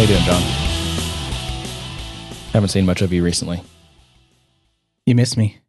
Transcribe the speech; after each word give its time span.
How 0.00 0.06
you 0.06 0.14
doing, 0.14 0.24
John? 0.24 0.40
Haven't 2.54 2.70
seen 2.70 2.86
much 2.86 3.02
of 3.02 3.12
you 3.12 3.22
recently. 3.22 3.62
You 5.04 5.14
miss 5.14 5.36
me. 5.36 5.58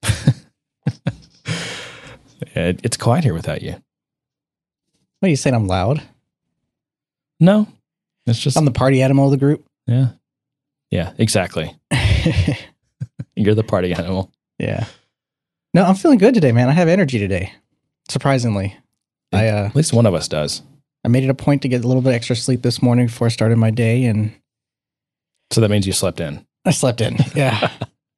It, 2.54 2.80
it's 2.84 2.96
quiet 2.96 3.26
here 3.26 3.34
without 3.34 3.62
you. 3.62 3.72
What 3.72 5.28
are 5.28 5.30
you 5.30 5.36
saying? 5.36 5.54
I'm 5.54 5.68
loud. 5.68 6.02
No, 7.42 7.68
it's 8.26 8.40
just 8.40 8.58
I'm 8.58 8.64
the 8.66 8.72
party 8.72 9.02
animal 9.02 9.26
of 9.26 9.32
the 9.32 9.38
group. 9.38 9.66
yeah, 9.88 10.10
yeah, 10.92 11.12
exactly. 11.18 11.76
You're 13.36 13.56
the 13.56 13.64
party 13.64 13.94
animal. 13.94 14.32
yeah. 14.60 14.86
No, 15.74 15.84
I'm 15.84 15.96
feeling 15.96 16.18
good 16.18 16.34
today, 16.34 16.52
man. 16.52 16.70
I 16.70 16.74
have 16.74 16.88
energy 16.88 17.20
today. 17.20 17.54
Surprisingly, 18.10 18.78
I 19.34 19.48
uh, 19.48 19.66
At 19.68 19.76
least 19.76 19.94
one 19.94 20.06
of 20.06 20.14
us 20.14 20.28
does. 20.28 20.62
I 21.04 21.08
made 21.08 21.24
it 21.24 21.30
a 21.30 21.34
point 21.34 21.62
to 21.64 21.68
get 21.68 21.84
a 21.84 21.88
little 21.88 22.02
bit 22.02 22.14
extra 22.14 22.36
sleep 22.36 22.62
this 22.62 22.82
morning 22.82 23.08
before 23.08 23.28
I 23.28 23.30
started 23.32 23.58
my 23.58 23.72
day, 23.72 24.06
and 24.06 24.34
So 25.52 25.62
that 25.62 25.70
means 25.72 25.88
you 25.88 25.94
slept 25.94 26.20
in. 26.20 26.46
I 26.66 26.72
slept 26.72 27.02
in. 27.02 27.18
Yeah, 27.36 27.72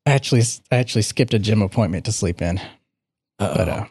I 0.05 0.11
actually 0.11 0.41
I 0.71 0.77
actually 0.77 1.03
skipped 1.03 1.33
a 1.33 1.39
gym 1.39 1.61
appointment 1.61 2.05
to 2.05 2.11
sleep 2.11 2.41
in, 2.41 2.59
but 3.39 3.69
uh, 3.69 3.85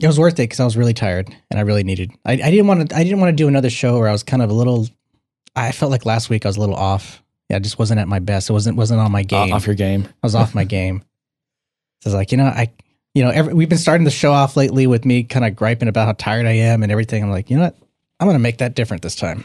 it 0.00 0.06
was 0.06 0.18
worth 0.18 0.34
it 0.34 0.42
because 0.44 0.60
I 0.60 0.64
was 0.64 0.76
really 0.76 0.92
tired 0.94 1.34
and 1.50 1.58
I 1.58 1.62
really 1.62 1.84
needed. 1.84 2.10
I, 2.26 2.32
I 2.32 2.36
didn't 2.50 2.66
want 2.66 2.90
to. 2.90 2.96
I 2.96 3.04
didn't 3.04 3.20
want 3.20 3.30
to 3.30 3.36
do 3.36 3.48
another 3.48 3.70
show 3.70 3.98
where 3.98 4.08
I 4.08 4.12
was 4.12 4.22
kind 4.22 4.42
of 4.42 4.50
a 4.50 4.54
little. 4.54 4.86
I 5.56 5.72
felt 5.72 5.90
like 5.90 6.04
last 6.04 6.28
week 6.30 6.44
I 6.44 6.48
was 6.48 6.56
a 6.56 6.60
little 6.60 6.74
off. 6.74 7.22
Yeah, 7.48 7.56
I 7.56 7.60
just 7.60 7.78
wasn't 7.78 8.00
at 8.00 8.08
my 8.08 8.18
best. 8.18 8.50
It 8.50 8.52
wasn't 8.52 8.76
wasn't 8.76 9.00
on 9.00 9.12
my 9.12 9.22
game. 9.22 9.52
off 9.52 9.66
your 9.66 9.76
game. 9.76 10.04
I 10.06 10.26
was 10.26 10.34
off 10.34 10.54
my 10.54 10.64
game. 10.78 11.02
So 12.02 12.08
I 12.08 12.08
was 12.10 12.14
like, 12.14 12.32
you 12.32 12.38
know, 12.38 12.46
I, 12.46 12.70
you 13.14 13.22
know, 13.24 13.30
every, 13.30 13.54
we've 13.54 13.68
been 13.68 13.78
starting 13.78 14.04
the 14.04 14.10
show 14.10 14.32
off 14.32 14.56
lately 14.58 14.86
with 14.86 15.06
me 15.06 15.22
kind 15.24 15.44
of 15.46 15.56
griping 15.56 15.88
about 15.88 16.04
how 16.06 16.12
tired 16.12 16.44
I 16.44 16.52
am 16.52 16.82
and 16.82 16.92
everything. 16.92 17.22
I'm 17.22 17.30
like, 17.30 17.48
you 17.48 17.56
know 17.56 17.62
what? 17.64 17.76
I'm 18.20 18.26
going 18.26 18.36
to 18.36 18.42
make 18.42 18.58
that 18.58 18.74
different 18.74 19.02
this 19.02 19.16
time. 19.16 19.44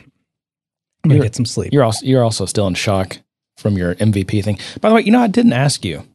I'm 1.04 1.10
going 1.10 1.22
to 1.22 1.26
get 1.26 1.36
some 1.36 1.46
sleep. 1.46 1.74
You're 1.74 1.84
also 1.84 2.06
you're 2.06 2.24
also 2.24 2.46
still 2.46 2.68
in 2.68 2.74
shock 2.74 3.18
from 3.58 3.78
your 3.78 3.96
MVP 3.96 4.44
thing. 4.44 4.60
By 4.82 4.90
the 4.90 4.96
way, 4.96 5.02
you 5.02 5.12
know 5.12 5.22
I 5.22 5.28
didn't 5.28 5.54
ask 5.54 5.86
you. 5.86 6.06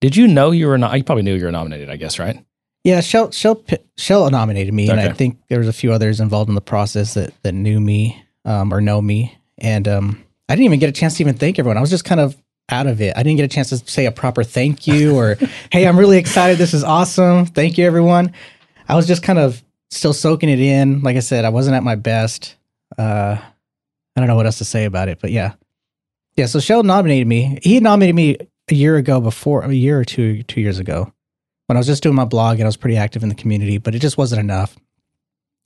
Did 0.00 0.16
you 0.16 0.28
know 0.28 0.50
you 0.50 0.68
were 0.68 0.78
not? 0.78 0.96
You 0.96 1.02
probably 1.02 1.22
knew 1.22 1.34
you 1.34 1.44
were 1.44 1.52
nominated. 1.52 1.90
I 1.90 1.96
guess 1.96 2.18
right. 2.18 2.44
Yeah, 2.84 3.00
Shell, 3.00 3.32
Shell, 3.32 3.64
Shell 3.96 4.30
nominated 4.30 4.72
me, 4.72 4.88
and 4.88 5.00
I 5.00 5.12
think 5.12 5.38
there 5.48 5.58
was 5.58 5.68
a 5.68 5.72
few 5.72 5.92
others 5.92 6.20
involved 6.20 6.48
in 6.48 6.54
the 6.54 6.60
process 6.60 7.14
that 7.14 7.34
that 7.42 7.52
knew 7.52 7.80
me 7.80 8.24
um, 8.44 8.72
or 8.72 8.80
know 8.80 9.02
me, 9.02 9.36
and 9.58 9.88
um, 9.88 10.24
I 10.48 10.54
didn't 10.54 10.66
even 10.66 10.78
get 10.78 10.88
a 10.88 10.92
chance 10.92 11.16
to 11.16 11.22
even 11.22 11.34
thank 11.34 11.58
everyone. 11.58 11.76
I 11.76 11.80
was 11.80 11.90
just 11.90 12.04
kind 12.04 12.20
of 12.20 12.36
out 12.70 12.86
of 12.86 13.00
it. 13.00 13.16
I 13.16 13.22
didn't 13.22 13.38
get 13.38 13.44
a 13.44 13.48
chance 13.54 13.70
to 13.70 13.78
say 13.78 14.06
a 14.06 14.12
proper 14.12 14.44
thank 14.44 14.86
you 14.86 15.16
or, 15.16 15.36
"Hey, 15.72 15.86
I'm 15.86 15.98
really 15.98 16.18
excited. 16.18 16.58
This 16.58 16.72
is 16.72 16.84
awesome. 16.84 17.46
Thank 17.46 17.76
you, 17.76 17.84
everyone." 17.84 18.32
I 18.88 18.94
was 18.94 19.06
just 19.06 19.22
kind 19.22 19.38
of 19.38 19.62
still 19.90 20.12
soaking 20.12 20.48
it 20.48 20.60
in. 20.60 21.00
Like 21.00 21.16
I 21.16 21.20
said, 21.20 21.44
I 21.44 21.50
wasn't 21.50 21.76
at 21.76 21.82
my 21.82 21.94
best. 21.94 22.56
Uh, 22.96 23.36
I 23.38 24.20
don't 24.20 24.26
know 24.26 24.36
what 24.36 24.46
else 24.46 24.58
to 24.58 24.64
say 24.64 24.84
about 24.84 25.08
it, 25.08 25.18
but 25.20 25.30
yeah, 25.30 25.54
yeah. 26.36 26.46
So 26.46 26.60
Shell 26.60 26.82
nominated 26.82 27.26
me. 27.26 27.58
He 27.62 27.74
had 27.74 27.82
nominated 27.82 28.14
me 28.14 28.36
a 28.68 28.74
year 28.74 28.96
ago 28.96 29.20
before, 29.20 29.62
a 29.62 29.72
year 29.72 30.00
or 30.00 30.04
two, 30.04 30.42
two 30.44 30.60
years 30.60 30.78
ago 30.78 31.12
when 31.68 31.76
I 31.76 31.80
was 31.80 31.86
just 31.86 32.02
doing 32.02 32.14
my 32.14 32.24
blog 32.24 32.56
and 32.56 32.64
I 32.64 32.66
was 32.66 32.76
pretty 32.76 32.96
active 32.96 33.22
in 33.22 33.28
the 33.28 33.34
community, 33.34 33.78
but 33.78 33.94
it 33.94 34.00
just 34.00 34.16
wasn't 34.16 34.40
enough. 34.40 34.76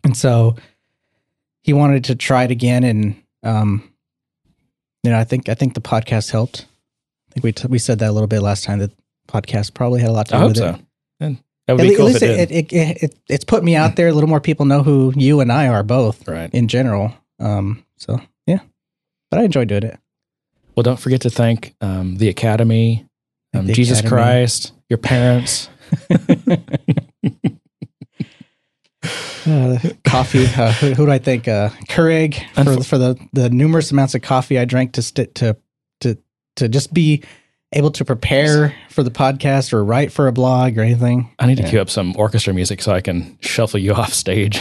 And 0.05 0.17
so 0.17 0.57
he 1.63 1.73
wanted 1.73 2.05
to 2.05 2.17
try 2.17 2.43
it 2.43 2.51
again, 2.51 2.83
and 2.83 3.23
um, 3.45 3.89
you 5.05 5.11
know, 5.11 5.19
I 5.19 5.25
think 5.25 5.49
I 5.49 5.55
think 5.55 5.75
the 5.75 5.81
podcast 5.81 6.33
helped. 6.33 6.67
I 7.31 7.35
think 7.35 7.45
we 7.45 7.53
t- 7.53 7.69
we 7.69 7.79
said 7.79 8.01
that 8.01 8.11
a 8.11 8.13
little 8.13 8.27
bit 8.27 8.41
last 8.41 8.65
time. 8.65 8.81
That 8.81 8.91
podcast 9.29 9.75
probably 9.75 10.01
had 10.01 10.11
a 10.11 10.13
lot 10.13 10.27
to 10.29 10.35
I 10.35 10.39
do 10.39 10.43
hope 10.43 10.49
with 10.51 10.57
so. 10.59 10.69
it. 10.71 10.81
And 11.21 11.43
that 11.67 11.75
would 11.75 11.85
At, 11.85 11.89
be 11.89 11.97
cool 11.97 12.07
at 12.09 12.13
least 12.13 12.23
it, 12.23 12.51
it, 12.51 12.51
it, 12.51 12.73
it, 12.73 13.03
it, 13.03 13.19
it's 13.29 13.45
put 13.45 13.63
me 13.63 13.77
out 13.77 13.97
there. 13.97 14.09
A 14.09 14.13
little 14.13 14.29
more 14.29 14.41
people 14.41 14.67
know 14.67 14.83
who 14.83 15.13
you 15.17 15.41
and 15.41 15.53
I 15.53 15.69
are 15.69 15.83
both 15.83 16.27
right. 16.27 16.51
in 16.53 16.69
general. 16.69 17.15
Um, 17.39 17.85
so 17.97 18.21
yeah, 18.47 18.61
but 19.31 19.41
I 19.41 19.45
enjoy 19.45 19.65
doing 19.65 19.85
it. 19.85 19.99
Well, 20.77 20.83
don't 20.83 20.99
forget 20.99 21.21
to 21.23 21.31
thank 21.31 21.75
um, 21.81 22.17
the 22.17 22.29
Academy, 22.29 23.07
um, 23.55 23.67
The 23.67 23.75
Jesus 23.75 24.01
Academy. 24.01 24.23
Christ, 24.23 24.73
your 24.89 24.99
parents. 24.99 25.69
Uh, 29.45 29.77
coffee. 30.05 30.47
Uh, 30.47 30.71
who, 30.75 30.93
who 30.93 31.07
do 31.07 31.11
I 31.11 31.19
think? 31.19 31.49
Uh, 31.49 31.71
Keurig 31.89 32.45
for, 32.55 32.85
for 32.85 32.97
the, 32.97 33.19
the 33.33 33.51
numerous 33.51 33.91
amounts 33.91 34.15
of 34.15 34.23
coffee 34.23 34.57
I 34.57 34.65
drank 34.65 34.93
to 34.93 35.03
st- 35.03 35.35
to 35.37 35.57
to 36.01 36.17
to 36.55 36.69
just 36.69 36.95
be 36.95 37.25
able 37.73 37.91
to 37.93 38.05
prepare 38.05 38.75
for 38.91 39.03
the 39.03 39.11
podcast 39.11 39.73
or 39.73 39.85
write 39.85 40.13
for 40.13 40.27
a 40.29 40.33
blog 40.33 40.77
or 40.79 40.83
anything. 40.83 41.31
I 41.39 41.47
need 41.47 41.57
to 41.57 41.63
Yeah. 41.63 41.71
cue 41.71 41.81
up 41.81 41.91
some 41.91 42.15
orchestra 42.17 42.53
music 42.55 42.83
so 42.83 42.93
I 42.93 43.01
can 43.01 43.39
shuffle 43.41 43.81
you 43.81 43.95
off 44.01 44.13
stage. 44.13 44.61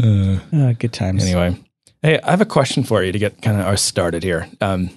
Uh, 0.00 0.38
Uh, 0.52 0.72
good 0.78 0.92
times. 0.92 1.22
anyway, 1.24 1.54
hey, 2.02 2.18
I 2.20 2.30
have 2.30 2.40
a 2.40 2.44
question 2.46 2.82
for 2.82 3.02
you 3.04 3.12
to 3.12 3.18
get 3.18 3.40
kind 3.40 3.60
of 3.60 3.66
us 3.66 3.82
started 3.82 4.22
here. 4.24 4.48
Um, 4.60 4.90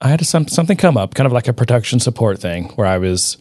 I 0.00 0.08
had 0.08 0.24
some 0.24 0.46
something 0.46 0.76
come 0.76 0.96
up, 0.96 1.14
kind 1.14 1.26
of 1.26 1.32
like 1.32 1.48
a 1.48 1.52
production 1.52 1.98
support 1.98 2.38
thing, 2.38 2.68
where 2.76 2.86
I 2.86 2.98
was, 2.98 3.38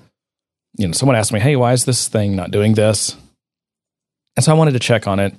you 0.78 0.88
know, 0.88 0.94
someone 0.94 1.16
asked 1.16 1.32
me, 1.34 1.40
"Hey, 1.40 1.56
why 1.56 1.74
is 1.74 1.86
this 1.86 2.08
thing 2.08 2.36
not 2.36 2.50
doing 2.52 2.74
this?" 2.74 3.16
And 4.36 4.44
so 4.44 4.52
I 4.52 4.56
wanted 4.56 4.72
to 4.72 4.80
check 4.80 5.06
on 5.08 5.20
it, 5.20 5.36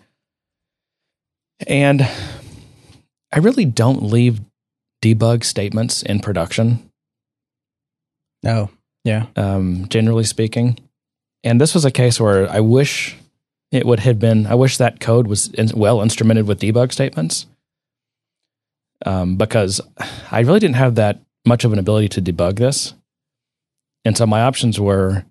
and 1.67 2.09
I 3.35 3.41
really 3.41 3.65
don't 3.65 4.05
leave 4.05 4.41
debug 5.03 5.43
statements 5.43 6.03
in 6.03 6.21
production. 6.21 6.89
No. 8.45 8.71
Yeah. 9.03 9.27
um, 9.37 9.87
generally 9.89 10.25
speaking. 10.25 10.79
And 11.43 11.61
this 11.61 11.75
was 11.75 11.85
a 11.85 11.91
case 11.91 12.21
where 12.21 12.49
I 12.49 12.61
wish 12.61 13.17
it 13.73 13.85
would 13.85 14.01
have 14.01 14.21
been, 14.21 14.47
I 14.47 14.55
wish 14.55 14.79
that 14.79 15.01
code 15.01 15.27
was 15.27 15.49
in, 15.49 15.69
well 15.75 15.99
instrumented 15.99 16.47
with 16.47 16.61
debug 16.61 16.93
statements 16.93 17.47
um, 19.05 19.37
because 19.37 19.81
I 20.31 20.41
really 20.41 20.61
didn't 20.61 20.77
have 20.77 20.95
that 20.95 21.21
much 21.45 21.65
of 21.65 21.73
an 21.73 21.79
ability 21.79 22.09
to 22.11 22.23
debug 22.23 22.57
this. 22.57 22.95
And 24.05 24.17
so 24.17 24.27
my 24.27 24.43
options 24.43 24.79
were 24.79 25.25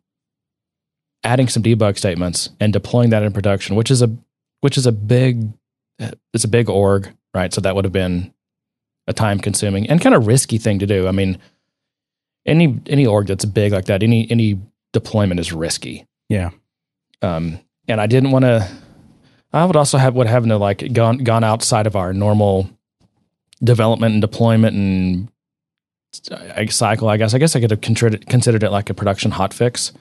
adding 1.23 1.47
some 1.47 1.63
debug 1.63 1.97
statements 1.97 2.49
and 2.59 2.73
deploying 2.73 3.11
that 3.11 3.23
in 3.23 3.31
production, 3.31 3.75
which 3.75 3.89
is 3.89 4.01
a 4.01 4.15
which 4.59 4.77
is 4.77 4.85
a 4.85 4.91
big 4.91 5.53
it's 6.33 6.43
a 6.43 6.49
big 6.49 6.69
org, 6.69 7.13
right? 7.33 7.53
So 7.53 7.61
that 7.61 7.75
would 7.75 7.85
have 7.85 7.91
been 7.91 8.33
a 9.07 9.13
time 9.13 9.39
consuming 9.39 9.89
and 9.89 10.01
kind 10.01 10.15
of 10.15 10.27
risky 10.27 10.57
thing 10.57 10.79
to 10.79 10.87
do. 10.87 11.07
I 11.07 11.11
mean, 11.11 11.37
any 12.45 12.79
any 12.87 13.05
org 13.05 13.27
that's 13.27 13.45
big 13.45 13.71
like 13.71 13.85
that, 13.85 14.03
any 14.03 14.29
any 14.29 14.59
deployment 14.91 15.39
is 15.39 15.51
risky. 15.51 16.05
Yeah. 16.29 16.51
Um, 17.21 17.59
and 17.87 17.99
I 17.99 18.07
didn't 18.07 18.31
want 18.31 18.43
to. 18.43 18.69
I 19.51 19.65
would 19.65 19.75
also 19.75 19.97
have 19.97 20.15
would 20.15 20.27
have 20.27 20.45
to 20.45 20.57
like 20.57 20.93
gone 20.93 21.19
gone 21.19 21.43
outside 21.43 21.87
of 21.87 21.95
our 21.95 22.13
normal 22.13 22.69
development 23.63 24.13
and 24.13 24.21
deployment 24.21 24.75
and 24.75 25.29
cycle. 26.71 27.09
I 27.09 27.17
guess 27.17 27.33
I 27.33 27.37
guess 27.37 27.55
I 27.55 27.59
could 27.59 27.71
have 27.71 27.81
considered 27.81 28.25
considered 28.27 28.63
it 28.63 28.71
like 28.71 28.89
a 28.89 28.93
production 28.93 29.31
hotfix, 29.31 29.91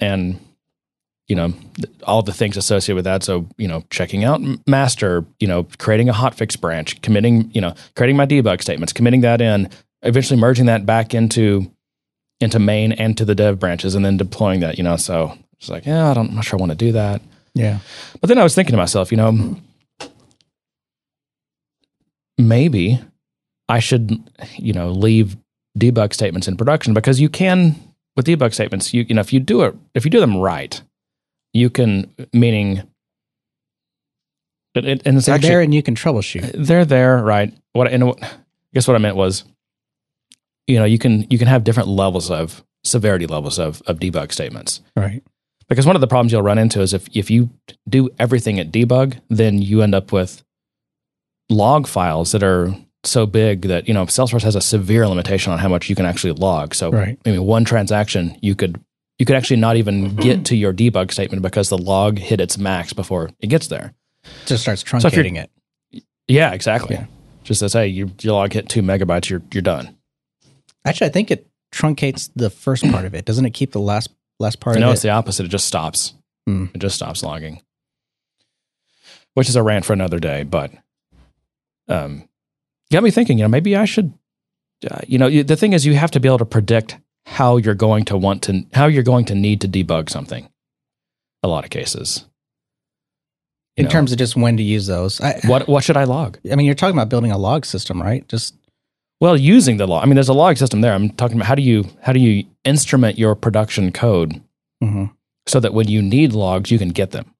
and 0.00 0.40
you 1.28 1.36
know 1.36 1.52
all 2.04 2.22
the 2.22 2.32
things 2.32 2.56
associated 2.56 2.96
with 2.96 3.04
that. 3.04 3.22
So 3.22 3.46
you 3.56 3.68
know 3.68 3.84
checking 3.90 4.24
out 4.24 4.40
master, 4.66 5.24
you 5.40 5.46
know 5.46 5.66
creating 5.78 6.08
a 6.08 6.14
hotfix 6.14 6.60
branch, 6.60 7.00
committing 7.02 7.50
you 7.52 7.60
know 7.60 7.74
creating 7.94 8.16
my 8.16 8.26
debug 8.26 8.62
statements, 8.62 8.92
committing 8.92 9.20
that 9.20 9.40
in, 9.40 9.70
eventually 10.02 10.40
merging 10.40 10.66
that 10.66 10.86
back 10.86 11.14
into 11.14 11.70
into 12.40 12.58
main 12.58 12.92
and 12.92 13.16
to 13.18 13.24
the 13.24 13.34
dev 13.34 13.58
branches, 13.58 13.94
and 13.94 14.04
then 14.04 14.16
deploying 14.16 14.60
that. 14.60 14.78
You 14.78 14.84
know, 14.84 14.96
so 14.96 15.36
it's 15.58 15.68
like 15.68 15.86
yeah, 15.86 16.10
I 16.10 16.14
don't, 16.14 16.30
I'm 16.30 16.34
not 16.36 16.44
sure 16.44 16.58
I 16.58 16.60
want 16.60 16.72
to 16.72 16.76
do 16.76 16.92
that. 16.92 17.20
Yeah. 17.54 17.78
But 18.20 18.28
then 18.28 18.38
I 18.38 18.42
was 18.42 18.54
thinking 18.54 18.72
to 18.72 18.76
myself, 18.76 19.10
you 19.10 19.16
know, 19.16 19.56
maybe 22.38 23.00
I 23.68 23.80
should, 23.80 24.12
you 24.56 24.72
know, 24.72 24.90
leave 24.90 25.36
debug 25.76 26.14
statements 26.14 26.48
in 26.48 26.56
production 26.56 26.94
because 26.94 27.20
you 27.20 27.28
can 27.28 27.76
with 28.16 28.26
debug 28.26 28.54
statements, 28.54 28.94
you 28.94 29.04
you 29.08 29.14
know, 29.14 29.20
if 29.20 29.32
you 29.32 29.40
do 29.40 29.62
it 29.62 29.74
if 29.94 30.04
you 30.04 30.10
do 30.10 30.20
them 30.20 30.36
right, 30.36 30.80
you 31.52 31.70
can 31.70 32.14
meaning 32.32 32.82
it, 34.74 34.84
it- 34.84 35.02
and 35.04 35.16
it's 35.16 35.26
They're 35.26 35.34
actually 35.34 35.48
there 35.50 35.60
and 35.62 35.74
you 35.74 35.82
can 35.82 35.94
troubleshoot. 35.94 36.52
they're 36.54 36.84
there, 36.84 37.22
right? 37.22 37.52
What 37.72 37.88
and 37.92 38.06
what, 38.08 38.22
I 38.22 38.28
guess 38.74 38.86
what 38.86 38.94
I 38.94 38.98
meant 38.98 39.16
was, 39.16 39.44
you 40.66 40.78
know, 40.78 40.84
you 40.84 40.98
can 40.98 41.26
you 41.30 41.38
can 41.38 41.48
have 41.48 41.64
different 41.64 41.88
levels 41.88 42.30
of 42.30 42.64
severity 42.84 43.26
levels 43.26 43.58
of 43.58 43.82
of 43.86 43.98
debug 43.98 44.32
statements. 44.32 44.80
Right. 44.96 45.22
Because 45.68 45.84
one 45.86 45.96
of 45.96 46.00
the 46.00 46.06
problems 46.06 46.32
you'll 46.32 46.42
run 46.42 46.56
into 46.56 46.80
is 46.80 46.94
if, 46.94 47.08
if 47.14 47.30
you 47.30 47.50
do 47.86 48.08
everything 48.18 48.58
at 48.58 48.72
debug, 48.72 49.18
then 49.28 49.60
you 49.60 49.82
end 49.82 49.94
up 49.94 50.12
with 50.12 50.42
log 51.50 51.86
files 51.86 52.32
that 52.32 52.42
are 52.42 52.74
so 53.04 53.26
big 53.26 53.62
that, 53.62 53.86
you 53.86 53.92
know, 53.92 54.06
Salesforce 54.06 54.42
has 54.44 54.56
a 54.56 54.62
severe 54.62 55.06
limitation 55.06 55.52
on 55.52 55.58
how 55.58 55.68
much 55.68 55.90
you 55.90 55.94
can 55.94 56.06
actually 56.06 56.32
log. 56.32 56.74
So 56.74 56.90
Right. 56.90 57.18
maybe 57.26 57.38
one 57.38 57.66
transaction 57.66 58.38
you 58.40 58.54
could 58.54 58.80
you 59.18 59.26
could 59.26 59.36
actually 59.36 59.56
not 59.56 59.76
even 59.76 60.14
get 60.16 60.44
to 60.46 60.56
your 60.56 60.72
debug 60.72 61.10
statement 61.10 61.42
because 61.42 61.68
the 61.68 61.78
log 61.78 62.18
hit 62.18 62.40
its 62.40 62.56
max 62.56 62.92
before 62.92 63.30
it 63.40 63.48
gets 63.48 63.66
there. 63.66 63.94
Just 64.46 64.62
starts 64.62 64.82
truncating 64.84 65.36
it. 65.36 65.50
Yeah, 66.28 66.52
exactly. 66.52 66.96
Yeah. 66.96 67.06
Just 67.42 67.60
says, 67.60 67.72
hey, 67.72 67.86
you, 67.88 68.10
your 68.20 68.34
log 68.34 68.52
hit 68.52 68.68
two 68.68 68.82
megabytes, 68.82 69.28
you're 69.30 69.42
you're 69.52 69.62
done. 69.62 69.96
Actually, 70.84 71.08
I 71.08 71.10
think 71.10 71.30
it 71.30 71.46
truncates 71.72 72.30
the 72.36 72.50
first 72.50 72.88
part 72.90 73.04
of 73.04 73.14
it. 73.14 73.24
Doesn't 73.24 73.44
it 73.44 73.54
keep 73.54 73.72
the 73.72 73.80
last 73.80 74.10
last 74.38 74.60
part 74.60 74.78
no, 74.78 74.88
of 74.88 74.92
it's 74.92 75.02
the 75.02 75.10
opposite. 75.10 75.46
It 75.46 75.48
just 75.48 75.66
stops. 75.66 76.14
Hmm. 76.46 76.66
It 76.74 76.78
just 76.78 76.96
stops 76.96 77.22
logging. 77.22 77.62
which 79.38 79.48
is 79.48 79.56
a 79.56 79.62
rant 79.62 79.84
for 79.84 79.92
another 79.92 80.18
day. 80.18 80.42
But 80.42 80.72
um, 81.86 82.28
got 82.90 83.04
me 83.04 83.10
thinking. 83.12 83.38
You 83.38 83.44
know, 83.44 83.48
maybe 83.48 83.76
I 83.76 83.84
should. 83.84 84.12
Uh, 84.88 85.00
you 85.06 85.18
know, 85.18 85.30
the 85.42 85.56
thing 85.56 85.72
is, 85.72 85.86
you 85.86 85.94
have 85.94 86.10
to 86.12 86.20
be 86.20 86.28
able 86.28 86.38
to 86.38 86.44
predict 86.44 86.98
how 87.28 87.58
you're 87.58 87.74
going 87.74 88.04
to 88.06 88.16
want 88.16 88.42
to 88.42 88.64
how 88.72 88.86
you're 88.86 89.02
going 89.02 89.26
to 89.26 89.34
need 89.34 89.60
to 89.60 89.68
debug 89.68 90.08
something. 90.08 90.48
A 91.42 91.48
lot 91.48 91.64
of 91.64 91.70
cases. 91.70 92.24
In 93.76 93.84
know, 93.84 93.90
terms 93.90 94.10
of 94.10 94.18
just 94.18 94.34
when 94.34 94.56
to 94.56 94.62
use 94.62 94.86
those, 94.86 95.20
I, 95.20 95.38
what 95.44 95.68
what 95.68 95.84
should 95.84 95.96
I 95.96 96.04
log? 96.04 96.38
I 96.50 96.56
mean, 96.56 96.66
you're 96.66 96.74
talking 96.74 96.96
about 96.96 97.08
building 97.08 97.30
a 97.30 97.38
log 97.38 97.64
system, 97.64 98.02
right? 98.02 98.26
Just 98.28 98.54
well, 99.20 99.36
using 99.36 99.76
the 99.76 99.86
log. 99.86 100.02
I 100.02 100.06
mean, 100.06 100.14
there's 100.14 100.28
a 100.28 100.34
log 100.34 100.56
system 100.56 100.80
there. 100.80 100.94
I'm 100.94 101.10
talking 101.10 101.36
about 101.36 101.46
how 101.46 101.54
do 101.54 101.62
you 101.62 101.84
how 102.02 102.12
do 102.12 102.18
you 102.18 102.44
instrument 102.64 103.18
your 103.18 103.34
production 103.34 103.92
code 103.92 104.40
mm-hmm. 104.82 105.06
so 105.46 105.60
that 105.60 105.74
when 105.74 105.86
you 105.86 106.02
need 106.02 106.32
logs, 106.32 106.70
you 106.70 106.78
can 106.78 106.90
get 106.90 107.10
them. 107.10 107.34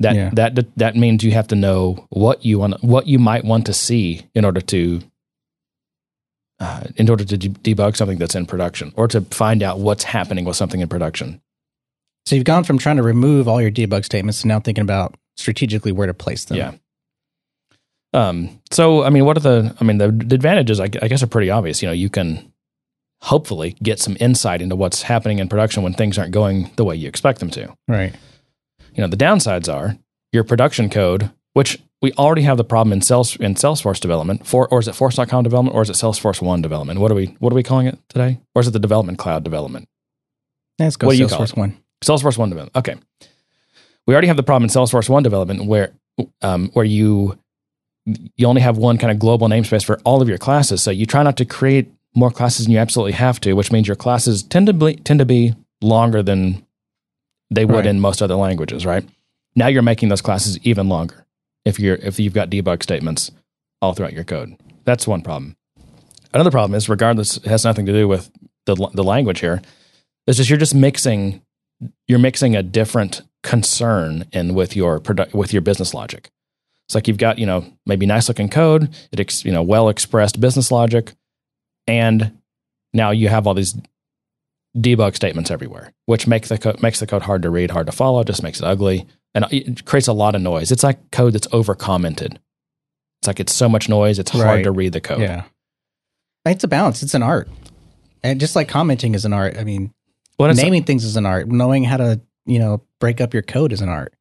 That 0.00 0.16
yeah. 0.16 0.30
that 0.32 0.76
that 0.76 0.96
means 0.96 1.22
you 1.22 1.32
have 1.32 1.48
to 1.48 1.56
know 1.56 2.06
what 2.08 2.44
you 2.44 2.58
want, 2.58 2.82
what 2.82 3.06
you 3.06 3.18
might 3.18 3.44
want 3.44 3.66
to 3.66 3.74
see 3.74 4.26
in 4.34 4.44
order 4.44 4.62
to 4.62 5.02
uh, 6.60 6.84
in 6.96 7.08
order 7.08 7.24
to 7.24 7.36
de- 7.36 7.48
debug 7.48 7.96
something 7.96 8.18
that's 8.18 8.34
in 8.34 8.46
production 8.46 8.92
or 8.96 9.08
to 9.08 9.22
find 9.22 9.62
out 9.62 9.78
what's 9.78 10.04
happening 10.04 10.44
with 10.44 10.56
something 10.56 10.80
in 10.80 10.88
production. 10.88 11.40
So 12.26 12.36
you've 12.36 12.44
gone 12.44 12.64
from 12.64 12.78
trying 12.78 12.96
to 12.96 13.02
remove 13.02 13.48
all 13.48 13.60
your 13.60 13.70
debug 13.70 14.04
statements 14.04 14.42
to 14.42 14.48
now 14.48 14.60
thinking 14.60 14.82
about 14.82 15.14
strategically 15.36 15.90
where 15.90 16.06
to 16.06 16.14
place 16.14 16.44
them. 16.44 16.58
Yeah. 16.58 16.72
Um, 18.12 18.60
so, 18.70 19.04
I 19.04 19.10
mean, 19.10 19.24
what 19.24 19.36
are 19.36 19.40
the, 19.40 19.74
I 19.80 19.84
mean, 19.84 19.98
the, 19.98 20.10
the 20.10 20.34
advantages, 20.34 20.80
I, 20.80 20.84
I, 20.84 21.08
guess, 21.08 21.22
are 21.22 21.28
pretty 21.28 21.50
obvious. 21.50 21.80
You 21.80 21.88
know, 21.88 21.94
you 21.94 22.10
can 22.10 22.52
hopefully 23.22 23.76
get 23.82 23.98
some 23.98 24.16
insight 24.20 24.62
into 24.62 24.76
what's 24.76 25.02
happening 25.02 25.38
in 25.38 25.48
production 25.48 25.82
when 25.82 25.94
things 25.94 26.18
aren't 26.18 26.32
going 26.32 26.70
the 26.76 26.84
way 26.84 26.96
you 26.96 27.08
expect 27.08 27.38
them 27.40 27.50
to. 27.50 27.74
Right. 27.86 28.14
You 28.94 29.02
know, 29.02 29.08
the 29.08 29.16
downsides 29.16 29.72
are 29.72 29.96
your 30.32 30.44
production 30.44 30.90
code, 30.90 31.30
which 31.52 31.78
we 32.02 32.12
already 32.12 32.42
have 32.42 32.56
the 32.56 32.64
problem 32.64 32.92
in 32.92 33.02
Sales 33.02 33.36
in 33.36 33.54
Salesforce 33.54 34.00
development, 34.00 34.46
for 34.46 34.68
or 34.68 34.78
is 34.78 34.88
it 34.88 34.94
Force.com 34.94 35.44
development, 35.44 35.74
or 35.76 35.82
is 35.82 35.90
it 35.90 35.94
Salesforce 35.94 36.40
One 36.40 36.62
development? 36.62 37.00
What 37.00 37.10
are 37.10 37.14
we 37.14 37.36
what 37.38 37.52
are 37.52 37.56
we 37.56 37.62
calling 37.62 37.86
it 37.86 37.98
today? 38.08 38.40
Or 38.54 38.60
is 38.60 38.68
it 38.68 38.72
the 38.72 38.78
Development 38.78 39.18
Cloud 39.18 39.44
development? 39.44 39.88
Let's 40.78 40.96
go 40.96 41.08
what 41.08 41.16
Salesforce 41.16 41.56
One. 41.56 41.76
Salesforce 42.02 42.38
One 42.38 42.48
development. 42.48 42.76
Okay, 42.76 42.96
we 44.06 44.14
already 44.14 44.28
have 44.28 44.36
the 44.36 44.42
problem 44.42 44.64
in 44.64 44.70
Salesforce 44.70 45.08
One 45.08 45.22
development 45.22 45.66
where 45.66 45.92
um, 46.40 46.70
where 46.72 46.84
you 46.84 47.38
you 48.36 48.46
only 48.46 48.62
have 48.62 48.78
one 48.78 48.96
kind 48.96 49.10
of 49.10 49.18
global 49.18 49.46
namespace 49.48 49.84
for 49.84 50.00
all 50.04 50.22
of 50.22 50.28
your 50.28 50.38
classes, 50.38 50.82
so 50.82 50.90
you 50.90 51.04
try 51.04 51.22
not 51.22 51.36
to 51.36 51.44
create 51.44 51.90
more 52.14 52.30
classes 52.30 52.64
than 52.64 52.72
you 52.72 52.78
absolutely 52.78 53.12
have 53.12 53.38
to, 53.40 53.52
which 53.52 53.70
means 53.70 53.86
your 53.86 53.96
classes 53.96 54.42
tend 54.42 54.66
to 54.66 54.72
be 54.72 54.96
tend 54.96 55.18
to 55.18 55.26
be 55.26 55.54
longer 55.82 56.22
than 56.22 56.64
they 57.50 57.66
would 57.66 57.76
right. 57.76 57.86
in 57.86 58.00
most 58.00 58.22
other 58.22 58.36
languages, 58.36 58.86
right? 58.86 59.04
Now 59.54 59.66
you're 59.66 59.82
making 59.82 60.08
those 60.08 60.22
classes 60.22 60.58
even 60.62 60.88
longer 60.88 61.26
if 61.64 61.78
you're 61.78 61.96
if 61.96 62.18
you've 62.18 62.34
got 62.34 62.50
debug 62.50 62.82
statements 62.82 63.30
all 63.82 63.94
throughout 63.94 64.12
your 64.12 64.24
code. 64.24 64.56
That's 64.84 65.06
one 65.06 65.22
problem. 65.22 65.56
Another 66.32 66.50
problem 66.50 66.76
is, 66.76 66.88
regardless, 66.88 67.38
it 67.38 67.46
has 67.46 67.64
nothing 67.64 67.86
to 67.86 67.92
do 67.92 68.06
with 68.08 68.30
the 68.66 68.74
the 68.94 69.04
language 69.04 69.40
here. 69.40 69.62
It's 70.26 70.36
just 70.36 70.50
you're 70.50 70.58
just 70.58 70.74
mixing 70.74 71.42
you're 72.06 72.18
mixing 72.18 72.54
a 72.54 72.62
different 72.62 73.22
concern 73.42 74.26
in 74.32 74.54
with 74.54 74.76
your 74.76 75.00
produ- 75.00 75.32
with 75.34 75.52
your 75.52 75.62
business 75.62 75.94
logic. 75.94 76.30
It's 76.88 76.94
like 76.94 77.08
you've 77.08 77.18
got 77.18 77.38
you 77.38 77.46
know 77.46 77.64
maybe 77.86 78.06
nice 78.06 78.28
looking 78.28 78.48
code, 78.48 78.94
it 79.12 79.20
ex, 79.20 79.44
you 79.44 79.52
know 79.52 79.62
well 79.62 79.88
expressed 79.88 80.40
business 80.40 80.70
logic, 80.70 81.12
and 81.86 82.38
now 82.92 83.10
you 83.10 83.28
have 83.28 83.46
all 83.46 83.54
these 83.54 83.76
debug 84.76 85.16
statements 85.16 85.50
everywhere, 85.50 85.92
which 86.06 86.26
make 86.26 86.46
the 86.46 86.58
co- 86.58 86.76
makes 86.80 87.00
the 87.00 87.06
code 87.06 87.22
hard 87.22 87.42
to 87.42 87.50
read, 87.50 87.70
hard 87.70 87.86
to 87.86 87.92
follow, 87.92 88.22
just 88.22 88.42
makes 88.42 88.60
it 88.60 88.64
ugly 88.64 89.06
and 89.34 89.46
it 89.50 89.84
creates 89.84 90.08
a 90.08 90.12
lot 90.12 90.34
of 90.34 90.42
noise. 90.42 90.72
It's 90.72 90.82
like 90.82 91.10
code 91.10 91.34
that's 91.34 91.48
over 91.52 91.74
commented. 91.74 92.38
It's 93.20 93.26
like 93.26 93.40
it's 93.40 93.54
so 93.54 93.68
much 93.68 93.88
noise, 93.88 94.18
it's 94.18 94.30
hard 94.30 94.64
to 94.64 94.70
read 94.70 94.92
the 94.92 95.00
code. 95.00 95.20
Yeah. 95.20 95.44
It's 96.46 96.64
a 96.64 96.68
balance. 96.68 97.02
It's 97.02 97.14
an 97.14 97.22
art. 97.22 97.48
And 98.22 98.40
just 98.40 98.56
like 98.56 98.68
commenting 98.68 99.14
is 99.14 99.24
an 99.24 99.32
art. 99.32 99.58
I 99.58 99.64
mean, 99.64 99.92
well, 100.38 100.52
naming 100.54 100.84
things 100.84 101.04
is 101.04 101.16
an 101.16 101.26
art. 101.26 101.48
Knowing 101.48 101.84
how 101.84 101.98
to, 101.98 102.20
you 102.46 102.58
know, 102.58 102.82
break 102.98 103.20
up 103.20 103.34
your 103.34 103.42
code 103.42 103.72
is 103.72 103.82
an 103.82 103.90
art. 103.90 104.14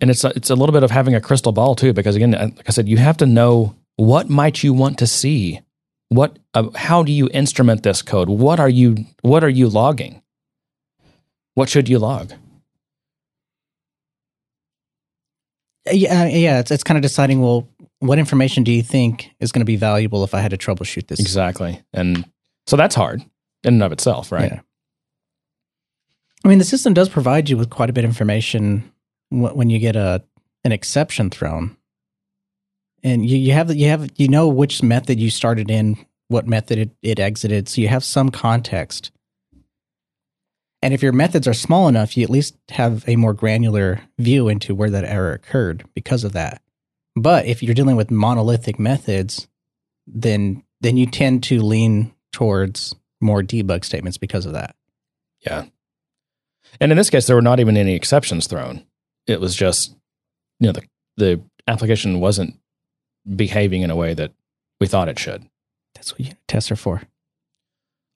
And 0.00 0.10
it's 0.10 0.24
a, 0.24 0.32
it's 0.34 0.48
a 0.48 0.54
little 0.54 0.72
bit 0.72 0.82
of 0.82 0.90
having 0.90 1.14
a 1.14 1.20
crystal 1.20 1.52
ball 1.52 1.74
too, 1.74 1.92
because 1.92 2.16
again, 2.16 2.30
like 2.30 2.64
I 2.66 2.70
said, 2.70 2.88
you 2.88 2.96
have 2.96 3.18
to 3.18 3.26
know 3.26 3.76
what 3.96 4.30
might 4.30 4.62
you 4.62 4.72
want 4.72 4.98
to 4.98 5.06
see. 5.06 5.60
What, 6.08 6.38
uh, 6.54 6.70
how 6.74 7.02
do 7.02 7.12
you 7.12 7.28
instrument 7.32 7.82
this 7.82 8.00
code? 8.00 8.30
What 8.30 8.58
are 8.58 8.68
you, 8.68 9.04
what 9.20 9.44
are 9.44 9.50
you 9.50 9.68
logging? 9.68 10.22
What 11.54 11.68
should 11.68 11.90
you 11.90 11.98
log? 11.98 12.32
Uh, 15.88 15.92
yeah, 15.92 16.22
uh, 16.22 16.26
yeah. 16.26 16.60
It's 16.60 16.70
it's 16.70 16.84
kind 16.84 16.98
of 16.98 17.02
deciding. 17.02 17.40
Well, 17.40 17.68
what 18.00 18.18
information 18.18 18.64
do 18.64 18.72
you 18.72 18.82
think 18.82 19.30
is 19.40 19.52
going 19.52 19.60
to 19.60 19.66
be 19.66 19.76
valuable 19.76 20.24
if 20.24 20.34
I 20.34 20.40
had 20.40 20.50
to 20.50 20.58
troubleshoot 20.58 21.06
this? 21.08 21.20
Exactly, 21.20 21.82
and 21.92 22.28
so 22.66 22.76
that's 22.76 22.94
hard 22.94 23.20
in 23.64 23.74
and 23.74 23.82
of 23.82 23.92
itself, 23.92 24.32
right? 24.32 24.52
Yeah. 24.52 24.60
I 26.44 26.48
mean, 26.48 26.58
the 26.58 26.64
system 26.64 26.94
does 26.94 27.08
provide 27.08 27.50
you 27.50 27.56
with 27.56 27.70
quite 27.70 27.90
a 27.90 27.92
bit 27.92 28.04
of 28.04 28.10
information 28.10 28.90
when 29.30 29.70
you 29.70 29.78
get 29.78 29.96
a 29.96 30.22
an 30.64 30.72
exception 30.72 31.30
thrown, 31.30 31.76
and 33.02 33.28
you, 33.28 33.36
you 33.36 33.52
have 33.52 33.74
you 33.74 33.88
have 33.88 34.10
you 34.16 34.28
know 34.28 34.48
which 34.48 34.82
method 34.82 35.20
you 35.20 35.30
started 35.30 35.70
in, 35.70 35.96
what 36.28 36.46
method 36.46 36.78
it, 36.78 36.90
it 37.02 37.18
exited, 37.18 37.68
so 37.68 37.80
you 37.80 37.88
have 37.88 38.04
some 38.04 38.30
context. 38.30 39.10
And 40.82 40.94
if 40.94 41.02
your 41.02 41.12
methods 41.12 41.46
are 41.46 41.54
small 41.54 41.88
enough, 41.88 42.16
you 42.16 42.24
at 42.24 42.30
least 42.30 42.56
have 42.70 43.06
a 43.06 43.16
more 43.16 43.34
granular 43.34 44.00
view 44.18 44.48
into 44.48 44.74
where 44.74 44.90
that 44.90 45.04
error 45.04 45.32
occurred 45.32 45.84
because 45.94 46.24
of 46.24 46.32
that. 46.32 46.62
But 47.16 47.46
if 47.46 47.62
you're 47.62 47.74
dealing 47.74 47.96
with 47.96 48.10
monolithic 48.10 48.78
methods, 48.78 49.48
then 50.06 50.62
then 50.80 50.96
you 50.96 51.06
tend 51.06 51.42
to 51.44 51.60
lean 51.60 52.12
towards 52.32 52.94
more 53.20 53.42
debug 53.42 53.84
statements 53.84 54.16
because 54.16 54.46
of 54.46 54.54
that. 54.54 54.74
Yeah. 55.40 55.66
And 56.80 56.90
in 56.92 56.96
this 56.96 57.10
case, 57.10 57.26
there 57.26 57.36
were 57.36 57.42
not 57.42 57.60
even 57.60 57.76
any 57.76 57.94
exceptions 57.94 58.46
thrown. 58.46 58.86
It 59.26 59.40
was 59.40 59.54
just, 59.54 59.94
you 60.58 60.68
know, 60.68 60.72
the 60.72 60.82
the 61.16 61.42
application 61.68 62.20
wasn't 62.20 62.58
behaving 63.36 63.82
in 63.82 63.90
a 63.90 63.96
way 63.96 64.14
that 64.14 64.32
we 64.80 64.86
thought 64.86 65.08
it 65.08 65.18
should. 65.18 65.44
That's 65.94 66.12
what 66.12 66.20
unit 66.20 66.38
tests 66.48 66.70
are 66.70 66.76
for. 66.76 67.02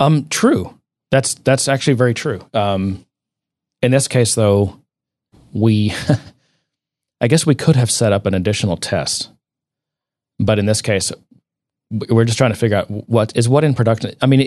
Um, 0.01 0.29
true. 0.29 0.79
That's 1.15 1.35
that's 1.35 1.69
actually 1.69 1.95
very 1.95 2.13
true. 2.13 2.41
Um, 2.53 3.07
in 3.81 3.93
this 3.93 4.09
case, 4.09 4.35
though, 4.35 4.81
we 5.53 5.95
I 7.21 7.29
guess 7.29 7.47
we 7.47 7.55
could 7.55 7.77
have 7.77 7.89
set 7.89 8.13
up 8.13 8.27
an 8.27 8.35
additional 8.35 8.77
test, 8.77 9.31
but 10.41 10.59
in 10.59 10.67
this 10.67 10.83
case, 10.83 11.13
we're 11.89 12.25
just 12.25 12.37
trying 12.37 12.51
to 12.51 12.59
figure 12.59 12.79
out 12.79 12.91
what 12.91 13.37
is 13.37 13.49
what 13.49 13.63
in 13.63 13.75
production. 13.75 14.17
I 14.21 14.27
mean, 14.27 14.41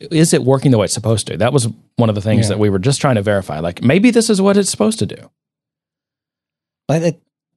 is 0.00 0.34
it 0.34 0.42
working 0.42 0.70
the 0.70 0.76
way 0.76 0.84
it's 0.84 0.92
supposed 0.92 1.28
to? 1.28 1.38
That 1.38 1.54
was 1.54 1.66
one 1.96 2.10
of 2.10 2.14
the 2.14 2.20
things 2.20 2.44
yeah. 2.44 2.48
that 2.48 2.58
we 2.58 2.68
were 2.68 2.78
just 2.78 3.00
trying 3.00 3.14
to 3.14 3.22
verify. 3.22 3.60
Like 3.60 3.82
maybe 3.82 4.10
this 4.10 4.28
is 4.28 4.38
what 4.38 4.58
it's 4.58 4.68
supposed 4.70 4.98
to 4.98 5.06
do. 5.06 5.30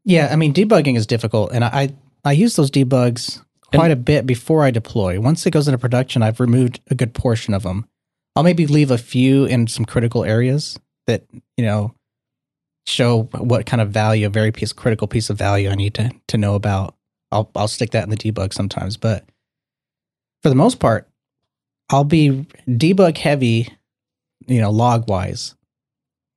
Yeah, 0.06 0.30
I 0.32 0.38
mean, 0.38 0.54
debugging 0.54 0.96
is 0.96 1.06
difficult, 1.06 1.52
and 1.52 1.66
I 1.66 1.94
I 2.24 2.32
use 2.32 2.56
those 2.56 2.72
debugs 2.72 3.44
quite 3.74 3.92
and, 3.92 4.00
a 4.00 4.02
bit 4.02 4.26
before 4.26 4.64
I 4.64 4.72
deploy. 4.72 5.20
Once 5.20 5.46
it 5.46 5.52
goes 5.52 5.68
into 5.68 5.78
production, 5.78 6.24
I've 6.24 6.40
removed 6.40 6.80
a 6.90 6.96
good 6.96 7.14
portion 7.14 7.54
of 7.54 7.64
them. 7.64 7.90
I'll 8.36 8.44
maybe 8.44 8.68
leave 8.68 8.92
a 8.92 8.98
few 8.98 9.46
in 9.46 9.68
some 9.68 9.86
critical 9.86 10.26
areas 10.26 10.78
that, 11.08 11.24
you 11.58 11.66
know, 11.66 11.94
show 12.86 13.24
what 13.34 13.66
kind 13.66 13.82
of 13.82 13.90
value, 13.90 14.28
a 14.28 14.30
very 14.30 14.52
piece 14.52 14.74
critical 14.74 15.08
piece 15.08 15.30
of 15.30 15.38
value 15.38 15.70
I 15.70 15.76
need 15.76 15.94
to 15.96 16.12
to 16.28 16.38
know 16.38 16.56
about. 16.56 16.96
I'll 17.32 17.50
I'll 17.56 17.68
stick 17.68 17.92
that 17.92 18.04
in 18.04 18.10
the 18.10 18.18
debug 18.18 18.54
sometimes, 18.54 18.98
but 18.98 19.26
for 20.44 20.50
the 20.50 20.56
most 20.56 20.80
part, 20.80 21.10
I'll 21.90 22.04
be 22.04 22.46
debug 22.68 23.18
heavy, 23.18 23.70
you 24.48 24.62
know, 24.62 24.72
log 24.72 25.10
wise 25.10 25.56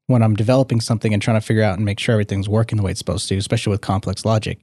when 0.07 0.23
I'm 0.23 0.35
developing 0.35 0.81
something 0.81 1.13
and 1.13 1.21
trying 1.21 1.39
to 1.39 1.47
figure 1.47 1.63
out 1.63 1.77
and 1.77 1.85
make 1.85 1.99
sure 1.99 2.15
everything's 2.15 2.49
working 2.49 2.79
the 2.79 2.83
way 2.83 2.93
it's 2.93 2.99
supposed 2.99 3.29
to, 3.29 3.37
especially 3.37 3.73
with 3.73 3.83
complex 3.83 4.25
logic. 4.25 4.61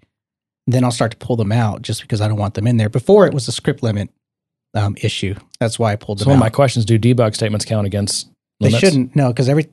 Then 0.65 0.83
I'll 0.83 0.91
start 0.91 1.11
to 1.11 1.17
pull 1.17 1.35
them 1.35 1.51
out 1.51 1.83
just 1.83 2.01
because 2.01 2.21
I 2.21 2.27
don't 2.27 2.39
want 2.39 2.55
them 2.55 2.65
in 2.65 2.77
there. 2.77 2.89
Before 2.89 3.27
it 3.27 3.33
was 3.33 3.47
a 3.47 3.51
script 3.51 3.83
limit 3.83 4.09
um, 4.75 4.95
issue. 5.01 5.35
That's 5.59 5.79
why 5.79 5.93
I 5.93 5.95
pulled. 5.95 6.19
So, 6.19 6.27
one 6.27 6.35
of 6.35 6.39
my 6.39 6.49
questions: 6.49 6.85
Do 6.85 6.99
debug 6.99 7.35
statements 7.35 7.65
count 7.65 7.87
against? 7.87 8.29
Limits? 8.59 8.81
They 8.81 8.87
shouldn't. 8.87 9.15
No, 9.15 9.29
because 9.29 9.49
every 9.49 9.67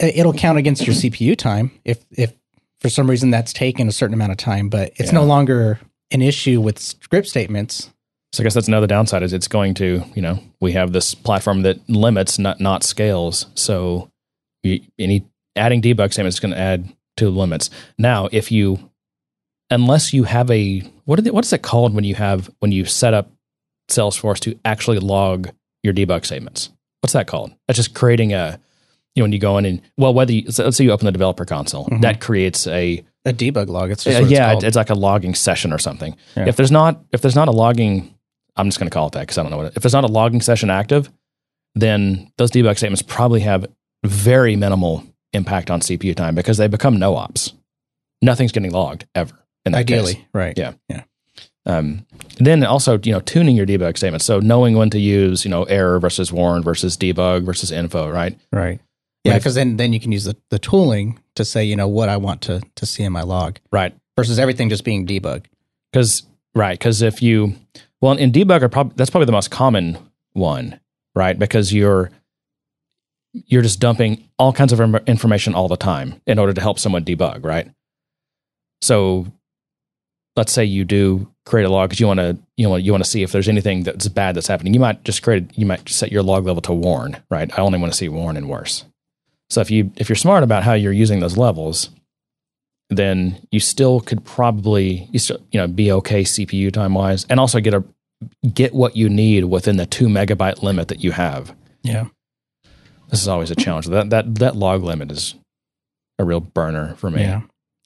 it'll 0.00 0.32
count 0.32 0.58
against 0.58 0.86
your 0.86 0.94
CPU 0.94 1.36
time 1.36 1.70
if 1.84 2.04
if 2.10 2.32
for 2.80 2.88
some 2.88 3.08
reason 3.08 3.30
that's 3.30 3.52
taken 3.52 3.88
a 3.88 3.92
certain 3.92 4.14
amount 4.14 4.32
of 4.32 4.38
time, 4.38 4.68
but 4.68 4.92
it's 4.96 5.12
yeah. 5.12 5.18
no 5.18 5.24
longer 5.24 5.80
an 6.10 6.22
issue 6.22 6.60
with 6.60 6.78
script 6.78 7.26
statements. 7.26 7.90
So 8.32 8.42
I 8.42 8.44
guess 8.44 8.54
that's 8.54 8.68
another 8.68 8.86
downside 8.86 9.22
is 9.22 9.32
it's 9.32 9.48
going 9.48 9.74
to, 9.74 10.02
you 10.14 10.20
know, 10.20 10.40
we 10.60 10.72
have 10.72 10.92
this 10.92 11.14
platform 11.14 11.62
that 11.62 11.88
limits, 11.88 12.38
not 12.38 12.60
not 12.60 12.82
scales. 12.82 13.46
So 13.54 14.10
you, 14.62 14.80
any 14.98 15.24
adding 15.56 15.80
debug 15.80 16.12
statements 16.12 16.36
is 16.36 16.40
going 16.40 16.52
to 16.52 16.58
add 16.58 16.92
to 17.18 17.30
limits. 17.30 17.70
Now, 17.96 18.28
if 18.32 18.50
you, 18.50 18.90
unless 19.70 20.12
you 20.12 20.24
have 20.24 20.50
a 20.50 20.80
what 21.04 21.22
they, 21.22 21.30
what 21.30 21.44
is 21.44 21.52
it 21.52 21.62
called 21.62 21.94
when 21.94 22.04
you 22.04 22.16
have 22.16 22.50
when 22.58 22.72
you 22.72 22.84
set 22.84 23.14
up 23.14 23.30
Salesforce 23.90 24.40
to 24.40 24.58
actually 24.64 24.98
log 24.98 25.50
your 25.82 25.92
debug 25.94 26.24
statements. 26.24 26.70
What's 27.02 27.12
that 27.12 27.26
called? 27.26 27.52
That's 27.68 27.76
just 27.76 27.94
creating 27.94 28.32
a 28.32 28.58
you 29.14 29.20
know 29.20 29.24
when 29.24 29.32
you 29.32 29.38
go 29.38 29.58
in 29.58 29.64
and 29.66 29.82
well 29.96 30.12
whether 30.14 30.32
you, 30.32 30.50
so 30.50 30.64
let's 30.64 30.76
say 30.76 30.84
you 30.84 30.90
open 30.90 31.04
the 31.06 31.12
developer 31.12 31.44
console 31.44 31.86
Mhm. 31.86 32.00
that 32.02 32.20
creates 32.20 32.66
a 32.66 33.04
A 33.26 33.32
debug 33.32 33.68
log. 33.68 33.90
It's 33.90 34.04
just 34.04 34.22
uh, 34.22 34.26
yeah 34.26 34.52
It's 34.54 34.64
it's, 34.64 34.76
like 34.76 34.90
a 34.90 34.94
logging 34.94 35.34
session 35.34 35.72
or 35.72 35.78
something. 35.78 36.16
Yeah. 36.36 36.48
If 36.48 36.56
there's 36.56 36.72
not 36.72 37.02
if 37.12 37.20
there's 37.22 37.36
not 37.36 37.48
a 37.48 37.52
logging, 37.52 38.14
I'm 38.56 38.68
just 38.68 38.78
going 38.78 38.88
to 38.88 38.94
call 38.94 39.06
it 39.08 39.12
that 39.12 39.20
because 39.20 39.38
I 39.38 39.42
don't 39.42 39.50
know 39.50 39.58
what. 39.58 39.66
It, 39.66 39.72
if 39.76 39.82
there's 39.82 39.92
not 39.92 40.04
a 40.04 40.08
logging 40.12 40.40
session 40.40 40.70
active, 40.70 41.10
then 41.74 42.30
those 42.38 42.50
debug 42.50 42.76
statements 42.76 43.02
probably 43.02 43.40
have 43.40 43.66
very 44.04 44.56
minimal 44.56 45.04
impact 45.32 45.70
on 45.70 45.80
CPU 45.80 46.14
time 46.14 46.34
because 46.34 46.56
they 46.58 46.68
become 46.68 46.98
no 46.98 47.16
ops. 47.16 47.52
Nothing's 48.22 48.52
getting 48.52 48.70
logged 48.72 49.06
ever. 49.14 49.34
In 49.66 49.72
that 49.72 49.78
ideally 49.78 50.14
case. 50.14 50.24
right. 50.34 50.56
Yeah, 50.58 50.72
yeah. 50.88 51.02
Um, 51.66 52.06
then 52.38 52.64
also, 52.64 52.98
you 53.02 53.12
know, 53.12 53.20
tuning 53.20 53.56
your 53.56 53.66
debug 53.66 53.96
statements. 53.96 54.24
So 54.24 54.38
knowing 54.40 54.76
when 54.76 54.90
to 54.90 54.98
use, 54.98 55.44
you 55.44 55.50
know, 55.50 55.64
error 55.64 55.98
versus 55.98 56.30
warn 56.32 56.62
versus 56.62 56.96
debug 56.96 57.44
versus 57.44 57.72
info, 57.72 58.10
right? 58.10 58.38
Right. 58.52 58.80
Yeah, 59.24 59.38
because 59.38 59.54
then 59.54 59.78
then 59.78 59.94
you 59.94 60.00
can 60.00 60.12
use 60.12 60.24
the, 60.24 60.36
the 60.50 60.58
tooling 60.58 61.18
to 61.36 61.44
say 61.46 61.64
you 61.64 61.76
know 61.76 61.88
what 61.88 62.10
I 62.10 62.18
want 62.18 62.42
to 62.42 62.60
to 62.74 62.84
see 62.86 63.02
in 63.02 63.12
my 63.12 63.22
log 63.22 63.58
Right. 63.72 63.94
versus 64.16 64.38
everything 64.38 64.68
just 64.68 64.84
being 64.84 65.06
debug. 65.06 65.46
Because 65.90 66.24
right, 66.54 66.78
because 66.78 67.00
if 67.00 67.22
you 67.22 67.54
well 68.02 68.12
in 68.12 68.32
debugger, 68.32 68.70
probably 68.70 68.92
that's 68.96 69.08
probably 69.08 69.24
the 69.24 69.32
most 69.32 69.50
common 69.50 69.96
one, 70.34 70.78
right? 71.14 71.38
Because 71.38 71.72
you're 71.72 72.10
you're 73.32 73.62
just 73.62 73.80
dumping 73.80 74.28
all 74.38 74.52
kinds 74.52 74.72
of 74.72 74.80
information 75.08 75.54
all 75.54 75.68
the 75.68 75.76
time 75.76 76.20
in 76.26 76.38
order 76.38 76.52
to 76.52 76.60
help 76.60 76.78
someone 76.78 77.02
debug, 77.04 77.44
right? 77.46 77.70
So 78.82 79.26
let's 80.36 80.52
say 80.52 80.64
you 80.64 80.84
do 80.84 81.30
create 81.46 81.64
a 81.64 81.68
log 81.68 81.90
because 81.90 82.00
you 82.00 82.06
want 82.06 82.20
to 82.20 82.38
you 82.56 82.68
know 82.68 82.76
you 82.76 82.92
want 82.92 83.04
to 83.04 83.10
see 83.10 83.22
if 83.22 83.32
there's 83.32 83.48
anything 83.48 83.82
that's 83.82 84.08
bad 84.08 84.36
that's 84.36 84.46
happening. 84.46 84.74
You 84.74 84.80
might 84.80 85.04
just 85.04 85.22
create 85.22 85.50
you 85.56 85.66
might 85.66 85.88
set 85.88 86.12
your 86.12 86.22
log 86.22 86.46
level 86.46 86.62
to 86.62 86.72
warn, 86.72 87.16
right? 87.30 87.50
I 87.58 87.62
only 87.62 87.78
want 87.78 87.92
to 87.92 87.96
see 87.96 88.08
warn 88.08 88.36
and 88.36 88.48
worse. 88.48 88.84
So 89.50 89.60
if 89.60 89.70
you 89.70 89.92
if 89.96 90.08
you're 90.08 90.16
smart 90.16 90.42
about 90.42 90.62
how 90.62 90.72
you're 90.72 90.92
using 90.92 91.20
those 91.20 91.36
levels, 91.36 91.90
then 92.90 93.46
you 93.50 93.60
still 93.60 94.00
could 94.00 94.24
probably 94.24 95.08
you 95.12 95.18
still 95.18 95.40
you 95.52 95.60
know 95.60 95.66
be 95.66 95.92
okay 95.92 96.22
CPU 96.22 96.72
time 96.72 96.94
wise, 96.94 97.26
and 97.28 97.38
also 97.38 97.60
get 97.60 97.74
a 97.74 97.84
get 98.52 98.74
what 98.74 98.96
you 98.96 99.08
need 99.08 99.44
within 99.44 99.76
the 99.76 99.86
two 99.86 100.06
megabyte 100.06 100.62
limit 100.62 100.88
that 100.88 101.02
you 101.02 101.12
have. 101.12 101.54
Yeah. 101.82 102.06
This 103.10 103.20
is 103.20 103.28
always 103.28 103.50
a 103.50 103.54
challenge. 103.54 103.86
That 103.86 104.10
that 104.10 104.34
that 104.36 104.56
log 104.56 104.82
limit 104.82 105.12
is 105.12 105.34
a 106.18 106.24
real 106.24 106.40
burner 106.40 106.94
for 106.96 107.10
me. 107.10 107.22
Yeah. 107.22 107.42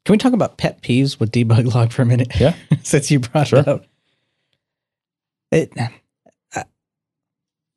Can 0.09 0.15
we 0.15 0.19
talk 0.19 0.33
about 0.33 0.57
pet 0.57 0.81
peeves 0.81 1.21
with 1.21 1.31
debug 1.33 1.75
log 1.75 1.93
for 1.93 2.01
a 2.01 2.07
minute? 2.07 2.29
Yeah. 2.41 2.55
Since 2.83 3.11
you 3.11 3.21
brought 3.21 3.49
Sure. 3.49 3.59
it 3.59 3.69
up. 3.69 3.85
It, 5.53 5.71
I- 5.77 6.65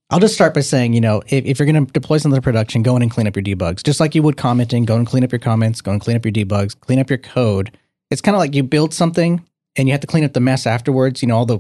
I'll 0.10 0.22
just 0.22 0.34
start 0.34 0.54
by 0.54 0.62
saying, 0.62 0.94
you 0.94 1.02
know, 1.02 1.22
if, 1.28 1.44
if 1.44 1.60
you're 1.60 1.70
going 1.70 1.86
to 1.86 1.92
deploy 1.92 2.20
something 2.20 2.38
to 2.38 2.42
production, 2.42 2.84
go 2.84 2.96
in 2.96 3.02
and 3.02 3.12
clean 3.12 3.28
up 3.28 3.36
your 3.36 3.44
debugs. 3.44 3.84
Just 3.84 4.00
like 4.00 4.16
you 4.16 4.24
would 4.24 4.38
commenting, 4.38 4.86
go 4.86 4.96
and 4.96 5.06
clean 5.06 5.26
up 5.26 5.32
your 5.34 5.40
comments, 5.40 5.82
go 5.82 5.92
and 5.92 6.00
clean 6.00 6.16
up 6.16 6.24
your 6.24 6.32
debugs, 6.32 6.80
clean 6.80 7.00
up 7.00 7.10
your 7.10 7.18
code. 7.18 7.78
It's 8.10 8.22
kind 8.22 8.34
of 8.36 8.40
like 8.40 8.56
you 8.56 8.64
build 8.64 8.94
something 8.94 9.46
and 9.76 9.90
you 9.90 9.92
have 9.92 10.00
to 10.02 10.08
clean 10.08 10.24
up 10.24 10.32
the 10.32 10.40
mess 10.40 10.66
afterwards. 10.66 11.22
You 11.22 11.28
know, 11.28 11.36
all 11.36 11.46
the, 11.46 11.60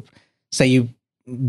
say 0.54 0.68
you 0.68 0.88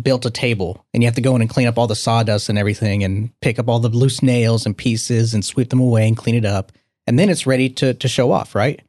built 0.02 0.26
a 0.26 0.31
table 0.33 0.85
and 0.93 1.00
you 1.00 1.07
have 1.07 1.14
to 1.14 1.21
go 1.21 1.37
in 1.37 1.43
and 1.43 1.50
clean 1.50 1.69
up 1.69 1.79
all 1.79 1.87
the 1.87 1.95
sawdust 1.95 2.49
and 2.49 2.59
everything 2.59 3.05
and 3.05 3.31
pick 3.41 3.61
up 3.61 3.69
all 3.69 3.79
the 3.79 3.88
loose 3.88 4.21
nails 4.21 4.67
and 4.67 4.76
pieces 4.76 5.33
and 5.33 5.45
sweep 5.45 5.71
them 5.71 5.81
away 5.81 6.09
and 6.09 6.17
clean 6.17 6.35
it 6.35 6.45
up. 6.45 6.73
And 7.07 7.21
then 7.21 7.31
it's 7.31 7.47
ready 7.47 7.69
to, 7.69 7.95
to 7.95 8.09
show 8.09 8.33
off, 8.33 8.57
right? 8.57 8.81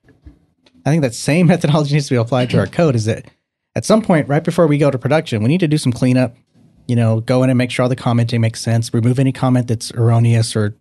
I 0.85 0.89
think 0.89 1.01
that 1.01 1.15
same 1.15 1.47
methodology 1.47 1.93
needs 1.93 2.07
to 2.07 2.15
be 2.15 2.17
applied 2.17 2.49
to 2.51 2.59
our 2.59 2.67
code 2.67 2.95
is 2.95 3.05
that 3.05 3.25
at 3.75 3.85
some 3.85 4.01
point, 4.01 4.27
right 4.27 4.43
before 4.43 4.67
we 4.67 4.77
go 4.77 4.91
to 4.91 4.97
production, 4.97 5.41
we 5.41 5.49
need 5.49 5.59
to 5.61 5.67
do 5.67 5.77
some 5.77 5.91
cleanup, 5.91 6.35
you 6.87 6.95
know, 6.95 7.21
go 7.21 7.43
in 7.43 7.49
and 7.49 7.57
make 7.57 7.71
sure 7.71 7.83
all 7.83 7.89
the 7.89 7.95
commenting 7.95 8.41
makes 8.41 8.61
sense, 8.61 8.93
remove 8.93 9.19
any 9.19 9.31
comment 9.31 9.67
that's 9.67 9.91
erroneous 9.93 10.55
or, 10.55 10.75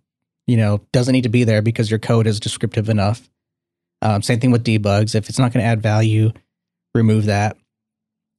you 0.45 0.57
know, 0.57 0.81
doesn't 0.91 1.13
need 1.13 1.23
to 1.23 1.29
be 1.29 1.43
there 1.43 1.61
because 1.61 1.89
your 1.89 1.99
code 1.99 2.27
is 2.27 2.39
descriptive 2.39 2.89
enough. 2.89 3.29
Um, 4.01 4.21
same 4.21 4.39
thing 4.39 4.51
with 4.51 4.65
debugs. 4.65 5.15
If 5.15 5.29
it's 5.29 5.39
not 5.39 5.53
going 5.53 5.63
to 5.63 5.69
add 5.69 5.81
value, 5.81 6.31
remove 6.93 7.25
that. 7.25 7.57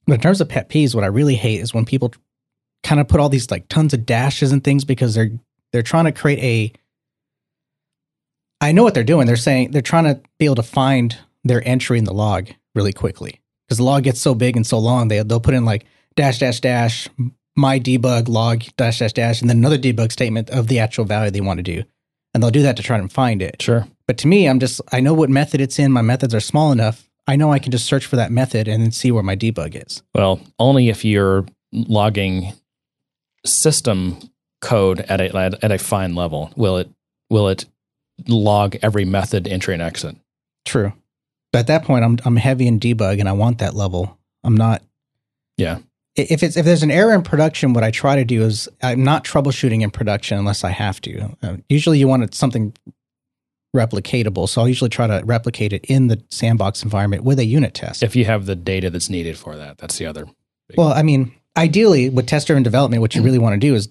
But 0.06 0.14
in 0.14 0.20
terms 0.20 0.40
of 0.40 0.48
pet 0.48 0.68
peeves, 0.68 0.94
what 0.94 1.04
I 1.04 1.08
really 1.08 1.36
hate 1.36 1.60
is 1.60 1.72
when 1.72 1.86
people 1.86 2.12
kind 2.82 3.00
of 3.00 3.08
put 3.08 3.18
all 3.18 3.30
these 3.30 3.50
like 3.50 3.66
tons 3.68 3.94
of 3.94 4.04
dashes 4.04 4.52
and 4.52 4.62
things 4.62 4.84
because 4.84 5.14
they're 5.14 5.30
they're 5.72 5.82
trying 5.82 6.04
to 6.04 6.12
create 6.12 6.38
a 6.40 6.72
I 8.60 8.72
know 8.72 8.82
what 8.82 8.94
they're 8.94 9.04
doing. 9.04 9.26
They're 9.26 9.36
saying 9.36 9.72
they're 9.72 9.82
trying 9.82 10.04
to 10.04 10.20
be 10.38 10.44
able 10.44 10.54
to 10.56 10.62
find 10.62 11.18
their 11.44 11.66
entry 11.66 11.98
in 11.98 12.04
the 12.04 12.14
log 12.14 12.48
really 12.74 12.92
quickly 12.92 13.40
because 13.66 13.78
the 13.78 13.84
log 13.84 14.02
gets 14.04 14.20
so 14.20 14.34
big 14.34 14.56
and 14.56 14.66
so 14.66 14.78
long. 14.78 15.08
They 15.08 15.22
they'll 15.22 15.40
put 15.40 15.54
in 15.54 15.64
like 15.64 15.84
dash 16.16 16.38
dash 16.38 16.60
dash 16.60 17.08
my 17.56 17.78
debug 17.78 18.28
log 18.28 18.64
dash 18.76 18.98
dash 18.98 19.12
dash 19.12 19.40
and 19.40 19.48
then 19.48 19.58
another 19.58 19.78
debug 19.78 20.12
statement 20.12 20.50
of 20.50 20.68
the 20.68 20.78
actual 20.78 21.04
value 21.04 21.30
they 21.30 21.40
want 21.40 21.58
to 21.58 21.62
do, 21.62 21.84
and 22.32 22.42
they'll 22.42 22.50
do 22.50 22.62
that 22.62 22.76
to 22.76 22.82
try 22.82 22.98
and 22.98 23.12
find 23.12 23.42
it. 23.42 23.60
Sure. 23.60 23.86
But 24.06 24.18
to 24.18 24.26
me, 24.26 24.48
I'm 24.48 24.60
just 24.60 24.80
I 24.92 25.00
know 25.00 25.14
what 25.14 25.30
method 25.30 25.60
it's 25.60 25.78
in. 25.78 25.92
My 25.92 26.02
methods 26.02 26.34
are 26.34 26.40
small 26.40 26.72
enough. 26.72 27.08
I 27.26 27.36
know 27.36 27.52
I 27.52 27.58
can 27.58 27.72
just 27.72 27.86
search 27.86 28.04
for 28.04 28.16
that 28.16 28.30
method 28.30 28.68
and 28.68 28.82
then 28.82 28.92
see 28.92 29.10
where 29.10 29.22
my 29.22 29.36
debug 29.36 29.82
is. 29.86 30.02
Well, 30.14 30.40
only 30.58 30.88
if 30.88 31.04
you're 31.04 31.46
logging 31.72 32.52
system 33.46 34.18
code 34.60 35.00
at 35.00 35.20
a 35.20 35.36
at 35.62 35.72
a 35.72 35.78
fine 35.78 36.14
level 36.14 36.50
will 36.56 36.78
it 36.78 36.88
will 37.28 37.48
it 37.48 37.66
log 38.28 38.76
every 38.82 39.04
method 39.04 39.46
entry 39.46 39.74
and 39.74 39.82
exit. 39.82 40.16
True. 40.64 40.92
But 41.54 41.60
at 41.60 41.66
that 41.68 41.84
point, 41.84 42.04
I'm 42.04 42.18
I'm 42.24 42.34
heavy 42.34 42.66
in 42.66 42.80
debug 42.80 43.20
and 43.20 43.28
I 43.28 43.32
want 43.32 43.58
that 43.58 43.74
level. 43.74 44.18
I'm 44.42 44.56
not. 44.56 44.82
Yeah. 45.56 45.78
If 46.16 46.42
it's 46.42 46.56
if 46.56 46.64
there's 46.64 46.82
an 46.82 46.90
error 46.90 47.14
in 47.14 47.22
production, 47.22 47.74
what 47.74 47.84
I 47.84 47.92
try 47.92 48.16
to 48.16 48.24
do 48.24 48.42
is 48.42 48.68
I'm 48.82 49.04
not 49.04 49.22
troubleshooting 49.22 49.80
in 49.80 49.92
production 49.92 50.36
unless 50.36 50.64
I 50.64 50.70
have 50.70 51.00
to. 51.02 51.36
Uh, 51.44 51.56
usually, 51.68 52.00
you 52.00 52.08
want 52.08 52.24
it, 52.24 52.34
something 52.34 52.74
replicatable, 53.72 54.48
so 54.48 54.62
I'll 54.62 54.68
usually 54.68 54.90
try 54.90 55.06
to 55.06 55.22
replicate 55.24 55.72
it 55.72 55.84
in 55.84 56.08
the 56.08 56.20
sandbox 56.28 56.82
environment 56.82 57.22
with 57.22 57.38
a 57.38 57.44
unit 57.44 57.72
test. 57.72 58.02
If 58.02 58.16
you 58.16 58.24
have 58.24 58.46
the 58.46 58.56
data 58.56 58.90
that's 58.90 59.08
needed 59.08 59.38
for 59.38 59.54
that, 59.54 59.78
that's 59.78 59.96
the 59.96 60.06
other. 60.06 60.26
Well, 60.76 60.92
I 60.92 61.04
mean, 61.04 61.32
ideally, 61.56 62.10
with 62.10 62.26
test-driven 62.26 62.64
development, 62.64 63.00
what 63.00 63.14
you 63.14 63.22
really 63.22 63.38
want 63.38 63.52
to 63.52 63.60
do 63.60 63.76
is, 63.76 63.88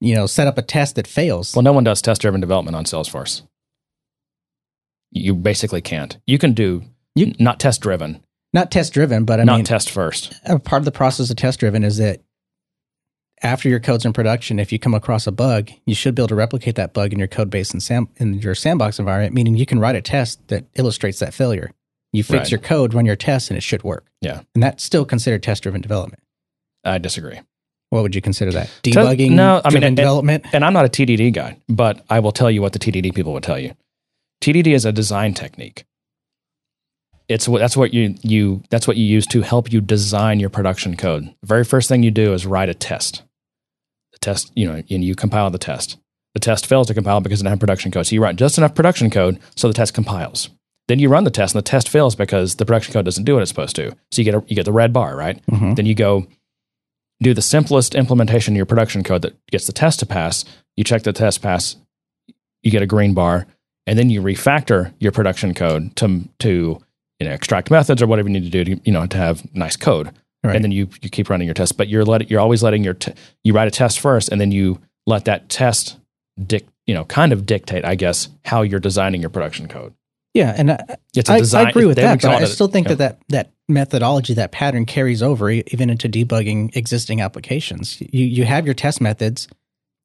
you 0.00 0.14
know, 0.14 0.24
set 0.26 0.46
up 0.46 0.56
a 0.56 0.62
test 0.62 0.96
that 0.96 1.06
fails. 1.06 1.54
Well, 1.54 1.64
no 1.64 1.74
one 1.74 1.84
does 1.84 2.00
test 2.00 2.22
driven 2.22 2.40
development 2.40 2.76
on 2.76 2.86
Salesforce. 2.86 3.42
You 5.10 5.34
basically 5.34 5.82
can't. 5.82 6.16
You 6.26 6.38
can 6.38 6.54
do 6.54 6.82
You- 7.14 7.34
not 7.38 7.60
test 7.60 7.80
driven, 7.80 8.20
not 8.52 8.70
test-driven, 8.70 9.24
but 9.24 9.40
I 9.40 9.44
not 9.44 9.56
mean, 9.56 9.64
test 9.64 9.90
first. 9.90 10.32
a 10.44 10.58
part 10.58 10.80
of 10.80 10.84
the 10.84 10.92
process 10.92 11.30
of 11.30 11.36
test-driven 11.36 11.82
is 11.84 11.96
that 11.98 12.20
after 13.42 13.68
your 13.68 13.80
code's 13.80 14.04
in 14.04 14.12
production, 14.12 14.58
if 14.58 14.72
you 14.72 14.78
come 14.78 14.94
across 14.94 15.26
a 15.26 15.32
bug, 15.32 15.70
you 15.86 15.94
should 15.94 16.14
be 16.14 16.22
able 16.22 16.28
to 16.28 16.34
replicate 16.34 16.76
that 16.76 16.92
bug 16.94 17.12
in 17.12 17.18
your 17.18 17.28
code 17.28 17.50
base 17.50 17.74
in, 17.74 17.80
sam- 17.80 18.08
in 18.16 18.34
your 18.34 18.54
sandbox 18.54 18.98
environment, 18.98 19.34
meaning 19.34 19.54
you 19.56 19.66
can 19.66 19.78
write 19.80 19.96
a 19.96 20.00
test 20.02 20.46
that 20.48 20.64
illustrates 20.76 21.18
that 21.18 21.34
failure. 21.34 21.70
You 22.12 22.22
fix 22.22 22.44
Right. 22.44 22.50
your 22.52 22.60
code, 22.60 22.94
run 22.94 23.04
your 23.06 23.16
test, 23.16 23.50
and 23.50 23.58
it 23.58 23.62
should 23.62 23.82
work. 23.82 24.06
Yeah. 24.20 24.42
And 24.54 24.62
that's 24.62 24.82
still 24.84 25.04
considered 25.04 25.42
test-driven 25.42 25.80
development. 25.80 26.22
I 26.84 26.98
disagree. 26.98 27.40
What 27.90 28.02
would 28.02 28.14
you 28.14 28.20
consider 28.22 28.52
that? 28.52 28.70
Debugging 28.82 29.32
no, 29.32 29.60
I 29.64 29.68
mean, 29.68 29.70
driven 29.72 29.84
and- 29.88 29.96
development? 29.96 30.44
And 30.52 30.64
I'm 30.64 30.72
not 30.72 30.84
a 30.84 30.88
TDD 30.88 31.30
guy, 31.32 31.58
but 31.68 32.04
I 32.08 32.20
will 32.20 32.32
tell 32.32 32.50
you 32.50 32.62
what 32.62 32.72
the 32.72 32.78
TDD 32.78 33.12
people 33.14 33.32
would 33.32 33.42
tell 33.42 33.58
you. 33.58 33.72
TDD 34.40 34.74
is 34.74 34.84
a 34.84 34.92
design 34.92 35.34
technique. 35.34 35.84
It's 37.28 37.48
what 37.48 37.60
that's 37.60 37.76
what 37.76 37.94
you 37.94 38.14
you 38.22 38.62
that's 38.70 38.86
what 38.86 38.96
you 38.96 39.04
use 39.04 39.26
to 39.28 39.40
help 39.42 39.72
you 39.72 39.80
design 39.80 40.40
your 40.40 40.50
production 40.50 40.96
code. 40.96 41.34
The 41.40 41.46
very 41.46 41.64
first 41.64 41.88
thing 41.88 42.02
you 42.02 42.10
do 42.10 42.32
is 42.34 42.44
write 42.46 42.68
a 42.68 42.74
test. 42.74 43.22
The 44.12 44.18
test, 44.18 44.52
you 44.54 44.66
know, 44.66 44.82
and 44.90 45.04
you 45.04 45.14
compile 45.14 45.50
the 45.50 45.58
test. 45.58 45.96
The 46.34 46.40
test 46.40 46.66
fails 46.66 46.88
to 46.88 46.94
compile 46.94 47.20
because 47.20 47.40
it 47.40 47.44
doesn't 47.44 47.60
production 47.60 47.90
code. 47.92 48.06
So 48.06 48.14
you 48.14 48.22
write 48.22 48.36
just 48.36 48.58
enough 48.58 48.74
production 48.74 49.08
code 49.08 49.38
so 49.56 49.68
the 49.68 49.74
test 49.74 49.94
compiles. 49.94 50.50
Then 50.88 50.98
you 50.98 51.08
run 51.08 51.24
the 51.24 51.30
test 51.30 51.54
and 51.54 51.64
the 51.64 51.68
test 51.68 51.88
fails 51.88 52.14
because 52.14 52.56
the 52.56 52.66
production 52.66 52.92
code 52.92 53.06
doesn't 53.06 53.24
do 53.24 53.34
what 53.34 53.42
it's 53.42 53.48
supposed 53.50 53.76
to. 53.76 53.90
So 54.10 54.20
you 54.20 54.24
get 54.24 54.34
a, 54.34 54.44
you 54.46 54.56
get 54.56 54.66
the 54.66 54.72
red 54.72 54.92
bar, 54.92 55.16
right? 55.16 55.40
Mhm. 55.46 55.76
Then 55.76 55.86
you 55.86 55.94
go 55.94 56.26
do 57.22 57.32
the 57.32 57.40
simplest 57.40 57.94
implementation 57.94 58.52
of 58.54 58.56
your 58.56 58.66
production 58.66 59.02
code 59.02 59.22
that 59.22 59.34
gets 59.50 59.66
the 59.66 59.72
test 59.72 60.00
to 60.00 60.06
pass. 60.06 60.44
You 60.76 60.84
check 60.84 61.04
the 61.04 61.12
test 61.12 61.40
pass, 61.40 61.76
you 62.62 62.70
get 62.70 62.82
a 62.82 62.86
green 62.86 63.14
bar, 63.14 63.46
and 63.86 63.98
then 63.98 64.10
you 64.10 64.20
refactor 64.20 64.92
your 64.98 65.12
production 65.12 65.54
code 65.54 65.94
to 65.96 66.28
to 66.40 66.80
you 67.20 67.26
know 67.28 67.32
extract 67.34 67.70
methods 67.70 68.02
or 68.02 68.06
whatever 68.06 68.28
you 68.28 68.32
need 68.34 68.44
to 68.44 68.50
do 68.50 68.64
to 68.64 68.80
you 68.84 68.92
know 68.92 69.06
to 69.06 69.16
have 69.16 69.42
nice 69.54 69.76
code. 69.76 70.10
Right. 70.42 70.56
And 70.56 70.64
then 70.64 70.72
you 70.72 70.88
you 71.00 71.08
keep 71.08 71.30
running 71.30 71.46
your 71.46 71.54
test, 71.54 71.76
but 71.78 71.88
you're 71.88 72.04
let 72.04 72.30
you're 72.30 72.40
always 72.40 72.62
letting 72.62 72.84
your 72.84 72.94
t- 72.94 73.14
you 73.44 73.54
write 73.54 73.68
a 73.68 73.70
test 73.70 73.98
first, 74.00 74.28
and 74.28 74.40
then 74.40 74.52
you 74.52 74.78
let 75.06 75.24
that 75.24 75.48
test 75.48 75.96
dic 76.46 76.66
you 76.86 76.94
know 76.94 77.04
kind 77.06 77.32
of 77.32 77.46
dictate, 77.46 77.84
I 77.84 77.94
guess, 77.94 78.28
how 78.44 78.60
you're 78.62 78.80
designing 78.80 79.22
your 79.22 79.30
production 79.30 79.68
code. 79.68 79.94
yeah, 80.34 80.54
and 80.56 80.72
I, 80.72 80.78
It's 81.16 81.30
a 81.30 81.34
I, 81.34 81.38
design. 81.38 81.66
I 81.66 81.70
agree 81.70 81.86
with 81.86 81.96
that, 81.96 82.20
but 82.20 82.42
I 82.42 82.44
still 82.44 82.66
think 82.68 82.88
yeah. 82.88 82.94
that, 82.96 83.18
that 83.20 83.20
that 83.28 83.50
methodology, 83.70 84.34
that 84.34 84.52
pattern 84.52 84.84
carries 84.84 85.22
over 85.22 85.48
even 85.50 85.88
into 85.88 86.10
debugging 86.10 86.76
existing 86.76 87.22
applications. 87.22 87.98
You 88.00 88.26
you 88.26 88.44
have 88.44 88.66
your 88.66 88.74
test 88.74 89.00
methods. 89.00 89.48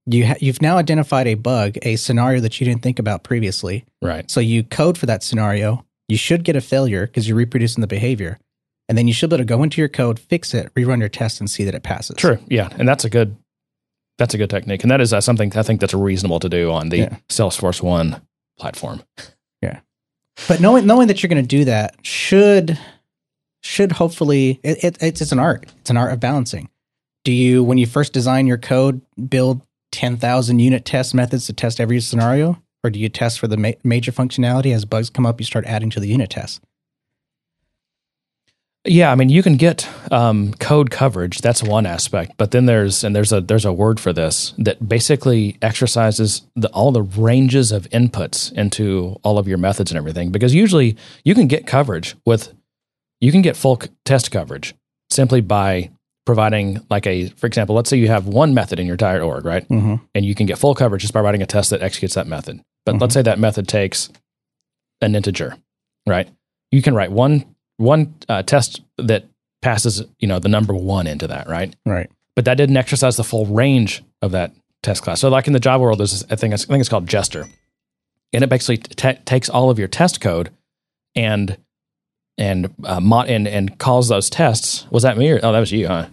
You 0.05 0.25
ha- 0.27 0.37
you've 0.39 0.61
now 0.61 0.77
identified 0.77 1.27
a 1.27 1.33
bug, 1.35 1.77
a 1.81 1.97
scenario 1.97 2.39
that 2.39 2.61
you 2.61 2.65
didn't 2.65 2.81
think 2.81 2.97
about 2.99 3.23
previously. 3.23 3.83
right. 4.01 4.29
So 4.31 4.39
you 4.39 4.63
code 4.63 4.97
for 4.97 5.05
that 5.07 5.21
scenario. 5.21 5.85
You 6.09 6.17
should 6.17 6.43
get 6.43 6.55
a 6.57 6.61
failure 6.61 7.07
because 7.07 7.27
you're 7.27 7.37
reproducing 7.37 7.79
the 7.81 7.87
behavior, 7.87 8.37
and 8.89 8.97
then 8.97 9.07
you 9.07 9.13
should 9.13 9.29
be 9.29 9.35
able 9.35 9.45
to 9.45 9.45
go 9.57 9.63
into 9.63 9.79
your 9.79 9.87
code, 9.89 10.19
fix 10.19 10.53
it, 10.53 10.73
rerun 10.73 10.99
your 10.99 11.07
test, 11.09 11.39
and 11.39 11.49
see 11.49 11.63
that 11.63 11.75
it 11.75 11.83
passes. 11.83 12.17
True. 12.17 12.39
Yeah, 12.47 12.69
and 12.77 12.87
that's 12.87 13.05
a 13.05 13.09
good 13.09 13.37
That's 14.17 14.33
a 14.33 14.37
good 14.37 14.49
technique, 14.49 14.83
and 14.83 14.91
that 14.91 14.99
is 14.99 15.13
uh, 15.13 15.21
something 15.21 15.55
I 15.55 15.63
think 15.63 15.79
that's 15.79 15.93
reasonable 15.93 16.39
to 16.41 16.49
do 16.49 16.71
on 16.71 16.89
the 16.89 16.97
Yeah. 16.97 17.17
Salesforce 17.29 17.81
One 17.81 18.21
platform. 18.57 19.01
Yeah. 19.61 19.79
But 20.47 20.59
knowing 20.59 20.85
knowing 20.85 21.07
that 21.07 21.21
you're 21.23 21.29
going 21.29 21.41
to 21.43 21.47
do 21.47 21.63
that 21.65 21.95
should 22.05 22.77
should 23.61 23.91
hopefully 23.93 24.59
it, 24.63 24.83
it, 24.83 24.97
it's 25.01 25.21
it's 25.21 25.31
an 25.31 25.39
art. 25.39 25.67
It's 25.81 25.89
an 25.89 25.97
art 25.97 26.11
of 26.11 26.19
balancing. 26.19 26.69
Do 27.23 27.31
you 27.31 27.63
when 27.63 27.77
you 27.77 27.85
first 27.85 28.11
design 28.13 28.47
your 28.47 28.57
code 28.57 29.01
build 29.29 29.61
ten 29.91 30.17
thousand 30.17 30.59
unit 30.59 30.85
test 30.85 31.13
methods 31.13 31.45
to 31.47 31.53
test 31.53 31.79
every 31.79 31.99
scenario, 32.01 32.61
or 32.83 32.89
do 32.89 32.99
you 32.99 33.09
test 33.09 33.39
for 33.39 33.47
the 33.47 33.57
ma- 33.57 33.71
major 33.83 34.11
functionality 34.11 34.73
as 34.73 34.85
bugs 34.85 35.09
come 35.09 35.25
up? 35.25 35.39
You 35.39 35.45
start 35.45 35.65
adding 35.65 35.89
to 35.91 35.99
the 35.99 36.07
unit 36.07 36.29
tests. 36.29 36.59
Yeah, 38.85 39.11
I 39.11 39.15
mean, 39.15 39.27
you 39.27 39.43
can 39.43 39.57
get 39.57 39.87
um, 40.09 40.53
code 40.53 40.89
coverage. 40.89 41.39
That's 41.39 41.61
one 41.61 41.85
aspect, 41.85 42.33
but 42.37 42.51
then 42.51 42.65
there's 42.65 43.03
and 43.03 43.13
there's 43.13 43.33
a 43.33 43.41
there's 43.41 43.65
a 43.65 43.73
word 43.73 43.99
for 43.99 44.13
this 44.13 44.53
that 44.57 44.87
basically 44.87 45.57
exercises 45.61 46.43
the, 46.55 46.69
all 46.69 46.93
the 46.93 47.01
ranges 47.01 47.73
of 47.73 47.89
inputs 47.89 48.53
into 48.53 49.19
all 49.21 49.37
of 49.37 49.49
your 49.49 49.57
methods 49.57 49.91
and 49.91 49.97
everything. 49.97 50.31
Because 50.31 50.55
usually 50.55 50.95
you 51.25 51.35
can 51.35 51.47
get 51.47 51.67
coverage 51.67 52.15
with 52.25 52.53
you 53.19 53.33
can 53.33 53.41
get 53.41 53.57
full 53.57 53.77
c- 53.81 53.89
test 54.05 54.31
coverage 54.31 54.73
simply 55.09 55.41
by 55.41 55.89
providing 56.25 56.79
like 56.89 57.05
a 57.05 57.27
for 57.31 57.47
example, 57.47 57.75
let's 57.75 57.89
say 57.89 57.97
you 57.97 58.07
have 58.07 58.27
one 58.27 58.53
method 58.53 58.79
in 58.79 58.85
your 58.85 58.93
entire 58.93 59.21
org, 59.21 59.43
right? 59.43 59.67
Mm-hmm. 59.67 59.95
and 60.15 60.25
you 60.25 60.33
can 60.33 60.45
get 60.45 60.57
full 60.57 60.73
coverage 60.73 61.01
just 61.01 61.13
by 61.13 61.19
writing 61.19 61.41
a 61.41 61.45
test 61.45 61.69
that 61.71 61.81
executes 61.81 62.15
that 62.15 62.27
method. 62.27 62.61
But 62.93 63.01
let's 63.01 63.13
say 63.13 63.21
that 63.21 63.39
method 63.39 63.67
takes 63.67 64.09
an 65.01 65.15
integer, 65.15 65.55
right? 66.07 66.29
You 66.71 66.81
can 66.81 66.93
write 66.93 67.11
one 67.11 67.55
one 67.77 68.13
uh, 68.27 68.43
test 68.43 68.81
that 68.97 69.25
passes, 69.61 70.03
you 70.19 70.27
know, 70.27 70.39
the 70.39 70.49
number 70.49 70.73
one 70.73 71.07
into 71.07 71.27
that, 71.27 71.47
right? 71.47 71.75
Right. 71.85 72.09
But 72.35 72.45
that 72.45 72.55
didn't 72.55 72.77
exercise 72.77 73.17
the 73.17 73.23
full 73.23 73.45
range 73.45 74.03
of 74.21 74.31
that 74.31 74.53
test 74.83 75.03
class. 75.03 75.19
So, 75.19 75.29
like 75.29 75.47
in 75.47 75.53
the 75.53 75.59
Java 75.59 75.83
world, 75.83 75.99
there's 75.99 76.23
a 76.29 76.37
thing 76.37 76.53
it's, 76.53 76.65
I 76.65 76.67
think 76.67 76.81
it's 76.81 76.89
called 76.89 77.07
Jester, 77.07 77.47
and 78.33 78.43
it 78.43 78.49
basically 78.49 78.77
t- 78.77 79.19
takes 79.25 79.49
all 79.49 79.69
of 79.69 79.79
your 79.79 79.87
test 79.87 80.21
code 80.21 80.49
and 81.15 81.57
and 82.37 82.73
uh, 82.83 83.01
and 83.27 83.47
and 83.47 83.77
calls 83.79 84.07
those 84.07 84.29
tests. 84.29 84.85
Was 84.91 85.03
that 85.03 85.17
me 85.17 85.31
or 85.31 85.39
oh, 85.43 85.51
that 85.51 85.59
was 85.59 85.71
you, 85.71 85.87
huh? 85.87 86.07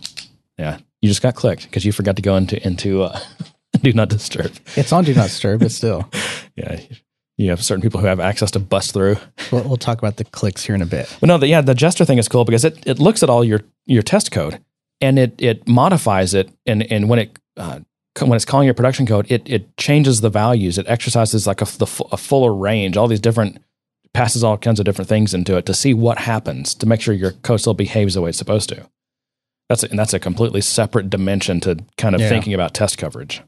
Yeah, 0.59 0.78
you 1.00 1.09
just 1.09 1.23
got 1.23 1.35
clicked 1.35 1.64
because 1.64 1.85
you 1.85 1.92
forgot 1.92 2.16
to 2.16 2.23
go 2.23 2.37
into 2.37 2.64
into 2.66 3.02
uh, 3.02 3.21
do 3.83 3.92
not 3.92 4.09
disturb. 4.09 4.52
It's 4.75 4.92
on 4.92 5.04
do 5.04 5.14
not 5.14 5.28
disturb, 5.28 5.61
but 5.61 5.71
still, 5.71 6.11
Yeah, 6.57 6.81
you 7.37 7.51
have 7.51 7.63
certain 7.63 7.83
people 7.83 8.01
who 8.01 8.07
have 8.07 8.19
access 8.21 8.51
to 8.53 8.59
bust 8.59 8.95
through. 8.95 9.17
we'll, 9.53 9.63
we'll 9.65 9.77
talk 9.77 9.99
about 9.99 10.17
the 10.17 10.25
clicks 10.25 10.65
here 10.65 10.75
in 10.75 10.83
a 10.83 10.87
bit. 10.87 11.15
But 11.21 11.27
no, 11.27 11.39
the, 11.39 11.47
yeah, 11.49 11.61
the 11.61 11.75
Jester 11.75 12.05
thing 12.05 12.19
is 12.19 12.29
cool 12.29 12.45
because 12.45 12.65
it, 12.65 12.87
it 12.87 12.99
looks 12.99 13.23
at 13.23 13.31
all 13.31 13.45
your 13.45 13.61
your 13.85 14.03
test 14.03 14.31
code 14.33 14.59
and 15.01 15.19
it 15.19 15.35
it 15.39 15.69
modifies 15.69 16.33
it 16.35 16.51
and 16.65 16.83
and 16.91 17.09
when 17.09 17.19
it 17.19 17.39
uh, 17.57 17.81
when 18.21 18.33
it's 18.33 18.47
calling 18.47 18.65
your 18.65 18.75
production 18.75 19.05
code, 19.07 19.27
it 19.31 19.43
it 19.49 19.77
changes 19.77 20.23
the 20.23 20.31
values. 20.31 20.79
It 20.79 20.87
exercises 20.89 21.47
like 21.47 21.61
a, 21.61 21.67
the, 21.67 22.05
a 22.13 22.17
fuller 22.17 22.55
range, 22.55 22.97
all 22.97 23.07
these 23.09 23.21
different 23.21 23.59
passes 24.15 24.43
all 24.43 24.57
kinds 24.57 24.81
of 24.81 24.87
different 24.87 25.11
things 25.11 25.35
into 25.35 25.59
it 25.59 25.67
to 25.67 25.75
see 25.75 25.93
what 25.93 26.17
happens 26.17 26.75
to 26.77 26.87
make 26.87 27.03
sure 27.03 27.13
your 27.13 27.33
code 27.33 27.61
still 27.61 27.75
behaves 27.75 28.15
the 28.15 28.23
way 28.23 28.31
it's 28.31 28.39
supposed 28.39 28.71
to. 28.71 28.89
That's 29.69 29.83
a, 29.83 29.91
and 29.91 29.99
that's 29.99 30.15
a 30.15 30.19
completely 30.19 30.63
separate 30.63 31.11
dimension 31.11 31.61
to 31.61 31.77
kind 31.99 32.15
of 32.15 32.23
Yeah. 32.23 32.31
thinking 32.31 32.55
about 32.55 32.73
test 32.73 32.97
coverage. 32.97 33.43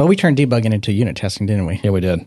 Well, 0.00 0.08
we 0.08 0.16
turned 0.16 0.38
debugging 0.38 0.72
into 0.72 0.92
unit 0.92 1.14
testing, 1.14 1.46
didn't 1.46 1.66
we? 1.66 1.78
Yeah, 1.84 1.90
we 1.90 2.00
did. 2.00 2.24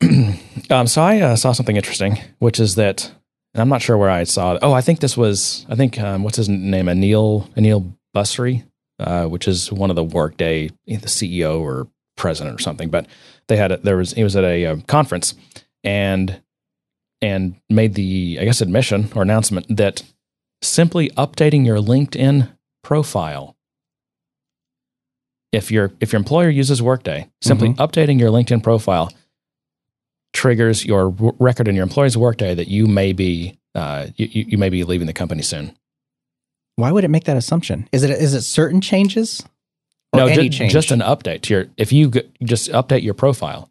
um, 0.70 0.86
so 0.86 1.02
I 1.02 1.20
uh, 1.20 1.34
saw 1.34 1.50
something 1.50 1.74
interesting, 1.74 2.20
which 2.38 2.60
is 2.60 2.76
that, 2.76 3.10
and 3.52 3.62
I'm 3.62 3.68
not 3.68 3.82
sure 3.82 3.98
where 3.98 4.08
I 4.08 4.22
saw 4.22 4.54
it. 4.54 4.60
Oh, 4.62 4.72
I 4.72 4.80
think 4.80 5.00
this 5.00 5.16
was, 5.16 5.66
I 5.68 5.74
think, 5.74 5.98
um, 5.98 6.22
what's 6.22 6.36
his 6.36 6.48
name? 6.48 6.86
Aneel, 6.86 7.52
Aneel 7.54 7.92
Bhusri, 8.14 8.64
uh, 9.00 9.26
which 9.26 9.48
is 9.48 9.72
one 9.72 9.90
of 9.90 9.96
the 9.96 10.04
Workday, 10.04 10.68
the 10.86 10.98
CEO 10.98 11.58
or 11.58 11.88
president 12.16 12.60
or 12.60 12.62
something. 12.62 12.88
But 12.88 13.08
they 13.48 13.56
had, 13.56 13.72
a, 13.72 13.78
there 13.78 13.96
was, 13.96 14.12
he 14.12 14.22
was 14.22 14.36
at 14.36 14.44
a 14.44 14.66
uh, 14.66 14.76
conference 14.86 15.34
and, 15.82 16.40
and 17.20 17.56
made 17.68 17.94
the, 17.94 18.38
I 18.40 18.44
guess, 18.44 18.60
admission 18.60 19.10
or 19.16 19.22
announcement 19.22 19.66
that 19.76 20.04
simply 20.62 21.10
updating 21.16 21.66
your 21.66 21.78
LinkedIn 21.78 22.50
profile 22.84 23.55
if 25.52 25.70
your 25.70 25.92
if 26.00 26.12
your 26.12 26.18
employer 26.18 26.48
uses 26.48 26.82
Workday, 26.82 27.28
simply 27.42 27.68
Mhm. 27.70 27.76
updating 27.76 28.18
your 28.18 28.30
LinkedIn 28.30 28.62
profile 28.62 29.12
triggers 30.32 30.84
your 30.84 31.08
record 31.38 31.68
in 31.68 31.74
your 31.74 31.82
employer's 31.84 32.16
Workday 32.16 32.54
that 32.54 32.68
you 32.68 32.86
may 32.86 33.12
be 33.12 33.58
uh, 33.74 34.06
you, 34.16 34.28
you 34.48 34.58
may 34.58 34.68
be 34.70 34.84
leaving 34.84 35.06
the 35.06 35.12
company 35.12 35.42
soon. 35.42 35.72
Why 36.76 36.90
would 36.92 37.04
it 37.04 37.08
make 37.08 37.24
that 37.24 37.36
assumption? 37.36 37.88
Is 37.92 38.02
it 38.02 38.10
is 38.10 38.34
it 38.34 38.42
certain 38.42 38.80
changes 38.80 39.42
or 40.12 40.20
no, 40.20 40.26
any 40.26 40.48
ju- 40.48 40.58
change? 40.58 40.72
just 40.72 40.90
an 40.90 41.00
update 41.00 41.42
to 41.42 41.54
your 41.54 41.66
if 41.76 41.92
you 41.92 42.10
g- 42.10 42.22
just 42.42 42.70
update 42.70 43.02
your 43.02 43.14
profile 43.14 43.70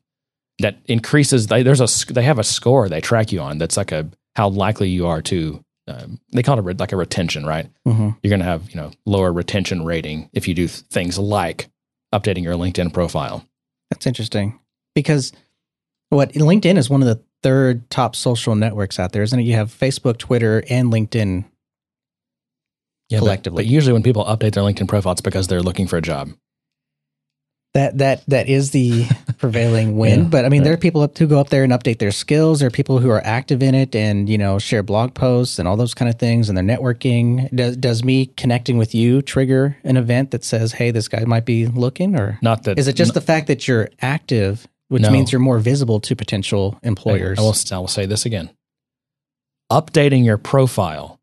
that 0.60 0.78
increases. 0.86 1.48
They, 1.48 1.62
there's 1.64 1.82
a 1.82 2.14
they 2.14 2.24
have 2.24 2.40
a 2.40 2.44
score 2.44 2.88
they 2.90 3.02
track 3.02 3.32
you 3.32 3.42
on 3.42 3.58
that's 3.58 3.78
like 3.78 3.92
a 3.92 4.10
how 4.36 4.50
likely 4.50 4.90
you 4.90 5.06
are 5.08 5.22
to. 5.24 5.64
Um, 5.88 6.20
they 6.34 6.42
call 6.42 6.58
it 6.58 6.64
re- 6.64 6.74
like 6.78 6.92
a 6.94 6.98
retention, 6.98 7.46
right? 7.46 7.70
Mhm. 7.88 8.18
You're 8.24 8.30
going 8.30 8.40
to 8.40 8.46
have 8.46 8.70
you 8.72 8.76
know 8.78 8.92
lower 9.06 9.32
retention 9.32 9.86
rating 9.86 10.30
if 10.34 10.48
you 10.48 10.54
do 10.56 10.68
th- 10.68 10.80
things 10.90 11.18
like 11.20 11.70
updating 12.14 12.44
your 12.44 12.56
LinkedIn 12.56 12.92
profile. 12.94 13.46
That's 13.92 14.08
interesting 14.08 14.60
because 14.96 15.32
what 16.10 16.32
LinkedIn 16.34 16.78
is 16.78 16.90
one 16.90 17.02
of 17.04 17.08
the 17.08 17.22
third 17.44 17.88
top 17.92 18.16
social 18.16 18.56
networks 18.56 18.98
out 19.00 19.12
there, 19.12 19.22
isn't 19.22 19.40
it? 19.40 19.44
You 19.44 19.54
have 19.54 19.70
Facebook, 19.72 20.18
Twitter, 20.18 20.64
and 20.70 20.92
LinkedIn. 20.92 21.46
Yeah, 23.10 23.20
but- 23.20 23.26
collectively. 23.26 23.64
But, 23.66 23.70
usually 23.72 23.94
when 23.94 24.02
people 24.04 24.26
update 24.26 24.54
their 24.54 24.64
LinkedIn 24.64 24.88
profile, 24.88 25.12
it's 25.12 25.22
because 25.22 25.48
they're 25.48 25.62
looking 25.62 25.86
for 25.88 25.98
a 25.98 26.02
job. 26.02 26.30
That 27.76 27.98
that 28.00 28.24
that 28.28 28.48
is 28.50 28.72
the 28.72 29.06
prevailing 29.38 29.98
wind. 29.98 30.24
Yeah, 30.24 30.30
but 30.30 30.46
I 30.46 30.50
mean, 30.50 30.62
yeah. 30.62 30.66
there 30.66 30.74
are 30.74 30.78
people 30.78 31.02
up 31.02 31.18
who 31.18 31.28
go 31.28 31.40
up 31.40 31.50
there 31.50 31.64
and 31.64 31.72
update 31.74 32.00
their 32.00 32.12
skills. 32.12 32.60
There 32.60 32.68
are 32.68 32.72
people 32.72 33.00
who 33.00 33.10
are 33.10 33.22
active 33.26 33.62
in 33.62 33.76
it 33.76 33.96
and 33.96 34.28
you 34.30 34.38
know 34.38 34.60
share 34.60 34.84
blog 34.84 35.14
posts 35.14 35.60
and 35.60 35.68
all 35.68 35.78
those 35.78 35.94
kind 35.94 36.10
of 36.10 36.20
things, 36.20 36.50
and 36.50 36.58
they're 36.58 36.78
networking. 36.78 37.50
Does 37.56 37.78
does 37.78 38.04
me 38.04 38.28
connecting 38.38 38.78
with 38.78 38.96
you 38.96 39.22
trigger 39.22 39.78
an 39.84 39.98
event 39.98 40.32
that 40.32 40.44
says, 40.44 40.74
"Hey, 40.74 40.92
this 40.92 41.08
guy 41.08 41.24
might 41.26 41.46
be 41.46 41.68
looking," 41.68 42.16
or 42.16 42.40
Not 42.42 42.64
that 42.64 42.78
is 42.78 42.88
it 42.88 42.96
just 42.96 43.14
the 43.14 43.22
fact 43.22 43.48
that 43.48 43.68
you're 43.68 43.90
active, 44.02 44.68
which 44.90 45.04
No. 45.04 45.12
means 45.12 45.32
you're 45.32 45.40
more 45.40 45.60
visible 45.60 46.00
to 46.02 46.16
potential 46.16 46.80
employers? 46.84 47.40
I 47.40 47.42
will, 47.42 47.56
I 47.72 47.78
will 47.80 47.88
say 47.88 48.06
this 48.06 48.26
again. 48.26 48.50
Updating 49.72 50.24
your 50.24 50.38
profile 50.38 51.20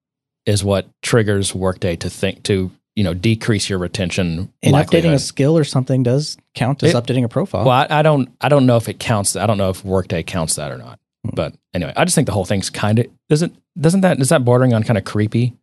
is 0.47 0.65
what 0.65 0.89
triggers 1.03 1.55
Workday 1.55 1.97
to 1.97 2.11
think 2.11 2.43
to 2.45 2.73
you 2.97 3.05
know 3.05 3.15
decrease 3.15 3.69
your 3.71 3.79
retention. 3.79 4.53
and 4.63 4.75
updating 4.75 5.13
a 5.13 5.19
skill 5.19 5.57
or 5.57 5.65
something 5.65 6.03
does 6.03 6.37
count 6.55 6.83
as 6.83 6.91
It- 6.91 6.97
updating 6.97 7.25
a 7.25 7.29
profile. 7.29 7.65
Well, 7.65 7.87
I, 7.91 7.99
I 7.99 8.03
don't 8.03 8.29
I 8.41 8.49
don't 8.49 8.67
know 8.67 8.77
if 8.77 8.89
it 8.89 8.99
counts. 8.99 9.37
I 9.37 9.47
don't 9.47 9.59
know 9.59 9.71
if 9.71 9.85
Workday 9.85 10.23
counts 10.23 10.57
that 10.57 10.71
or 10.71 10.79
not. 10.79 10.99
Hmm. 11.25 11.31
But 11.35 11.55
anyway, 11.75 11.93
I 11.97 12.05
just 12.05 12.15
think 12.15 12.27
the 12.27 12.33
whole 12.33 12.45
thing's 12.45 12.71
kind 12.71 12.99
of 12.99 13.07
doesn't 13.29 13.57
doesn't 13.79 14.03
that 14.03 14.21
is 14.21 14.29
that 14.29 14.45
bordering 14.45 14.75
on 14.75 14.83
kind 14.83 14.99
of 14.99 15.05
creepy. 15.05 15.55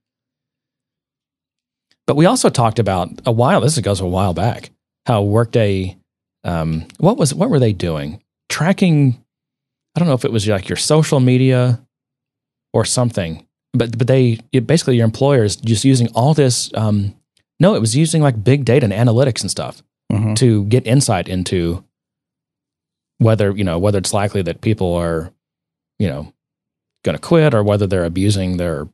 But 2.08 2.16
we 2.16 2.26
also 2.26 2.50
talked 2.50 2.80
about 2.80 3.10
a 3.26 3.32
while. 3.32 3.62
This 3.62 3.78
goes 3.80 4.02
a 4.02 4.06
while 4.08 4.34
back. 4.34 4.72
How 5.06 5.22
Workday, 5.22 5.98
um, 6.44 6.88
what 6.98 7.18
was 7.18 7.34
what 7.36 7.50
were 7.52 7.60
they 7.60 7.74
doing? 7.74 8.22
Tracking. 8.50 9.24
I 9.96 10.00
don't 10.00 10.08
know 10.08 10.16
if 10.16 10.26
it 10.26 10.32
was 10.32 10.48
like 10.48 10.70
your 10.70 10.76
social 10.76 11.20
media 11.20 11.86
or 12.74 12.86
something. 12.86 13.46
But 13.74 13.96
but 13.96 14.08
they 14.08 14.40
basically 14.66 14.96
your 14.96 15.06
employer 15.06 15.44
is 15.44 15.56
just 15.56 15.86
using 15.86 16.08
all 16.16 16.34
this. 16.34 16.72
Um, 16.74 17.14
no, 17.60 17.76
it 17.76 17.80
was 17.80 17.96
using 17.96 18.22
like 18.22 18.44
big 18.44 18.66
data 18.66 18.86
and 18.90 18.94
analytics 18.94 19.42
and 19.42 19.52
stuff 19.52 19.84
Mhm. 20.12 20.36
to 20.38 20.66
get 20.66 20.88
insight 20.88 21.28
into 21.30 21.84
whether 23.18 23.52
you 23.56 23.64
know 23.64 23.78
whether 23.78 23.98
it's 23.98 24.14
likely 24.14 24.42
that 24.42 24.62
people 24.62 24.94
are 24.96 25.32
you 26.00 26.08
know 26.08 26.32
going 27.04 27.16
to 27.16 27.22
quit 27.22 27.54
or 27.54 27.64
whether 27.64 27.86
they're 27.88 28.06
abusing 28.06 28.58
their 28.58 28.88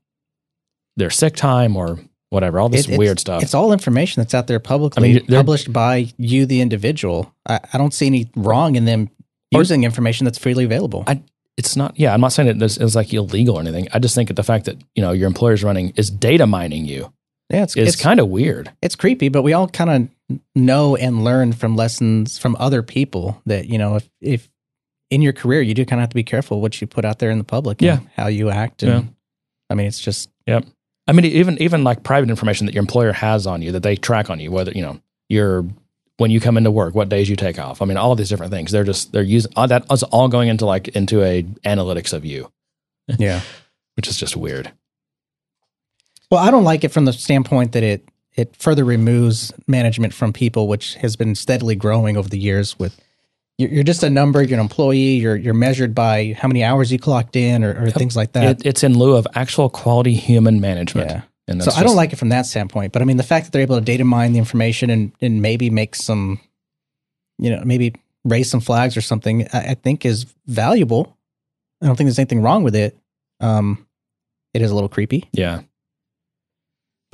their 0.97 1.09
sick 1.09 1.35
time 1.35 1.75
or 1.75 1.99
whatever 2.29 2.59
all 2.59 2.69
this 2.69 2.87
It- 2.89 2.97
weird 2.97 3.19
stuff 3.19 3.43
It's 3.43 3.53
all 3.53 3.71
information 3.71 4.21
that's 4.21 4.33
out 4.33 4.47
there 4.47 4.59
publicly, 4.59 5.09
I 5.09 5.13
mean, 5.19 5.25
published 5.27 5.71
by 5.71 6.07
you, 6.17 6.45
the 6.45 6.59
individual. 6.61 7.31
I, 7.47 7.59
I 7.71 7.77
don't 7.77 7.93
see 7.93 8.07
any 8.07 8.29
wrong 8.35 8.75
in 8.75 8.85
them 8.85 9.09
using 9.51 9.83
information 9.83 10.25
that's 10.25 10.37
freely 10.37 10.63
available. 10.65 11.03
I- 11.07 11.21
it's 11.57 11.77
not 11.77 11.97
yeah 11.97 12.13
i'm 12.13 12.19
not 12.19 12.33
saying 12.33 12.57
this 12.59 12.75
is 12.77 12.95
like 12.97 13.13
illegal 13.13 13.55
or 13.55 13.61
anything 13.61 13.87
i 13.93 13.99
just 13.99 14.13
think 14.13 14.27
that 14.27 14.33
the 14.35 14.43
fact 14.43 14.65
that 14.65 14.75
you 14.95 15.01
know 15.01 15.13
your 15.13 15.27
employer's 15.27 15.63
running 15.63 15.93
is 15.95 16.09
data 16.09 16.45
mining 16.45 16.83
you 16.85 17.13
yeah, 17.49 17.63
it's 17.63 17.75
is 17.77 17.89
it's, 17.93 18.01
kind 18.01 18.19
of 18.19 18.27
weird 18.29 18.71
it's 18.81 18.95
creepy, 18.95 19.29
but 19.29 19.41
we 19.43 19.53
all 19.53 19.67
kind 19.67 20.09
of 20.29 20.39
know 20.55 20.95
and 20.95 21.23
learn 21.23 21.53
from 21.53 21.75
lessons 21.75 22.37
from 22.37 22.55
other 22.59 22.81
people 22.81 23.41
that 23.45 23.67
you 23.67 23.77
know 23.77 23.95
if 23.95 24.09
if 24.21 24.49
in 25.11 25.21
your 25.21 25.33
career 25.33 25.61
you 25.61 25.73
do 25.75 25.85
kind 25.85 25.99
of 25.99 26.01
have 26.03 26.09
to 26.09 26.15
be 26.15 26.23
careful 26.23 26.61
what 26.61 26.81
you 26.81 26.87
put 26.87 27.05
out 27.05 27.19
there 27.19 27.29
in 27.29 27.37
the 27.37 27.43
public, 27.43 27.81
and 27.81 28.01
Yeah. 28.01 28.09
how 28.15 28.27
you 28.27 28.49
act. 28.49 28.81
And 28.83 28.91
Yeah. 28.91 29.09
I 29.69 29.75
mean, 29.75 29.87
it's 29.87 29.99
just 29.99 30.29
Yep. 30.47 30.65
i 31.07 31.11
mean 31.11 31.25
even 31.25 31.61
even 31.61 31.83
like 31.83 32.03
private 32.03 32.29
information 32.29 32.65
that 32.65 32.73
your 32.73 32.81
employer 32.81 33.11
has 33.13 33.45
on 33.47 33.61
you 33.61 33.71
that 33.71 33.83
they 33.83 33.95
track 33.95 34.29
on 34.29 34.39
you 34.39 34.51
whether 34.51 34.71
you 34.71 34.81
know 34.81 34.99
your 35.29 35.65
when 36.17 36.31
you 36.31 36.39
come 36.39 36.55
into 36.57 36.71
work 36.71 36.95
what 36.95 37.09
days 37.09 37.29
you 37.29 37.35
take 37.35 37.59
off 37.59 37.81
i 37.81 37.85
mean 37.85 37.97
all 37.97 38.15
these 38.15 38.29
different 38.29 38.51
things 38.51 38.71
they're 38.71 38.83
just 38.83 39.11
they're 39.11 39.21
using 39.23 39.51
all 39.55 39.63
uh, 39.65 39.67
that 39.67 39.85
is 39.91 40.01
all 40.03 40.27
going 40.27 40.49
into 40.49 40.65
like 40.65 40.87
into 40.89 41.23
a 41.23 41.43
analytics 41.65 42.13
of 42.13 42.25
you 42.25 42.51
yeah. 43.19 43.41
which 43.97 44.07
is 44.07 44.17
just 44.17 44.35
weird 44.35 44.71
Well, 46.31 46.43
I 46.43 46.51
don't 46.51 46.63
like 46.63 46.83
it 46.83 46.89
from 46.89 47.05
the 47.05 47.13
standpoint 47.13 47.73
that 47.73 47.83
it 47.83 48.07
it 48.35 48.55
further 48.57 48.83
removes 48.83 49.53
management 49.67 50.13
from 50.13 50.33
people, 50.33 50.67
which 50.67 50.95
has 50.95 51.15
been 51.15 51.35
steadily 51.35 51.75
growing 51.75 52.17
over 52.17 52.27
the 52.27 52.39
years. 52.39 52.77
With 52.77 52.99
you're, 53.57 53.69
you're 53.69 53.83
just 53.83 54.03
a 54.03 54.09
number, 54.09 54.43
you're 54.43 54.59
an 54.59 54.63
employee, 54.63 55.15
you're 55.15 55.35
you're 55.35 55.53
measured 55.53 55.95
by 55.95 56.35
how 56.37 56.47
many 56.47 56.63
hours 56.63 56.91
you 56.91 56.99
clocked 56.99 57.35
in, 57.35 57.63
or, 57.63 57.85
or 57.85 57.91
things 57.91 58.15
like 58.15 58.33
that. 58.33 58.59
It, 58.59 58.65
it's 58.65 58.83
in 58.83 58.97
lieu 58.97 59.15
of 59.15 59.27
actual 59.35 59.69
quality 59.69 60.13
human 60.13 60.59
management. 60.59 61.09
Yeah. 61.09 61.21
And 61.47 61.61
so 61.61 61.65
that's 61.65 61.77
I 61.77 61.83
don't 61.83 61.95
like 61.95 62.11
it 62.11 62.15
from 62.15 62.29
that 62.29 62.47
standpoint. 62.47 62.91
But 62.91 63.01
I 63.01 63.05
mean, 63.05 63.17
the 63.17 63.23
fact 63.23 63.45
that 63.45 63.51
they're 63.51 63.61
able 63.61 63.77
to 63.77 63.85
data 63.85 64.03
mine 64.03 64.33
the 64.33 64.39
information 64.39 64.89
and 64.89 65.11
and 65.21 65.41
maybe 65.41 65.69
make 65.69 65.95
some, 65.95 66.39
you 67.37 67.51
know, 67.51 67.61
maybe 67.63 67.93
raise 68.23 68.49
some 68.49 68.59
flags 68.59 68.97
or 68.97 69.01
something, 69.01 69.47
I, 69.53 69.59
I 69.59 69.73
think 69.75 70.05
is 70.05 70.25
valuable. 70.47 71.15
I 71.81 71.85
don't 71.85 71.95
think 71.95 72.07
there's 72.07 72.19
anything 72.19 72.41
wrong 72.41 72.63
with 72.63 72.75
it. 72.75 72.97
Um, 73.39 73.85
it 74.53 74.61
is 74.61 74.71
a 74.71 74.73
little 74.73 74.89
creepy, 74.89 75.29
Yeah. 75.33 75.61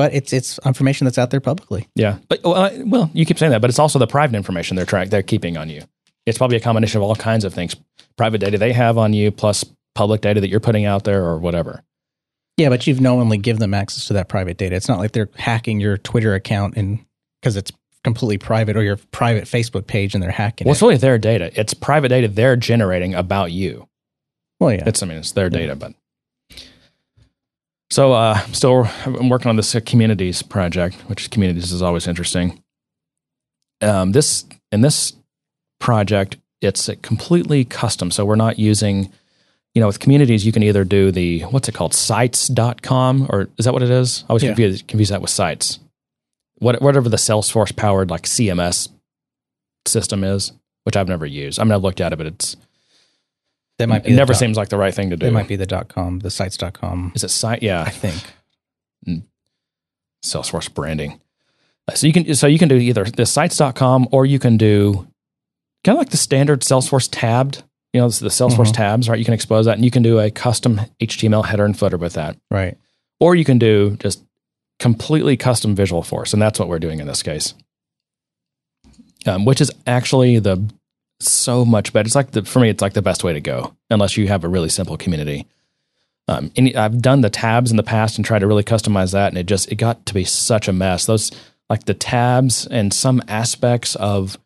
But 0.02 0.16
it's 0.16 0.34
it's 0.34 0.58
information 0.66 1.06
that's 1.06 1.20
out 1.20 1.30
there 1.30 1.40
publicly. 1.40 1.88
Yeah, 1.94 2.18
but 2.28 2.40
well, 2.44 2.56
I- 2.56 2.82
well, 2.84 3.12
you 3.14 3.24
keep 3.24 3.38
saying 3.38 3.52
that, 3.52 3.62
but 3.62 3.70
it's 3.70 3.78
also 3.78 4.00
the 4.00 4.08
private 4.08 4.36
information 4.36 4.76
they're 4.76 4.86
track 4.86 5.10
they're 5.10 5.22
keeping 5.22 5.58
on 5.58 5.70
you. 5.70 5.84
It's 6.26 6.40
probably 6.40 6.58
a 6.58 6.60
combination 6.60 6.98
of 6.98 7.04
all 7.04 7.16
kinds 7.16 7.46
of 7.46 7.54
things: 7.54 7.76
private 8.18 8.40
data 8.40 8.58
they 8.58 8.74
have 8.74 8.98
on 8.98 9.14
you, 9.14 9.30
plus 9.32 9.64
public 9.94 10.22
data 10.22 10.42
that 10.42 10.50
you're 10.50 10.60
putting 10.60 10.86
out 10.86 11.04
there, 11.04 11.24
or 11.24 11.38
whatever. 11.38 11.84
Yeah, 12.58 12.70
but 12.70 12.88
you've 12.88 13.00
knowingly 13.00 13.38
given 13.38 13.60
them 13.60 13.76
access 13.76 14.08
to 14.08 14.14
that 14.14 14.28
private 14.28 14.58
data. 14.58 14.76
It's 14.76 14.88
not 14.90 14.98
like 14.98 15.12
they're 15.12 15.30
hacking 15.36 15.80
your 15.80 15.98
Twitter 15.98 16.34
account 16.34 16.78
and 16.78 17.06
because 17.42 17.56
it's 17.58 17.72
completely 18.04 18.40
private 18.40 18.76
or 18.76 18.82
your 18.84 18.98
private 19.12 19.44
Facebook 19.44 19.86
page 19.86 20.16
and 20.16 20.24
they're 20.24 20.32
hacking 20.32 20.66
Well, 20.66 20.72
it's 20.74 20.82
it. 20.82 20.86
really 20.86 20.98
their 20.98 21.20
data. 21.20 21.52
It's 21.60 21.76
private 21.76 22.10
data 22.10 22.28
they're 22.28 22.56
generating 22.56 23.14
about 23.14 23.52
you. 23.52 23.88
Well, 24.60 24.72
yeah. 24.74 24.84
It's 24.88 25.04
I 25.04 25.06
mean, 25.06 25.18
it's 25.20 25.32
their 25.34 25.50
data, 25.52 25.76
but. 25.76 25.94
So, 27.92 28.14
uh, 28.14 28.38
still, 28.54 28.86
I'm 29.06 29.28
working 29.28 29.50
on 29.50 29.58
this 29.58 29.76
communities 29.86 30.42
project, 30.42 30.96
which 31.08 31.30
communities 31.30 31.74
is 31.74 31.82
always 31.82 32.08
interesting. 32.08 32.64
Um, 33.82 34.14
this 34.14 34.46
in 34.72 34.80
this 34.80 35.12
project, 35.82 36.38
it's 36.62 36.90
completely 37.02 37.66
custom. 37.66 38.10
So 38.10 38.24
we're 38.24 38.38
not 38.38 38.58
using, 38.58 39.12
you 39.76 39.82
know, 39.82 39.88
with 39.88 40.00
communities, 40.00 40.46
you 40.46 40.54
can 40.54 40.64
either 40.64 40.86
do 40.86 41.12
the 41.12 41.42
what's 41.42 41.68
it 41.68 41.74
called, 41.76 41.94
sites.com, 41.94 43.28
or 43.30 43.50
is 43.58 43.66
that 43.66 43.74
what 43.74 43.84
it 43.84 43.90
is? 43.90 44.24
I 44.24 44.32
always 44.32 44.44
Yeah. 44.44 44.50
confuse, 44.52 44.82
confuse 44.84 45.10
that 45.10 45.22
with 45.22 45.32
sites. 45.32 45.80
What, 46.60 46.82
whatever 46.82 47.10
the 47.10 47.18
Salesforce 47.18 47.76
powered 47.76 48.10
like 48.10 48.22
CMS 48.24 48.88
system 49.86 50.24
is, 50.24 50.54
which 50.86 50.96
I've 50.96 51.10
never 51.10 51.26
used. 51.26 51.60
I 51.60 51.64
mean, 51.66 51.74
I've 51.74 51.84
looked 51.84 52.00
at 52.00 52.14
it, 52.14 52.16
but 52.18 52.28
it's 52.28 52.56
that 53.82 53.90
might 53.90 54.04
be 54.04 54.12
it 54.12 54.16
never 54.16 54.34
dot- 54.34 54.40
seems 54.40 54.58
like 54.58 54.70
the 54.70 54.78
right 54.78 54.94
thing 54.94 55.10
to 55.10 55.18
do. 55.18 55.26
It 55.28 55.32
might 55.34 55.48
be 55.48 55.56
the 55.58 55.66
dot 55.66 55.90
com, 55.90 56.20
the 56.20 56.30
sites 56.32 56.58
dot 56.58 56.74
com. 56.74 57.12
Is 57.16 57.24
it 57.24 57.30
site? 57.30 57.62
Yeah, 57.62 57.82
I 57.84 57.90
think. 57.90 58.22
Salesforce 60.24 60.72
branding. 60.74 61.20
Uh, 61.88 61.96
So 61.96 62.08
you 62.08 62.14
can 62.14 62.34
so 62.36 62.48
you 62.48 62.60
can 62.60 62.70
do 62.70 62.76
either 62.76 63.06
the 63.06 63.26
sites.com 63.26 64.08
or 64.12 64.26
you 64.26 64.38
can 64.40 64.56
do 64.58 65.08
kind 65.84 65.96
of 65.96 65.98
like 65.98 66.10
the 66.12 66.18
standard 66.18 66.62
Salesforce 66.62 67.10
tabbed, 67.12 67.64
you 67.94 68.00
know, 68.02 68.08
the 68.10 68.30
Salesforce 68.30 68.68
Mhm. 68.70 68.74
tabs, 68.76 69.10
right? 69.10 69.18
You 69.18 69.26
can 69.26 69.34
expose 69.34 69.66
that 69.66 69.76
and 69.78 69.84
you 69.86 69.90
can 69.92 70.04
do 70.04 70.20
a 70.20 70.30
custom 70.30 70.80
HTML 71.00 71.42
header 71.44 71.66
and 71.66 71.78
footer 71.78 71.98
with 71.98 72.14
that. 72.14 72.38
Right. 72.52 72.78
Or 73.20 73.36
you 73.36 73.44
can 73.44 73.58
do 73.58 73.98
just 74.00 74.24
completely 74.80 75.38
custom 75.38 75.76
Visualforce, 75.76 76.34
and 76.34 76.42
that's 76.42 76.60
what 76.60 76.68
we're 76.70 76.80
doing 76.80 77.00
in 77.00 77.08
this 77.08 77.24
case. 77.24 77.56
Um, 79.26 79.46
which 79.46 79.60
is 79.62 79.72
actually 79.88 80.38
the 80.40 80.64
so 81.30 81.66
much 81.66 81.94
better. 81.94 82.06
It's 82.06 82.16
like 82.16 82.32
the 82.32 82.44
for 82.44 82.60
me, 82.60 82.70
it's 82.70 82.82
like 82.82 82.94
the 82.94 83.02
best 83.02 83.24
way 83.24 83.34
to 83.34 83.42
go, 83.42 83.76
unless 83.90 84.18
you 84.18 84.28
have 84.28 84.44
a 84.44 84.50
really 84.50 84.70
simple 84.70 84.98
community. 84.98 85.48
Um, 86.28 86.52
and 86.56 86.76
I've 86.76 87.02
done 87.02 87.22
the 87.22 87.30
tabs 87.30 87.72
in 87.72 87.78
the 87.78 87.84
past 87.84 88.18
and 88.18 88.26
tried 88.26 88.40
to 88.40 88.48
really 88.48 88.64
customize 88.64 89.12
that, 89.14 89.30
and 89.30 89.38
it 89.38 89.46
just 89.46 89.72
it 89.72 89.76
got 89.76 90.06
to 90.06 90.14
be 90.14 90.24
such 90.24 90.68
a 90.68 90.74
mess. 90.74 91.06
Those 91.06 91.32
like 91.70 91.86
the 91.86 91.94
tabs 91.94 92.68
and 92.68 92.94
some 92.94 93.22
aspects 93.28 93.96
of 93.96 94.38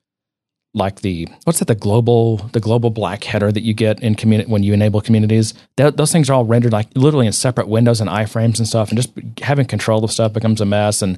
like 0.76 1.02
the 1.02 1.28
what's 1.46 1.60
that 1.60 1.68
the 1.68 1.76
global 1.76 2.38
the 2.54 2.60
global 2.60 2.90
black 2.90 3.24
header 3.24 3.52
that 3.52 3.64
you 3.64 3.74
get 3.74 4.00
in 4.02 4.14
community 4.14 4.52
when 4.52 4.62
you 4.62 4.74
enable 4.74 5.00
communities 5.00 5.54
Th- 5.78 5.96
those 5.96 6.12
things 6.12 6.30
are 6.30 6.34
all 6.34 6.44
rendered 6.44 6.74
like 6.74 6.90
literally 6.96 7.26
in 7.26 7.32
separate 7.32 7.70
windows 7.70 8.02
and 8.02 8.10
iframes 8.10 8.58
and 8.58 8.68
stuff 8.68 8.90
and 8.90 8.98
just 8.98 9.12
having 9.42 9.66
control 9.66 10.04
of 10.04 10.12
stuff 10.12 10.34
becomes 10.34 10.60
a 10.60 10.66
mess 10.66 11.02
and 11.02 11.18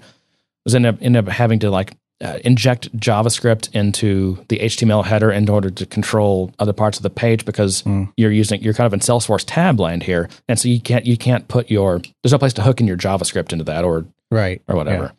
was 0.64 0.76
end 0.76 0.86
up 0.86 0.98
end 1.02 1.18
up 1.18 1.28
having 1.28 1.58
to 1.60 1.72
like 1.72 1.98
uh, 2.24 2.40
inject 2.44 2.96
javascript 2.98 3.74
into 3.76 4.44
the 4.50 4.58
html 4.60 5.06
header 5.06 5.32
in 5.32 5.48
order 5.50 5.70
to 5.70 5.86
control 5.86 6.52
other 6.58 6.74
parts 6.74 6.98
of 6.98 7.04
the 7.04 7.10
page 7.12 7.46
because 7.46 7.84
Mm. 7.84 8.12
you're 8.18 8.32
using 8.32 8.62
you're 8.64 8.74
kind 8.74 8.88
of 8.88 8.94
in 8.94 9.02
salesforce 9.02 9.44
tab 9.46 9.80
land 9.80 10.02
here 10.04 10.28
and 10.48 10.58
so 10.60 10.68
you 10.68 10.80
can't 10.82 11.06
you 11.06 11.16
can't 11.16 11.48
put 11.48 11.70
your 11.70 12.02
there's 12.24 12.32
no 12.32 12.40
place 12.40 12.54
to 12.54 12.64
hook 12.64 12.82
in 12.82 12.88
your 12.88 12.98
javascript 12.98 13.52
into 13.54 13.64
that 13.66 13.84
or 13.84 14.06
Right. 14.32 14.62
or 14.68 14.76
whatever. 14.76 15.14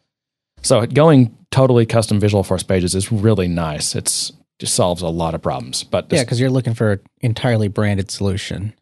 So 0.62 0.84
going 0.86 1.34
totally 1.52 1.86
custom 1.86 2.20
Visualforce 2.20 2.66
pages 2.66 2.94
is 2.96 3.12
really 3.12 3.46
nice. 3.48 3.94
It's 3.94 4.32
just 4.58 4.74
solves 4.74 5.00
a 5.02 5.08
lot 5.08 5.34
of 5.36 5.40
problems. 5.40 5.84
But 5.84 6.08
Yeah, 6.10 6.24
because 6.24 6.40
you're 6.40 6.50
looking 6.50 6.74
for 6.74 6.92
an 6.94 7.00
entirely 7.20 7.68
branded 7.68 8.10
solution. 8.10 8.74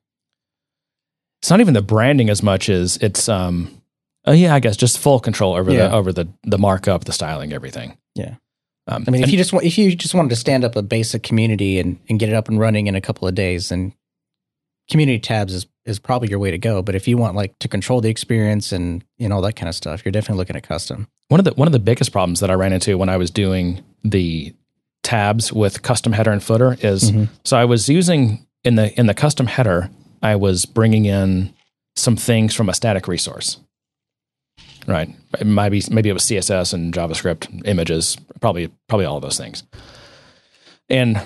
it's 1.43 1.51
not 1.51 1.61
even 1.61 1.75
the 1.75 1.83
branding 1.83 2.31
as 2.31 2.43
much 2.43 2.69
as 2.71 2.97
it's 2.99 3.29
um 3.29 3.71
oh 4.25 4.33
yeah, 4.33 4.55
I 4.55 4.61
guess 4.61 4.77
just 4.77 4.99
full 4.99 5.21
control 5.21 5.55
over 5.55 5.71
Yeah. 5.71 5.89
the 5.89 5.93
over 5.95 6.13
the 6.13 6.29
the 6.45 6.59
markup, 6.59 7.05
the 7.05 7.13
styling, 7.13 7.53
everything. 7.53 7.97
Yeah. 8.17 8.35
Um, 8.89 9.05
I 9.07 9.11
mean, 9.11 9.23
if 9.25 9.31
you 9.33 9.37
just 9.39 9.53
want, 9.53 9.65
if 9.67 9.77
you 9.79 9.95
just 9.97 10.15
wanted 10.15 10.29
to 10.31 10.37
stand 10.37 10.65
up 10.65 10.77
a 10.77 10.83
basic 10.83 11.23
community 11.25 11.81
and, 11.81 11.99
and 12.09 12.19
get 12.21 12.29
it 12.29 12.35
up 12.35 12.49
and 12.49 12.59
running 12.61 12.87
in 12.87 12.95
a 12.95 13.01
couple 13.01 13.27
of 13.27 13.35
days, 13.35 13.71
then 13.71 13.93
community 14.91 15.19
tabs 15.19 15.53
is, 15.53 15.67
is 15.85 15.99
probably 15.99 16.29
your 16.29 16.39
way 16.39 16.51
to 16.53 16.59
go. 16.59 16.83
But 16.83 16.95
if 16.95 17.09
you 17.09 17.17
want 17.17 17.35
like 17.35 17.59
to 17.59 17.69
control 17.69 18.01
the 18.01 18.09
experience 18.11 18.71
and 18.73 19.05
and 19.19 19.33
all 19.33 19.43
that 19.43 19.55
kind 19.57 19.69
of 19.69 19.75
stuff, 19.75 20.05
you're 20.05 20.13
definitely 20.13 20.39
looking 20.39 20.57
at 20.57 20.63
custom. 20.63 21.09
one 21.29 21.41
of 21.41 21.45
the 21.45 21.53
one 21.55 21.67
of 21.69 21.73
the 21.73 21.79
biggest 21.81 22.13
problems 22.13 22.41
that 22.41 22.51
I 22.51 22.55
ran 22.55 22.73
into 22.73 22.97
when 22.97 23.09
I 23.09 23.17
was 23.17 23.31
doing 23.31 23.83
the 24.05 24.55
tabs 25.03 25.53
with 25.53 25.83
custom 25.83 26.13
header 26.13 26.31
and 26.33 26.43
footer 26.43 26.77
is 26.81 27.11
Mhm. 27.13 27.29
so 27.45 27.57
I 27.57 27.65
was 27.65 27.89
using 27.89 28.47
in 28.65 28.75
the 28.77 28.97
in 28.99 29.07
the 29.07 29.15
custom 29.15 29.47
header 29.47 29.91
I 30.23 30.37
was 30.37 30.65
bringing 30.65 31.05
in 31.07 31.53
some 31.97 32.17
things 32.17 32.55
from 32.55 32.69
a 32.69 32.75
static 32.75 33.07
resource. 33.09 33.59
Right. 34.87 35.11
It 35.41 35.47
might 35.47 35.71
be 35.71 35.83
maybe 35.91 36.09
it 36.09 36.13
was 36.13 36.23
CSS 36.23 36.73
and 36.73 36.95
JavaScript 36.95 37.67
images, 37.67 38.17
probably 38.41 38.71
probably 38.89 39.07
all 39.07 39.17
of 39.17 39.23
those 39.23 39.39
things. 39.39 39.65
And 40.89 41.21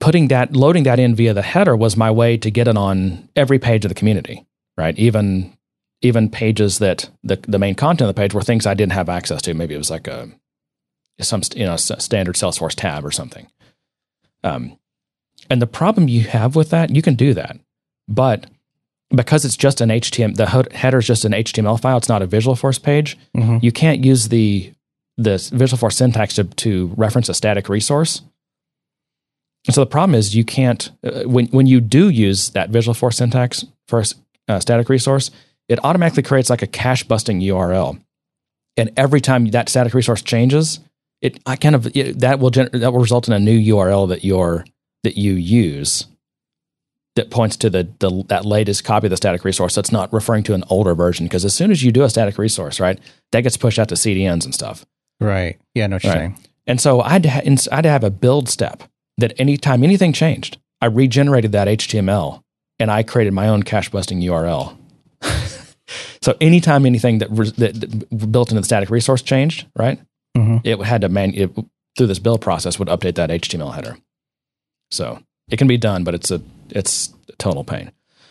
putting 0.00 0.28
that 0.28 0.54
loading 0.54 0.82
that 0.84 0.98
in 0.98 1.14
via 1.14 1.34
the 1.34 1.42
header 1.42 1.76
was 1.76 1.96
my 1.96 2.10
way 2.10 2.36
to 2.36 2.50
get 2.50 2.68
it 2.68 2.76
on 2.76 3.28
every 3.36 3.58
page 3.58 3.84
of 3.84 3.88
the 3.90 3.94
community, 3.94 4.46
right? 4.76 4.98
Even 4.98 5.56
even 6.02 6.30
pages 6.30 6.78
that 6.78 7.08
the 7.22 7.36
the 7.46 7.58
main 7.58 7.74
content 7.74 8.08
of 8.08 8.14
the 8.14 8.20
page 8.20 8.34
were 8.34 8.42
things 8.42 8.66
I 8.66 8.74
didn't 8.74 8.92
have 8.92 9.08
access 9.08 9.42
to. 9.42 9.54
Maybe 9.54 9.74
it 9.74 9.78
was 9.78 9.90
like 9.90 10.08
a 10.08 10.28
some 11.20 11.42
you 11.54 11.64
know 11.64 11.76
standard 11.76 12.36
Salesforce 12.36 12.74
tab 12.74 13.04
or 13.04 13.10
something. 13.10 13.48
Um, 14.44 14.78
and 15.50 15.62
the 15.62 15.66
problem 15.66 16.08
you 16.08 16.22
have 16.22 16.54
with 16.56 16.70
that, 16.70 16.94
you 16.94 17.02
can 17.02 17.14
do 17.14 17.34
that, 17.34 17.58
but 18.08 18.46
because 19.14 19.44
it's 19.44 19.56
just 19.56 19.80
an 19.80 19.88
HTML, 19.88 20.36
the 20.36 20.46
header 20.76 20.98
is 20.98 21.06
just 21.06 21.24
an 21.24 21.32
HTML 21.32 21.80
file. 21.80 21.96
It's 21.96 22.08
not 22.08 22.22
a 22.22 22.26
Visualforce 22.26 22.82
page. 22.82 23.16
Mhm. 23.36 23.62
You 23.62 23.72
can't 23.72 24.04
use 24.04 24.28
the 24.28 24.72
the 25.16 25.30
Visualforce 25.30 25.94
syntax 25.94 26.34
to, 26.36 26.44
to 26.44 26.92
reference 26.96 27.28
a 27.28 27.34
static 27.34 27.68
resource. 27.68 28.22
So 29.70 29.80
the 29.80 29.86
problem 29.86 30.14
is 30.14 30.34
you 30.36 30.44
can't 30.44 30.90
uh, 31.04 31.22
when 31.24 31.46
when 31.48 31.66
you 31.66 31.80
do 31.80 32.08
use 32.08 32.50
that 32.50 32.70
Visualforce 32.70 33.14
syntax 33.14 33.64
for 33.86 34.00
a 34.00 34.04
a 34.50 34.60
static 34.62 34.88
resource, 34.88 35.30
it 35.68 35.78
automatically 35.84 36.22
creates 36.22 36.48
like 36.48 36.62
a 36.62 36.66
cache 36.66 37.04
busting 37.04 37.40
URL. 37.40 38.00
And 38.78 38.90
every 38.96 39.20
time 39.20 39.46
that 39.50 39.68
static 39.68 39.92
resource 39.92 40.22
changes, 40.22 40.80
it 41.20 41.38
I 41.44 41.56
kind 41.56 41.74
of 41.74 41.94
it, 41.96 42.20
that 42.20 42.38
will 42.38 42.50
gener- 42.50 42.70
that 42.80 42.92
will 42.92 43.00
result 43.00 43.26
in 43.28 43.34
a 43.34 43.40
new 43.40 43.58
URL 43.74 44.08
that 44.08 44.24
you're 44.24 44.64
that 45.02 45.18
you 45.18 45.32
use 45.34 46.06
that 47.18 47.30
points 47.30 47.56
to 47.58 47.68
the, 47.68 47.86
the 47.98 48.24
that 48.28 48.44
latest 48.46 48.84
copy 48.84 49.06
of 49.06 49.10
the 49.10 49.16
static 49.16 49.44
resource. 49.44 49.74
So 49.74 49.80
it's 49.80 49.92
not 49.92 50.12
referring 50.12 50.44
to 50.44 50.54
an 50.54 50.64
older 50.70 50.94
version 50.94 51.26
because 51.26 51.44
as 51.44 51.52
soon 51.54 51.70
as 51.70 51.82
you 51.82 51.92
do 51.92 52.02
a 52.04 52.08
static 52.10 52.38
resource, 52.38 52.80
right, 52.80 52.98
that 53.32 53.42
gets 53.42 53.56
pushed 53.56 53.78
out 53.78 53.88
to 53.90 53.94
CDNs 53.96 54.44
and 54.44 54.54
stuff. 54.54 54.86
Right. 55.20 55.58
Yeah, 55.74 55.84
I 55.84 55.86
know 55.88 55.96
what 55.96 56.04
you're 56.04 56.12
Right. 56.12 56.18
saying. 56.20 56.38
And 56.66 56.80
so 56.80 57.00
I'd 57.00 57.26
ha- 57.26 57.42
I'd 57.72 57.84
have 57.84 58.04
a 58.04 58.10
build 58.10 58.48
step 58.48 58.82
that 59.18 59.32
anytime 59.38 59.82
anything 59.84 60.12
changed, 60.12 60.58
I 60.80 60.86
regenerated 60.86 61.52
that 61.52 61.66
HTML 61.68 62.42
and 62.78 62.90
I 62.90 63.02
created 63.02 63.32
my 63.32 63.48
own 63.48 63.62
cache 63.64 63.90
busting 63.90 64.20
URL. 64.20 64.76
so 66.22 66.36
anytime 66.40 66.86
anything 66.86 67.18
that, 67.18 67.28
res- 67.30 67.52
that, 67.54 67.74
that 67.80 68.30
built 68.32 68.50
into 68.50 68.60
the 68.60 68.64
static 68.66 68.90
resource 68.90 69.22
changed, 69.22 69.66
right, 69.76 69.98
Mhm. 70.36 70.60
it 70.64 70.80
had 70.84 71.00
to 71.00 71.08
man 71.08 71.34
it, 71.34 71.50
through 71.96 72.06
this 72.06 72.18
build 72.20 72.40
process 72.40 72.78
would 72.78 72.88
update 72.88 73.16
that 73.16 73.30
HTML 73.30 73.74
header. 73.74 73.96
So 74.90 75.20
it 75.50 75.56
can 75.56 75.66
be 75.68 75.76
done, 75.76 76.04
but 76.04 76.14
it's 76.14 76.30
a 76.30 76.40
it's 76.70 77.12
a 77.28 77.32
total 77.36 77.64
pain. 77.64 77.90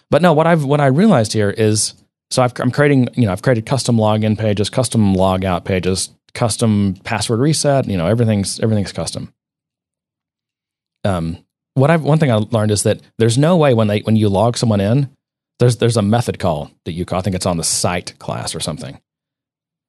But 0.09 0.21
no, 0.21 0.33
what 0.33 0.47
I've 0.47 0.63
what 0.63 0.79
I 0.81 0.87
realized 0.87 1.33
here 1.33 1.49
is 1.49 1.93
so 2.29 2.43
I've, 2.43 2.53
I'm 2.59 2.71
creating 2.71 3.09
you 3.15 3.25
know 3.25 3.31
I've 3.31 3.41
created 3.41 3.65
custom 3.65 3.97
login 3.97 4.37
pages, 4.37 4.69
custom 4.69 5.15
logout 5.15 5.63
pages, 5.65 6.09
custom 6.33 6.95
password 7.03 7.39
reset. 7.39 7.87
You 7.87 7.97
know 7.97 8.07
everything's 8.07 8.59
everything's 8.59 8.91
custom. 8.91 9.33
Um, 11.03 11.37
what 11.75 11.89
I've 11.91 12.03
one 12.03 12.17
thing 12.19 12.31
I 12.31 12.35
learned 12.35 12.71
is 12.71 12.83
that 12.83 13.01
there's 13.17 13.37
no 13.37 13.55
way 13.57 13.73
when 13.73 13.87
they 13.87 13.99
when 14.01 14.15
you 14.15 14.29
log 14.29 14.57
someone 14.57 14.81
in, 14.81 15.09
there's 15.59 15.77
there's 15.77 15.97
a 15.97 16.01
method 16.01 16.39
call 16.39 16.71
that 16.85 16.93
you 16.93 17.05
call. 17.05 17.19
I 17.19 17.21
think 17.21 17.35
it's 17.35 17.45
on 17.45 17.57
the 17.57 17.63
site 17.63 18.17
class 18.19 18.55
or 18.55 18.59
something. 18.59 18.99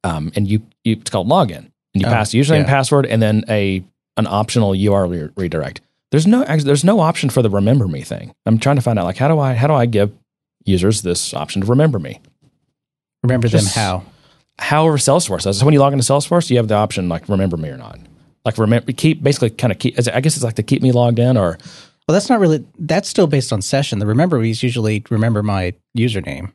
um, 0.04 0.30
and 0.36 0.46
you, 0.46 0.62
you 0.84 0.96
it's 1.00 1.10
called 1.10 1.28
login, 1.28 1.56
and 1.94 2.02
you 2.02 2.06
Oh, 2.06 2.10
pass 2.10 2.30
the 2.30 2.38
username, 2.40 2.48
yeah. 2.50 2.56
and 2.58 2.66
password, 2.66 3.06
and 3.06 3.20
then 3.22 3.44
a 3.48 3.82
an 4.16 4.26
optional 4.26 4.72
URL 4.72 5.10
re- 5.10 5.30
redirect. 5.36 5.80
There's 6.10 6.26
no 6.26 6.42
actually, 6.44 6.64
there's 6.66 6.84
no 6.84 7.00
option 7.00 7.28
for 7.30 7.42
the 7.42 7.50
remember 7.50 7.86
me 7.86 8.02
thing. 8.02 8.32
I'm 8.46 8.58
trying 8.58 8.76
to 8.76 8.82
find 8.82 8.98
out 8.98 9.04
like 9.04 9.18
how 9.18 9.28
do 9.28 9.38
I 9.38 9.54
how 9.54 9.66
do 9.66 9.74
I 9.74 9.86
give 9.86 10.10
users 10.64 11.02
this 11.02 11.34
option 11.34 11.62
to 11.62 11.66
remember 11.68 11.98
me? 11.98 12.20
Remember 13.22 13.48
Just- 13.48 13.74
them 13.74 13.82
how? 13.82 14.04
However, 14.60 14.96
Salesforce 14.96 15.44
does. 15.44 15.58
So 15.58 15.64
when 15.64 15.72
you 15.72 15.78
log 15.80 15.92
into 15.92 16.04
Salesforce, 16.04 16.50
you 16.50 16.56
have 16.56 16.66
the 16.66 16.74
option 16.74 17.08
like 17.08 17.28
remember 17.28 17.56
me 17.56 17.68
or 17.68 17.76
not. 17.76 17.98
Like 18.44 18.58
remember 18.58 18.90
keep 18.92 19.22
basically 19.22 19.50
kind 19.50 19.72
of 19.72 19.78
keep. 19.78 19.96
I 20.12 20.20
guess 20.20 20.34
it's 20.34 20.42
like 20.44 20.54
to 20.56 20.62
keep 20.64 20.82
me 20.82 20.90
logged 20.92 21.18
in 21.18 21.36
or 21.36 21.58
Well, 22.08 22.14
that's 22.14 22.28
not 22.28 22.40
really. 22.40 22.64
That's 22.78 23.08
still 23.08 23.26
based 23.26 23.52
on 23.52 23.62
session. 23.62 23.98
The 23.98 24.06
remember 24.06 24.42
is 24.42 24.62
usually 24.62 25.04
remember 25.10 25.42
my 25.42 25.74
username. 25.96 26.52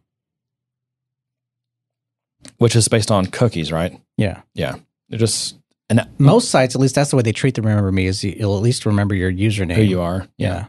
which 2.58 2.76
is 2.76 2.88
based 2.88 3.12
on 3.12 3.26
cookies, 3.28 3.72
right? 3.72 4.00
Yeah. 4.18 4.42
Yeah, 4.54 4.76
they're 5.10 5.20
just 5.20 5.58
and 5.90 6.08
Most 6.18 6.50
sites, 6.50 6.76
at 6.76 6.82
least 6.82 6.96
that's 6.96 7.10
the 7.12 7.16
way 7.18 7.22
they 7.24 7.32
treat 7.34 7.56
the 7.56 7.62
remember 7.62 7.92
me. 7.92 8.06
Is 8.08 8.24
you- 8.24 8.36
you'll 8.38 8.56
at 8.58 8.64
least 8.64 8.86
remember 8.86 9.16
your 9.16 9.32
username. 9.32 9.76
who 9.76 9.82
you 9.84 10.02
are. 10.02 10.28
Yeah. 10.38 10.68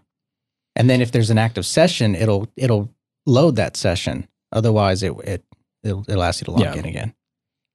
And 0.77 0.91
then 0.91 1.01
if 1.01 1.13
there's 1.13 1.31
an 1.31 1.39
active 1.39 1.65
session, 1.65 2.15
it'll 2.15 2.49
it'll 2.57 2.91
load 3.27 3.57
that 3.57 3.77
session. 3.77 4.27
Otherwise, 4.53 5.03
it 5.03 5.13
it 5.25 5.45
it'll, 5.83 6.05
it'll 6.09 6.23
ask 6.23 6.41
you 6.41 6.47
to 6.47 6.51
log 6.51 6.61
Yeah. 6.63 6.75
in 6.75 6.85
again. 6.85 7.15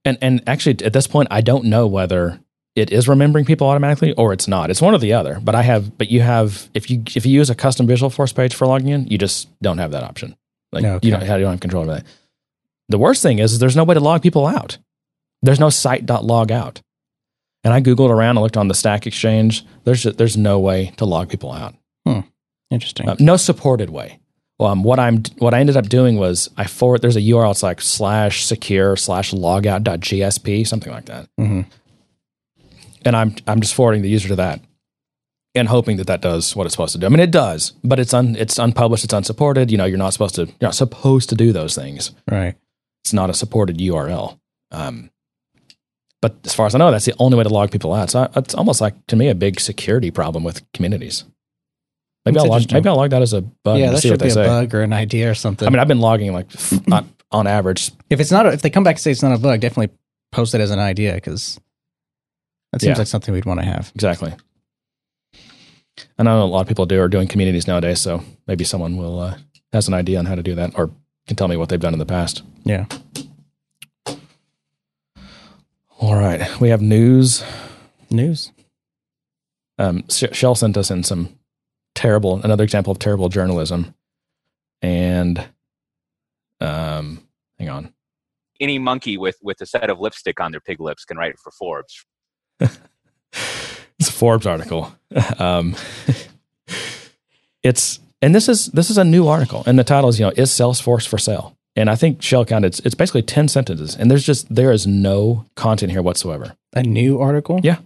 And 0.06 0.17
and 0.21 0.43
actually 0.47 0.84
at 0.86 0.93
this 0.93 1.08
point 1.08 1.28
I 1.32 1.41
don't 1.41 1.65
know 1.65 1.88
whether 1.88 2.39
it 2.75 2.91
is 2.91 3.08
remembering 3.08 3.45
people 3.45 3.67
automatically 3.67 4.13
or 4.13 4.32
it's 4.34 4.47
not. 4.47 4.69
It's 4.69 4.82
one 4.82 4.93
or 4.93 4.97
the 4.99 5.13
other. 5.13 5.39
But 5.41 5.56
I 5.56 5.62
have 5.63 5.97
but 5.97 6.10
you 6.12 6.21
have 6.21 6.69
if 6.73 6.89
you 6.89 7.04
if 7.15 7.25
you 7.25 7.34
use 7.34 7.49
a 7.49 7.56
custom 7.56 7.88
Visualforce 7.88 8.36
page 8.36 8.54
for 8.54 8.67
logging 8.67 8.89
in, 8.89 9.08
you 9.08 9.17
just 9.17 9.47
don't 9.62 9.78
have 9.80 9.91
that 9.91 10.04
option. 10.04 10.36
Like 10.71 10.84
Okay. 10.86 11.08
you 11.08 11.12
don't 11.12 11.21
you 11.23 11.28
don't 11.28 11.52
have 11.52 11.60
control 11.62 11.84
over 11.84 11.93
that. 11.93 12.06
The 12.89 12.97
worst 12.97 13.21
thing 13.23 13.39
is, 13.39 13.54
is 13.54 13.60
there's 13.60 13.75
no 13.75 13.84
way 13.84 13.93
to 13.93 13.99
log 13.99 14.21
people 14.21 14.45
out. 14.47 14.78
There's 15.41 15.60
no 15.60 15.69
site.log 15.69 16.52
out. 16.52 16.82
And 17.63 17.74
I 17.74 17.82
googled 17.82 18.10
around 18.10 18.38
and 18.38 18.41
looked 18.41 18.58
on 18.58 18.67
the 18.69 18.74
Stack 18.74 19.06
Exchange. 19.06 19.65
There's 19.84 20.04
just, 20.04 20.17
there's 20.17 20.38
no 20.38 20.60
way 20.60 20.93
to 20.98 21.06
log 21.06 21.30
people 21.30 21.52
out. 21.52 21.76
Interesting. 22.72 23.10
Uh, 23.10 23.15
no 23.19 23.36
supported 23.36 23.89
way. 23.89 24.19
Um, 24.60 24.84
what 24.84 25.00
I'm 25.00 25.24
what 25.39 25.56
I 25.56 25.60
ended 25.60 25.76
up 25.76 25.89
doing 25.89 26.17
was 26.17 26.50
I 26.56 26.65
forward 26.65 27.02
there's 27.02 27.15
a 27.15 27.22
URL 27.22 27.50
it's 27.50 27.63
like 27.63 27.82
slash 27.82 28.45
secure 28.45 28.95
slash 28.95 29.32
logout.jsp 29.32 30.67
something 30.67 30.93
like 30.93 31.06
that, 31.06 31.28
Mhm. 31.39 31.65
and 33.06 33.15
I'm 33.15 33.36
I'm 33.48 33.60
just 33.62 33.74
forwarding 33.74 34.02
the 34.04 34.10
user 34.10 34.28
to 34.28 34.36
that, 34.36 34.60
and 35.56 35.67
hoping 35.69 35.98
that 35.98 36.08
that 36.08 36.22
does 36.22 36.56
what 36.56 36.65
it's 36.67 36.74
supposed 36.74 36.91
to 36.93 37.00
do. 37.00 37.06
I 37.06 37.10
mean, 37.10 37.22
it 37.22 37.32
does, 37.32 37.72
but 37.84 38.00
it's 38.00 38.13
un 38.13 38.36
it's 38.36 38.60
unpublished, 38.60 39.04
it's 39.06 39.13
unsupported. 39.13 39.72
You 39.72 39.78
know, 39.78 39.86
you're 39.86 39.98
not 39.98 40.13
supposed 40.13 40.36
to 40.36 40.45
you're 40.45 40.56
not 40.62 40.76
supposed 40.76 41.30
to 41.30 41.36
do 41.36 41.52
those 41.52 41.74
things. 41.74 42.12
Right. 42.30 42.56
It's 43.04 43.13
not 43.13 43.30
a 43.30 43.34
supported 43.34 43.78
URL. 43.80 44.38
Um, 44.72 45.10
but 46.21 46.36
as 46.45 46.53
far 46.53 46.65
as 46.65 46.75
I 46.75 46.77
know, 46.79 46.91
that's 46.91 47.05
the 47.05 47.13
only 47.19 47.38
way 47.38 47.43
to 47.43 47.49
log 47.49 47.71
people 47.71 47.93
out. 47.93 48.10
So 48.10 48.29
it's 48.36 48.53
almost 48.53 48.82
like 48.82 48.93
to 49.08 49.15
me 49.15 49.29
a 49.29 49.36
big 49.36 49.60
security 49.60 50.12
problem 50.12 50.43
with 50.43 50.62
communities. 50.73 51.23
Maybe 52.25 52.36
That's 52.36 52.43
I'll 52.45 52.49
log, 52.51 52.71
maybe 52.73 52.89
I'll 52.89 52.97
log 52.97 53.10
that 53.12 53.21
as 53.21 53.32
a 53.34 53.41
bug. 53.41 53.79
yeah, 53.79 53.91
that 53.91 54.01
should 54.01 54.19
be 54.19 54.27
a 54.27 54.32
say. 54.32 54.45
bug 54.45 54.75
or 54.75 54.82
an 54.82 54.91
idea 54.93 55.32
or 55.32 55.34
something. 55.36 55.65
I 55.65 55.71
mean, 55.71 55.79
I've 55.79 55.88
been 55.88 56.01
logging 56.01 56.34
like 56.34 56.47
on, 56.91 57.10
on 57.32 57.47
average. 57.47 57.91
if 58.10 58.19
it's 58.19 58.32
not, 58.32 58.45
a, 58.45 58.49
if 58.51 58.62
they 58.62 58.69
come 58.69 58.84
back 58.84 58.95
and 58.95 59.01
say 59.01 59.12
it's 59.12 59.23
not 59.23 59.32
a 59.34 59.38
bug, 59.39 59.62
definitely 59.62 59.95
post 60.32 60.53
it 60.53 60.60
as 60.62 60.69
an 60.71 60.79
idea 60.79 61.13
because 61.15 61.60
that 62.73 62.82
seems 62.82 62.95
Yeah. 62.95 62.99
like 62.99 63.08
something 63.08 63.34
we'd 63.34 63.45
want 63.45 63.62
to 63.62 63.65
have. 63.65 63.91
Exactly. 63.95 64.34
I 66.17 66.23
know 66.23 66.43
a 66.43 66.45
lot 66.45 66.62
of 66.62 66.67
people 66.67 66.86
do 66.86 67.01
are 67.01 67.08
doing 67.08 67.27
communities 67.27 67.67
nowadays, 67.67 67.99
so 68.01 68.23
maybe 68.47 68.63
someone 68.63 68.97
will 68.97 69.19
uh, 69.19 69.38
has 69.73 69.88
an 69.88 69.93
idea 69.93 70.19
on 70.19 70.25
how 70.25 70.36
to 70.36 70.43
do 70.43 70.55
that, 70.55 70.77
or 70.77 70.91
can 71.27 71.36
tell 71.36 71.47
me 71.47 71.58
what 71.58 71.69
they've 71.69 71.79
done 71.79 71.93
in 71.93 71.99
the 71.99 72.05
past. 72.05 72.41
Yeah. 72.63 72.86
All 75.99 76.15
right, 76.15 76.59
we 76.62 76.69
have 76.69 76.81
news. 76.81 77.43
News. 78.09 78.53
Um, 79.77 80.05
Shell 80.09 80.55
sent 80.55 80.77
us 80.77 80.89
in 80.89 81.03
some 81.03 81.38
terrible, 81.93 82.41
another 82.41 82.63
example 82.63 82.91
of 82.91 82.99
terrible 82.99 83.27
journalism, 83.27 83.93
and 84.81 85.45
um, 86.62 87.27
hang 87.59 87.67
on. 87.67 87.93
Any 88.62 88.79
monkey 88.79 89.17
with 89.17 89.39
with 89.41 89.59
a 89.59 89.65
set 89.65 89.89
of 89.89 89.99
lipstick 89.99 90.39
on 90.39 90.51
their 90.51 90.62
pig 90.62 90.79
lips 90.79 91.03
can 91.03 91.17
write 91.17 91.38
for 91.38 91.51
Forbes. 91.51 92.05
it's 92.59 92.79
a 93.99 94.12
Forbes 94.12 94.47
article. 94.47 94.95
Um, 95.39 95.75
it's 97.63 97.99
and 98.21 98.33
this 98.33 98.47
is 98.47 98.67
this 98.67 98.89
is 98.89 98.97
a 98.97 99.03
new 99.03 99.27
article, 99.27 99.63
and 99.65 99.77
the 99.77 99.83
title 99.83 100.09
is 100.09 100.17
you 100.17 100.27
know 100.27 100.33
is 100.38 100.49
Salesforce 100.49 101.05
for 101.05 101.17
sale? 101.17 101.57
And 101.75 101.89
I 101.89 101.95
think 101.95 102.21
Shell 102.21 102.45
counted 102.45 102.67
it's, 102.67 102.79
it's 102.82 102.95
basically 102.95 103.21
ten 103.21 103.47
sentences, 103.47 103.95
and 103.95 104.10
there's 104.10 104.25
just 104.25 104.53
there 104.53 104.71
is 104.71 104.86
no 104.88 105.45
content 105.55 105.91
here 105.91 106.01
whatsoever. 106.01 106.55
A 106.73 106.84
new 106.84 107.19
article. 107.19 107.60
Yeah. 107.63 107.77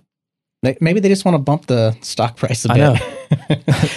Maybe 0.79 1.01
they 1.01 1.09
just 1.09 1.25
want 1.25 1.35
to 1.35 1.39
bump 1.39 1.65
the 1.65 1.91
stock 1.99 2.37
price 2.37 2.65
a 2.65 2.71
I 2.71 2.75
bit. 2.75 2.79
know. 2.79 2.93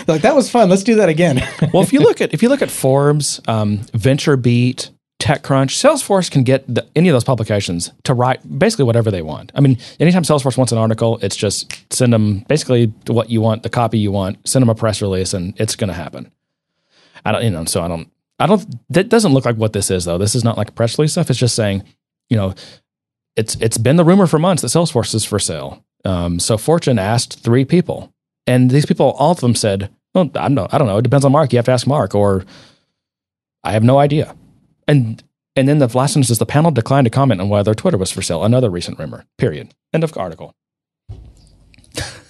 like 0.13 0.23
that 0.23 0.35
was 0.35 0.51
fun. 0.51 0.69
Let's 0.69 0.83
do 0.83 0.97
that 0.97 1.09
again. 1.09 1.41
Well, 1.73 1.83
if 1.83 1.93
you 1.93 2.01
look 2.01 2.21
at 2.21 2.35
if 2.35 2.43
you 2.43 2.49
look 2.49 2.63
at 2.63 2.71
Forbes, 2.71 3.41
um, 3.47 3.79
VentureBeat, 3.79 4.91
TechCrunch, 5.21 5.71
Salesforce 5.71 6.31
can 6.31 6.43
get 6.43 6.65
the, 6.73 6.87
any 6.95 7.09
of 7.09 7.15
those 7.15 7.25
publications 7.25 7.93
to 8.05 8.15
write 8.15 8.59
basically 8.59 8.85
whatever 8.85 9.11
they 9.11 9.23
want. 9.23 9.53
I 9.55 9.61
mean, 9.61 9.79
anytime 10.01 10.23
Salesforce 10.23 10.57
wants 10.57 10.73
an 10.73 10.79
article, 10.79 11.19
it's 11.23 11.37
just 11.37 11.93
send 11.93 12.13
them 12.13 12.41
basically 12.49 12.93
what 13.07 13.31
you 13.31 13.41
want, 13.41 13.63
the 13.63 13.71
copy 13.71 13.99
you 13.99 14.13
want, 14.13 14.47
send 14.49 14.63
them 14.63 14.69
a 14.69 14.75
press 14.75 15.01
release, 15.01 15.35
and 15.35 15.55
it's 15.61 15.77
going 15.77 15.89
to 15.89 15.95
happen. 15.95 16.31
I 17.25 17.33
don't, 17.33 17.45
you 17.45 17.51
know, 17.51 17.65
so 17.65 17.83
I 17.83 17.89
don't, 17.89 18.11
I 18.39 18.47
don't. 18.47 18.65
That 18.91 19.09
doesn't 19.09 19.33
look 19.33 19.45
like 19.45 19.57
what 19.57 19.73
this 19.73 19.91
is 19.91 20.05
though. 20.05 20.19
This 20.19 20.35
is 20.35 20.45
not 20.45 20.59
like 20.59 20.75
press 20.75 20.99
release 20.99 21.13
stuff. 21.13 21.31
It's 21.31 21.39
just 21.39 21.57
saying, 21.57 21.85
you 22.29 22.37
know, 22.37 22.55
it's 23.37 23.57
it's 23.61 23.79
been 23.79 23.97
the 23.97 24.05
rumor 24.05 24.27
for 24.27 24.39
months 24.39 24.63
that 24.63 24.69
Salesforce 24.69 25.15
is 25.15 25.25
for 25.25 25.39
sale. 25.39 25.85
Um, 26.05 26.39
so 26.39 26.59
Fortune 26.59 26.99
asked 26.99 27.41
three 27.41 27.65
people, 27.65 28.13
and 28.47 28.71
these 28.71 28.87
people, 28.87 29.13
all 29.13 29.33
of 29.33 29.41
them 29.41 29.55
said, 29.55 29.91
"Well, 30.15 30.31
I 30.35 30.43
don't 30.43 30.55
know. 30.55 30.69
I 30.71 30.79
don't 30.79 30.87
know. 30.87 30.99
It 30.99 31.03
depends 31.03 31.25
on 31.25 31.33
Mark. 31.33 31.53
You 31.53 31.59
have 31.59 31.67
to 31.67 31.73
ask 31.73 31.87
Mark." 31.87 32.15
Or, 32.15 32.45
"I 33.65 33.73
have 33.73 33.85
no 33.85 33.99
idea." 33.99 34.35
And 34.87 35.23
and 35.57 35.67
then 35.67 35.79
the 35.79 35.89
last 35.97 36.13
sentence 36.13 36.31
is 36.31 36.39
the 36.39 36.47
panel 36.47 36.71
declined 36.71 37.07
to 37.07 37.11
comment 37.11 37.41
on 37.41 37.49
whether 37.49 37.75
Twitter 37.75 37.97
was 37.97 38.11
for 38.11 38.23
sale. 38.23 38.45
Another 38.45 38.69
recent 38.69 38.99
rumor. 38.99 39.25
Period. 39.39 39.75
End 39.95 40.05
of 40.05 40.17
article. 40.17 40.55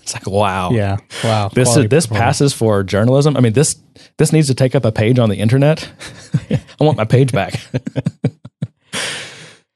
It's 0.07 0.15
like 0.15 0.29
wow. 0.29 0.71
yeah. 0.71 0.99
Wow. 1.25 1.49
This 1.49 1.67
Quality 1.67 1.89
this 1.89 2.07
passes 2.07 2.53
for 2.53 2.85
journalism. 2.85 3.37
I 3.37 3.41
mean 3.41 3.55
this 3.55 3.75
this 4.19 4.33
needs 4.33 4.47
to 4.47 4.55
take 4.55 4.77
up 4.77 4.85
a 4.85 4.93
page 4.93 5.19
on 5.19 5.31
the 5.31 5.37
internet. 5.37 5.91
I 6.51 6.85
want 6.85 6.97
my 6.97 7.05
page 7.05 7.33
back. 7.33 7.61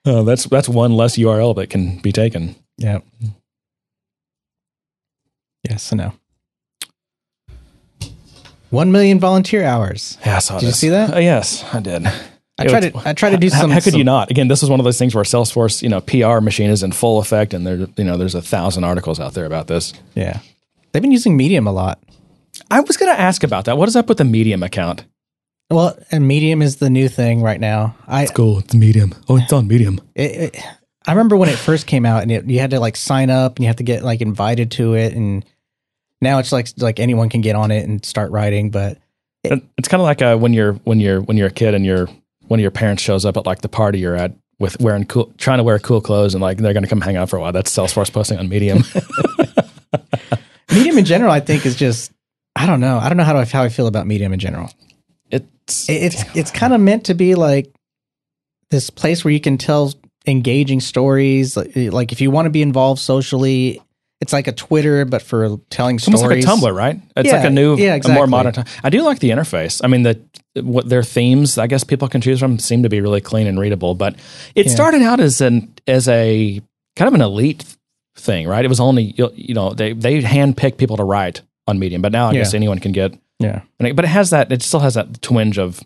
oh, 0.05 0.23
that's 0.25 0.45
that's 0.45 0.69
one 0.69 0.93
less 0.93 1.17
URL 1.17 1.57
that 1.57 1.69
can 1.69 1.99
be 1.99 2.13
taken. 2.13 2.55
Yeah. 2.79 3.01
Yes 5.69 5.91
and 5.91 6.01
no. 6.01 6.13
One 8.71 8.93
million 8.93 9.19
volunteer 9.19 9.65
hours. 9.65 10.17
Yeah, 10.25 10.37
I 10.37 10.39
saw 10.39 10.61
Did 10.61 10.67
you 10.67 10.73
see 10.73 10.91
that? 10.91 11.13
Uh, 11.13 11.19
yes, 11.19 11.65
I 11.75 11.81
did. 11.81 12.07
I 12.61 12.69
tried 12.69 12.93
to. 12.93 13.03
I 13.09 13.13
tried 13.13 13.31
to 13.31 13.37
do 13.39 13.51
How, 13.51 13.61
some. 13.63 13.71
how 13.71 13.81
could 13.81 13.93
some- 13.93 13.99
you 13.99 14.05
not? 14.05 14.31
Again, 14.31 14.49
this 14.49 14.63
is 14.63 14.71
one 14.71 14.81
of 14.81 14.85
those 14.85 14.99
things 14.99 15.15
where 15.15 15.25
Salesforce, 15.25 15.83
you 15.83 15.89
know, 15.89 16.01
PR 16.01 16.41
machine 16.41 16.71
is 16.71 16.83
in 16.83 16.93
full 16.93 17.19
effect, 17.19 17.55
and 17.55 17.67
there, 17.67 17.87
you 17.97 18.05
know, 18.05 18.17
there's 18.17 18.35
a 18.35 18.43
thousand 18.43 18.85
articles 18.85 19.19
out 19.21 19.35
there 19.35 19.47
about 19.47 19.67
this. 19.67 19.93
Yeah. 20.15 20.41
They've 20.93 21.03
been 21.03 21.13
using 21.13 21.37
Medium 21.37 21.67
a 21.67 21.73
lot. 21.73 22.01
I 22.71 22.81
was 22.81 22.97
going 22.97 23.15
to 23.15 23.21
ask 23.21 23.43
about 23.43 23.65
that. 23.67 23.79
What 23.79 23.89
is 23.89 23.97
up 23.97 24.09
with 24.09 24.19
the 24.19 24.25
Medium 24.25 24.63
account? 24.63 25.05
Well, 25.71 25.97
and 26.11 26.27
Medium 26.27 26.63
is 26.63 26.77
the 26.77 26.91
new 26.91 27.09
thing 27.09 27.43
right 27.43 27.61
now. 27.61 27.95
I 28.09 28.27
cool. 28.27 28.59
It's 28.59 28.75
Medium. 28.75 29.15
Oh, 29.29 29.37
it's 29.37 29.53
on 29.53 29.69
Medium. 29.69 30.01
it, 30.15 30.55
it, 30.55 30.63
I 31.07 31.13
remember 31.13 31.37
when 31.37 31.49
it 31.49 31.57
first 31.57 31.87
came 31.87 32.05
out, 32.05 32.23
and 32.23 32.31
it, 32.33 32.45
you 32.47 32.59
had 32.59 32.71
to 32.73 32.81
like 32.81 32.97
sign 32.97 33.31
up, 33.31 33.57
and 33.57 33.65
you 33.65 33.69
had 33.69 33.79
to 33.79 33.85
get 33.85 34.03
like 34.03 34.21
invited 34.21 34.73
to 34.73 34.95
it, 34.95 35.15
and 35.15 35.45
now 36.21 36.39
it's 36.41 36.51
like 36.53 36.69
like 36.77 36.99
anyone 37.01 37.29
can 37.29 37.41
get 37.41 37.55
on 37.57 37.71
it 37.71 37.89
and 37.89 38.05
start 38.05 38.33
writing. 38.33 38.71
But 38.71 38.99
It- 39.45 39.63
It's 39.79 39.89
kind 39.89 40.01
of 40.01 40.05
like 40.07 40.21
uh, 40.21 40.37
when 40.37 40.53
you're 40.53 40.73
when 40.85 40.99
you're 41.01 41.21
when 41.23 41.37
you're 41.37 41.47
a 41.49 41.53
kid 41.53 41.75
and 41.75 41.87
your 41.87 42.09
one 42.51 42.59
of 42.59 42.63
your 42.63 42.73
parents 42.73 43.01
shows 43.01 43.25
up 43.25 43.37
at 43.37 43.47
like 43.47 43.61
the 43.61 43.69
party 43.69 44.01
you're 44.01 44.17
at 44.17 44.33
with 44.59 44.81
wearing 44.81 45.05
cool, 45.07 45.33
trying 45.39 45.59
to 45.59 45.63
wear 45.65 45.79
cool 45.79 46.01
clothes, 46.01 46.35
and 46.35 46.43
like 46.43 46.59
they're 46.59 46.73
going 46.73 46.83
to 46.83 46.89
come 46.89 47.01
hang 47.01 47.15
out 47.17 47.31
for 47.31 47.37
a 47.37 47.41
while. 47.41 47.53
That's 47.53 47.71
Salesforce 47.75 48.13
posting 48.13 48.39
on 48.39 48.49
Medium. 48.49 48.83
Medium 50.73 50.99
in 50.99 51.05
general, 51.05 51.31
I 51.31 51.41
think 51.41 51.65
is 51.67 51.77
just 51.77 52.13
I 52.57 52.67
don't 52.67 52.81
know. 52.81 52.99
I 52.99 53.09
don't 53.09 53.17
know 53.17 53.25
how 53.25 53.33
do 53.33 53.39
I, 53.39 53.45
how 53.45 53.63
I 53.63 53.69
feel 53.69 53.87
about 53.87 54.07
Medium 54.07 54.33
in 54.33 54.39
general. 54.41 54.71
it's 55.31 55.89
It- 55.89 56.03
It's 56.03 56.37
it's 56.37 56.51
kind 56.51 56.73
of 56.75 56.81
meant 56.81 57.05
to 57.07 57.15
be 57.15 57.35
like 57.35 57.73
this 58.71 58.91
place 58.91 59.25
where 59.25 59.33
you 59.33 59.41
can 59.41 59.57
tell 59.59 59.93
engaging 60.27 60.81
stories. 60.81 61.57
Like, 61.57 61.73
like 61.77 62.13
if 62.13 62.21
you 62.21 62.31
want 62.31 62.47
to 62.47 62.51
be 62.51 62.63
involved 62.63 63.01
socially, 63.01 63.81
it's 64.21 64.33
like 64.33 64.47
a 64.47 64.53
Twitter 64.53 65.05
but 65.05 65.23
for 65.23 65.57
telling 65.71 65.97
It's 65.97 66.07
almost 66.07 66.23
stories. 66.23 66.47
like 66.47 66.57
a 66.57 66.61
Tumblr, 66.61 66.75
right? 66.77 67.01
It's 67.17 67.27
Yeah, 67.29 67.37
like 67.37 67.47
a 67.47 67.51
new, 67.51 67.77
yeah, 67.77 67.99
a 68.05 68.09
more 68.09 68.27
modern. 68.27 68.53
Time. 68.53 68.67
I 68.85 68.91
do 68.91 69.03
like 69.03 69.19
the 69.21 69.31
interface. 69.31 69.81
I 69.83 69.87
mean, 69.89 70.03
the 70.03 70.21
what 70.63 70.89
their 70.89 71.03
themes, 71.03 71.57
I 71.59 71.67
guess 71.67 71.85
people 71.85 72.09
can 72.09 72.21
choose 72.21 72.41
from, 72.41 72.59
seem 72.59 72.83
to 72.83 72.89
be 72.89 73.01
really 73.01 73.21
clean 73.21 73.47
and 73.47 73.59
readable. 73.59 73.95
But 73.95 74.17
it 74.55 74.67
Yeah. 74.67 74.73
started 74.73 75.03
out 75.03 75.21
as 75.21 75.41
an 75.41 75.73
as 75.87 76.07
a 76.09 76.61
kind 76.97 77.09
of 77.09 77.15
an 77.15 77.23
elite 77.23 77.65
thing, 78.17 78.47
right? 78.49 78.65
It 78.65 78.69
was 78.69 78.81
only 78.81 79.15
you 79.35 79.55
know 79.55 79.71
they 79.73 79.93
they 79.95 80.21
handpick 80.23 80.77
people 80.77 80.97
to 80.99 81.05
write 81.05 81.43
on 81.67 81.79
Medium, 81.79 82.03
but 82.03 82.13
now 82.13 82.29
I 82.29 82.33
guess 82.35 82.53
anyone 82.55 82.79
can 82.79 82.93
get. 82.93 83.15
Yeah. 83.39 83.63
it- 83.79 83.97
But 83.97 84.05
it 84.05 84.09
has 84.09 84.31
that. 84.31 84.51
It 84.53 84.63
still 84.63 84.81
has 84.81 84.95
that 84.95 85.23
twinge 85.23 85.57
of 85.59 85.81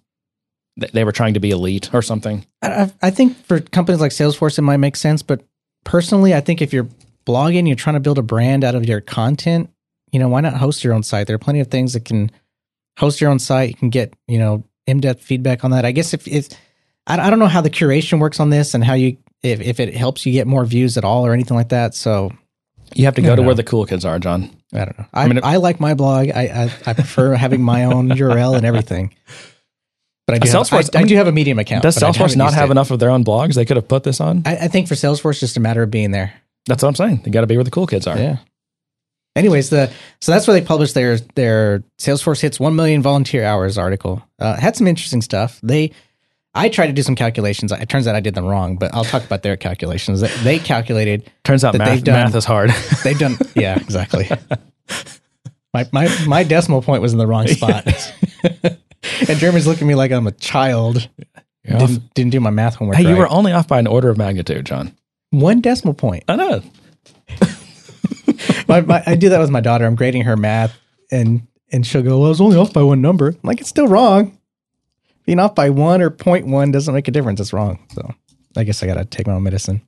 th- 0.81 0.91
they 0.93 1.05
were 1.05 1.13
trying 1.13 1.35
to 1.35 1.41
be 1.41 1.51
elite 1.51 1.91
or 1.95 2.03
something. 2.03 2.45
I, 2.63 2.91
I 3.01 3.11
think 3.11 3.37
for 3.47 3.61
companies 3.61 4.01
like 4.01 4.11
Salesforce, 4.11 4.59
it 4.59 4.63
might 4.63 4.79
make 4.79 4.97
sense. 4.97 5.23
But 5.23 5.43
personally, 5.85 6.35
I 6.35 6.41
think 6.41 6.61
if 6.63 6.73
you're 6.73 6.89
blogging, 7.27 7.67
you're 7.67 7.77
trying 7.77 7.95
to 7.95 8.01
build 8.01 8.19
a 8.19 8.23
brand 8.23 8.65
out 8.65 8.75
of 8.75 8.85
your 8.87 9.01
content, 9.01 9.71
you 10.13 10.19
know, 10.19 10.29
why 10.29 10.41
not 10.41 10.55
host 10.55 10.85
your 10.85 10.93
own 10.95 11.03
site? 11.03 11.27
There 11.27 11.35
are 11.37 11.39
plenty 11.39 11.61
of 11.61 11.69
things 11.69 11.93
that 11.95 12.05
can 12.05 12.31
host 12.99 13.21
your 13.21 13.31
own 13.31 13.39
site. 13.39 13.71
You 13.71 13.75
can 13.75 13.91
get, 13.91 14.15
you 14.29 14.39
know, 14.39 14.65
in 14.87 15.01
depth 15.01 15.23
feedback 15.23 15.65
on 15.65 15.71
that. 15.73 15.85
I 15.85 15.93
guess 15.93 16.15
if, 16.15 16.29
if 16.29 16.49
I, 17.07 17.19
I 17.19 17.31
don't 17.31 17.39
know 17.39 17.47
how 17.49 17.61
the 17.61 17.71
curation 17.71 18.21
works 18.21 18.39
on 18.41 18.51
this 18.51 18.75
and 18.75 18.85
how 18.85 18.95
you, 18.95 19.17
if, 19.43 19.61
if 19.61 19.81
it 19.81 19.95
helps 19.95 20.25
you 20.25 20.33
get 20.33 20.47
more 20.47 20.65
views 20.65 20.97
at 20.97 21.05
all 21.05 21.27
or 21.27 21.33
anything 21.33 21.57
like 21.57 21.71
that. 21.71 21.95
So 21.95 22.31
You 22.95 23.07
have 23.07 23.15
to 23.17 23.23
go 23.23 23.31
to 23.31 23.37
don't 23.37 23.47
where 23.47 23.55
the 23.55 23.65
cool 23.65 23.87
kids 23.87 24.05
are, 24.05 24.19
John. 24.19 24.51
I 24.73 24.79
don't 24.85 24.99
know. 24.99 25.07
I, 25.13 25.25
I, 25.25 25.29
mean, 25.29 25.39
it- 25.39 25.59
like 25.59 25.81
my 25.81 25.95
blog. 25.95 26.29
I, 26.31 26.43
I, 26.43 26.91
I 26.91 26.93
prefer 26.93 27.35
having 27.35 27.63
my 27.63 27.85
own 27.85 28.09
URL 28.11 28.57
and 28.57 28.65
everything. 28.67 29.15
But 30.27 30.37
I 30.37 30.39
do, 30.39 30.49
have, 30.51 30.67
Salesforce- 30.67 30.97
I, 30.97 31.01
I 31.01 31.03
I 31.03 31.05
do 31.07 31.17
have 31.17 31.27
a 31.27 31.33
Medium 31.33 31.59
account. 31.59 31.83
Does 31.83 31.97
Salesforce 31.97 32.35
haven't 32.35 32.55
have 32.55 32.69
it. 32.71 32.73
enough 32.73 32.91
of 32.91 32.99
their 32.99 33.11
own 33.11 33.25
blogs 33.25 33.55
they 33.55 33.65
could 33.67 33.77
have 33.77 33.89
put 33.89 34.05
this 34.05 34.21
on? 34.21 34.43
I, 34.47 34.57
I 34.57 34.69
think 34.69 34.89
for 34.89 34.95
Salesforce, 34.95 35.41
just 35.41 35.57
a 35.57 35.61
matter 35.61 35.83
of 35.83 35.91
being 35.91 36.13
there. 36.13 36.33
That's 36.67 36.83
what 36.83 36.89
I'm 36.89 36.95
saying. 36.95 37.23
They 37.25 37.31
got 37.31 37.43
to 37.43 37.47
be 37.47 37.57
where 37.57 37.65
the 37.65 37.71
cool 37.71 37.87
kids 37.87 38.07
are. 38.07 38.17
Yeah. 38.19 38.39
Anyways, 39.37 39.71
the 39.71 39.93
so 40.21 40.33
that's 40.33 40.47
where 40.47 40.59
they 40.59 40.65
published 40.65 40.95
their 40.95 41.19
their 41.35 41.83
Salesforce 41.99 42.41
hits 42.41 42.61
one 42.61 42.77
million 42.77 43.03
volunteer 43.03 43.45
hours 43.45 43.77
article. 43.77 44.23
Uh, 44.39 44.57
had 44.57 44.77
some 44.77 44.87
interesting 44.87 45.21
stuff. 45.23 45.59
They, 45.63 45.91
I 46.55 46.69
tried 46.69 46.87
to 46.87 46.93
do 46.93 47.03
some 47.03 47.17
calculations. 47.17 47.73
It 47.73 47.89
turns 47.89 48.07
out 48.07 48.15
I 48.15 48.21
did 48.21 48.35
them 48.35 48.45
wrong, 48.45 48.77
but 48.77 48.95
I'll 48.95 49.05
talk 49.05 49.25
about 49.25 49.43
their 49.43 49.57
calculations. 49.57 50.21
They, 50.21 50.29
they 50.45 50.59
calculated 50.61 51.29
Turns 51.43 51.65
out 51.65 51.77
math, 51.77 52.05
done- 52.05 52.15
math 52.15 52.35
is 52.37 52.45
hard. 52.45 52.71
they've 53.03 53.19
done. 53.19 53.37
yeah, 53.57 53.75
exactly. 53.77 54.29
My 55.73 55.89
my 55.91 56.09
my 56.27 56.45
decimal 56.45 56.81
point 56.83 57.03
was 57.03 57.13
in 57.13 57.19
the 57.19 57.27
wrong 57.27 57.49
spot, 57.49 57.85
and 59.29 59.39
Jeremy's 59.39 59.67
looking 59.67 59.83
at 59.83 59.89
me 59.89 59.97
like 59.97 60.13
I'm 60.13 60.29
a 60.29 60.33
child. 60.33 61.09
Didn't 61.67 62.15
didn't 62.15 62.31
do 62.31 62.39
my 62.39 62.51
math 62.51 62.77
homework. 62.77 62.99
Hey, 62.99 63.09
you 63.09 63.17
were 63.17 63.29
only 63.29 63.51
off 63.51 63.67
by 63.67 63.81
an 63.81 63.89
order 63.89 64.11
of 64.11 64.17
magnitude, 64.17 64.65
John. 64.67 64.97
One 65.41 65.61
decimal 65.61 65.95
point. 65.95 66.25
I 66.29 66.37
know. 66.37 66.63
my, 68.69 68.81
my, 68.81 69.03
I 69.07 69.17
do 69.17 69.29
that 69.31 69.41
with 69.41 69.51
my 69.51 69.61
daughter. 69.61 69.87
I'm 69.87 69.95
grading 69.95 70.23
her 70.23 70.37
math, 70.37 70.79
and 71.11 71.47
and 71.73 71.87
she'll 71.87 72.03
go, 72.03 72.19
"Well, 72.19 72.27
I 72.27 72.31
was 72.31 72.41
only 72.41 72.57
off 72.57 72.73
by 72.73 72.83
one 72.83 73.01
number." 73.01 73.29
I'm 73.29 73.39
like, 73.43 73.61
it's 73.61 73.69
still 73.69 73.89
wrong. 73.89 74.39
Being 75.27 75.39
off 75.39 75.55
by 75.55 75.71
one 75.71 76.03
or 76.03 76.11
0.1 76.11 76.73
doesn't 76.73 76.95
make 76.95 77.09
a 77.09 77.11
difference. 77.11 77.41
It's 77.41 77.53
wrong. 77.53 77.79
So 77.95 78.15
I 78.57 78.65
guess 78.65 78.83
I 78.83 78.87
got 78.87 78.95
to 78.95 79.05
take 79.05 79.27
my 79.27 79.33
own 79.33 79.43
medicine. 79.43 79.83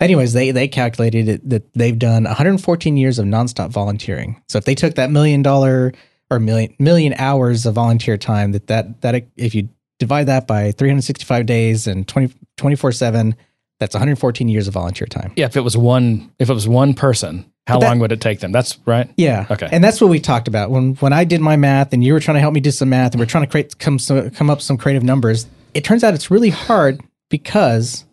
Anyways, 0.00 0.32
they 0.32 0.52
they 0.52 0.68
calculated 0.68 1.28
it, 1.28 1.48
that 1.48 1.72
they've 1.74 1.98
done 1.98 2.24
114 2.24 2.96
years 2.96 3.18
of 3.18 3.26
nonstop 3.26 3.70
volunteering. 3.70 4.40
So 4.48 4.58
if 4.58 4.64
they 4.64 4.74
took 4.74 4.94
that 4.94 5.10
million 5.10 5.42
dollar 5.42 5.92
or 6.30 6.38
million 6.38 6.74
million 6.78 7.14
hours 7.18 7.66
of 7.66 7.74
volunteer 7.74 8.16
time, 8.16 8.52
that 8.52 8.68
that 8.68 9.00
that 9.00 9.24
if 9.36 9.54
you 9.54 9.68
divide 9.98 10.26
that 10.26 10.46
by 10.46 10.70
365 10.72 11.46
days 11.46 11.86
and 11.88 12.06
20 12.06 12.32
24 12.56 12.92
seven, 12.92 13.36
that's 13.80 13.94
114 13.94 14.48
years 14.48 14.68
of 14.68 14.74
volunteer 14.74 15.06
time. 15.06 15.32
Yeah, 15.36 15.46
if 15.46 15.56
it 15.56 15.60
was 15.60 15.76
one, 15.76 16.30
if 16.38 16.50
it 16.50 16.54
was 16.54 16.68
one 16.68 16.94
person, 16.94 17.50
how 17.66 17.78
that- 17.78 17.86
long 17.86 17.98
would 18.00 18.12
it 18.12 18.20
take 18.20 18.40
them? 18.40 18.50
That's 18.50 18.78
right. 18.86 19.08
Yeah. 19.16 19.46
Okay. 19.50 19.68
And 19.70 19.84
that's 19.84 20.00
what 20.00 20.08
we 20.08 20.20
talked 20.20 20.48
about 20.48 20.70
when 20.70 20.94
when 20.96 21.12
I 21.12 21.24
did 21.24 21.40
my 21.40 21.56
math 21.56 21.92
and 21.92 22.02
you 22.02 22.12
were 22.12 22.20
trying 22.20 22.36
to 22.36 22.40
help 22.40 22.54
me 22.54 22.60
do 22.60 22.70
some 22.70 22.88
math 22.88 23.12
and 23.12 23.20
we're 23.20 23.26
trying 23.26 23.44
to 23.44 23.50
create 23.50 23.78
come 23.78 23.98
so, 23.98 24.30
come 24.30 24.50
up 24.50 24.60
some 24.60 24.76
creative 24.76 25.02
numbers. 25.02 25.46
It 25.74 25.84
turns 25.84 26.02
out 26.02 26.14
it's 26.14 26.30
really 26.30 26.50
hard 26.50 27.00
because 27.30 28.04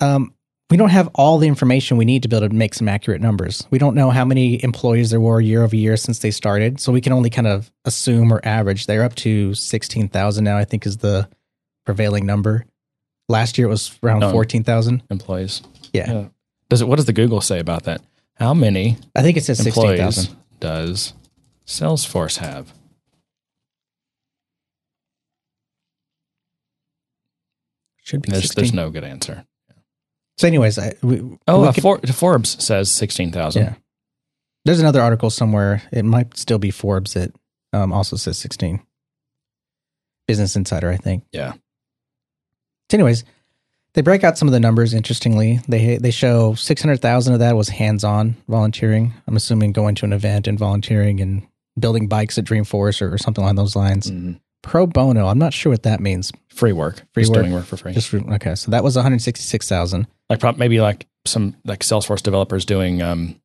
um, 0.00 0.34
we 0.68 0.76
don't 0.76 0.88
have 0.88 1.08
all 1.14 1.38
the 1.38 1.46
information 1.48 1.96
we 1.96 2.04
need 2.04 2.22
to 2.22 2.28
be 2.28 2.36
able 2.36 2.48
to 2.48 2.54
make 2.54 2.74
some 2.74 2.88
accurate 2.88 3.20
numbers. 3.20 3.66
We 3.70 3.78
don't 3.78 3.94
know 3.94 4.10
how 4.10 4.24
many 4.24 4.62
employees 4.64 5.10
there 5.10 5.20
were 5.20 5.40
year 5.40 5.62
over 5.62 5.76
year 5.76 5.96
since 5.96 6.18
they 6.18 6.30
started, 6.30 6.80
so 6.80 6.90
we 6.92 7.00
can 7.00 7.12
only 7.12 7.30
kind 7.30 7.46
of 7.46 7.70
assume 7.84 8.32
or 8.32 8.40
average. 8.42 8.86
They're 8.86 9.04
up 9.04 9.14
to 9.16 9.54
sixteen 9.54 10.08
thousand 10.08 10.44
now. 10.44 10.56
I 10.56 10.64
think 10.64 10.86
is 10.86 10.96
the 10.96 11.28
prevailing 11.86 12.26
number. 12.26 12.66
Last 13.28 13.56
year 13.58 13.66
it 13.66 13.70
was 13.70 13.98
around 14.02 14.20
fourteen 14.30 14.64
thousand. 14.64 15.02
Employees. 15.10 15.62
Yeah. 15.92 16.28
Does 16.68 16.80
it? 16.82 16.88
What 16.88 16.96
does 16.96 17.06
the 17.06 17.12
Google 17.12 17.40
say 17.40 17.58
about 17.58 17.84
that? 17.84 18.02
How 18.36 18.54
many 18.54 18.98
I 19.14 19.22
think 19.22 19.36
it 19.36 19.44
says 19.44 19.58
sixteen 19.62 19.84
employees 19.84 20.00
thousand. 20.00 20.36
does 20.60 21.12
Salesforce 21.66 22.38
have? 22.38 22.72
Should 28.02 28.22
be 28.22 28.30
There's, 28.32 28.44
16. 28.44 28.62
there's 28.62 28.74
no 28.74 28.90
good 28.90 29.04
answer. 29.04 29.44
So, 30.38 30.48
anyways, 30.48 30.78
I, 30.78 30.94
we, 31.02 31.20
Oh, 31.46 31.62
we 31.62 31.68
uh, 31.68 31.72
could- 31.72 31.82
For, 31.82 31.98
Forbes 32.12 32.62
says 32.64 32.90
sixteen 32.90 33.30
thousand. 33.30 33.62
Yeah. 33.62 33.74
There's 34.64 34.80
another 34.80 35.00
article 35.00 35.30
somewhere. 35.30 35.82
It 35.92 36.04
might 36.04 36.36
still 36.36 36.58
be 36.58 36.70
Forbes 36.70 37.14
that 37.14 37.32
um, 37.72 37.92
also 37.92 38.14
says 38.16 38.38
16. 38.38 38.80
Business 40.28 40.54
Insider, 40.54 40.88
I 40.88 40.96
think. 40.96 41.24
Yeah. 41.32 41.54
So 42.92 42.96
anyways, 42.96 43.24
they 43.94 44.02
break 44.02 44.22
out 44.22 44.36
some 44.36 44.48
of 44.48 44.52
the 44.52 44.60
numbers. 44.60 44.92
Interestingly, 44.92 45.60
they 45.66 45.96
they 45.96 46.10
show 46.10 46.52
600,000 46.52 47.32
of 47.32 47.40
that 47.40 47.56
was 47.56 47.70
hands-on 47.70 48.36
volunteering. 48.48 49.14
I'm 49.26 49.34
assuming 49.34 49.72
going 49.72 49.94
to 49.94 50.04
an 50.04 50.12
event 50.12 50.46
and 50.46 50.58
volunteering 50.58 51.18
and 51.22 51.46
building 51.78 52.06
bikes 52.06 52.36
at 52.36 52.44
Dreamforce 52.44 53.00
or, 53.00 53.14
or 53.14 53.16
something 53.16 53.42
along 53.42 53.54
those 53.56 53.74
lines. 53.74 54.10
Mhm. 54.10 54.40
Pro 54.62 54.86
bono. 54.86 55.26
I'm 55.26 55.38
not 55.38 55.54
sure 55.54 55.72
what 55.72 55.84
that 55.84 56.00
means. 56.00 56.32
Free 56.50 56.74
work. 56.74 57.02
Free 57.14 57.22
Just 57.22 57.32
work. 57.32 57.40
doing 57.44 57.54
work 57.54 57.64
for 57.64 57.78
free. 57.78 57.94
Just 57.94 58.12
okay. 58.12 58.54
So 58.56 58.70
that 58.72 58.84
was 58.84 58.94
166,000. 58.94 60.06
like 60.28 60.40
prob- 60.40 60.58
maybe 60.58 60.82
like 60.82 61.06
some 61.24 61.56
like 61.64 61.80
Salesforce 61.80 62.22
developers 62.22 62.66
doing 62.66 63.00
um, 63.00 63.40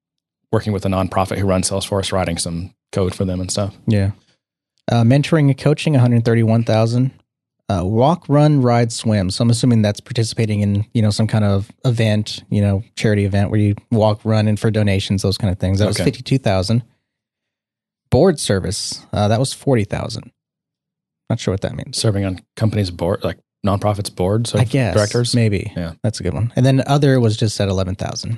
working 0.51 0.73
with 0.73 0.85
a 0.85 0.89
nonprofit 0.89 1.37
who 1.37 1.47
runs 1.47 1.69
Salesforce, 1.69 2.11
writing 2.11 2.37
some 2.37 2.73
code 2.91 3.15
for 3.15 3.23
them 3.23 3.39
and 3.39 3.49
stuff. 3.49 3.77
Yeah. 3.87 4.11
Uh, 4.91 5.03
mentoring 5.03 5.47
and 5.47 5.57
coaching, 5.57 5.93
131,000. 5.93 7.11
Uh, 7.69 7.83
walk, 7.83 8.23
run, 8.29 8.61
ride, 8.61 8.93
swim. 8.93 9.29
So 9.29 9.41
I'm 9.41 9.49
assuming 9.49 9.81
that's 9.81 9.99
participating 9.99 10.61
in, 10.61 10.85
you 10.93 11.01
know, 11.01 11.09
some 11.09 11.27
kind 11.27 11.43
of 11.43 11.69
event, 11.83 12.43
you 12.49 12.61
know, 12.61 12.81
charity 12.95 13.25
event 13.25 13.51
where 13.51 13.59
you 13.59 13.75
walk, 13.91 14.21
run, 14.23 14.47
and 14.47 14.57
for 14.57 14.71
donations, 14.71 15.21
those 15.21 15.37
kind 15.37 15.51
of 15.51 15.59
things. 15.59 15.79
That 15.79 15.87
was 15.87 15.97
52,000. 15.97 16.81
Board 18.09 18.39
service, 18.39 19.05
uh, 19.11 19.27
that 19.27 19.39
was 19.39 19.51
40,000. 19.51 20.31
Not 21.29 21.41
sure 21.41 21.53
what 21.53 21.61
that 21.61 21.75
means. 21.75 21.97
Serving 21.97 22.23
on 22.23 22.39
companies' 22.55 22.89
board, 22.89 23.21
like 23.23 23.37
nonprofits 23.65 24.15
boards 24.15 24.55
I 24.55 24.63
guess 24.63 24.95
directors. 24.95 25.35
maybe. 25.35 25.73
Yeah. 25.75 25.93
that's 26.03 26.21
a 26.21 26.23
good 26.23 26.33
one. 26.33 26.53
And 26.55 26.65
then 26.65 26.83
other 26.87 27.19
was 27.19 27.35
just 27.35 27.59
at 27.59 27.67
eleven 27.67 27.95
thousand. 27.95 28.37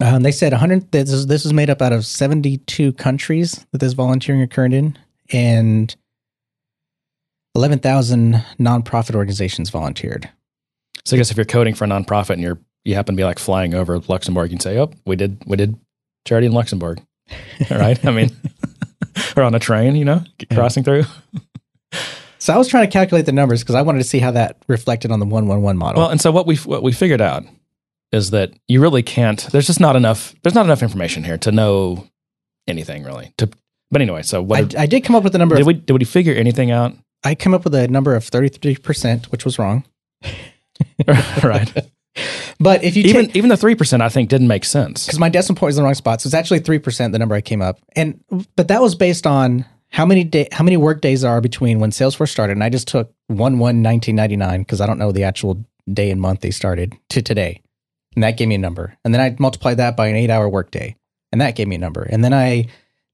Um, 0.00 0.22
they 0.22 0.32
said 0.32 0.52
100. 0.52 0.90
This 0.90 1.10
is, 1.12 1.26
this 1.28 1.46
is 1.46 1.52
made 1.52 1.70
up 1.70 1.80
out 1.80 1.92
of 1.92 2.04
72 2.04 2.92
countries 2.94 3.64
that 3.70 3.78
this 3.78 3.92
volunteering 3.92 4.42
occurred 4.42 4.72
in, 4.72 4.98
and 5.30 5.94
11,000 7.54 8.34
nonprofit 8.58 9.14
organizations 9.14 9.70
volunteered. 9.70 10.30
So 11.04 11.16
I 11.16 11.18
guess 11.18 11.30
if 11.30 11.36
you're 11.36 11.44
coding 11.44 11.74
for 11.74 11.84
a 11.84 11.88
nonprofit 11.88 12.34
and 12.34 12.42
you're 12.42 12.58
you 12.84 12.96
happen 12.96 13.14
to 13.14 13.20
be 13.20 13.24
like 13.24 13.38
flying 13.38 13.74
over 13.74 14.00
Luxembourg, 14.00 14.50
you 14.50 14.56
can 14.56 14.60
say, 14.60 14.78
"Oh, 14.78 14.90
we 15.06 15.16
did 15.16 15.42
we 15.46 15.56
did 15.56 15.76
charity 16.24 16.46
in 16.46 16.52
Luxembourg." 16.52 17.00
All 17.70 17.78
right. 17.78 18.04
I 18.04 18.10
mean, 18.10 18.30
or 19.36 19.42
on 19.42 19.54
a 19.54 19.58
train, 19.58 19.96
you 19.96 20.04
know, 20.04 20.22
crossing 20.52 20.84
through. 20.84 21.04
So 22.38 22.52
I 22.52 22.58
was 22.58 22.66
trying 22.66 22.86
to 22.86 22.92
calculate 22.92 23.26
the 23.26 23.32
numbers 23.32 23.62
because 23.62 23.76
I 23.76 23.82
wanted 23.82 23.98
to 23.98 24.04
see 24.04 24.18
how 24.18 24.32
that 24.32 24.56
reflected 24.66 25.12
on 25.12 25.20
the 25.20 25.26
111 25.26 25.78
model. 25.78 26.02
Well, 26.02 26.10
and 26.10 26.20
so 26.20 26.32
what 26.32 26.46
we 26.46 26.56
what 26.56 26.82
we 26.82 26.92
figured 26.92 27.20
out 27.20 27.44
is 28.10 28.30
that 28.30 28.52
you 28.66 28.80
really 28.80 29.02
can't. 29.02 29.40
There's 29.52 29.66
just 29.66 29.78
not 29.80 29.94
enough. 29.94 30.34
There's 30.42 30.54
not 30.54 30.64
enough 30.66 30.82
information 30.82 31.22
here 31.22 31.38
to 31.38 31.52
know 31.52 32.08
anything 32.66 33.04
really. 33.04 33.32
To 33.38 33.48
but 33.92 34.00
anyway, 34.00 34.22
so 34.22 34.42
what 34.42 34.58
I, 34.58 34.62
did, 34.62 34.76
I 34.76 34.86
did 34.86 35.04
come 35.04 35.14
up 35.14 35.22
with 35.22 35.32
the 35.32 35.38
number. 35.38 35.54
did 35.54 35.62
Of, 35.62 35.66
we 35.68 35.74
did 35.74 35.96
we 35.96 36.04
figure 36.04 36.34
anything 36.34 36.72
out? 36.72 36.94
I 37.24 37.34
came 37.34 37.54
up 37.54 37.64
with 37.64 37.74
a 37.74 37.88
number 37.88 38.14
of 38.14 38.24
33%, 38.24 39.26
which 39.26 39.44
was 39.44 39.58
wrong. 39.58 39.84
right. 41.42 41.72
But 42.60 42.84
if 42.84 42.96
you 42.96 43.04
Even 43.04 43.26
take, 43.26 43.36
even 43.36 43.48
the 43.48 43.56
three 43.56 43.74
percent 43.74 44.02
I 44.02 44.08
think 44.08 44.28
didn't 44.28 44.48
make 44.48 44.64
sense. 44.64 45.06
because 45.06 45.18
my 45.18 45.28
decimal 45.28 45.58
point 45.58 45.68
was 45.68 45.78
in 45.78 45.82
the 45.82 45.86
wrong 45.86 45.94
spot. 45.94 46.20
So 46.20 46.26
it's 46.28 46.34
actually 46.34 46.60
three 46.60 46.78
percent 46.78 47.12
the 47.12 47.18
number 47.18 47.34
I 47.34 47.40
came 47.40 47.62
up, 47.62 47.78
and 47.96 48.22
but 48.54 48.68
that 48.68 48.82
was 48.82 48.94
based 48.94 49.26
on 49.26 49.64
how 49.88 50.04
many 50.04 50.22
day 50.22 50.46
how 50.52 50.62
many 50.62 50.76
work 50.76 51.00
days 51.00 51.24
are 51.24 51.40
between 51.40 51.80
when 51.80 51.90
Salesforce 51.90 52.28
started, 52.28 52.52
and 52.52 52.62
I 52.62 52.68
just 52.68 52.86
took 52.86 53.12
one 53.28 53.58
one 53.58 53.82
nineteen 53.82 54.14
ninety 54.14 54.36
nine 54.36 54.60
because 54.60 54.80
I 54.80 54.86
don't 54.86 54.98
know 54.98 55.10
the 55.10 55.24
actual 55.24 55.64
day 55.92 56.10
and 56.10 56.20
month 56.20 56.40
they 56.40 56.50
started 56.50 56.94
to 57.08 57.22
today, 57.22 57.62
and 58.14 58.22
that 58.22 58.36
gave 58.36 58.46
me 58.48 58.56
a 58.56 58.58
number, 58.58 58.96
and 59.04 59.14
then 59.14 59.20
I 59.20 59.34
multiplied 59.38 59.78
that 59.78 59.96
by 59.96 60.08
an 60.08 60.16
eight 60.16 60.30
hour 60.30 60.48
work 60.48 60.70
day, 60.70 60.96
and 61.32 61.40
that 61.40 61.56
gave 61.56 61.66
me 61.66 61.76
a 61.76 61.80
number, 61.80 62.02
and 62.02 62.22
then 62.22 62.34
I 62.34 62.66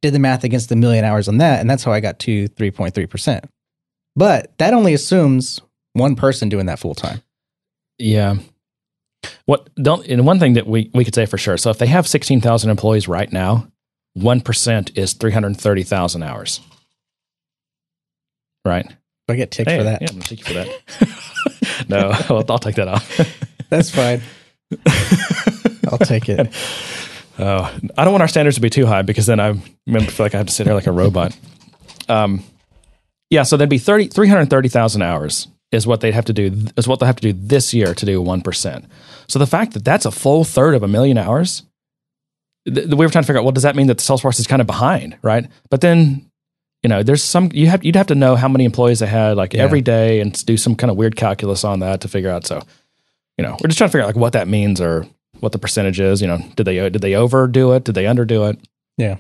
did 0.02 0.12
the 0.12 0.18
math 0.18 0.42
against 0.44 0.68
the 0.68 0.76
million 0.76 1.04
hours 1.04 1.28
on 1.28 1.38
that, 1.38 1.60
and 1.60 1.70
that's 1.70 1.84
how 1.84 1.92
I 1.92 2.00
got 2.00 2.18
to 2.20 2.48
three 2.48 2.72
point 2.72 2.94
three 2.94 3.06
percent. 3.06 3.48
But 4.18 4.58
that 4.58 4.74
only 4.74 4.94
assumes 4.94 5.60
one 5.92 6.16
person 6.16 6.48
doing 6.48 6.66
that 6.66 6.80
full 6.80 6.96
time. 6.96 7.22
Yeah. 7.98 8.38
What 9.46 9.68
don't 9.76 10.04
and 10.08 10.26
one 10.26 10.40
thing 10.40 10.54
that 10.54 10.66
we, 10.66 10.90
we 10.92 11.04
could 11.04 11.14
say 11.14 11.24
for 11.24 11.38
sure. 11.38 11.56
So 11.56 11.70
if 11.70 11.78
they 11.78 11.86
have 11.86 12.06
sixteen 12.06 12.40
thousand 12.40 12.70
employees 12.70 13.06
right 13.06 13.32
now, 13.32 13.68
one 14.14 14.40
percent 14.40 14.90
is 14.98 15.12
three 15.12 15.30
hundred 15.30 15.56
thirty 15.56 15.84
thousand 15.84 16.24
hours. 16.24 16.60
Right. 18.64 18.86
I 19.28 19.36
get 19.36 19.52
ticked 19.52 19.70
Hey, 19.70 19.78
for 19.78 19.84
that. 19.84 20.02
Yeah, 20.02 20.08
I'm 20.10 20.16
gonna 20.16 20.24
take 20.24 20.40
you 20.40 20.44
for 20.46 20.54
that. 20.54 21.86
no, 21.88 22.10
I'll, 22.28 22.44
I'll 22.48 22.58
take 22.58 22.74
that 22.74 22.88
off. 22.88 23.16
That's 23.70 23.90
fine. 23.90 24.20
I'll 25.92 25.98
take 25.98 26.28
it. 26.28 26.52
Oh, 27.38 27.72
I 27.96 28.02
don't 28.04 28.12
want 28.12 28.22
our 28.22 28.28
standards 28.28 28.56
to 28.56 28.60
be 28.62 28.70
too 28.70 28.86
high 28.86 29.02
because 29.02 29.26
then 29.26 29.38
I 29.38 29.54
remember 29.86 30.10
feel 30.10 30.26
like 30.26 30.34
I 30.34 30.38
have 30.38 30.48
to 30.48 30.52
sit 30.52 30.66
here 30.66 30.74
like 30.74 30.88
a 30.88 30.92
robot. 30.92 31.38
Um, 32.08 32.42
Yeah, 33.30 33.42
so 33.42 33.56
there'd 33.56 33.68
be 33.70 33.78
30, 33.78 34.08
330,000 34.08 35.02
hours 35.02 35.48
is 35.70 35.86
what 35.86 36.00
they'd 36.00 36.14
have 36.14 36.24
to 36.24 36.32
do 36.32 36.50
is 36.78 36.88
what 36.88 36.98
they'll 36.98 37.06
have 37.06 37.16
to 37.16 37.32
do 37.32 37.38
this 37.38 37.74
year 37.74 37.92
to 37.94 38.06
do 38.06 38.22
1%. 38.22 38.84
So 39.26 39.38
the 39.38 39.46
fact 39.46 39.74
that 39.74 39.84
that's 39.84 40.06
a 40.06 40.10
full 40.10 40.44
third 40.44 40.74
of 40.74 40.82
a 40.82 40.88
million 40.88 41.18
hours, 41.18 41.62
th- 42.66 42.86
we 42.88 42.96
were 43.04 43.10
trying 43.10 43.22
to 43.24 43.26
figure 43.26 43.38
out, 43.40 43.44
well, 43.44 43.52
does 43.52 43.64
that 43.64 43.76
mean 43.76 43.86
that 43.88 43.98
the 43.98 44.02
Salesforce 44.02 44.38
is 44.40 44.46
kind 44.46 44.60
of 44.62 44.66
behind, 44.66 45.18
right? 45.22 45.46
But 45.68 45.82
then, 45.82 46.24
you 46.82 46.88
know, 46.88 47.02
there's 47.02 47.22
some 47.22 47.50
you 47.52 47.66
have 47.66 47.84
you'd 47.84 47.96
have 47.96 48.06
to 48.06 48.14
know 48.14 48.34
how 48.36 48.48
many 48.48 48.64
employees 48.64 49.00
they 49.00 49.06
had 49.06 49.36
like 49.36 49.52
Yeah. 49.52 49.62
every 49.62 49.80
day 49.82 50.20
and 50.20 50.32
do 50.46 50.56
some 50.56 50.74
kind 50.74 50.90
of 50.90 50.96
weird 50.96 51.16
calculus 51.16 51.64
on 51.64 51.80
that 51.80 52.00
to 52.02 52.08
figure 52.08 52.30
out. 52.30 52.46
So, 52.46 52.62
you 53.36 53.42
know, 53.44 53.56
we're 53.60 53.68
just 53.68 53.76
trying 53.78 53.88
to 53.88 53.92
figure 53.92 54.04
out 54.04 54.08
like 54.08 54.16
what 54.16 54.32
that 54.34 54.48
means 54.48 54.80
or 54.80 55.06
what 55.40 55.52
the 55.52 55.58
percentage 55.58 56.00
is. 56.00 56.22
You 56.22 56.28
know, 56.28 56.38
did 56.56 56.64
they 56.64 56.76
did 56.88 57.02
they 57.02 57.14
overdo 57.14 57.72
it? 57.72 57.84
Did 57.84 57.94
they 57.94 58.04
underdo 58.04 58.48
it? 58.50 58.58
Yeah. 58.96 59.16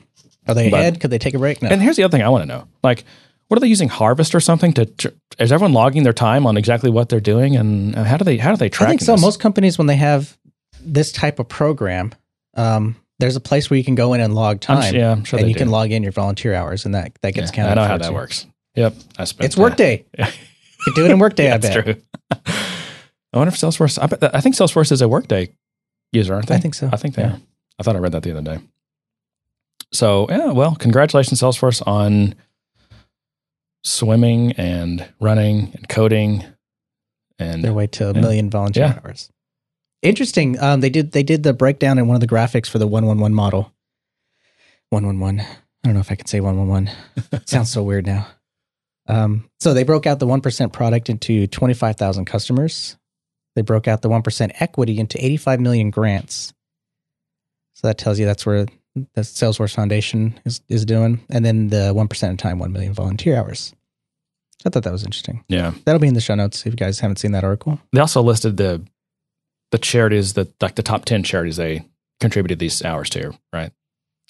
Are 0.46 0.54
they 0.54 0.70
But- 0.70 0.80
ahead? 0.80 1.00
Could 1.00 1.10
they 1.10 1.18
take 1.18 1.34
a 1.34 1.38
break? 1.38 1.60
No. 1.60 1.68
And 1.68 1.82
here's 1.82 1.96
the 1.96 2.04
other 2.04 2.12
thing 2.16 2.24
I 2.24 2.28
want 2.30 2.42
to 2.42 2.48
know: 2.48 2.68
like, 2.82 3.04
what 3.48 3.56
are 3.56 3.60
they 3.60 3.66
using 3.66 3.88
Harvest 3.88 4.34
or 4.34 4.40
something 4.40 4.72
to? 4.74 4.86
tr- 4.86 5.08
Is 5.38 5.50
everyone 5.52 5.72
logging 5.72 6.02
their 6.04 6.12
time 6.12 6.46
on 6.46 6.56
exactly 6.56 6.90
what 6.90 7.08
they're 7.08 7.20
doing, 7.20 7.56
and 7.56 7.96
uh, 7.96 8.04
how 8.04 8.16
do 8.16 8.24
they 8.24 8.36
how 8.38 8.50
do 8.50 8.56
they 8.56 8.68
track? 8.68 8.88
I 8.88 8.90
think 8.92 9.00
so. 9.02 9.12
This? 9.12 9.20
Most 9.22 9.40
companies, 9.40 9.76
when 9.78 9.86
they 9.86 9.96
have 9.96 10.36
this 10.80 11.10
type 11.12 11.38
of 11.38 11.48
program, 11.48 12.14
um, 12.56 12.96
there's 13.18 13.36
a 13.36 13.40
place 13.40 13.68
where 13.70 13.76
you 13.78 13.84
can 13.84 13.94
go 13.94 14.12
in 14.14 14.20
and 14.20 14.34
log 14.34 14.56
I'm 14.56 14.60
time, 14.60 14.78
s- 14.82 14.92
yeah, 14.92 15.12
I'm 15.12 15.24
sure 15.24 15.38
and 15.38 15.44
they 15.46 15.48
you 15.50 15.54
do. 15.54 15.58
can 15.60 15.70
log 15.70 15.90
in 15.90 16.02
your 16.02 16.12
volunteer 16.12 16.54
hours, 16.54 16.84
and 16.84 16.94
that 16.94 17.12
that 17.22 17.34
gets 17.34 17.50
Yeah, 17.50 17.56
counted. 17.56 17.72
I 17.72 17.74
know 17.82 17.88
how 17.88 17.98
that 17.98 18.08
too. 18.08 18.14
works. 18.14 18.46
Yep, 18.74 18.94
I 19.18 19.24
spent. 19.24 19.44
It's 19.46 19.56
Workday. 19.56 20.04
Yeah. 20.18 20.26
You 20.86 20.92
can 20.92 20.94
do 20.94 21.04
it 21.06 21.10
in 21.10 21.18
Workday. 21.18 21.44
Yeah, 21.48 21.54
I 21.54 21.58
that's 21.58 21.74
bet. 21.74 21.84
true. 21.84 22.02
I 23.32 23.36
wonder 23.38 23.52
if 23.52 23.58
Salesforce. 23.60 23.98
I, 24.00 24.06
bet 24.06 24.34
I 24.34 24.40
think 24.40 24.54
Salesforce 24.54 24.92
is 24.92 25.02
a 25.02 25.08
Workday 25.08 25.50
user, 26.12 26.34
aren't 26.34 26.46
they? 26.48 26.54
I 26.54 26.58
think 26.60 26.74
so. 26.74 26.88
I 26.92 26.96
think 26.96 27.14
they 27.16 27.22
Yeah. 27.22 27.32
are. 27.32 27.40
I 27.78 27.82
thought 27.82 27.96
I 27.96 27.98
read 27.98 28.12
that 28.12 28.22
the 28.22 28.30
other 28.30 28.42
day. 28.42 28.60
So 29.92 30.26
yeah, 30.28 30.52
well, 30.52 30.74
congratulations, 30.76 31.40
Salesforce, 31.40 31.82
on 31.86 32.34
swimming 33.98 34.52
and 34.52 35.06
running 35.20 35.72
and 35.74 35.88
coding 35.88 36.44
and 37.38 37.62
their 37.64 37.72
way 37.74 37.86
to 37.86 38.10
a 38.10 38.14
Yeah. 38.14 38.20
million 38.20 38.50
volunteer 38.50 38.84
Yeah. 38.84 39.00
hours. 39.04 39.30
Interesting. 40.02 40.58
Um, 40.60 40.80
they 40.80 40.90
did 40.90 41.12
they 41.12 41.22
did 41.22 41.42
the 41.42 41.52
breakdown 41.52 41.98
in 41.98 42.06
one 42.06 42.14
of 42.14 42.20
the 42.20 42.28
graphics 42.28 42.66
for 42.68 42.78
the 42.78 42.86
one 42.86 43.06
one 43.06 43.18
one 43.18 43.34
model. 43.34 43.72
One 44.90 45.04
one 45.06 45.18
one. 45.20 45.40
I 45.40 45.46
don't 45.84 45.94
know 45.94 46.00
if 46.00 46.10
I 46.10 46.14
can 46.14 46.26
say 46.26 46.40
one 46.40 46.56
one 46.56 46.68
one. 46.68 46.90
Sounds 47.46 47.70
so 47.70 47.82
weird 47.82 48.06
now. 48.06 48.26
Um, 49.06 49.48
so 49.58 49.74
they 49.74 49.84
broke 49.84 50.06
out 50.06 50.18
the 50.18 50.26
one 50.26 50.40
percent 50.40 50.72
product 50.72 51.08
into 51.10 51.46
twenty 51.48 51.74
five 51.74 51.96
thousand 51.96 52.26
customers. 52.26 52.96
They 53.56 53.62
broke 53.62 53.88
out 53.88 54.02
the 54.02 54.08
one 54.08 54.22
percent 54.22 54.52
equity 54.60 54.98
into 54.98 55.22
eighty 55.24 55.36
five 55.36 55.60
million 55.60 55.90
grants. 55.90 56.52
So 57.74 57.86
that 57.88 57.98
tells 57.98 58.18
you 58.18 58.26
that's 58.26 58.46
where 58.46 58.66
the 59.14 59.20
Salesforce 59.22 59.74
Foundation 59.74 60.38
is 60.44 60.60
is 60.68 60.84
doing, 60.84 61.20
and 61.30 61.44
then 61.44 61.68
the 61.68 61.92
one 61.92 62.08
percent 62.08 62.32
of 62.32 62.38
time, 62.38 62.58
one 62.58 62.72
million 62.72 62.92
volunteer 62.92 63.36
hours. 63.36 63.74
I 64.66 64.70
thought 64.70 64.82
that 64.82 64.92
was 64.92 65.04
interesting. 65.04 65.44
yeah. 65.48 65.72
That'll 65.84 66.00
be 66.00 66.08
in 66.08 66.14
the 66.14 66.20
show 66.20 66.34
notes 66.34 66.66
if 66.66 66.72
you 66.72 66.76
guys 66.76 66.98
haven't 67.00 67.16
seen 67.18 67.32
that 67.32 67.44
article. 67.44 67.78
They 67.92 68.00
also 68.00 68.22
listed 68.22 68.56
the 68.56 68.84
the 69.70 69.78
charities 69.78 70.32
that 70.34 70.50
like 70.62 70.74
the 70.74 70.82
top 70.82 71.04
ten 71.04 71.22
charities 71.22 71.56
they 71.56 71.84
contributed 72.20 72.58
these 72.58 72.84
hours 72.84 73.08
to, 73.10 73.32
right? 73.52 73.70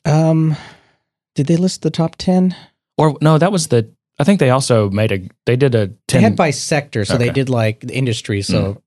Um, 0.05 0.57
did 1.35 1.47
they 1.47 1.57
list 1.57 1.83
the 1.83 1.91
top 1.91 2.17
ten? 2.17 2.55
Or 2.99 3.17
no, 3.23 3.39
that 3.39 3.53
was 3.53 3.69
the. 3.69 3.91
I 4.19 4.25
think 4.25 4.41
they 4.41 4.51
also 4.51 4.91
made 4.91 5.13
a. 5.13 5.29
They 5.47 5.57
did 5.57 5.75
a 5.75 5.87
They 5.87 5.95
ten. 6.09 6.23
had 6.23 6.37
by 6.37 6.51
sector, 6.51 7.05
so 7.05 7.17
they 7.17 7.31
did 7.31 7.49
like 7.49 7.81
the 7.81 7.95
industry. 7.95 8.43
So, 8.43 8.83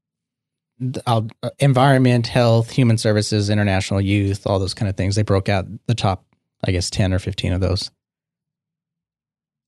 I'll- 1.08 1.30
uh, 1.42 1.50
environment, 1.60 2.28
health, 2.28 2.70
human 2.72 2.98
services, 2.98 3.50
international 3.50 4.02
youth, 4.02 4.46
all 4.46 4.60
those 4.60 4.74
kind 4.74 4.90
of 4.90 4.98
things. 4.98 5.16
They 5.16 5.22
broke 5.24 5.48
out 5.50 5.66
the 5.88 5.96
top, 5.96 6.26
I 6.66 6.72
guess, 6.72 6.90
ten 6.90 7.14
or 7.14 7.20
fifteen 7.20 7.54
of 7.54 7.62
those. 7.62 7.90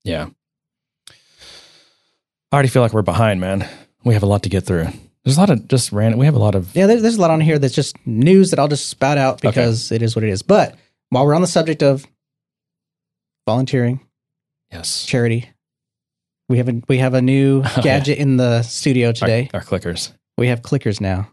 yeah. 0.04 0.28
I 2.54 2.56
already 2.56 2.70
feel 2.70 2.84
like 2.84 2.94
we're 2.94 3.02
behind, 3.02 3.42
man. 3.42 3.68
We 4.04 4.14
have 4.14 4.22
a 4.22 4.28
lot 4.28 4.44
to 4.44 4.50
get 4.50 4.64
through. 4.64 4.86
There's 5.26 5.38
a 5.38 5.40
lot 5.40 5.50
of 5.50 5.68
just 5.68 5.92
random. 5.92 6.20
We 6.20 6.28
have 6.28 6.36
a 6.36 6.40
lot 6.40 6.54
of. 6.54 6.76
Yeah, 6.76 6.86
there's, 6.86 7.02
there's 7.02 7.16
a 7.16 7.22
lot 7.22 7.32
on 7.32 7.42
here 7.42 7.58
that's 7.58 7.74
just 7.74 7.96
news 8.06 8.52
that 8.52 8.60
I'll 8.60 8.68
just 8.68 8.90
spout 8.90 9.18
out 9.18 9.36
Okay. 9.38 9.48
because 9.50 9.92
it 9.92 10.04
is 10.04 10.16
what 10.16 10.24
it 10.24 10.30
is. 10.30 10.44
But 10.44 10.76
while 11.10 11.26
we're 11.26 11.34
on 11.34 11.42
the 11.42 11.48
subject 11.48 11.82
of 11.82 12.06
volunteering, 13.48 14.02
Yes. 14.72 15.04
charity, 15.04 15.50
we 16.48 16.58
have 16.58 16.70
a 16.70 16.82
we 16.88 17.00
have 17.00 17.16
a 17.16 17.24
new 17.24 17.62
Oh, 17.66 17.74
yeah. 17.78 17.82
gadget 17.82 18.20
in 18.20 18.38
the 18.38 18.62
studio 18.62 19.12
today. 19.14 19.50
our 19.54 19.62
clickers. 19.62 20.12
We 20.38 20.48
have 20.50 20.62
clickers 20.62 21.02
now. 21.02 21.30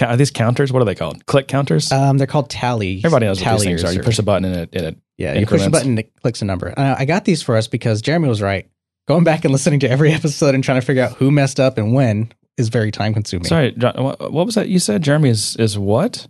Are 0.00 0.16
these 0.16 0.30
counters? 0.30 0.72
What 0.72 0.80
are 0.80 0.86
they 0.86 0.94
called? 0.94 1.26
Click 1.26 1.46
counters. 1.48 1.92
Um, 1.92 2.16
they're 2.16 2.26
called 2.26 2.48
tally. 2.48 2.98
Everybody 3.04 3.26
knows 3.26 3.42
what 3.44 3.52
these 3.58 3.64
things 3.64 3.84
are. 3.84 3.92
You 3.92 4.00
push 4.00 4.18
a 4.18 4.22
button 4.22 4.46
and 4.46 4.56
it, 4.56 4.70
and 4.74 4.86
it 4.86 4.98
Yeah, 5.18 5.34
you 5.34 5.44
push 5.44 5.60
a 5.60 5.64
increments. 5.64 5.78
button, 5.78 5.98
it 5.98 6.12
clicks 6.22 6.40
a 6.40 6.46
number. 6.46 6.72
Uh, 6.74 6.94
I 6.98 7.04
got 7.04 7.26
these 7.26 7.42
for 7.42 7.56
us 7.56 7.68
because 7.68 8.00
Jeremy 8.00 8.28
was 8.28 8.40
right. 8.40 8.70
Going 9.08 9.24
back 9.24 9.44
and 9.44 9.52
listening 9.52 9.80
to 9.80 9.90
every 9.90 10.12
episode 10.14 10.54
and 10.54 10.62
trying 10.64 10.80
to 10.80 10.86
figure 10.86 11.02
out 11.04 11.12
who 11.16 11.30
messed 11.30 11.60
up 11.60 11.78
and 11.78 11.92
when 11.94 12.32
is 12.56 12.68
very 12.68 12.90
time 12.90 13.12
consuming. 13.14 13.44
Sorry, 13.44 13.72
John, 13.72 13.94
what, 14.02 14.32
what 14.32 14.46
was 14.46 14.54
that 14.54 14.68
you 14.68 14.78
said? 14.78 15.02
Jeremy 15.02 15.30
is 15.30 15.56
is 15.56 15.78
what? 15.78 16.26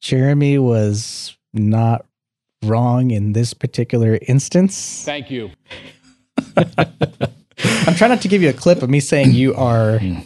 Jeremy 0.00 0.58
was 0.58 1.36
not 1.54 2.04
wrong 2.62 3.10
in 3.10 3.32
this 3.32 3.54
particular 3.54 4.18
instance. 4.22 5.02
Thank 5.04 5.30
you. 5.30 5.50
I'm 6.56 7.94
trying 7.94 8.10
not 8.10 8.20
to 8.22 8.28
give 8.28 8.42
you 8.42 8.50
a 8.50 8.52
clip 8.52 8.82
of 8.82 8.90
me 8.90 9.00
saying 9.00 9.32
you 9.32 9.54
are 9.54 9.98
Hmm. 9.98 10.18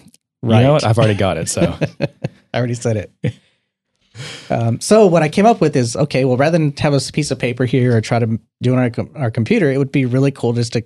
right. 0.42 0.58
You 0.60 0.64
know 0.66 0.72
what? 0.72 0.84
I've 0.84 0.98
already 0.98 1.14
got 1.14 1.38
it. 1.38 1.48
So 1.48 1.76
I 2.52 2.58
already 2.58 2.74
said 2.74 2.96
it. 3.22 3.34
Um, 4.50 4.80
so 4.80 5.06
what 5.06 5.22
I 5.22 5.28
came 5.28 5.46
up 5.46 5.60
with 5.60 5.76
is 5.76 5.94
okay. 5.96 6.24
Well, 6.24 6.36
rather 6.36 6.58
than 6.58 6.76
have 6.78 6.92
a 6.92 7.00
piece 7.12 7.30
of 7.30 7.38
paper 7.38 7.64
here 7.64 7.96
or 7.96 8.00
try 8.00 8.18
to 8.18 8.26
do 8.60 8.72
it 8.72 8.76
on 8.76 8.78
our, 8.78 8.90
com- 8.90 9.10
our 9.14 9.30
computer, 9.30 9.70
it 9.70 9.78
would 9.78 9.92
be 9.92 10.04
really 10.04 10.32
cool 10.32 10.52
just 10.52 10.72
to 10.72 10.82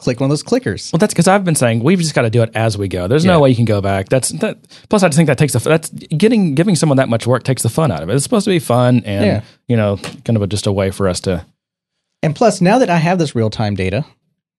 click 0.00 0.18
one 0.20 0.28
of 0.28 0.30
those 0.30 0.42
clickers. 0.42 0.92
Well, 0.92 0.98
that's 0.98 1.12
because 1.14 1.28
I've 1.28 1.44
been 1.44 1.54
saying 1.54 1.82
we've 1.84 1.98
just 1.98 2.14
got 2.14 2.22
to 2.22 2.30
do 2.30 2.42
it 2.42 2.50
as 2.54 2.76
we 2.76 2.88
go. 2.88 3.06
There's 3.06 3.24
Yeah. 3.24 3.32
no 3.32 3.40
way 3.40 3.50
you 3.50 3.56
can 3.56 3.64
go 3.66 3.80
back. 3.80 4.08
That's 4.08 4.30
that. 4.40 4.58
Plus, 4.88 5.02
I 5.02 5.08
just 5.08 5.16
think 5.16 5.26
that 5.28 5.38
takes 5.38 5.52
the 5.52 5.58
that's 5.60 5.90
getting 5.90 6.54
giving 6.54 6.74
someone 6.74 6.96
that 6.96 7.08
much 7.08 7.26
work 7.26 7.42
takes 7.44 7.62
the 7.62 7.68
fun 7.68 7.92
out 7.92 8.02
of 8.02 8.08
it. 8.08 8.14
It's 8.14 8.24
supposed 8.24 8.44
to 8.44 8.50
be 8.50 8.58
fun 8.58 9.02
and 9.04 9.24
Yeah. 9.24 9.40
you 9.68 9.76
know 9.76 9.96
kind 10.24 10.36
of 10.36 10.42
a, 10.42 10.46
just 10.46 10.66
a 10.66 10.72
way 10.72 10.90
for 10.90 11.08
us 11.08 11.20
to. 11.20 11.44
And 12.22 12.34
plus, 12.34 12.60
now 12.60 12.78
that 12.78 12.90
I 12.90 12.96
have 12.98 13.18
this 13.18 13.34
real 13.34 13.50
time 13.50 13.74
data, 13.74 14.04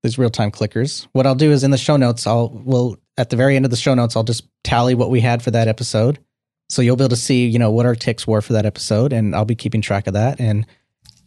these 0.03 0.17
real 0.17 0.29
time 0.31 0.51
clickers, 0.51 1.07
what 1.11 1.27
I'll 1.27 1.35
do 1.35 1.51
is 1.51 1.63
in 1.63 1.71
the 1.71 1.77
show 1.77 1.97
notes, 1.97 2.25
I'll 2.25 2.49
will 2.49 2.97
at 3.17 3.29
the 3.29 3.35
very 3.35 3.55
end 3.55 3.65
of 3.65 3.71
the 3.71 3.77
show 3.77 3.93
notes, 3.93 4.15
I'll 4.15 4.23
just 4.23 4.43
tally 4.63 4.95
what 4.95 5.09
we 5.11 5.19
had 5.21 5.43
for 5.43 5.51
that 5.51 5.67
episode. 5.67 6.17
So 6.69 6.81
you'll 6.81 6.95
be 6.95 7.03
able 7.03 7.09
to 7.09 7.15
see, 7.17 7.47
you 7.47 7.59
know, 7.59 7.69
what 7.69 7.85
our 7.85 7.95
ticks 7.95 8.25
were 8.25 8.41
for 8.41 8.53
that 8.53 8.65
episode, 8.65 9.11
and 9.11 9.35
I'll 9.35 9.43
be 9.45 9.55
keeping 9.55 9.81
track 9.81 10.07
of 10.07 10.13
that. 10.13 10.39
And 10.39 10.65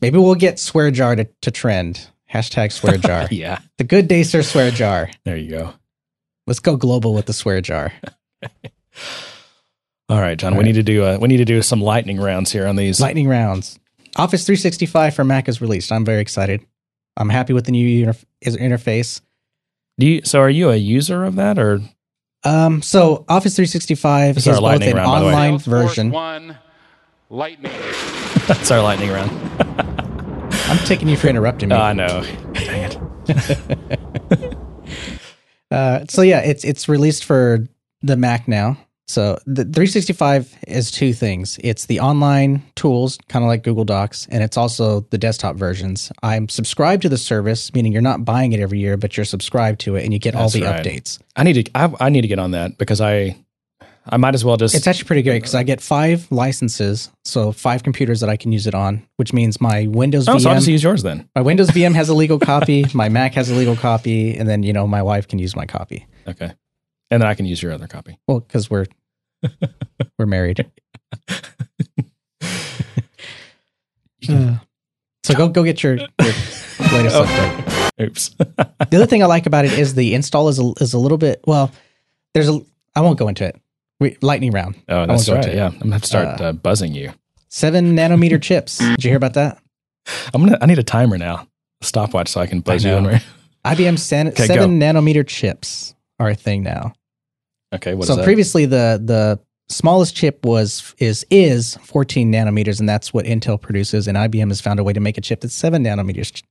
maybe 0.01 0.17
we'll 0.19 0.35
get 0.35 0.59
swear 0.59 0.91
jar 0.91 1.15
to, 1.15 1.29
to 1.43 1.51
trend. 1.51 2.09
Hashtag 2.33 2.73
swear 2.73 2.97
jar. 2.99 3.29
Yeah, 3.31 3.61
the 3.79 3.85
good 3.85 4.09
day 4.09 4.23
sir 4.23 4.43
swear 4.43 4.71
jar. 4.71 5.11
there 5.25 5.37
you 5.37 5.51
go. 5.51 5.75
Let's 6.47 6.61
go 6.61 6.77
global 6.77 7.15
with 7.15 7.27
the 7.27 7.33
swear 7.33 7.61
jar. 7.61 7.93
All 10.09 10.21
right, 10.21 10.37
John. 10.39 10.53
All 10.53 10.59
we 10.59 10.65
right. 10.65 10.67
need 10.67 10.75
to 10.75 10.83
do 10.83 11.05
uh, 11.05 11.19
we 11.21 11.29
need 11.29 11.39
to 11.39 11.45
do 11.45 11.63
some 11.63 11.81
lightning 11.81 12.21
rounds 12.21 12.53
here 12.53 12.67
on 12.67 12.77
these. 12.77 13.01
Lightning 13.01 13.29
rounds. 13.29 13.79
Office 14.17 14.45
365 14.47 15.15
for 15.15 15.25
Mac 15.25 15.49
is 15.49 15.61
released. 15.61 15.91
I'm 15.91 16.05
very 16.05 16.21
excited. 16.21 16.61
I'm 17.17 17.29
happy 17.31 17.53
with 17.53 17.65
the 17.67 17.73
new 17.73 18.07
interf- 18.07 18.25
interface. 18.45 19.21
Do 19.99 20.07
you, 20.07 20.23
so 20.25 20.41
are 20.41 20.51
you 20.51 20.71
a 20.71 20.77
user 20.77 21.25
of 21.25 21.37
that 21.37 21.59
or 21.59 21.81
Um, 22.45 22.83
so 22.83 23.25
Office 23.29 23.57
365 23.57 24.35
This 24.37 24.47
is 24.47 24.55
is 24.55 24.61
both 24.61 24.83
an 24.83 24.97
round, 24.97 25.07
by 25.07 25.21
the 25.21 25.27
way. 25.27 25.33
online 25.33 25.59
version. 25.59 26.11
One, 26.11 26.57
lightning. 27.31 27.73
that's 28.47 28.71
our 28.71 28.83
lightning 28.83 29.11
round? 29.11 29.31
I'm 30.75 30.85
taking 30.87 31.09
you 31.09 31.17
for 31.17 31.29
interrupting 31.29 31.69
me. 31.69 31.77
I 31.77 31.93
know. 31.93 32.25
Dang 32.53 32.99
it. 33.29 34.59
Uh, 35.71 36.05
so 36.09 36.23
yeah, 36.23 36.39
it's 36.39 36.63
it's 36.63 36.89
released 36.89 37.25
for 37.25 37.67
the 38.01 38.17
Mac 38.17 38.47
now. 38.47 38.77
So 39.09 39.39
the 39.45 39.65
365 39.65 40.57
is 40.69 40.93
two 40.93 41.13
things. 41.13 41.59
It's 41.65 41.87
the 41.87 41.99
online 41.99 42.63
tools, 42.77 43.19
kind 43.29 43.45
of 43.45 43.49
like 43.49 43.65
Google 43.65 43.85
Docs, 43.85 44.29
and 44.31 44.45
it's 44.45 44.57
also 44.57 45.01
the 45.11 45.19
desktop 45.19 45.57
versions. 45.57 46.13
I'm 46.23 46.49
subscribed 46.49 47.03
to 47.03 47.09
the 47.09 47.19
service, 47.19 47.75
meaning 47.75 47.93
you're 47.93 48.03
not 48.03 48.25
buying 48.25 48.53
it 48.53 48.61
every 48.61 48.79
year, 48.79 48.97
but 48.97 49.17
you're 49.17 49.25
subscribed 49.25 49.81
to 49.81 49.97
it, 49.97 50.05
and 50.05 50.13
you 50.13 50.21
get 50.21 50.37
all 50.37 50.49
the 50.49 50.63
right. 50.63 50.85
updates. 50.85 51.19
I 51.35 51.43
need 51.43 51.65
to 51.65 51.71
I, 51.75 51.93
I 51.99 52.09
need 52.09 52.21
to 52.21 52.29
get 52.29 52.39
on 52.39 52.53
that 52.53 52.79
because 52.79 53.01
I 53.01 53.37
I 54.07 54.19
might 54.19 54.35
as 54.35 54.45
well 54.45 54.57
just 54.59 54.75
It's 54.75 54.87
actually 54.87 55.07
pretty 55.07 55.23
great 55.23 55.39
because 55.41 55.55
I 55.55 55.63
get 55.63 55.81
five 55.81 56.31
licenses, 56.31 57.11
so 57.25 57.53
five 57.53 57.83
computers 57.83 58.21
that 58.21 58.29
I 58.29 58.37
can 58.37 58.53
use 58.53 58.67
it 58.67 58.75
on, 58.75 59.07
which 59.17 59.33
means 59.33 59.61
my 59.63 59.87
Windows 59.87 60.29
oh, 60.29 60.37
so 60.39 60.51
I'll 60.51 60.57
VM, 60.57 60.59
just 60.59 60.69
use 60.69 60.83
yours 60.83 61.03
then. 61.03 61.29
my 61.35 61.41
Windows 61.41 61.71
VM 61.71 61.95
has 61.95 62.09
a 62.11 62.15
legal 62.15 62.39
copy, 62.39 62.85
my 62.95 63.09
Mac 63.09 63.33
has 63.35 63.51
a 63.51 63.55
legal 63.55 63.77
copy, 63.77 64.37
and 64.37 64.47
then 64.49 64.63
you 64.63 64.73
know 64.75 64.87
my 64.87 65.03
wife 65.03 65.27
can 65.27 65.39
use 65.39 65.57
my 65.57 65.65
copy. 65.65 66.07
Okay, 66.29 66.53
and 67.11 67.23
then 67.23 67.29
I 67.29 67.35
can 67.35 67.47
use 67.47 67.63
your 67.63 67.73
other 67.73 67.87
copy. 67.87 68.19
Well, 68.29 68.41
because 68.41 68.69
we're 68.69 68.87
we're 70.19 70.27
married. 70.27 70.71
Uh, 74.29 74.57
so 75.23 75.35
go 75.35 75.49
go 75.49 75.63
get 75.63 75.83
your, 75.83 75.97
your 75.97 76.07
latest 76.19 77.15
Oh. 77.17 77.25
update. 77.27 78.03
Oops. 78.07 78.29
The 78.31 78.97
other 78.97 79.05
thing 79.07 79.23
I 79.23 79.27
like 79.27 79.45
about 79.47 79.67
it 79.67 79.73
is 79.79 79.95
the 79.95 80.15
install 80.15 80.49
is 80.49 80.59
a, 80.59 80.73
is 80.81 80.95
a 80.95 80.99
little 80.99 81.19
bit 81.19 81.43
well. 81.47 81.71
There's 82.33 82.49
a 82.49 82.61
I 82.97 83.03
won't 83.03 83.19
go 83.19 83.29
into 83.29 83.45
it. 83.45 83.61
We, 84.01 84.17
lightning 84.21 84.51
round. 84.51 84.77
Oh, 84.89 85.07
that's 85.07 85.27
go 85.27 85.35
right. 85.35 85.45
into. 85.45 85.57
Yeah, 85.57 85.67
I'm 85.69 85.79
gonna 85.79 85.93
have 85.93 86.03
to 86.03 86.09
start 86.09 86.41
Uh, 86.41 86.45
uh, 86.45 86.53
buzzing 86.53 86.95
you. 86.95 87.13
Seven 87.49 87.95
nanometer 87.97 88.41
chips. 88.43 88.79
Did 88.79 89.05
you 89.05 89.11
hear 89.11 89.17
about 89.17 89.35
that? 89.35 89.59
I'm 90.33 90.45
gonna. 90.45 90.59
I 90.61 90.67
need 90.67 90.79
a 90.79 90.83
timer 90.83 91.17
now, 91.19 91.47
a 91.81 91.85
stopwatch, 91.87 92.29
so 92.29 92.41
I 92.41 92.47
can 92.47 92.61
buzz 92.61 92.85
I 92.85 92.91
you. 93.01 93.19
IBM 93.65 93.99
san- 93.99 94.29
Okay, 94.29 94.47
seven 94.47 94.79
nanometer 94.81 95.27
chips 95.27 95.95
are 96.19 96.29
a 96.31 96.35
thing 96.35 96.63
now. 96.63 96.93
Okay, 97.75 97.95
what 97.95 98.09
is 98.09 98.15
so 98.15 98.23
previously 98.23 98.67
the 98.67 99.01
the 99.03 99.41
smallest 99.69 100.15
chip 100.15 100.45
was 100.45 100.95
is 100.99 101.25
is 101.31 101.77
14 101.85 102.31
nanometers, 102.31 102.81
and 102.81 102.89
that's 102.89 103.15
what 103.15 103.25
Intel 103.25 103.61
produces. 103.61 104.07
And 104.09 104.19
IBM 104.19 104.49
has 104.49 104.61
found 104.61 104.81
a 104.81 104.85
way 104.85 104.93
to 104.93 105.01
make 105.01 105.17
a 105.17 105.21
chip 105.21 105.41
that's 105.41 105.55
seven 105.55 105.83
nanometers. 105.85 106.43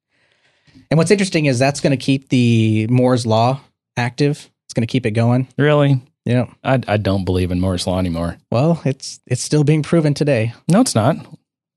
And 0.89 0.98
what's 0.98 1.12
interesting 1.12 1.46
is 1.46 1.60
that's 1.60 1.80
going 1.82 1.91
to 1.91 1.98
keep 1.98 2.30
the 2.30 2.88
Moore's 2.89 3.26
law 3.26 3.60
active. 3.98 4.50
It's 4.66 4.74
going 4.74 4.86
to 4.88 4.91
keep 4.91 5.06
it 5.06 5.12
going. 5.12 5.48
really? 5.58 6.02
Yeah. 6.26 6.46
I, 6.64 6.82
I 6.88 6.98
don't 6.98 7.26
believe 7.26 7.52
in 7.52 7.60
Moore's 7.60 7.86
law 7.86 8.00
anymore. 8.00 8.38
Well, 8.52 8.82
it's 8.86 9.20
it's 9.28 9.42
still 9.42 9.64
being 9.64 9.84
proven 9.84 10.14
today. 10.14 10.54
No, 10.68 10.82
it's 10.82 10.96
not. 10.96 11.18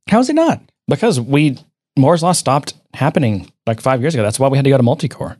How 0.09 0.21
is 0.21 0.31
it 0.31 0.35
not? 0.35 0.61
Because 0.87 1.19
we 1.21 1.59
Moore's 1.99 2.23
law 2.23 2.33
stopped 2.33 2.75
happening 2.95 3.51
like 3.67 3.81
five 3.81 4.01
years 4.01 4.15
ago. 4.15 4.23
That's 4.23 4.39
why 4.39 4.49
we 4.49 4.57
had 4.57 4.65
to 4.65 4.71
go 4.71 4.77
to 4.77 4.83
multi-core. 4.83 5.37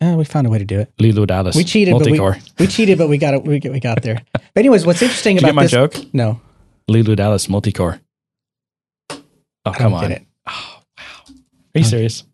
Uh, 0.00 0.14
we 0.18 0.24
found 0.24 0.46
a 0.46 0.50
way 0.50 0.58
to 0.58 0.64
do 0.64 0.80
it. 0.80 0.92
Lulu 0.98 1.26
Dallas. 1.26 1.56
We 1.56 1.64
cheated, 1.64 1.92
but 1.92 2.06
we, 2.06 2.18
multi-core. 2.18 2.38
we 2.58 2.66
cheated, 2.66 2.98
but 2.98 3.08
we 3.08 3.18
got 3.18 3.34
it. 3.34 3.44
We, 3.44 3.58
we 3.58 3.80
got 3.80 4.02
there. 4.02 4.22
But 4.32 4.42
anyways, 4.56 4.86
what's 4.86 5.02
interesting 5.02 5.36
Did 5.36 5.42
you 5.42 5.48
about 5.48 5.52
get 5.52 5.56
my 5.56 5.62
this? 5.62 5.70
joke? 6.00 6.14
No, 6.14 6.40
Lulu 6.88 7.16
Dallas 7.16 7.48
multi-core. 7.48 8.00
Oh, 9.10 9.72
come 9.72 9.92
on. 9.92 10.26
Oh, 10.46 10.46
wow. 10.46 11.34
Are 11.74 11.78
you 11.78 11.84
serious? 11.84 12.24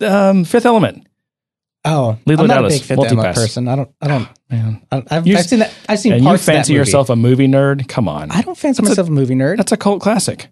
Um, 0.00 0.44
Fifth 0.44 0.66
Element. 0.66 1.07
Oh, 1.84 2.18
Leeloo 2.26 2.40
I'm 2.40 2.46
not 2.48 2.54
Dallas, 2.54 2.76
a 2.76 2.80
big 2.80 2.90
Element 2.90 3.16
multi-pass. 3.16 3.36
person. 3.38 3.68
I 3.68 3.76
don't. 3.76 3.90
I 4.00 4.08
don't. 4.08 4.28
Man. 4.50 4.82
I, 4.90 4.96
I've, 5.10 5.26
I've 5.28 5.46
seen 5.46 5.60
that. 5.60 5.72
I've 5.88 5.98
seen 5.98 6.12
And 6.12 6.22
parts 6.24 6.42
of 6.42 6.46
that 6.46 6.52
movie. 6.52 6.58
You 6.58 6.58
fancy 6.58 6.72
yourself 6.74 7.08
a 7.10 7.16
movie 7.16 7.46
nerd? 7.48 7.88
Come 7.88 8.08
on. 8.08 8.30
I 8.30 8.42
don't 8.42 8.58
fancy 8.58 8.82
That's 8.82 8.90
myself 8.90 9.08
a, 9.08 9.12
movie 9.12 9.34
nerd. 9.34 9.56
That's 9.58 9.72
a 9.72 9.76
cult 9.76 10.00
classic. 10.02 10.48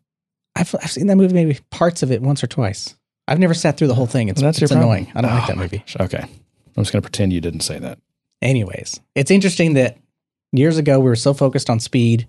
I've, 0.55 0.75
I've 0.83 0.91
seen 0.91 1.09
that 1.09 1.17
movie 1.17 1.35
maybe 1.35 1.59
parts 1.71 2.03
of 2.03 2.11
it 2.13 2.23
once 2.23 2.43
or 2.43 2.47
twice. 2.47 2.95
I've 3.29 3.39
never 3.41 3.55
sat 3.55 3.77
through 3.77 3.89
the 3.89 3.95
whole 3.95 4.07
thing. 4.07 4.29
It's, 4.29 4.41
That's 4.41 4.57
it's 4.57 4.71
your 4.71 4.79
problem. 4.79 4.89
annoying. 5.05 5.13
I 5.15 5.21
don't 5.21 5.31
like 5.33 5.43
Oh 5.43 5.47
that 5.49 5.57
ah, 5.57 5.61
movie. 5.61 5.79
gosh. 5.79 5.97
Okay. 6.01 6.23
I'm 6.23 6.83
just 6.85 6.93
going 6.93 7.03
to 7.03 7.07
pretend 7.07 7.33
you 7.33 7.41
didn't 7.41 7.61
say 7.61 7.79
that. 7.81 7.99
Anyways, 8.41 9.01
it's 9.15 9.31
interesting 9.31 9.75
that 9.75 9.99
years 10.53 10.79
ago 10.79 11.01
we 11.01 11.07
were 11.07 11.17
so 11.17 11.35
focused 11.35 11.69
on 11.69 11.81
speed. 11.81 12.29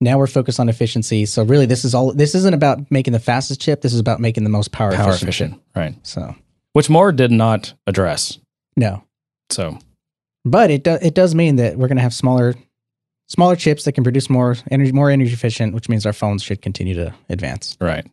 Now 0.00 0.18
we're 0.18 0.26
focused 0.28 0.60
on 0.60 0.68
efficiency. 0.68 1.24
So 1.26 1.42
really, 1.42 1.66
this 1.66 1.84
is 1.84 1.94
all. 1.94 2.12
This 2.12 2.34
isn't 2.34 2.54
about 2.54 2.90
making 2.90 3.12
the 3.12 3.18
fastest 3.18 3.60
chip. 3.60 3.80
This 3.80 3.92
is 3.94 3.98
about 4.00 4.20
making 4.20 4.44
the 4.44 4.50
most 4.50 4.70
power, 4.70 4.92
Power 4.92 5.08
efficient. 5.08 5.22
efficient. 5.54 5.62
Right. 5.74 6.06
So 6.06 6.34
Which 6.78 6.88
Moore 6.88 7.10
did 7.10 7.32
not 7.32 7.74
address. 7.88 8.38
no, 8.76 9.02
So, 9.50 9.80
but 10.44 10.70
it 10.70 10.84
does. 10.84 11.02
It 11.02 11.12
does 11.12 11.34
mean 11.34 11.56
that 11.56 11.76
we're 11.76 11.88
going 11.88 11.96
to 11.96 12.02
have 12.02 12.14
smaller, 12.14 12.54
smaller 13.26 13.56
chips 13.56 13.82
that 13.82 13.94
can 13.94 14.04
produce 14.04 14.30
more 14.30 14.54
energy, 14.70 14.92
more 14.92 15.10
energy 15.10 15.32
efficient, 15.32 15.74
which 15.74 15.88
means 15.88 16.06
our 16.06 16.12
phones 16.12 16.40
should 16.40 16.62
continue 16.62 16.94
to 16.94 17.12
advance. 17.28 17.76
right. 17.80 18.06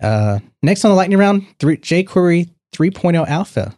Uh, 0.00 0.38
next 0.62 0.84
on 0.84 0.92
the 0.92 0.94
lightning 0.94 1.18
round, 1.18 1.44
three, 1.58 1.78
jQuery 1.78 2.48
3.0 2.72 3.26
Alpha. 3.26 3.76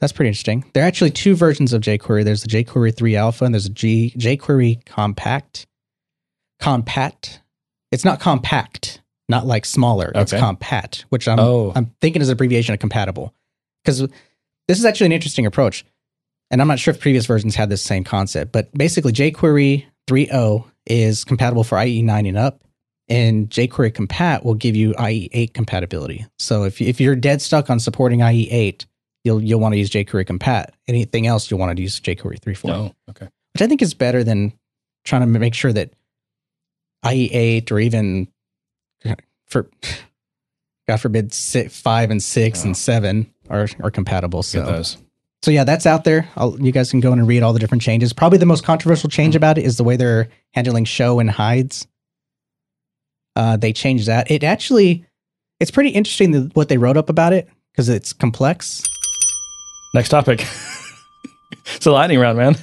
That's 0.00 0.12
pretty 0.12 0.30
interesting. 0.30 0.64
There 0.74 0.82
are 0.82 0.88
actually 0.88 1.12
two 1.12 1.36
versions 1.36 1.72
of 1.72 1.80
jQuery. 1.80 2.24
There's 2.24 2.42
the 2.42 2.48
jQuery 2.48 2.96
3 2.96 3.14
Alpha 3.14 3.44
and 3.44 3.54
there's 3.54 3.66
a 3.66 3.70
G, 3.70 4.12
jQuery 4.18 4.82
Compat. 4.82 5.64
Compact. 6.58 7.40
It's 7.92 8.04
not 8.04 8.18
compact, 8.18 9.01
not 9.32 9.46
like 9.46 9.64
smaller. 9.64 10.12
It's 10.14 10.32
Okay. 10.32 10.40
Compat, 10.42 11.00
which 11.08 11.26
I'm 11.26 11.38
Oh. 11.40 11.72
I'm 11.74 11.90
thinking 12.00 12.22
is 12.22 12.28
an 12.28 12.34
abbreviation 12.34 12.72
of 12.74 12.78
compatible. 12.80 13.34
Because 13.84 14.00
this 14.68 14.78
is 14.78 14.84
actually 14.84 15.06
an 15.06 15.12
interesting 15.12 15.46
approach. 15.46 15.84
And 16.50 16.60
I'm 16.60 16.68
not 16.68 16.78
sure 16.78 16.92
if 16.94 17.00
previous 17.00 17.26
versions 17.26 17.56
had 17.56 17.68
this 17.70 17.82
same 17.82 18.04
concept, 18.04 18.52
but 18.52 18.72
basically 18.72 19.12
jQuery 19.12 19.84
3.0 20.06 20.64
is 20.86 21.24
compatible 21.24 21.64
for 21.64 21.82
IE 21.82 22.02
9 22.02 22.26
and 22.26 22.36
up 22.36 22.62
and 23.08 23.50
jQuery 23.50 23.90
Compat 23.92 24.44
will 24.44 24.54
give 24.54 24.76
you 24.76 24.92
IE8 24.94 25.52
compatibility. 25.54 26.26
So 26.38 26.64
if 26.64 26.80
if 26.80 27.00
you're 27.00 27.16
dead 27.16 27.42
stuck 27.42 27.68
on 27.70 27.80
supporting 27.80 28.20
IE8, 28.20 28.86
you'll 29.24 29.42
you'll 29.42 29.60
want 29.60 29.72
to 29.74 29.78
use 29.78 29.90
jQuery 29.90 30.24
Compat. 30.26 30.66
Anything 30.88 31.26
else, 31.26 31.50
you'll 31.50 31.60
want 31.60 31.76
to 31.76 31.82
use 31.82 31.98
jQuery 32.00 32.38
3.4, 32.40 32.64
No. 32.66 32.94
Okay. 33.10 33.28
which 33.54 33.62
I 33.62 33.66
think 33.66 33.82
is 33.82 33.94
better 33.94 34.22
than 34.22 34.52
trying 35.04 35.22
to 35.22 35.26
make 35.38 35.54
sure 35.54 35.72
that 35.72 35.92
IE8 37.04 37.70
or 37.72 37.80
even 37.80 38.28
for 39.52 39.68
God 40.88 40.96
forbid 40.96 41.32
six, 41.32 41.80
five 41.80 42.10
and 42.10 42.22
six 42.22 42.64
and 42.64 42.76
seven 42.76 43.32
are 43.48 43.68
are 43.80 43.90
compatible. 43.90 44.42
So 44.42 44.82
so 45.42 45.50
yeah, 45.50 45.64
that's 45.64 45.86
out 45.86 46.04
there. 46.04 46.28
I'll, 46.36 46.60
you 46.60 46.72
guys 46.72 46.90
can 46.90 47.00
go 47.00 47.12
in 47.12 47.18
and 47.18 47.28
read 47.28 47.42
all 47.42 47.52
the 47.52 47.58
different 47.58 47.82
changes. 47.82 48.12
Probably 48.12 48.38
the 48.38 48.46
most 48.46 48.64
controversial 48.64 49.10
change 49.10 49.36
about 49.36 49.58
it 49.58 49.64
is 49.64 49.76
the 49.76 49.84
way 49.84 49.96
they're 49.96 50.28
handling 50.54 50.84
show 50.84 51.18
and 51.18 51.30
hides. 51.30 51.86
Uh, 53.34 53.56
they 53.56 53.72
changed 53.72 54.06
that. 54.06 54.30
It 54.30 54.44
actually, 54.44 55.04
it's 55.58 55.70
pretty 55.70 55.90
interesting 55.90 56.30
the, 56.30 56.50
what 56.54 56.68
they 56.68 56.78
wrote 56.78 56.96
up 56.96 57.08
about 57.08 57.32
it 57.32 57.48
because 57.72 57.88
it's 57.88 58.12
complex. 58.12 58.82
Next 59.94 60.10
topic. 60.10 60.46
it's 61.74 61.86
a 61.86 61.90
lightning 61.90 62.20
round, 62.20 62.38
man. 62.38 62.56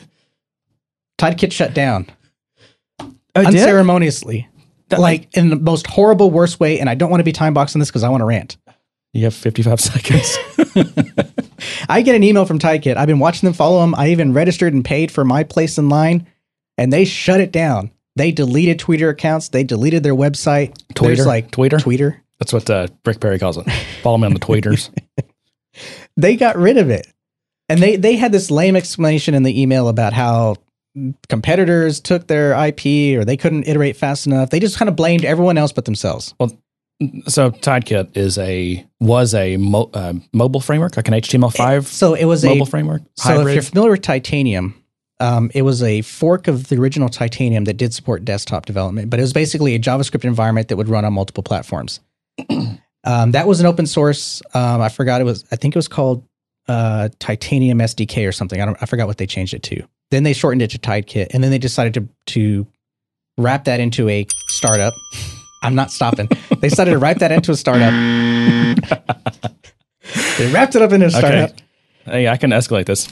TideKit 1.17 1.51
shut 1.51 1.73
down 1.73 2.09
Oh, 3.35 3.45
unceremoniously, 3.45 4.47
That- 4.89 4.99
like 4.99 5.35
in 5.35 5.49
the 5.49 5.55
most 5.55 5.87
horrible, 5.87 6.31
worst 6.31 6.59
way. 6.59 6.79
And 6.79 6.89
I 6.89 6.95
don't 6.95 7.09
want 7.09 7.21
to 7.21 7.25
be 7.25 7.31
time 7.31 7.53
boxing 7.53 7.79
this 7.79 7.89
because 7.89 8.03
I 8.03 8.09
want 8.09 8.21
to 8.21 8.25
rant. 8.25 8.57
You 9.13 9.23
have 9.23 9.33
55 9.33 9.79
seconds. 9.81 10.37
I 11.89 12.01
get 12.01 12.15
an 12.15 12.23
email 12.23 12.45
from 12.45 12.59
TideKit. 12.59 12.95
I've 12.97 13.07
been 13.07 13.19
watching 13.19 13.47
them 13.47 13.53
follow 13.53 13.81
them. 13.81 13.95
I 13.95 14.09
even 14.09 14.33
registered 14.33 14.73
and 14.73 14.85
paid 14.85 15.11
for 15.11 15.25
my 15.25 15.43
place 15.43 15.77
in 15.77 15.89
line, 15.89 16.27
and 16.77 16.93
they 16.93 17.05
shut 17.05 17.39
it 17.41 17.51
down. 17.51 17.91
They 18.15 18.31
deleted 18.31 18.79
Twitter 18.79 19.09
accounts. 19.09 19.49
They 19.49 19.63
deleted 19.63 20.03
their 20.03 20.15
website. 20.15 20.77
There's 20.99 21.25
like 21.25 21.51
Tweeter? 21.51 21.81
Twitter. 21.81 22.21
That's 22.39 22.53
what 22.53 22.69
uh, 22.69 22.87
Rick 23.05 23.19
Perry 23.19 23.39
calls 23.39 23.57
it. 23.57 23.69
Follow 24.01 24.17
me 24.17 24.27
on 24.27 24.33
the 24.33 24.39
tweeters. 24.39 24.89
They 26.17 26.35
got 26.35 26.57
rid 26.57 26.77
of 26.77 26.89
it, 26.89 27.07
and 27.69 27.79
they 27.79 27.95
they 27.95 28.17
had 28.17 28.33
this 28.33 28.51
lame 28.51 28.75
explanation 28.75 29.33
in 29.33 29.43
the 29.43 29.61
email 29.61 29.87
about 29.87 30.11
how 30.11 30.55
competitors 31.27 31.99
took 31.99 32.27
their 32.27 32.51
IP 32.67 33.17
or 33.17 33.25
they 33.25 33.37
couldn't 33.37 33.67
iterate 33.67 33.95
fast 33.95 34.27
enough. 34.27 34.49
They 34.49 34.59
just 34.59 34.77
kind 34.77 34.89
of 34.89 34.95
blamed 34.95 35.25
everyone 35.25 35.57
else 35.57 35.71
but 35.71 35.85
themselves. 35.85 36.33
Well, 36.39 36.51
so 37.27 37.51
TideKit 37.51 38.17
is 38.17 38.37
a 38.37 38.85
was 38.99 39.33
a 39.33 39.57
mo- 39.57 39.89
uh, 39.93 40.13
mobile 40.33 40.59
framework, 40.59 40.97
like 40.97 41.07
an 41.07 41.13
HTML5 41.13 41.85
So 41.85 42.13
it 42.13 42.25
was 42.25 42.43
a 42.43 42.49
mobile 42.49 42.63
a 42.63 42.69
framework. 42.69 43.01
So 43.15 43.29
hybrid. 43.29 43.47
if 43.47 43.53
you're 43.53 43.63
familiar 43.63 43.91
with 43.91 44.01
Titanium, 44.01 44.75
um, 45.21 45.49
it 45.53 45.61
was 45.61 45.81
a 45.81 46.01
fork 46.01 46.47
of 46.47 46.67
the 46.67 46.77
original 46.77 47.09
Titanium 47.09 47.65
that 47.65 47.77
did 47.77 47.93
support 47.93 48.25
desktop 48.25 48.65
development, 48.65 49.09
but 49.09 49.19
it 49.19 49.23
was 49.23 49.33
basically 49.33 49.75
a 49.75 49.79
JavaScript 49.79 50.25
environment 50.25 50.67
that 50.69 50.77
would 50.77 50.89
run 50.89 51.05
on 51.05 51.13
multiple 51.13 51.43
platforms. 51.43 51.99
um, 53.03 53.31
that 53.31 53.47
was 53.47 53.59
an 53.59 53.65
open 53.65 53.85
source. 53.85 54.41
Um, 54.53 54.81
I 54.81 54.89
forgot 54.89 55.21
it 55.21 55.25
was. 55.25 55.45
I 55.51 55.55
think 55.55 55.75
it 55.75 55.77
was 55.77 55.87
called 55.87 56.25
uh, 56.67 57.09
Titanium 57.19 57.79
SDK 57.79 58.27
or 58.27 58.31
something. 58.31 58.61
I 58.61 58.65
don't. 58.65 58.77
I 58.81 58.85
forgot 58.85 59.07
what 59.07 59.17
they 59.17 59.27
changed 59.27 59.53
it 59.53 59.63
to. 59.63 59.83
Then 60.11 60.23
they 60.23 60.33
shortened 60.33 60.61
it 60.61 60.71
to 60.71 60.79
TideKit, 60.79 61.27
and 61.31 61.43
then 61.43 61.51
they 61.51 61.59
decided 61.59 61.93
to 61.95 62.07
to 62.33 62.67
wrap 63.37 63.65
that 63.65 63.79
into 63.79 64.09
a 64.09 64.25
startup. 64.47 64.93
I'm 65.63 65.75
not 65.75 65.91
stopping. 65.91 66.29
they 66.61 66.69
decided 66.69 66.91
to 66.91 66.97
wrap 66.97 67.17
that 67.17 67.33
into 67.33 67.51
a 67.51 67.55
startup. 67.55 67.91
they 70.37 70.51
wrapped 70.51 70.75
it 70.75 70.81
up 70.81 70.93
into 70.93 71.07
a 71.07 71.11
startup. 71.11 71.49
okay. 71.51 71.63
Hey, 72.05 72.27
I 72.29 72.37
can 72.37 72.51
escalate 72.51 72.85
this. 72.85 73.07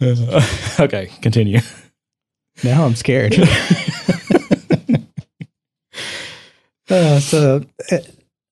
okay, 0.80 1.10
continue. 1.20 1.60
Now 2.62 2.84
I'm 2.84 2.94
scared. 2.94 3.34
uh, 6.88 7.18
so 7.20 7.64
uh, 7.90 7.98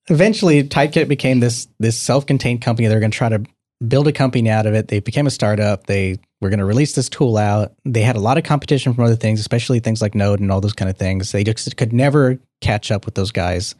eventually, 0.08 0.62
TideKit 0.64 1.08
became 1.08 1.40
this 1.40 1.68
this 1.78 1.98
self-contained 1.98 2.62
company. 2.62 2.88
They're 2.88 3.00
going 3.00 3.10
to 3.12 3.16
try 3.18 3.28
to 3.28 3.44
build 3.86 4.08
a 4.08 4.12
company 4.12 4.48
out 4.48 4.66
of 4.66 4.74
it. 4.74 4.88
They 4.88 5.00
became 5.00 5.26
a 5.26 5.30
startup. 5.30 5.86
They 5.86 6.18
were 6.40 6.48
going 6.48 6.60
to 6.60 6.64
release 6.64 6.94
this 6.94 7.08
tool 7.08 7.36
out. 7.36 7.74
They 7.84 8.00
had 8.02 8.16
a 8.16 8.20
lot 8.20 8.38
of 8.38 8.44
competition 8.44 8.94
from 8.94 9.04
other 9.04 9.16
things, 9.16 9.38
especially 9.40 9.80
things 9.80 10.00
like 10.00 10.14
Node 10.14 10.40
and 10.40 10.50
all 10.50 10.60
those 10.60 10.72
kind 10.72 10.90
of 10.90 10.96
things. 10.96 11.32
They 11.32 11.44
just 11.44 11.76
could 11.76 11.92
never 11.92 12.38
catch 12.60 12.90
up 12.90 13.04
with 13.04 13.14
those 13.14 13.32
guys. 13.32 13.74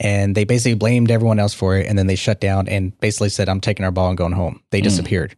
And 0.00 0.34
they 0.34 0.44
basically 0.44 0.74
blamed 0.74 1.10
everyone 1.10 1.38
else 1.40 1.52
for 1.54 1.76
it. 1.76 1.86
And 1.86 1.98
then 1.98 2.06
they 2.06 2.14
shut 2.14 2.40
down 2.40 2.68
and 2.68 2.98
basically 3.00 3.28
said, 3.30 3.48
I'm 3.48 3.60
taking 3.60 3.84
our 3.84 3.90
ball 3.90 4.08
and 4.08 4.16
going 4.16 4.32
home. 4.32 4.62
They 4.70 4.80
Mm. 4.80 4.84
disappeared. 4.84 5.36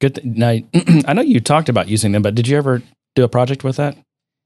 Good. 0.00 0.16
Th- 0.16 0.26
now, 0.26 0.58
I 1.08 1.14
know 1.14 1.22
you 1.22 1.40
talked 1.40 1.68
about 1.68 1.88
using 1.88 2.12
them, 2.12 2.22
but 2.22 2.34
did 2.34 2.46
you 2.46 2.56
ever 2.58 2.82
do 3.16 3.24
a 3.24 3.28
project 3.28 3.64
with 3.64 3.76
that? 3.76 3.96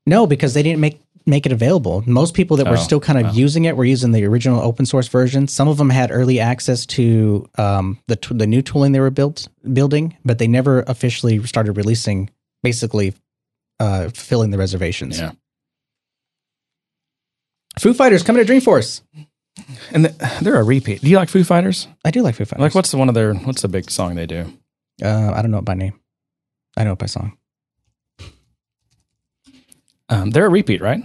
No, 0.07 0.27
because 0.27 0.55
they 0.55 0.63
didn't 0.63 0.81
make 0.81 1.01
make 1.29 1.47
it 1.47 1.53
available. 1.53 2.03
Most 2.07 2.35
people 2.35 2.57
that 2.57 2.67
were 2.67 2.73
Oh, 2.77 2.77
still 2.83 3.01
kind 3.01 3.19
of 3.19 3.27
wow. 3.27 3.33
using 3.33 3.65
it 3.67 3.77
were 3.77 3.85
using 3.85 4.13
the 4.13 4.25
original 4.25 4.61
open 4.61 4.87
source 4.87 5.07
version. 5.09 5.47
Some 5.47 5.69
of 5.69 5.77
them 5.77 5.91
had 5.91 6.11
early 6.11 6.41
access 6.41 6.87
to 6.87 7.49
um, 7.59 7.99
the 8.09 8.17
t- 8.17 8.35
the 8.35 8.47
new 8.47 8.63
tooling 8.63 8.93
they 8.93 9.01
were 9.01 9.11
built 9.11 9.49
building, 9.73 10.17
but 10.25 10.39
they 10.39 10.49
never 10.49 10.83
officially 10.87 11.43
started 11.47 11.73
releasing. 11.73 12.31
Basically, 12.63 13.15
uh, 13.79 14.05
fulfilling 14.05 14.51
the 14.51 14.59
reservations. 14.59 15.19
Yeah. 15.21 15.33
Foo 17.79 17.95
Fighters 17.95 18.25
coming 18.25 18.45
to 18.45 18.53
Dreamforce. 18.53 19.03
And 19.93 20.05
th- 20.07 20.41
they're 20.43 20.59
a 20.59 20.65
repeat. 20.65 21.01
Do 21.01 21.09
you 21.09 21.17
like 21.17 21.29
Foo 21.29 21.45
Fighters? 21.45 21.87
I 22.05 22.11
do 22.11 22.23
like 22.23 22.35
Foo 22.35 22.45
Fighters. 22.45 22.61
Like, 22.63 22.75
what's 22.75 22.91
the 22.91 22.97
one 22.97 23.09
of 23.09 23.15
their? 23.15 23.35
What's 23.35 23.63
the 23.63 23.69
big 23.69 23.91
song 23.91 24.15
they 24.17 24.27
do? 24.27 24.53
Uh, 25.03 25.33
I 25.35 25.43
don't 25.43 25.51
know 25.53 25.59
it 25.59 25.65
by 25.65 25.75
name. 25.75 25.99
I 26.77 26.85
know 26.85 26.93
it 26.93 26.99
by 26.99 27.07
song. 27.07 27.37
Um, 30.09 30.31
they're 30.31 30.47
a 30.47 30.51
repeat, 30.51 30.81
right? 30.81 31.03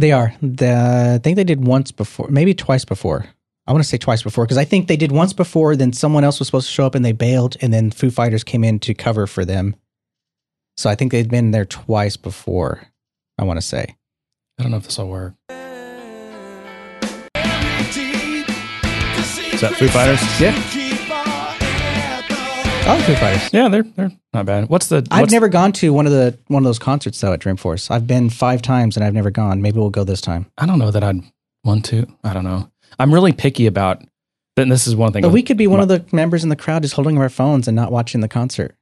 They 0.00 0.12
are. 0.12 0.32
The, 0.40 1.14
I 1.16 1.18
think 1.18 1.36
they 1.36 1.44
did 1.44 1.66
once 1.66 1.92
before, 1.92 2.28
maybe 2.30 2.54
twice 2.54 2.86
before. 2.86 3.26
I 3.66 3.72
want 3.72 3.84
to 3.84 3.88
say 3.88 3.98
twice 3.98 4.22
before 4.22 4.46
because 4.46 4.56
I 4.56 4.64
think 4.64 4.88
they 4.88 4.96
did 4.96 5.12
once 5.12 5.34
before. 5.34 5.76
Then 5.76 5.92
someone 5.92 6.24
else 6.24 6.38
was 6.38 6.48
supposed 6.48 6.68
to 6.68 6.72
show 6.72 6.86
up 6.86 6.94
and 6.94 7.04
they 7.04 7.12
bailed, 7.12 7.58
and 7.60 7.70
then 7.70 7.90
Foo 7.90 8.10
Fighters 8.10 8.42
came 8.42 8.64
in 8.64 8.78
to 8.80 8.94
cover 8.94 9.26
for 9.26 9.44
them. 9.44 9.76
So 10.78 10.88
I 10.88 10.94
think 10.94 11.12
they've 11.12 11.28
been 11.28 11.50
there 11.50 11.66
twice 11.66 12.16
before. 12.16 12.88
I 13.36 13.44
want 13.44 13.58
to 13.58 13.66
say. 13.66 13.94
I 14.58 14.62
don't 14.62 14.70
know 14.70 14.78
if 14.78 14.84
this 14.84 14.96
will 14.96 15.08
work. 15.08 15.34
Is 19.52 19.60
that 19.60 19.74
Foo 19.76 19.88
Fighters? 19.88 20.40
Yeah. 20.40 20.79
Oh, 22.86 23.00
Foo 23.06 23.14
Fighters. 23.14 23.52
Yeah, 23.52 23.68
they're 23.68 23.82
they're 23.82 24.10
not 24.32 24.46
bad. 24.46 24.68
What's 24.68 24.88
the? 24.88 25.06
I've 25.10 25.20
what's- 25.20 25.32
never 25.32 25.48
gone 25.48 25.70
to 25.72 25.92
one 25.92 26.06
of 26.06 26.12
the 26.12 26.36
one 26.48 26.62
of 26.62 26.64
those 26.64 26.78
concerts 26.78 27.20
though 27.20 27.32
at 27.32 27.40
Dreamforce. 27.40 27.90
I've 27.90 28.06
been 28.06 28.30
five 28.30 28.62
times 28.62 28.96
and 28.96 29.04
I've 29.04 29.14
never 29.14 29.30
gone. 29.30 29.62
Maybe 29.62 29.78
we'll 29.78 29.90
go 29.90 30.02
this 30.02 30.20
time. 30.20 30.46
I 30.58 30.66
don't 30.66 30.78
know 30.78 30.90
that 30.90 31.04
I'd 31.04 31.20
want 31.62 31.84
to. 31.86 32.06
I 32.24 32.32
don't 32.34 32.44
know. 32.44 32.70
I'm 32.98 33.12
really 33.14 33.32
picky 33.32 33.66
about. 33.66 34.02
Then 34.56 34.68
this 34.68 34.86
is 34.88 34.96
one 34.96 35.12
thing. 35.12 35.22
But 35.22 35.30
we 35.30 35.42
could 35.42 35.56
be 35.56 35.68
one 35.68 35.80
of 35.80 35.88
the 35.88 36.04
members 36.10 36.42
in 36.42 36.48
the 36.50 36.56
crowd 36.56 36.82
just 36.82 36.94
holding 36.94 37.16
our 37.18 37.28
phones 37.28 37.68
and 37.68 37.76
not 37.76 37.92
watching 37.92 38.20
the 38.20 38.28
concert. 38.28 38.74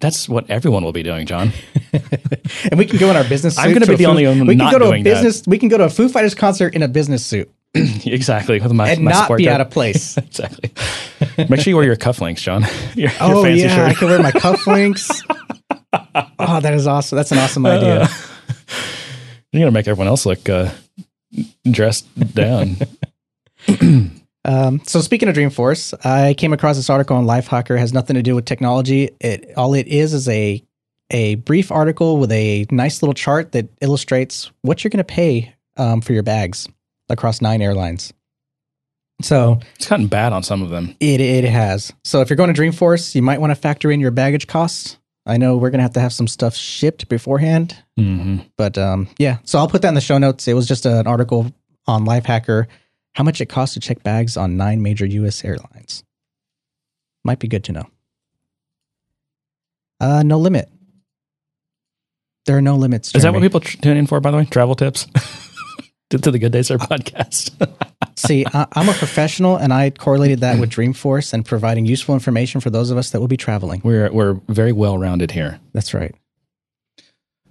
That's 0.00 0.28
what 0.28 0.48
everyone 0.50 0.82
will 0.82 0.92
be 0.92 1.02
doing, 1.02 1.26
John. 1.26 1.52
and 1.92 2.78
we 2.78 2.86
can 2.86 2.98
go 2.98 3.10
in 3.10 3.16
our 3.16 3.24
business. 3.24 3.58
I'm 3.58 3.72
gonna 3.72 3.86
be 3.86 3.94
the 3.96 4.06
only 4.06 4.26
one 4.26 4.46
We 4.46 4.56
can 4.56 4.70
go 4.70 4.78
to 4.78 4.84
a 4.86 4.88
doing 4.88 5.04
that. 5.04 5.22
business. 5.22 5.46
We 5.46 5.58
can 5.58 5.68
go 5.68 5.76
to 5.78 5.84
a 5.84 5.90
Foo 5.90 6.08
Fighters 6.08 6.34
concert 6.34 6.74
in 6.74 6.82
a 6.82 6.88
business 6.88 7.24
suit 7.24 7.50
exactly 8.04 8.60
with 8.60 8.72
my 8.72 8.90
and 8.90 9.04
my 9.04 9.10
not 9.10 9.36
be 9.36 9.48
out 9.48 9.60
of 9.60 9.70
place. 9.70 10.16
exactly. 10.18 10.70
Make 11.36 11.60
sure 11.60 11.70
you 11.70 11.76
wear 11.76 11.84
your 11.84 11.96
cufflinks, 11.96 12.38
John. 12.38 12.62
your, 12.94 13.10
your 13.10 13.12
oh 13.20 13.42
fancy 13.42 13.62
yeah, 13.62 13.86
I 13.86 13.88
shirt. 13.88 13.98
can 13.98 14.08
wear 14.08 14.22
my 14.22 14.30
cufflinks. 14.30 15.22
oh, 16.38 16.60
that 16.60 16.74
is 16.74 16.86
awesome. 16.86 17.16
That's 17.16 17.32
an 17.32 17.38
awesome 17.38 17.66
idea. 17.66 18.02
Uh, 18.02 18.08
You're 19.52 19.62
gonna 19.62 19.72
make 19.72 19.88
everyone 19.88 20.06
else 20.06 20.24
look 20.24 20.48
uh, 20.48 20.70
dressed 21.68 22.06
down. 22.34 22.76
Um, 24.46 24.82
so 24.84 25.00
speaking 25.00 25.30
of 25.30 25.34
Dreamforce, 25.34 25.94
I 26.04 26.34
came 26.34 26.52
across 26.52 26.76
this 26.76 26.90
article 26.90 27.16
on 27.16 27.24
Lifehacker. 27.24 27.76
It 27.76 27.78
has 27.78 27.94
nothing 27.94 28.12
to 28.16 28.22
do 28.22 28.34
with 28.34 28.44
technology. 28.44 29.08
It 29.18 29.54
all 29.56 29.72
it 29.72 29.86
is 29.86 30.12
is 30.12 30.28
a 30.28 30.62
a 31.08 31.36
brief 31.36 31.72
article 31.72 32.18
with 32.18 32.30
a 32.30 32.66
nice 32.70 33.00
little 33.00 33.14
chart 33.14 33.52
that 33.52 33.70
illustrates 33.80 34.50
what 34.60 34.84
you're 34.84 34.90
going 34.90 34.98
to 34.98 35.04
pay 35.04 35.54
um, 35.78 36.02
for 36.02 36.12
your 36.12 36.22
bags 36.22 36.68
across 37.08 37.40
nine 37.40 37.60
airlines. 37.62 38.12
So 39.22 39.60
It's 39.76 39.88
gotten 39.88 40.08
bad 40.08 40.32
on 40.32 40.42
some 40.42 40.62
of 40.62 40.70
them. 40.70 40.96
it 41.00 41.20
it 41.20 41.44
has. 41.44 41.92
So 42.02 42.20
if 42.20 42.28
you're 42.30 42.36
going 42.36 42.52
to 42.52 42.60
Dreamforce, 42.60 43.14
you 43.14 43.22
might 43.22 43.40
want 43.40 43.50
to 43.52 43.54
factor 43.54 43.90
in 43.90 44.00
your 44.00 44.10
baggage 44.10 44.46
costs. 44.46 44.98
I 45.26 45.36
know 45.38 45.56
we're 45.56 45.70
going 45.70 45.78
to 45.78 45.84
have 45.84 45.92
to 45.94 46.00
have 46.00 46.12
some 46.12 46.26
stuff 46.28 46.54
shipped 46.54 47.08
beforehand, 47.08 47.76
hmm 47.96 48.38
but 48.58 48.76
um, 48.76 49.08
yeah. 49.18 49.38
So 49.44 49.58
I'll 49.58 49.68
put 49.68 49.82
that 49.82 49.88
in 49.88 49.94
the 49.94 50.00
show 50.02 50.18
notes. 50.18 50.46
It 50.48 50.54
was 50.54 50.66
just 50.68 50.84
an 50.84 51.06
article 51.06 51.50
on 51.86 52.04
Lifehacker. 52.04 52.66
How 53.14 53.24
much 53.24 53.40
it 53.40 53.46
costs 53.46 53.74
to 53.74 53.80
check 53.80 54.02
bags 54.02 54.36
on 54.36 54.56
nine 54.56 54.82
major 54.82 55.06
U.S. 55.06 55.44
airlines. 55.44 56.02
Might 57.24 57.38
be 57.38 57.48
good 57.48 57.64
to 57.64 57.72
know. 57.72 57.86
Uh, 60.00 60.22
no 60.24 60.38
limit. 60.38 60.68
There 62.46 62.56
are 62.58 62.60
no 62.62 62.76
limits. 62.76 63.14
Is 63.14 63.22
that 63.22 63.32
what 63.32 63.40
people 63.40 63.60
tune 63.60 63.96
in 63.96 64.06
for? 64.06 64.20
By 64.20 64.30
the 64.32 64.36
way, 64.38 64.44
travel 64.44 64.74
tips 64.74 65.06
to, 66.10 66.18
the 66.18 66.38
Good 66.38 66.52
Day 66.52 66.62
Sir 66.62 66.78
podcast. 66.78 67.50
See, 68.16 68.44
I, 68.52 68.66
I'm 68.72 68.88
a 68.88 68.92
professional, 68.92 69.56
and 69.56 69.72
I 69.72 69.90
correlated 69.90 70.40
that 70.40 70.60
with 70.60 70.70
Dreamforce 70.70 71.32
and 71.32 71.44
providing 71.44 71.86
useful 71.86 72.14
information 72.14 72.60
for 72.60 72.70
those 72.70 72.90
of 72.90 72.96
us 72.98 73.10
that 73.10 73.20
will 73.20 73.28
be 73.28 73.36
traveling. 73.36 73.80
we're 73.84 74.10
we're 74.12 74.34
very 74.48 74.72
well 74.72 74.98
rounded 74.98 75.32
here. 75.32 75.60
That's 75.72 75.92
right. 75.94 76.14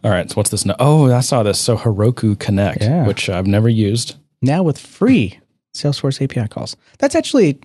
All 0.04 0.12
right, 0.12 0.30
so 0.30 0.36
what's 0.36 0.50
this? 0.50 0.66
No- 0.66 0.76
oh, 0.80 1.12
I 1.14 1.22
saw 1.22 1.44
this. 1.44 1.60
So 1.60 1.78
Heroku 1.78 2.38
Connect, 2.38 2.82
Yeah. 2.82 3.06
which 3.08 3.30
I've 3.30 3.48
never 3.48 3.70
used. 3.70 4.16
Now 4.42 4.62
with 4.64 4.78
free 4.78 5.40
Salesforce 5.76 6.22
API 6.22 6.48
calls. 6.50 6.76
That's 7.00 7.16
actually 7.16 7.60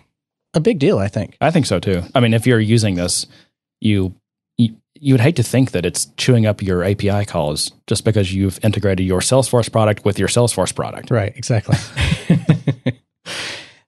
a 0.54 0.60
big 0.60 0.78
deal, 0.78 0.98
I 0.98 1.08
think. 1.08 1.36
I 1.40 1.50
think 1.50 1.66
so 1.66 1.80
too. 1.80 2.02
I 2.14 2.20
mean, 2.20 2.32
if 2.34 2.46
you're 2.46 2.60
using 2.60 2.94
this, 2.94 3.26
you 3.80 4.14
you, 5.00 5.14
would 5.14 5.20
hate 5.20 5.36
to 5.36 5.42
think 5.42 5.72
that 5.72 5.84
it's 5.84 6.06
chewing 6.16 6.46
up 6.46 6.62
your 6.62 6.84
API 6.84 7.24
calls 7.24 7.72
just 7.86 8.04
because 8.04 8.32
you've 8.32 8.62
integrated 8.64 9.06
your 9.06 9.20
Salesforce 9.20 9.70
product 9.70 10.04
with 10.04 10.18
your 10.18 10.28
Salesforce 10.28 10.74
product. 10.74 11.10
Right, 11.10 11.32
exactly. 11.36 11.76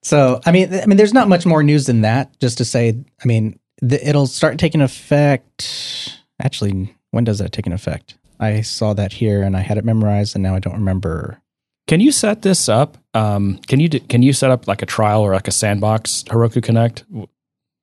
so, 0.01 0.39
I 0.45 0.51
mean, 0.51 0.73
I 0.73 0.85
mean, 0.85 0.97
there's 0.97 1.13
not 1.13 1.29
much 1.29 1.45
more 1.45 1.63
news 1.63 1.85
than 1.85 2.01
that. 2.01 2.39
Just 2.39 2.57
to 2.59 2.65
say, 2.65 2.89
I 3.21 3.25
mean, 3.25 3.59
the, 3.81 4.07
it'll 4.07 4.27
start 4.27 4.57
taking 4.57 4.81
effect. 4.81 6.17
Actually, 6.41 6.95
when 7.11 7.23
does 7.23 7.39
that 7.39 7.51
take 7.51 7.67
an 7.67 7.73
effect? 7.73 8.17
I 8.39 8.61
saw 8.61 8.93
that 8.93 9.13
here 9.13 9.43
and 9.43 9.55
I 9.55 9.61
had 9.61 9.77
it 9.77 9.85
memorized, 9.85 10.35
and 10.35 10.43
now 10.43 10.55
I 10.55 10.59
don't 10.59 10.73
remember. 10.73 11.41
Can 11.87 11.99
you 11.99 12.11
set 12.11 12.41
this 12.41 12.69
up? 12.69 12.97
Um, 13.13 13.59
can 13.67 13.79
you 13.79 13.89
do, 13.89 13.99
can 13.99 14.23
you 14.23 14.33
set 14.33 14.49
up 14.49 14.67
like 14.67 14.81
a 14.81 14.85
trial 14.85 15.21
or 15.21 15.33
like 15.33 15.47
a 15.47 15.51
sandbox 15.51 16.23
Heroku 16.27 16.63
Connect? 16.63 17.03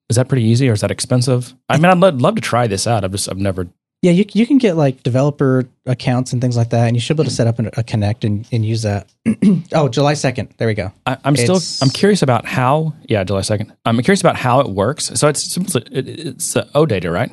Is 0.09 0.17
that 0.17 0.29
pretty 0.29 0.45
easy 0.45 0.69
or 0.69 0.73
is 0.73 0.81
that 0.81 0.91
expensive? 0.91 1.55
I 1.69 1.77
mean, 1.77 1.87
I'd 1.87 1.99
lo- 1.99 2.11
love 2.11 2.37
to 2.37 2.41
try 2.41 2.67
this 2.67 2.87
out. 2.87 3.05
I've 3.05 3.13
just 3.13 3.31
I've 3.31 3.39
never. 3.39 3.69
Yeah, 4.01 4.13
you 4.13 4.25
you 4.33 4.47
can 4.47 4.59
get 4.59 4.77
like 4.77 5.03
developer 5.03 5.69
accounts 5.85 6.33
and 6.33 6.41
things 6.41 6.57
like 6.57 6.71
that, 6.71 6.87
and 6.87 6.97
you 6.97 7.01
should 7.01 7.17
be 7.17 7.23
able 7.23 7.31
to 7.31 7.35
set 7.35 7.47
up 7.47 7.59
an, 7.59 7.71
a 7.77 7.83
connect 7.83 8.25
and, 8.25 8.47
and 8.53 8.65
use 8.65 8.83
that. 8.83 9.11
oh, 9.75 9.89
July 9.89 10.15
second. 10.15 10.55
There 10.57 10.69
we 10.69 10.75
go. 10.75 10.93
I, 11.05 11.19
I'm 11.25 11.37
still 11.37 11.59
I'm 11.83 11.91
curious 11.91 12.23
about 12.23 12.47
how. 12.47 12.95
Yeah, 13.09 13.25
July 13.25 13.41
second. 13.41 13.75
I'm 13.85 14.01
curious 14.03 14.21
about 14.21 14.37
how 14.37 14.61
it 14.61 14.69
works. 14.69 15.07
So 15.19 15.29
it's 15.29 15.43
simply 15.43 15.83
it, 15.91 16.09
it's 16.09 16.57
uh, 16.57 16.65
OData, 16.75 17.13
right? 17.13 17.31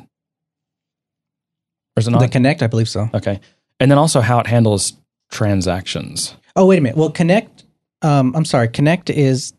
Or 1.96 2.00
is 2.00 2.08
it 2.08 2.10
not? 2.10 2.20
The 2.20 2.28
connect, 2.28 2.62
I 2.62 2.66
believe 2.66 2.88
so. 2.88 3.08
Okay. 3.14 3.40
And 3.80 3.90
then 3.90 3.98
also 3.98 4.20
how 4.20 4.40
it 4.40 4.46
handles 4.46 4.94
transactions. 5.30 6.34
Oh, 6.54 6.66
wait 6.66 6.78
a 6.78 6.80
minute. 6.80 6.96
Well, 6.96 7.10
Connect, 7.10 7.64
um, 8.02 8.34
I'm 8.34 8.44
sorry, 8.44 8.68
Connect 8.68 9.10
is 9.10 9.52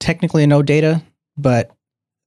technically 0.00 0.42
an 0.44 0.50
OData, 0.50 1.02
but 1.36 1.70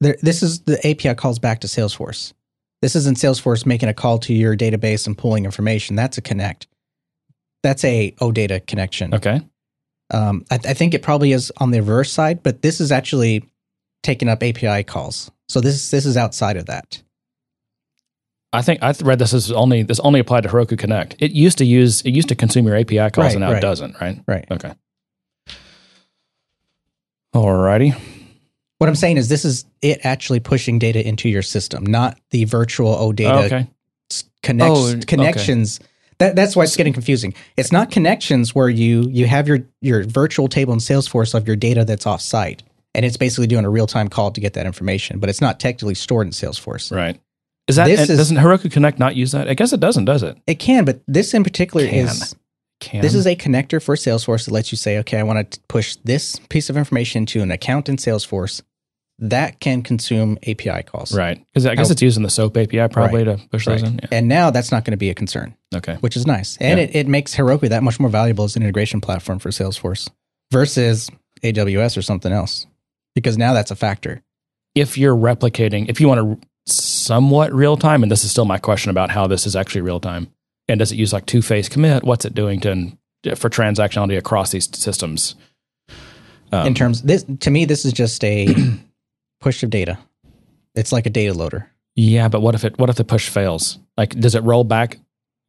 there, 0.06 0.18
this 0.22 0.43
is 0.43 0.62
the 0.62 0.78
API 0.88 1.16
calls 1.16 1.39
back 1.39 1.62
to 1.62 1.68
Salesforce. 1.68 2.34
This 2.82 2.95
isn't 2.95 3.18
Salesforce 3.18 3.66
making 3.66 3.89
a 3.89 3.93
call 3.93 4.20
to 4.20 4.34
your 4.34 4.58
database 4.58 5.08
and 5.08 5.18
pulling 5.18 5.45
information. 5.45 5.95
That's 5.95 6.18
a 6.18 6.22
Connect. 6.22 6.68
That's 7.64 7.84
a 7.86 8.12
OData 8.20 8.68
connection. 8.68 9.14
Okay. 9.14 9.41
Um, 10.12 10.45
I, 10.51 10.56
I 10.56 10.74
think 10.74 10.93
it 10.93 11.01
probably 11.01 11.32
is 11.32 11.51
on 11.58 11.72
the 11.72 11.80
reverse 11.80 12.12
side, 12.12 12.43
but 12.43 12.62
this 12.62 12.82
is 12.82 12.91
actually 12.91 13.45
taking 14.04 14.28
up 14.28 14.43
API 14.43 14.84
calls. 14.84 15.32
So 15.47 15.62
this 15.62 15.91
this 15.91 16.06
is 16.06 16.18
outside 16.18 16.58
of 16.58 16.66
that. 16.66 17.01
I 18.51 18.62
think 18.62 18.84
I 18.84 18.93
read 19.01 19.18
this 19.18 19.34
as 19.34 19.51
only 19.51 19.82
this 19.84 19.99
only 20.01 20.20
applied 20.20 20.43
to 20.43 20.49
Heroku 20.49 20.78
Connect. 20.78 21.16
It 21.20 21.32
used 21.32 21.58
to 21.60 21.66
use 21.66 22.01
it 22.01 22.12
used 22.12 22.30
to 22.30 22.36
consume 22.36 22.68
your 22.68 22.76
API 22.76 22.97
calls 22.97 23.18
Right, 23.18 23.32
and 23.32 23.39
now 23.39 23.51
it 23.51 23.62
doesn't, 23.62 23.99
right? 23.99 24.22
Right. 24.28 24.45
Okay. 24.51 24.74
Alrighty. 27.34 27.97
What 28.84 28.89
I'm 28.89 28.95
saying 28.95 29.15
is 29.15 29.29
this 29.29 29.45
is 29.45 29.63
it 29.81 30.01
actually 30.03 30.41
pushing 30.41 30.77
data 30.77 31.07
into 31.07 31.29
your 31.29 31.41
system, 31.41 31.86
not 31.86 32.19
the 32.31 32.43
virtual 32.43 32.89
oh, 32.89 33.13
OData 33.13 33.45
okay. 33.45 33.67
connect, 34.41 34.69
Oh, 34.69 34.89
okay. 34.89 34.99
connections. 35.05 35.79
That, 36.17 36.36
that's 36.36 36.53
why 36.53 36.63
it's 36.63 36.75
getting 36.75 36.91
confusing. 36.91 37.34
It's 37.55 37.71
not 37.71 37.91
connections 37.91 38.53
where 38.53 38.67
you 38.67 39.07
you 39.09 39.25
have 39.25 39.47
your 39.47 39.59
your 39.79 40.03
virtual 40.03 40.49
table 40.49 40.73
in 40.73 40.79
Salesforce 40.79 41.34
of 41.34 41.47
your 41.47 41.55
data 41.55 41.86
that's 41.86 42.03
offsite, 42.03 42.59
and 42.93 43.05
it's 43.05 43.15
basically 43.15 43.47
doing 43.47 43.63
a 43.63 43.69
real 43.69 43.88
time 43.88 44.09
call 44.09 44.31
to 44.31 44.41
get 44.41 44.51
that 44.55 44.65
information, 44.65 45.17
but 45.19 45.29
it's 45.29 45.39
not 45.39 45.61
technically 45.61 45.95
stored 45.95 46.27
in 46.27 46.34
Salesforce. 46.34 46.93
Right. 46.93 47.17
Is 47.69 47.77
that 47.77 47.88
This 47.88 48.09
and 48.09 48.17
doesn't 48.17 48.36
Heroku 48.36 48.69
Connect 48.69 48.99
not 48.99 49.15
use 49.15 49.31
that? 49.31 49.47
I 49.47 49.53
guess 49.53 49.71
it 49.71 49.79
doesn't, 49.79 50.03
does 50.03 50.23
it? 50.23 50.38
It 50.45 50.55
can, 50.55 50.84
but 50.84 50.99
this 51.07 51.34
in 51.34 51.45
particular 51.45 51.88
Can. 51.88 52.07
is 52.07 52.36
Can 52.81 53.01
this 53.01 53.15
is 53.15 53.25
a 53.25 53.38
connector 53.38 53.81
for 53.81 53.95
Salesforce 53.95 54.43
that 54.43 54.51
lets 54.51 54.73
you 54.73 54.77
say, 54.77 54.97
okay, 54.97 55.19
I 55.19 55.23
want 55.23 55.49
to 55.49 55.59
push 55.69 55.95
this 56.03 56.38
piece 56.49 56.69
of 56.69 56.75
information 56.75 57.25
to 57.27 57.41
an 57.41 57.49
account 57.49 57.88
in 57.88 57.95
Salesforce 57.95 58.61
that 59.20 59.59
can 59.59 59.82
consume 59.84 60.38
API 60.47 60.84
calls. 60.84 61.16
right 61.16 61.39
because 61.53 61.66
I 61.66 61.76
guess 61.76 61.89
it's 61.91 62.01
using 62.01 62.24
the 62.24 62.30
SOAP 62.30 62.57
API 62.57 62.88
probably 62.89 63.24
to 63.24 63.39
push 63.51 63.68
Right. 63.68 63.80
those 63.80 63.89
in. 63.89 63.99
Yeah. 64.01 64.07
And 64.11 64.28
now 64.28 64.49
that's 64.49 64.72
not 64.72 64.84
going 64.86 64.91
to 64.91 64.97
be 64.97 65.09
a 65.09 65.14
concern. 65.14 65.55
Okay. 65.76 65.95
which 66.01 66.16
is 66.16 66.26
nice. 66.28 66.57
And 66.59 66.80
Yeah. 66.80 66.86
it, 66.86 66.95
it 66.95 67.07
makes 67.07 67.36
Heroku 67.36 67.70
that 67.70 67.84
much 67.84 67.99
more 67.99 68.09
valuable 68.09 68.43
as 68.43 68.55
an 68.55 68.64
integration 68.64 69.01
platform 69.01 69.39
for 69.39 69.49
Salesforce 69.49 70.09
versus 70.51 71.09
AWS 71.43 71.97
or 71.97 72.01
something 72.01 72.32
else. 72.32 72.66
Because 73.16 73.38
now 73.38 73.53
that's 73.53 73.72
a 73.72 73.76
factor. 73.76 74.22
If 74.76 74.97
you're 74.97 75.16
replicating, 75.16 75.89
if 75.89 75.99
you 76.01 76.07
want 76.07 76.41
to 76.41 76.47
somewhat 76.72 77.53
real 77.53 77.78
time, 77.78 78.01
and 78.03 78.11
this 78.11 78.24
is 78.24 78.32
still 78.32 78.45
my 78.45 78.57
question 78.57 78.89
about 78.89 79.11
how 79.11 79.28
this 79.28 79.45
is 79.45 79.55
actually 79.55 79.82
real 79.82 79.99
time, 79.99 80.28
and 80.68 80.80
does 80.80 80.91
it 80.91 80.95
use 80.95 81.14
like 81.14 81.26
two 81.28 81.41
phase 81.43 81.70
commit? 81.70 82.03
What's 82.03 82.26
it 82.26 82.34
doing 82.34 82.59
to 82.61 82.91
for 83.36 83.49
transactionality 83.49 84.18
across 84.18 84.51
these 84.51 84.68
systems? 84.76 85.36
Um, 86.51 86.68
in 86.68 86.74
terms 86.74 87.01
this 87.03 87.26
to 87.41 87.51
me, 87.51 87.66
this 87.66 87.84
is 87.86 87.93
just 87.93 88.24
a 88.24 88.47
push 89.43 89.61
of 89.63 89.69
data. 89.69 89.97
It's 90.75 90.91
like 90.91 91.05
a 91.05 91.09
data 91.09 91.33
loader. 91.33 91.69
Yeah, 91.95 92.27
but 92.27 92.41
what 92.41 92.55
if 92.55 92.63
it 92.63 92.79
what 92.79 92.89
if 92.89 92.95
the 92.95 93.03
push 93.03 93.29
fails? 93.29 93.77
Like, 93.97 94.19
does 94.19 94.33
it 94.35 94.43
roll 94.43 94.63
back 94.63 94.99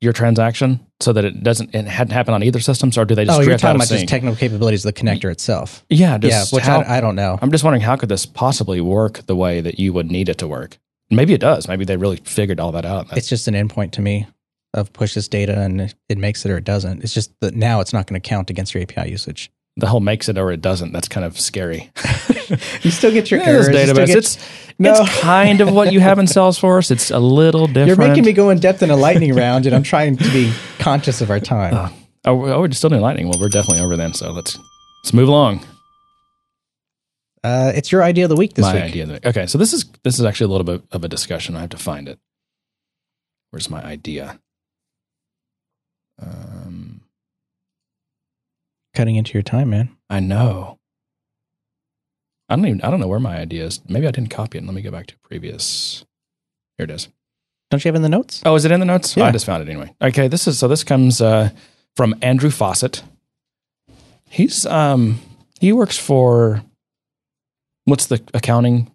your 0.01 0.13
transaction 0.13 0.85
so 1.01 1.13
that 1.15 1.25
it 1.25 1.43
doesn't 1.43 1.75
it 1.75 1.87
hadn't 1.87 2.13
happened 2.13 2.35
on 2.35 2.43
either 2.43 2.61
systems, 2.61 2.99
or 2.99 3.07
do 3.07 3.15
they 3.15 3.25
just 3.25 3.39
Oh, 3.39 3.43
you're 3.43 3.57
talking 3.57 3.77
about 3.77 3.89
just 3.89 4.07
technical 4.09 4.37
capabilities 4.37 4.85
of 4.85 4.95
the 4.95 5.01
connector 5.01 5.31
itself. 5.31 5.85
yeah, 5.89 6.19
yeah, 6.21 6.45
which 6.53 6.65
how, 6.65 6.81
I, 6.81 6.99
I 6.99 7.01
don't 7.01 7.15
know. 7.17 7.39
I'm 7.41 7.51
just 7.51 7.65
wondering 7.65 7.81
how 7.81 7.97
could 7.97 8.11
this 8.11 8.27
possibly 8.27 8.81
work 8.83 9.25
the 9.27 9.37
way 9.37 9.63
that 9.63 9.79
you 9.79 9.95
would 9.95 10.11
need 10.11 10.29
it 10.29 10.37
to 10.39 10.49
work? 10.49 10.77
Maybe 11.11 11.33
it 11.33 11.41
does. 11.41 11.69
Maybe 11.69 11.85
they 11.87 11.97
really 11.97 12.17
figured 12.25 12.61
all 12.61 12.73
that 12.73 12.85
out. 12.85 13.17
It's 13.17 13.29
just 13.29 13.49
an 13.49 13.55
endpoint 13.55 13.93
to 13.93 14.03
me. 14.03 14.27
of 14.75 14.93
push 14.93 15.15
this 15.15 15.29
data 15.29 15.59
and 15.61 15.95
it 16.09 16.19
makes 16.19 16.45
it 16.45 16.51
or 16.51 16.57
it 16.59 16.65
doesn't. 16.65 17.05
It's 17.05 17.15
just 17.15 17.31
that 17.41 17.55
now 17.55 17.81
it's 17.81 17.93
not 17.93 18.07
going 18.09 18.21
to 18.21 18.29
count 18.29 18.51
against 18.51 18.75
your 18.75 18.83
API 18.83 19.09
usage. 19.11 19.51
The 19.77 19.87
hell 19.89 19.99
makes 20.01 20.29
it 20.29 20.39
or 20.39 20.53
it 20.53 20.61
doesn't. 20.61 20.93
That's 20.93 21.09
kind 21.09 21.25
of 21.27 21.39
scary. 21.41 21.91
You 22.83 22.91
still 22.91 23.11
get 23.11 23.31
your 23.31 23.41
Yeah, 23.41 23.49
errors. 23.49 23.69
this 23.69 24.09
you 24.11 24.19
it's 24.19 24.39
No. 24.79 24.93
it's 24.93 25.21
kind 25.21 25.63
of 25.63 25.73
what 25.73 25.93
you 25.95 26.01
have 26.01 26.19
in 26.19 26.27
Salesforce. 26.27 26.91
It's 26.91 27.11
a 27.11 27.19
little 27.19 27.67
different. 27.67 27.89
you're 27.89 27.97
making 27.97 28.25
me 28.27 28.33
go 28.35 28.51
in 28.51 28.59
depth 28.59 28.83
in 28.83 28.91
a 28.91 28.97
lightning 28.97 29.35
round, 29.35 29.65
and 29.65 29.75
I'm 29.75 29.83
trying 29.83 30.19
to 30.19 30.25
be 30.31 30.53
conscious 30.79 31.23
of 31.23 31.31
our 31.31 31.41
time. 31.41 31.91
Oh, 32.27 32.35
we're- 32.35 32.53
oh, 32.53 32.61
we're 32.61 32.71
still 32.73 32.91
doing 32.91 33.01
lightning. 33.01 33.29
Well, 33.29 33.39
we're 33.41 33.49
definitely 33.49 33.83
over 33.83 33.97
then. 33.97 34.13
So 34.13 34.31
let's 34.31 34.59
let's 35.03 35.15
move 35.15 35.29
along. 35.29 35.65
Uh, 37.43 37.73
it's 37.75 37.91
your 37.91 38.03
idea 38.05 38.27
of 38.27 38.29
the 38.29 38.37
week 38.37 38.53
this 38.55 38.63
my 38.65 38.75
week. 38.75 38.83
idea. 38.85 39.03
Of 39.05 39.09
the, 39.09 39.29
okay, 39.31 39.47
so 39.47 39.57
this 39.57 39.73
is 39.73 39.87
this 40.03 40.19
is 40.19 40.25
actually 40.27 40.47
a 40.47 40.49
little 40.57 40.65
bit 40.67 40.83
of 40.93 41.03
a 41.03 41.09
discussion. 41.09 41.57
I 41.57 41.61
have 41.61 41.71
to 41.71 41.79
find 41.79 42.09
it. 42.09 42.19
Where's 43.51 43.71
my 43.71 43.83
idea? 43.83 44.39
Um, 46.21 47.01
Cutting 48.95 49.17
into 49.17 49.33
your 49.35 49.43
time, 49.43 49.71
man. 49.71 49.97
I 50.09 50.21
know. 50.21 50.79
I 52.49 52.57
don't 52.57 52.67
even. 52.67 52.83
I 52.83 52.91
don't 52.91 53.01
know 53.01 53.09
where 53.09 53.21
my 53.21 53.37
idea 53.37 53.65
is. 53.65 53.81
Maybe 53.89 54.07
I 54.07 54.11
didn't 54.11 54.31
copy 54.31 54.59
it. 54.59 54.65
Let 54.65 54.75
me 54.75 54.83
go 54.83 54.91
back 54.91 55.07
to 55.09 55.19
previous. 55.19 56.05
Here 56.79 56.85
it 56.85 56.91
is. 56.91 57.09
Don't 57.71 57.85
you 57.85 57.89
have 57.89 57.95
it 57.95 57.99
in 57.99 58.03
the 58.03 58.09
notes? 58.09 58.43
Oh, 58.45 58.55
is 58.55 58.65
it 58.65 58.71
in 58.71 58.81
the 58.81 58.87
notes? 58.87 59.17
Yeah. 59.17 59.25
I 59.25 59.33
just 59.33 59.47
found 59.47 59.63
it 59.67 59.71
anyway. 59.71 59.95
Okay, 60.01 60.29
this 60.29 60.47
is 60.47 60.59
so. 60.59 60.69
This 60.69 60.85
comes 60.85 61.21
uh, 61.21 61.51
from 61.97 62.15
Andrew 62.23 62.51
Fawcett. 62.51 63.03
He's 64.29 64.67
um 64.67 65.21
he 65.61 65.73
works 65.73 65.99
for 65.99 66.63
what's 67.85 68.07
the 68.07 68.23
accounting, 68.35 68.93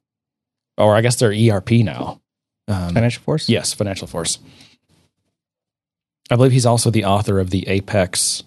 or 0.78 0.96
I 0.96 1.02
guess 1.02 1.16
they're 1.16 1.34
ERP 1.34 1.72
now. 1.72 2.22
Um, 2.68 2.94
Financial 2.94 3.24
Force. 3.24 3.50
Yes, 3.50 3.74
Financial 3.74 4.08
Force. 4.08 4.40
I 6.30 6.36
believe 6.36 6.52
he's 6.52 6.66
also 6.66 6.92
the 6.92 7.06
author 7.06 7.40
of 7.40 7.50
the 7.50 7.68
Apex. 7.68 8.44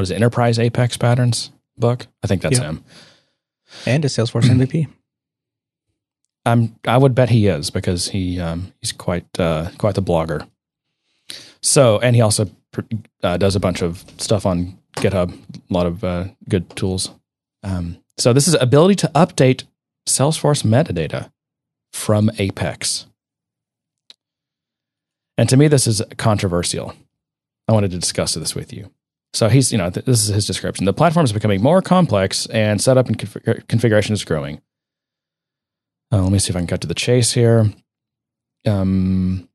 What 0.00 0.04
is 0.04 0.12
it? 0.12 0.14
Enterprise 0.14 0.58
Apex 0.58 0.96
Patterns 0.96 1.50
book. 1.76 2.06
I 2.22 2.26
think 2.26 2.40
that's 2.40 2.58
Yeah. 2.58 2.70
him. 2.70 2.84
and 3.84 4.02
a 4.02 4.08
Salesforce 4.08 4.44
MVP. 4.48 4.88
I'm 6.46 6.74
I 6.86 6.96
would 6.96 7.14
bet 7.14 7.28
he 7.28 7.48
is 7.48 7.68
because 7.68 8.08
he 8.08 8.40
um, 8.40 8.72
he's 8.80 8.92
quite 8.92 9.26
uh, 9.38 9.68
quite 9.76 9.96
the 9.96 10.02
blogger. 10.02 10.48
So 11.60 11.98
and 11.98 12.16
he 12.16 12.22
also 12.22 12.48
uh, 13.22 13.36
does 13.36 13.54
a 13.54 13.60
bunch 13.60 13.82
of 13.82 14.02
stuff 14.16 14.46
on 14.46 14.78
GitHub, 14.96 15.34
a 15.34 15.74
lot 15.74 15.84
of 15.84 16.02
uh, 16.02 16.28
good 16.48 16.74
tools. 16.76 17.10
Um, 17.62 17.98
so 18.16 18.32
this 18.32 18.48
is 18.48 18.54
ability 18.54 18.94
to 18.94 19.08
update 19.14 19.64
Salesforce 20.08 20.62
metadata 20.64 21.30
from 21.92 22.30
Apex. 22.38 23.04
And 25.36 25.46
to 25.50 25.58
me, 25.58 25.68
this 25.68 25.86
is 25.86 26.00
controversial. 26.16 26.94
I 27.68 27.72
wanted 27.72 27.90
to 27.90 27.98
discuss 27.98 28.32
this 28.32 28.54
with 28.54 28.72
you. 28.72 28.90
So 29.32 29.48
he's, 29.48 29.70
you 29.70 29.78
know, 29.78 29.90
th- 29.90 30.06
this 30.06 30.22
is 30.22 30.34
his 30.34 30.46
description. 30.46 30.86
The 30.86 30.92
platform 30.92 31.24
is 31.24 31.32
becoming 31.32 31.62
more 31.62 31.82
complex 31.82 32.46
and 32.46 32.80
setup 32.80 33.06
and 33.06 33.16
config- 33.18 33.66
configuration 33.68 34.12
is 34.12 34.24
growing. 34.24 34.60
Uh, 36.12 36.22
let 36.22 36.32
me 36.32 36.38
see 36.38 36.50
if 36.50 36.56
I 36.56 36.60
can 36.60 36.66
cut 36.66 36.80
to 36.80 36.88
the 36.88 36.94
chase 36.94 37.32
here. 37.32 37.70
Um, 38.66 39.48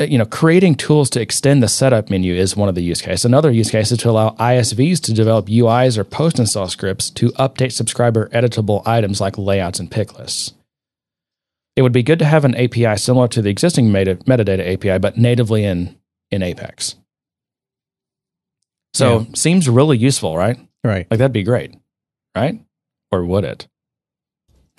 uh, 0.00 0.04
you 0.04 0.18
know, 0.18 0.26
creating 0.26 0.74
tools 0.74 1.08
to 1.10 1.20
extend 1.20 1.62
the 1.62 1.68
setup 1.68 2.10
menu 2.10 2.34
is 2.34 2.56
one 2.56 2.68
of 2.68 2.74
the 2.74 2.82
use 2.82 3.00
cases. 3.00 3.24
Another 3.24 3.50
use 3.50 3.70
case 3.70 3.92
is 3.92 3.98
to 3.98 4.10
allow 4.10 4.30
ISVs 4.30 5.00
to 5.02 5.14
develop 5.14 5.46
UIs 5.46 5.96
or 5.96 6.04
post 6.04 6.38
install 6.38 6.68
scripts 6.68 7.08
to 7.10 7.30
update 7.32 7.72
subscriber 7.72 8.28
editable 8.30 8.86
items 8.86 9.20
like 9.20 9.38
layouts 9.38 9.78
and 9.78 9.90
pick 9.90 10.18
lists. 10.18 10.52
It 11.76 11.82
would 11.82 11.92
be 11.92 12.02
good 12.02 12.18
to 12.18 12.24
have 12.24 12.44
an 12.44 12.54
API 12.56 12.96
similar 12.96 13.28
to 13.28 13.40
the 13.40 13.50
existing 13.50 13.92
meta- 13.92 14.16
metadata 14.26 14.74
API, 14.74 14.98
but 14.98 15.16
natively 15.16 15.64
in, 15.64 15.96
in 16.30 16.42
Apex. 16.42 16.96
So 18.96 19.20
Yeah. 19.20 19.24
seems 19.34 19.68
really 19.68 19.98
useful, 19.98 20.36
right? 20.36 20.58
Right. 20.82 21.06
Like 21.10 21.18
that'd 21.18 21.32
be 21.32 21.42
great, 21.42 21.74
right? 22.36 22.58
Or 23.12 23.24
would 23.26 23.44
it? 23.44 23.68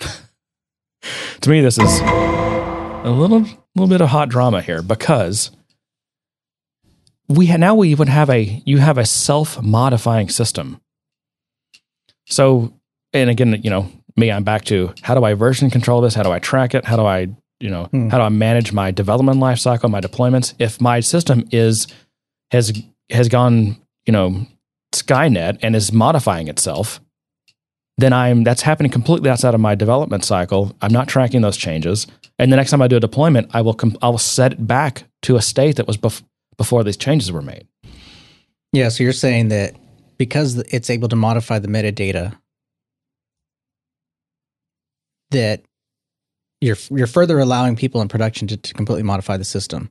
to 1.40 1.50
me, 1.50 1.60
this 1.60 1.78
is 1.78 2.00
a 2.00 3.10
little 3.10 3.46
little 3.74 3.88
bit 3.88 4.00
of 4.00 4.08
hot 4.08 4.28
drama 4.28 4.60
here 4.60 4.82
because 4.82 5.50
we 7.28 7.46
ha- 7.46 7.56
now 7.58 7.74
we 7.74 7.94
would 7.94 8.08
have 8.08 8.28
a 8.30 8.62
you 8.66 8.78
have 8.78 8.98
a 8.98 9.04
self 9.06 9.62
modifying 9.62 10.28
system. 10.28 10.80
So, 12.26 12.72
and 13.12 13.30
again, 13.30 13.60
you 13.62 13.70
know, 13.70 13.90
me, 14.16 14.30
I'm 14.32 14.44
back 14.44 14.64
to 14.66 14.92
how 15.02 15.14
do 15.14 15.24
I 15.24 15.34
version 15.34 15.70
control 15.70 16.00
this? 16.00 16.14
How 16.14 16.22
do 16.22 16.32
I 16.32 16.38
track 16.38 16.74
it? 16.74 16.84
How 16.84 16.96
do 16.96 17.04
I, 17.06 17.28
you 17.60 17.70
know, 17.70 17.84
Hmm. 17.84 18.08
how 18.08 18.18
do 18.18 18.24
I 18.24 18.28
manage 18.28 18.72
my 18.72 18.90
development 18.90 19.38
lifecycle, 19.40 19.90
my 19.90 20.00
deployments? 20.00 20.54
If 20.58 20.80
my 20.80 21.00
system 21.00 21.44
is 21.52 21.86
has 22.50 22.72
has 23.10 23.28
gone, 23.28 23.76
you 24.08 24.12
know, 24.12 24.46
Skynet 24.94 25.58
and 25.60 25.76
is 25.76 25.92
modifying 25.92 26.48
itself, 26.48 26.98
then 27.98 28.14
I'm 28.14 28.42
that's 28.42 28.62
happening 28.62 28.90
completely 28.90 29.28
outside 29.28 29.54
of 29.54 29.60
my 29.60 29.74
development 29.74 30.24
cycle. 30.24 30.74
I'm 30.80 30.92
not 30.92 31.08
tracking 31.08 31.42
those 31.42 31.58
changes, 31.58 32.06
and 32.38 32.50
the 32.50 32.56
next 32.56 32.70
time 32.70 32.80
I 32.80 32.88
do 32.88 32.96
a 32.96 33.00
deployment, 33.00 33.50
I 33.54 33.60
will 33.60 33.76
I 34.00 34.08
will 34.08 34.16
set 34.16 34.52
it 34.52 34.66
back 34.66 35.04
to 35.22 35.36
a 35.36 35.42
state 35.42 35.76
that 35.76 35.86
was 35.86 35.98
bef- 35.98 36.22
before 36.56 36.82
these 36.84 36.96
changes 36.96 37.30
were 37.30 37.42
made. 37.42 37.68
Yeah. 38.72 38.88
So 38.88 39.04
you're 39.04 39.12
saying 39.12 39.48
that 39.48 39.76
because 40.16 40.56
it's 40.56 40.88
able 40.88 41.08
to 41.08 41.16
modify 41.16 41.58
the 41.58 41.68
metadata, 41.68 42.34
that 45.32 45.62
you're 46.62 46.78
you're 46.90 47.06
further 47.06 47.38
allowing 47.38 47.76
people 47.76 48.00
in 48.00 48.08
production 48.08 48.48
to, 48.48 48.56
to 48.56 48.72
completely 48.72 49.02
modify 49.02 49.36
the 49.36 49.44
system 49.44 49.90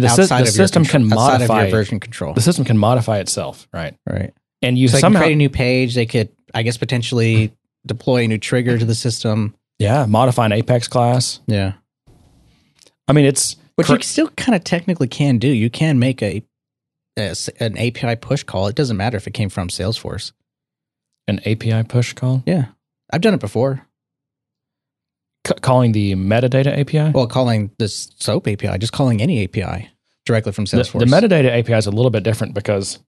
The, 0.00 0.08
outside 0.08 0.26
the 0.28 0.34
of 0.34 0.40
your 0.56 0.66
system 0.66 0.84
control- 0.84 1.00
can 1.02 1.16
modify 1.16 1.70
version 1.70 2.00
control. 2.00 2.34
the 2.34 2.40
system 2.40 2.64
can 2.64 2.78
modify 2.78 3.18
itself, 3.18 3.68
right? 3.72 3.94
right. 4.08 4.32
And 4.62 4.78
you 4.78 4.88
so 4.88 4.98
somehow 4.98 5.20
can 5.20 5.24
create 5.26 5.34
a 5.34 5.36
new 5.36 5.50
page. 5.50 5.94
They 5.94 6.06
could, 6.06 6.30
I 6.54 6.62
guess, 6.62 6.76
potentially 6.76 7.52
deploy 7.84 8.24
a 8.24 8.28
new 8.28 8.38
trigger 8.38 8.78
to 8.78 8.84
the 8.84 8.94
system. 8.94 9.54
yeah 9.78 10.06
modify 10.06 10.46
an 10.46 10.52
Apex 10.52 10.88
class. 10.88 11.40
Yeah. 11.46 11.74
I 13.08 13.12
mean, 13.12 13.24
it's 13.24 13.56
Which 13.76 13.86
cor- 13.86 13.96
you 13.96 14.02
still 14.02 14.28
kind 14.30 14.56
of 14.56 14.64
technically 14.64 15.06
can 15.08 15.38
do. 15.38 15.48
You 15.48 15.70
can 15.70 15.98
make 15.98 16.22
a, 16.22 16.42
a 17.18 17.34
an 17.60 17.76
API 17.78 18.16
push 18.16 18.42
call. 18.42 18.66
It 18.66 18.74
doesn't 18.74 18.96
matter 18.96 19.16
if 19.16 19.26
it 19.26 19.32
came 19.34 19.48
from 19.48 19.68
Salesforce. 19.68 20.32
an 21.28 21.40
API 21.46 21.84
push 21.84 22.12
call 22.14 22.42
Yeah, 22.46 22.66
I've 23.10 23.20
done 23.20 23.34
it 23.34 23.40
before. 23.40 23.85
C- 25.46 25.54
calling 25.60 25.92
the 25.92 26.14
metadata 26.14 26.76
API. 26.78 27.12
Well, 27.12 27.26
calling 27.26 27.70
this 27.78 28.10
SOAP 28.18 28.48
API, 28.48 28.78
just 28.78 28.92
calling 28.92 29.20
any 29.22 29.44
API 29.44 29.90
directly 30.24 30.52
from 30.52 30.64
Salesforce. 30.64 30.98
the 31.00 31.04
metadata 31.06 31.56
API 31.58 31.74
is 31.74 31.86
a 31.86 31.90
little 31.90 32.10
bit 32.10 32.22
different 32.24 32.52
because 32.54 32.98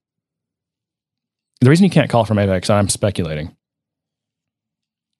the 1.61 1.69
reason 1.69 1.83
you 1.83 1.89
can't 1.89 2.09
call 2.09 2.23
from 2.25 2.39
Apex, 2.39 2.69
I'm 2.69 2.87
speculating, 2.87 3.55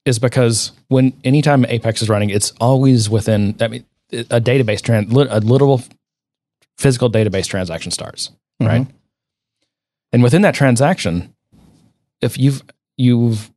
is 0.05 0.20
because 0.20 0.72
when 0.88 1.13
anytime 1.24 1.65
Apex 1.65 2.01
is 2.01 2.09
running, 2.09 2.30
it's 2.30 2.51
always 2.61 3.09
within. 3.09 3.55
I 3.59 3.67
mean, 3.67 3.86
a 4.11 4.39
database 4.41 4.82
trans, 4.82 5.11
a 5.11 5.39
literal 5.41 5.82
physical 6.78 7.11
database 7.11 7.45
transaction 7.47 7.91
starts, 7.91 8.32
Mhm. 8.61 8.67
right? 8.67 8.88
And 10.13 10.24
within 10.24 10.41
that 10.43 10.55
transaction, 10.55 11.36
if 12.22 12.38
you've 12.38 12.63
you've, 12.97 13.51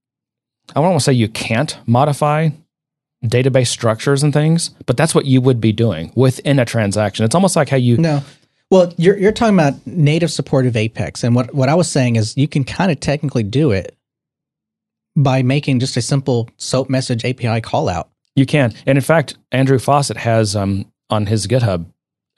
I 0.70 0.74
don't 0.74 0.84
want 0.84 0.98
to 1.00 1.04
say 1.04 1.12
you 1.12 1.28
can't 1.28 1.76
modify 1.86 2.50
database 3.24 3.68
structures 3.68 4.22
and 4.22 4.32
things, 4.32 4.70
but 4.86 4.96
that's 4.96 5.14
what 5.14 5.26
you 5.26 5.40
would 5.40 5.60
be 5.60 5.72
doing 5.72 6.12
within 6.16 6.58
a 6.58 6.64
transaction. 6.64 7.24
It's 7.24 7.34
almost 7.34 7.56
like 7.56 7.68
how 7.68 7.76
you 7.76 7.96
No. 7.96 8.22
Well, 8.70 8.92
you're 8.96 9.18
you're 9.18 9.32
talking 9.32 9.54
about 9.54 9.74
native 9.86 10.30
supportive 10.30 10.76
Apex, 10.76 11.22
and 11.24 11.34
what 11.36 11.54
what 11.54 11.68
I 11.68 11.74
was 11.74 11.90
saying 11.90 12.16
is 12.16 12.36
you 12.36 12.48
can 12.48 12.64
kind 12.64 12.90
of 12.90 13.00
technically 13.00 13.42
do 13.42 13.70
it 13.70 13.96
by 15.14 15.42
making 15.42 15.78
just 15.80 15.96
a 15.96 16.02
simple 16.02 16.48
SOAP 16.56 16.88
message 16.88 17.24
API 17.24 17.60
call 17.60 17.88
out. 17.88 18.08
You 18.34 18.46
can. 18.46 18.72
And 18.86 18.96
in 18.96 19.02
fact, 19.04 19.36
Andrew 19.52 19.78
Fawcett 19.78 20.16
has 20.16 20.56
um, 20.56 20.90
on 21.10 21.26
his 21.26 21.46
GitHub 21.46 21.84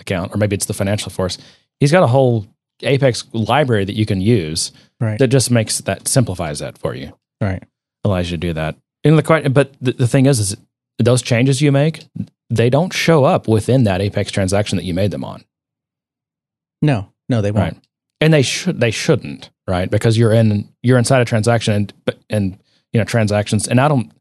account, 0.01 0.35
or 0.35 0.39
maybe 0.39 0.57
it's 0.57 0.67
the 0.67 0.75
Financial 0.75 1.09
Force, 1.11 1.39
he's 1.79 1.93
got 1.93 2.03
a 2.03 2.09
whole 2.09 2.47
Apex 2.83 3.25
library 3.33 3.85
that 3.85 3.95
you 3.95 4.05
can 4.05 4.21
use 4.21 4.73
Right. 5.01 5.19
that 5.21 5.29
just 5.29 5.51
makes 5.53 5.79
that 5.83 6.09
simplifies 6.09 6.59
that 6.59 6.79
for 6.79 6.95
you, 6.97 7.13
Right. 7.41 7.63
allows 8.03 8.31
you 8.31 8.37
to 8.37 8.41
do 8.41 8.53
that. 8.55 8.75
And 9.05 9.17
the, 9.19 9.51
but 9.51 9.73
the, 9.81 9.93
the 9.93 10.09
thing 10.09 10.27
is, 10.27 10.41
is 10.41 10.57
those 10.99 11.23
changes 11.23 11.61
you 11.61 11.73
make, 11.73 12.05
they 12.51 12.71
don't 12.71 12.93
show 12.93 13.25
up 13.25 13.49
within 13.49 13.85
that 13.85 14.01
Apex 14.01 14.31
transaction 14.31 14.77
that 14.77 14.85
you 14.85 14.95
made 14.95 15.11
them 15.11 15.25
on, 15.25 15.45
No. 16.83 17.09
No, 17.29 17.41
they 17.41 17.51
won't. 17.51 17.75
right? 17.75 17.83
And 18.21 18.33
they 18.35 18.43
should, 18.43 18.81
they 18.81 18.91
shouldn't, 18.91 19.51
right? 19.67 19.91
Because 19.91 20.17
you're 20.19 20.33
in, 20.33 20.69
you're 20.83 20.99
inside 20.99 21.21
a 21.23 21.25
transaction, 21.25 21.73
and 21.73 21.93
and 22.31 22.59
you 22.93 22.99
know 23.01 23.05
transactions, 23.05 23.67
and 23.67 23.81
I 23.81 23.89
don't, 23.89 24.13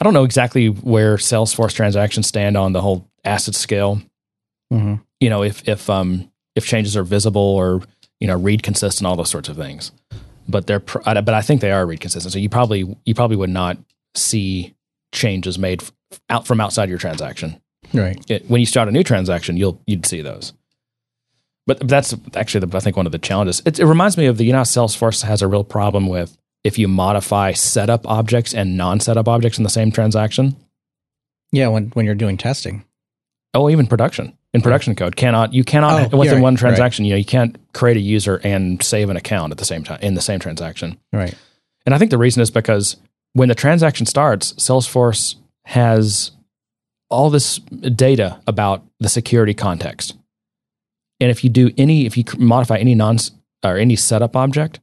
I 0.00 0.04
don't 0.04 0.14
know 0.14 0.24
exactly 0.24 0.68
where 0.68 1.16
Salesforce 1.16 1.72
transactions 1.74 2.26
stand 2.26 2.56
on 2.56 2.72
the 2.72 2.80
whole 2.80 3.06
ACID 3.24 3.54
scale. 3.54 4.00
Mhm. 4.72 5.00
you 5.20 5.30
know 5.30 5.42
if 5.44 5.66
if 5.68 5.88
um 5.88 6.28
if 6.56 6.66
changes 6.66 6.96
are 6.96 7.04
visible 7.04 7.40
or 7.40 7.82
you 8.18 8.26
know 8.26 8.36
read 8.36 8.64
consistent 8.64 9.06
all 9.06 9.14
those 9.14 9.30
sorts 9.30 9.48
of 9.48 9.56
things 9.56 9.92
but 10.48 10.66
they're 10.66 10.80
but 10.80 11.28
i 11.28 11.40
think 11.40 11.60
they 11.60 11.70
are 11.70 11.86
read 11.86 12.00
consistent 12.00 12.32
so 12.32 12.38
you 12.40 12.48
probably 12.48 12.96
you 13.04 13.14
probably 13.14 13.36
would 13.36 13.48
not 13.48 13.78
see 14.16 14.74
changes 15.12 15.56
made 15.56 15.84
out 16.28 16.46
from 16.46 16.60
outside 16.60 16.88
your 16.88 16.98
transaction 16.98 17.60
Right. 17.94 18.18
it, 18.28 18.48
when 18.50 18.60
you 18.60 18.66
start 18.66 18.88
a 18.88 18.92
new 18.92 19.02
transaction 19.04 19.56
you'll 19.56 19.80
you'd 19.86 20.06
see 20.06 20.20
those 20.22 20.52
But 21.66 21.86
that's 21.88 22.14
actually, 22.34 22.66
the, 22.66 22.76
I 22.76 22.80
think, 22.80 22.96
one 22.96 23.06
of 23.06 23.12
the 23.12 23.18
challenges. 23.18 23.60
It, 23.66 23.80
it 23.80 23.86
reminds 23.86 24.16
me 24.16 24.26
of 24.26 24.36
the, 24.38 24.44
you 24.44 24.52
know, 24.52 24.62
Salesforce 24.62 25.22
has 25.24 25.42
a 25.42 25.48
real 25.48 25.64
problem 25.64 26.06
with 26.06 26.36
if 26.62 26.78
you 26.78 26.86
modify 26.88 27.52
setup 27.52 28.06
objects 28.06 28.54
and 28.54 28.76
non 28.76 29.00
setup 29.00 29.26
objects 29.28 29.58
in 29.58 29.64
the 29.64 29.70
same 29.70 29.90
transaction. 29.90 30.54
Yeah, 31.52 31.68
when 31.68 31.90
when 31.90 32.06
you're 32.06 32.14
doing 32.14 32.36
testing. 32.36 32.84
Oh, 33.52 33.68
even 33.70 33.86
production. 33.86 34.36
In 34.52 34.62
production 34.62 34.94
code, 34.94 35.16
cannot 35.16 35.52
you 35.54 35.64
cannot 35.64 36.14
Oh, 36.14 36.18
within 36.18 36.36
yeah, 36.38 36.42
one 36.42 36.54
right. 36.54 36.60
transaction, 36.60 37.04
you 37.04 37.10
know, 37.12 37.18
you 37.18 37.24
can't 37.24 37.56
create 37.72 37.96
a 37.96 38.00
user 38.00 38.40
and 38.44 38.82
save 38.82 39.10
an 39.10 39.16
account 39.16 39.50
at 39.52 39.58
the 39.58 39.64
same 39.64 39.82
time 39.84 39.98
in 40.02 40.14
the 40.14 40.22
same 40.22 40.38
transaction. 40.40 40.98
Right. 41.12 41.34
And 41.84 41.94
I 41.94 41.98
think 41.98 42.10
the 42.10 42.18
reason 42.18 42.42
is 42.42 42.50
because 42.50 42.96
when 43.32 43.48
the 43.48 43.54
transaction 43.54 44.06
starts, 44.06 44.52
Salesforce 44.54 45.36
has 45.66 46.30
all 47.10 47.28
this 47.28 47.58
data 47.58 48.40
about 48.46 48.84
the 49.00 49.08
security 49.08 49.52
context. 49.52 50.16
And 51.20 51.30
if 51.30 51.42
you 51.42 51.50
do 51.50 51.70
any, 51.76 52.06
if 52.06 52.16
you 52.16 52.24
modify 52.38 52.76
any 52.76 52.94
non 52.94 53.18
or 53.64 53.76
any 53.76 53.96
setup 53.96 54.36
object, 54.36 54.78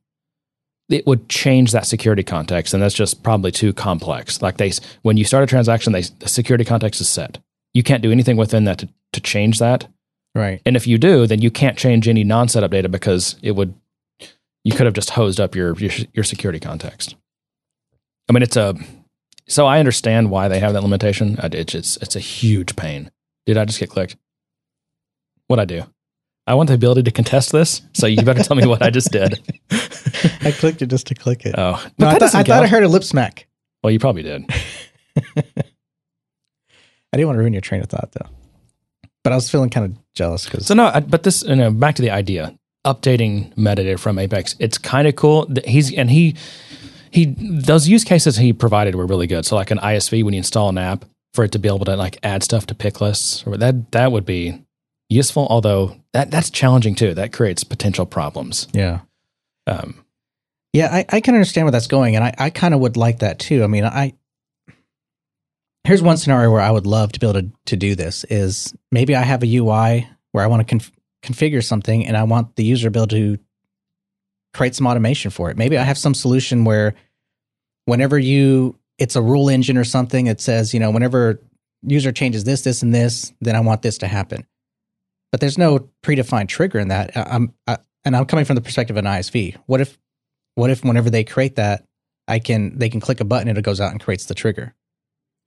it 0.90 1.08
would 1.08 1.30
change 1.30 1.72
that 1.72 1.86
security 1.86 2.24
context, 2.24 2.74
and 2.74 2.84
that's 2.84 2.94
just 2.94 3.24
probably 3.24 3.52
too 3.52 3.72
complex. 3.72 4.42
Like 4.42 4.58
they, 4.58 4.74
when 5.04 5.16
you 5.16 5.24
start 5.24 5.44
a 5.44 5.48
transaction, 5.48 5.94
they, 5.94 6.02
the 6.02 6.28
security 6.28 6.66
context 6.66 7.00
is 7.00 7.08
set. 7.08 7.40
You 7.74 7.82
can't 7.82 8.04
do 8.04 8.12
anything 8.12 8.36
within 8.36 8.66
that 8.66 8.80
to, 8.80 8.90
to 9.14 9.22
change 9.22 9.60
that. 9.60 9.88
Right. 10.36 10.62
And 10.66 10.76
if 10.76 10.86
you 10.86 10.98
do, 10.98 11.26
then 11.28 11.42
you 11.42 11.50
can't 11.50 11.78
change 11.78 12.08
any 12.08 12.24
non-setup 12.24 12.72
data 12.72 12.90
because 12.90 13.38
it 13.42 13.52
would 13.52 13.74
you 14.66 14.72
could 14.74 14.86
have 14.86 14.94
just 14.94 15.12
hosed 15.12 15.40
up 15.40 15.56
your 15.56 15.76
your, 15.78 15.92
your 16.14 16.24
security 16.24 16.60
context. 16.60 17.16
I 18.30 18.34
mean, 18.34 18.44
it's 18.44 18.58
a 18.58 18.76
so 19.48 19.66
I 19.66 19.80
understand 19.80 20.30
why 20.30 20.48
they 20.48 20.60
have 20.60 20.74
that 20.74 20.84
limitation. 20.84 21.38
It's 21.44 21.76
it's 21.76 21.98
it's 21.98 22.16
a 22.16 22.20
huge 22.20 22.76
pain. 22.76 23.12
Did 23.46 23.58
I 23.58 23.66
just 23.66 23.80
get 23.80 23.90
clicked? 23.90 24.16
What 25.48 25.60
I 25.60 25.66
do? 25.66 25.84
I 26.46 26.56
want 26.56 26.68
the 26.68 26.76
ability 26.76 27.04
to 27.04 27.12
contest 27.12 27.52
this, 27.52 27.82
so 27.94 28.06
you 28.06 28.22
better 28.22 28.44
tell 28.44 28.58
me 28.58 28.68
what 28.68 28.82
I 28.82 28.90
just 28.90 29.12
did. 29.12 29.42
I 29.72 30.52
clicked 30.52 30.82
it 30.82 30.88
just 30.88 31.08
to 31.08 31.16
click 31.16 31.46
it. 31.46 31.56
Oh, 31.58 31.82
no, 31.98 32.08
I, 32.08 32.16
I 32.16 32.20
thought 32.20 32.50
I 32.50 32.68
heard 32.68 32.84
a 32.84 32.90
lip 32.90 33.04
smack. 33.04 33.48
Well, 33.82 33.92
you 33.92 34.00
probably 34.00 34.24
did. 34.24 34.46
I 37.14 37.18
didn't 37.18 37.28
want 37.28 37.38
to 37.38 37.42
ruin 37.42 37.54
your 37.54 37.62
train 37.62 37.82
of 37.82 37.90
thought 37.90 38.12
though. 38.12 38.30
But 39.24 39.32
I 39.32 39.36
was 39.36 39.50
feeling 39.50 39.70
kind 39.70 39.86
of 39.86 40.14
jealous 40.14 40.46
because 40.46 40.66
So 40.68 40.74
no, 40.74 40.88
I, 40.88 41.00
but 41.00 41.24
this, 41.24 41.44
you 41.44 41.56
know, 41.56 41.72
back 41.72 41.96
to 41.96 42.02
the 42.02 42.12
idea, 42.12 42.58
updating 42.86 43.54
metadata 43.56 44.00
from 44.00 44.20
Apex. 44.20 44.56
It's 44.60 44.78
kind 44.78 45.08
of 45.08 45.16
cool. 45.16 45.46
that 45.48 45.66
He's 45.66 45.94
and 45.94 46.10
he 46.10 46.36
he 47.14 47.36
those 47.38 47.88
use 47.88 48.04
cases 48.04 48.38
he 48.38 48.54
provided 48.54 48.96
were 48.96 49.06
really 49.06 49.28
good. 49.28 49.46
So 49.46 49.56
like 49.56 49.72
an 49.72 49.78
ISV 49.78 50.24
when 50.24 50.34
you 50.34 50.40
install 50.40 50.70
an 50.70 50.78
app 50.78 51.06
for 51.34 51.44
it 51.44 51.52
to 51.54 51.60
be 51.60 51.68
able 51.68 51.86
to 51.86 51.96
like 51.96 52.18
add 52.24 52.44
stuff 52.44 52.66
to 52.68 52.76
pick 52.76 53.02
lists, 53.02 53.44
or 53.46 53.58
that 53.58 53.92
that 53.92 54.12
would 54.12 54.26
be 54.26 54.64
useful. 55.10 55.48
Although 55.50 55.96
that 56.14 56.32
that's 56.32 56.50
challenging 56.50 56.96
too. 56.96 57.14
That 57.14 57.32
creates 57.34 57.64
potential 57.64 58.06
problems. 58.06 58.68
yeah. 58.74 59.02
Um, 59.66 60.04
Yeah, 60.74 60.90
I, 60.92 61.06
I 61.10 61.22
can 61.22 61.36
understand 61.36 61.66
where 61.66 61.72
that's 61.72 61.88
going, 61.88 62.16
and 62.16 62.24
I, 62.26 62.34
I 62.38 62.50
kind 62.50 62.74
of 62.74 62.80
would 62.82 62.98
like 62.98 63.20
that 63.20 63.40
too. 63.40 63.64
I 63.64 63.68
mean, 63.68 63.86
I 63.86 64.14
here's 65.84 66.02
one 66.02 66.18
scenario 66.18 66.52
where 66.52 66.62
I 66.62 66.72
would 66.72 66.86
love 66.88 67.12
to 67.14 67.20
be 67.20 67.28
able 67.28 67.42
to 67.42 67.52
to 67.68 67.78
do 67.78 67.96
this 67.96 68.24
is 68.26 68.74
maybe 68.92 69.16
I 69.16 69.22
have 69.22 69.44
a 69.44 69.58
UI 69.58 70.08
where 70.32 70.44
I 70.44 70.48
want 70.48 70.62
to 70.62 70.66
conf- 70.66 70.92
configure 71.24 71.64
something, 71.64 72.06
and 72.06 72.18
I 72.18 72.24
want 72.24 72.56
the 72.56 72.64
user 72.64 72.88
to 72.88 72.92
be 72.92 73.00
able 73.00 73.08
to 73.08 73.38
create 74.54 74.76
some 74.76 74.88
automation 74.88 75.32
for 75.32 75.50
it. 75.50 75.58
Maybe 75.58 75.78
I 75.78 75.84
have 75.84 75.98
some 75.98 76.14
solution 76.14 76.64
where 76.66 76.94
whenever 77.86 78.18
you 78.20 78.78
it's 79.00 79.16
a 79.16 79.22
rule 79.22 79.50
engine 79.50 79.78
or 79.78 79.84
something, 79.84 80.26
that 80.26 80.40
says 80.42 80.74
you 80.74 80.80
know 80.80 80.92
whenever 80.92 81.40
user 81.86 82.12
changes 82.12 82.44
this, 82.46 82.62
this, 82.62 82.82
and 82.82 82.94
this, 82.94 83.34
then 83.42 83.56
I 83.56 83.60
want 83.60 83.82
this 83.82 83.98
to 84.00 84.08
happen. 84.08 84.46
But 85.32 85.42
there's 85.42 85.58
no 85.58 85.90
predefined 86.04 86.48
trigger 86.48 86.80
in 86.80 86.88
that. 86.90 87.12
I'm 87.16 87.54
I, 87.68 87.78
and 88.06 88.16
I'm 88.16 88.26
coming 88.26 88.46
from 88.46 88.56
the 88.56 88.62
perspective 88.62 88.96
of 88.98 89.04
an 89.06 89.12
ISV. 89.12 89.58
What 89.66 89.82
if 89.82 89.98
what 90.56 90.70
if 90.70 90.84
whenever 90.84 91.10
they 91.10 91.24
create 91.24 91.56
that 91.56 91.84
i 92.28 92.38
can 92.40 92.78
they 92.78 92.88
can 92.88 93.02
click 93.02 93.20
a 93.20 93.26
button 93.26 93.48
and 93.50 93.58
it 93.58 93.64
goes 93.64 93.82
out 93.82 93.92
and 93.92 94.00
creates 94.00 94.28
the 94.28 94.36
trigger 94.36 94.74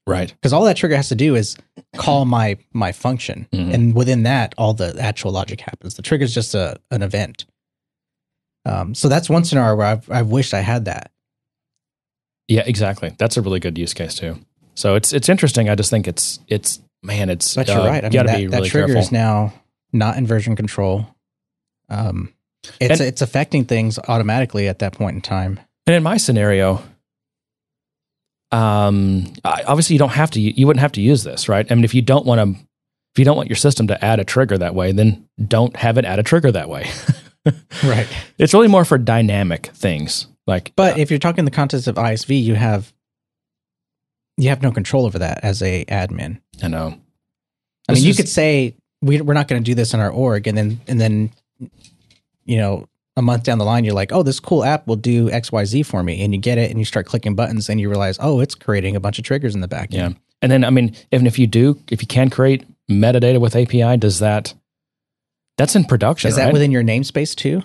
right. 0.06 0.32
because 0.34 0.52
all 0.52 0.64
that 0.64 0.76
trigger 0.76 0.96
has 0.96 1.08
to 1.08 1.14
do 1.14 1.36
is 1.36 1.56
call 1.96 2.24
my 2.24 2.58
my 2.72 2.90
function 2.92 3.46
Mhm. 3.52 3.72
and 3.72 3.94
within 3.94 4.24
that 4.24 4.52
all 4.58 4.74
the 4.74 4.94
actual 5.00 5.30
logic 5.30 5.60
happens 5.60 5.94
the 5.94 6.02
trigger 6.02 6.24
is 6.24 6.34
just 6.34 6.54
a 6.56 6.78
an 6.90 7.02
event 7.02 7.46
um, 8.66 8.94
so 8.94 9.08
that's 9.08 9.30
one 9.30 9.44
scenario 9.44 9.74
where 9.76 9.86
I've, 9.86 10.10
I've 10.10 10.28
wished 10.28 10.52
i 10.52 10.60
had 10.60 10.84
that 10.86 11.10
Yeah, 12.48 12.62
exactly. 12.66 13.14
That's 13.18 13.36
a 13.36 13.42
really 13.42 13.60
good 13.60 13.76
use 13.78 13.94
case 13.94 14.14
too. 14.14 14.38
So 14.74 14.94
it's 14.94 15.12
it's 15.12 15.28
interesting. 15.28 15.68
I 15.70 15.74
just 15.74 15.88
think 15.90 16.06
it's 16.06 16.38
it's 16.48 16.80
man, 17.02 17.30
it's 17.30 17.54
but 17.54 17.66
you're 17.68 17.78
uh, 17.80 17.86
right 17.88 18.04
i 18.04 18.08
mean 18.08 18.26
that, 18.26 18.36
be 18.36 18.46
that 18.46 18.56
really 18.56 18.68
trigger 18.68 18.86
careful. 18.94 19.02
is 19.02 19.12
now 19.12 19.52
not 19.92 20.16
in 20.16 20.26
version 20.26 20.54
control 20.56 21.06
um, 21.88 22.32
it's 22.80 23.00
And- 23.00 23.08
it's 23.08 23.22
affecting 23.22 23.64
things 23.64 23.98
automatically 24.08 24.66
at 24.68 24.80
that 24.80 24.92
point 24.92 25.14
in 25.14 25.22
time 25.22 25.60
And 25.86 25.94
in 25.96 26.02
my 26.02 26.16
scenario, 26.18 26.82
um, 28.52 29.32
I- 29.44 29.62
obviously 29.66 29.94
you 29.94 29.98
don't 29.98 30.10
have 30.10 30.30
to. 30.32 30.40
You 30.40 30.66
wouldn't 30.66 30.80
have 30.80 30.92
to 30.92 31.00
use 31.00 31.22
this, 31.24 31.48
right? 31.48 31.66
I 31.70 31.74
mean, 31.74 31.84
if 31.84 31.94
you 31.94 32.02
don't 32.02 32.26
want 32.26 32.40
to, 32.40 32.60
if 33.14 33.18
you 33.18 33.24
don't 33.24 33.36
want 33.36 33.48
your 33.48 33.56
system 33.56 33.86
to 33.88 34.04
add 34.04 34.18
a 34.20 34.24
trigger 34.24 34.58
that 34.58 34.74
way, 34.74 34.92
then 34.92 35.28
don't 35.46 35.74
have 35.76 35.98
it 35.98 36.04
add 36.04 36.18
a 36.18 36.22
trigger 36.22 36.52
that 36.52 36.68
way. 36.68 36.88
right 37.84 38.06
it's 38.38 38.52
really 38.52 38.68
more 38.68 38.84
for 38.84 38.98
dynamic 38.98 39.66
things, 39.68 40.26
like. 40.46 40.72
But 40.76 40.96
uh, 40.96 41.00
if 41.00 41.10
you're 41.10 41.18
talking 41.18 41.44
the 41.44 41.50
context 41.50 41.86
of 41.86 41.96
ISV, 41.96 42.42
you 42.42 42.54
have 42.54 42.92
you 44.36 44.48
have 44.48 44.62
no 44.62 44.70
control 44.70 45.06
over 45.06 45.18
that 45.18 45.40
as 45.42 45.62
a 45.62 45.84
admin. 45.86 46.40
I 46.62 46.68
know. 46.68 46.98
I 47.88 47.92
This 47.92 48.00
mean, 48.00 48.08
you 48.08 48.14
could 48.14 48.28
say 48.28 48.74
we, 49.02 49.20
we're 49.20 49.34
not 49.34 49.48
going 49.48 49.62
to 49.62 49.64
do 49.64 49.74
this 49.74 49.94
in 49.94 50.00
our 50.00 50.10
org, 50.10 50.46
and 50.46 50.56
then 50.56 50.80
and 50.88 51.00
then 51.00 51.30
you 52.44 52.56
know 52.58 52.88
a 53.16 53.22
month 53.22 53.44
down 53.44 53.58
the 53.58 53.64
line, 53.64 53.84
you're 53.84 53.94
like, 53.94 54.12
oh, 54.12 54.22
this 54.22 54.40
cool 54.40 54.62
app 54.62 54.86
will 54.86 54.96
do 54.96 55.30
X 55.30 55.50
Y 55.50 55.64
Z 55.64 55.82
for 55.84 56.02
me, 56.02 56.22
and 56.22 56.34
you 56.34 56.40
get 56.40 56.58
it, 56.58 56.70
and 56.70 56.78
you 56.78 56.84
start 56.84 57.06
clicking 57.06 57.34
buttons, 57.34 57.68
and 57.68 57.80
you 57.80 57.88
realize, 57.88 58.18
oh, 58.20 58.40
it's 58.40 58.54
creating 58.54 58.94
a 58.96 59.00
bunch 59.00 59.18
of 59.18 59.24
triggers 59.24 59.54
in 59.54 59.60
the 59.60 59.68
back. 59.68 59.88
Yeah, 59.90 60.10
and 60.42 60.52
then 60.52 60.64
I 60.64 60.70
mean, 60.70 60.94
even 61.12 61.26
if 61.26 61.38
you 61.38 61.46
do, 61.46 61.80
if 61.90 62.02
you 62.02 62.08
can 62.08 62.28
create 62.28 62.64
metadata 62.90 63.40
with 63.40 63.56
API, 63.56 63.96
does 63.96 64.18
that? 64.18 64.54
That's 65.58 65.74
in 65.76 65.84
production, 65.84 66.28
is 66.28 66.36
that 66.36 66.44
right? 66.46 66.52
within 66.52 66.70
your 66.70 66.82
namespace 66.82 67.34
too? 67.34 67.62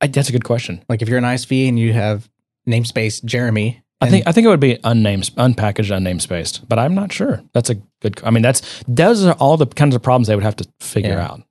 I, 0.00 0.06
that's 0.06 0.28
a 0.28 0.32
good 0.32 0.44
question. 0.44 0.82
Like 0.88 1.02
if 1.02 1.08
you're 1.08 1.18
an 1.18 1.24
ISV 1.24 1.68
and 1.68 1.78
you 1.78 1.92
have 1.92 2.28
namespace 2.68 3.22
Jeremy, 3.24 3.82
I 4.00 4.08
think 4.08 4.26
I 4.26 4.32
think 4.32 4.46
it 4.46 4.48
would 4.48 4.60
be 4.60 4.78
unnamed, 4.82 5.24
unpackaged, 5.36 5.90
unnamespaced, 5.94 6.66
but 6.66 6.78
I'm 6.78 6.94
not 6.94 7.12
sure. 7.12 7.42
That's 7.52 7.68
a 7.68 7.74
good. 8.00 8.18
I 8.24 8.30
mean, 8.30 8.42
that's 8.42 8.82
those 8.88 9.24
are 9.26 9.34
all 9.34 9.58
the 9.58 9.66
kinds 9.66 9.94
of 9.94 10.02
problems 10.02 10.26
they 10.28 10.34
would 10.34 10.44
have 10.44 10.56
to 10.56 10.68
figure 10.80 11.10
Yeah. 11.10 11.26
out. 11.26 11.42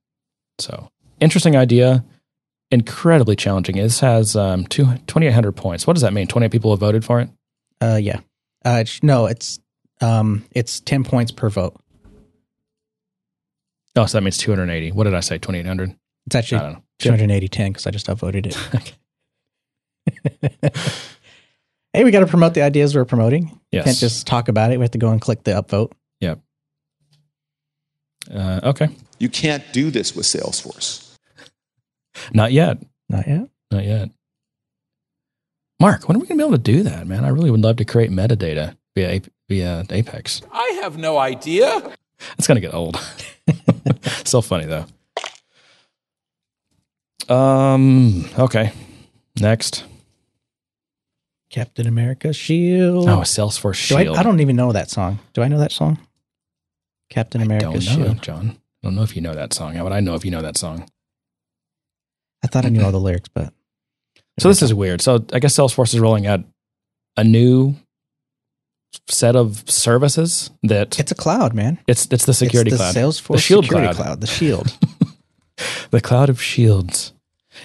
So 0.57 0.89
interesting 1.19 1.55
idea, 1.55 2.03
incredibly 2.71 3.35
challenging. 3.35 3.75
This 3.75 3.99
has 3.99 4.35
um, 4.35 4.65
two, 4.65 4.85
2,800 4.85 5.51
points. 5.53 5.85
What 5.85 5.93
does 5.93 6.01
that 6.01 6.13
mean? 6.13 6.27
28 6.27 6.51
people 6.51 6.71
have 6.71 6.79
voted 6.79 7.05
for 7.05 7.19
it. 7.19 7.29
uh, 7.81 7.99
yeah, 8.01 8.19
uh, 8.65 8.83
no, 9.03 9.27
it's 9.27 9.59
um, 10.01 10.43
it's 10.51 10.79
ten 10.79 11.03
points 11.03 11.31
per 11.31 11.49
vote. 11.49 11.75
Oh, 13.99 14.05
so 14.05 14.17
that 14.17 14.23
means 14.23 14.37
280. 14.37 14.91
What 14.93 15.03
did 15.03 15.13
I 15.13 15.19
say? 15.19 15.37
2,800. 15.37 15.95
It's 16.25 16.35
I 16.35 16.39
actually 16.39 16.59
don't 16.59 16.73
know. 16.73 16.83
280 16.99 17.47
10 17.47 17.71
because 17.71 17.87
I 17.87 17.91
just 17.91 18.07
upvoted 18.07 18.45
it. 18.45 18.95
hey, 21.93 22.03
we 22.03 22.11
got 22.11 22.21
to 22.21 22.27
promote 22.27 22.53
the 22.53 22.61
ideas 22.61 22.95
we're 22.95 23.05
promoting. 23.05 23.59
Yes. 23.71 23.85
Can't 23.85 23.97
just 23.97 24.25
talk 24.25 24.47
about 24.47 24.71
it. 24.71 24.77
We 24.77 24.83
have 24.83 24.91
to 24.91 24.97
go 24.97 25.09
and 25.11 25.19
click 25.19 25.43
the 25.43 25.51
upvote. 25.51 25.91
Uh, 28.33 28.59
okay. 28.63 28.89
You 29.17 29.29
can't 29.29 29.63
do 29.73 29.91
this 29.91 30.15
with 30.15 30.25
Salesforce. 30.25 31.15
Not 32.33 32.51
yet. 32.51 32.81
Not 33.09 33.27
yet. 33.27 33.49
Not 33.71 33.85
yet. 33.85 34.09
Mark, 35.79 36.07
when 36.07 36.17
are 36.17 36.19
we 36.19 36.27
going 36.27 36.37
to 36.37 36.43
be 36.43 36.47
able 36.47 36.57
to 36.57 36.63
do 36.63 36.83
that, 36.83 37.07
man? 37.07 37.23
I 37.23 37.29
really 37.29 37.51
would 37.51 37.61
love 37.61 37.77
to 37.77 37.85
create 37.85 38.11
metadata 38.11 38.75
via 38.95 39.21
via 39.47 39.85
Apex. 39.89 40.41
I 40.51 40.79
have 40.81 40.97
no 40.97 41.17
idea. 41.17 41.95
It's 42.37 42.47
going 42.47 42.55
to 42.55 42.61
get 42.61 42.73
old. 42.73 42.97
Still 44.25 44.41
funny 44.41 44.65
though. 44.65 44.85
Um. 47.33 48.25
Okay. 48.37 48.71
Next. 49.39 49.85
Captain 51.49 51.87
America 51.87 52.31
Shield. 52.33 53.09
Oh, 53.09 53.19
Salesforce 53.21 53.87
Do 53.89 53.97
I, 53.97 54.03
Shield. 54.03 54.17
I 54.17 54.23
don't 54.23 54.39
even 54.39 54.55
know 54.55 54.71
that 54.71 54.89
song. 54.89 55.19
Do 55.33 55.41
I 55.41 55.47
know 55.47 55.59
that 55.59 55.71
song? 55.71 55.97
Captain 57.09 57.41
America 57.41 57.65
don't 57.65 57.73
know, 57.73 57.79
Shield. 57.79 58.21
John. 58.21 58.49
I 58.83 58.87
don't 58.87 58.95
know 58.95 59.01
if 59.03 59.15
you 59.15 59.21
know 59.21 59.33
that 59.33 59.53
song. 59.53 59.73
How 59.75 59.83
would 59.83 59.93
I 59.93 59.99
know 59.99 60.13
if 60.15 60.23
you 60.23 60.31
know 60.31 60.41
that 60.41 60.57
song? 60.57 60.87
I 62.43 62.47
thought 62.47 62.65
I 62.65 62.69
knew 62.69 62.83
all 62.83 62.91
the 62.91 62.99
lyrics, 62.99 63.29
but 63.33 63.51
So 64.39 64.47
this 64.47 64.61
is 64.61 64.73
weird. 64.73 65.01
So 65.01 65.25
I 65.33 65.39
guess 65.39 65.55
Salesforce 65.55 65.93
is 65.93 65.99
rolling 65.99 66.27
out 66.27 66.41
a 67.17 67.23
new 67.23 67.75
set 69.07 69.35
of 69.35 69.69
services 69.69 70.51
that 70.63 70.99
it's 70.99 71.11
a 71.11 71.15
cloud, 71.15 71.53
man. 71.53 71.79
it's 71.87 72.07
it's 72.11 72.25
the 72.25 72.33
security 72.33 72.71
it's 72.71 72.77
the 72.79 72.91
cloud, 72.91 72.95
Salesforce 72.95 73.35
the 73.35 73.41
Shield 73.41 73.65
security 73.65 73.93
cloud. 73.93 74.03
cloud, 74.05 74.21
the 74.21 74.27
Shield. 74.27 74.77
the 75.91 76.01
cloud 76.01 76.29
of 76.29 76.41
shields. 76.41 77.13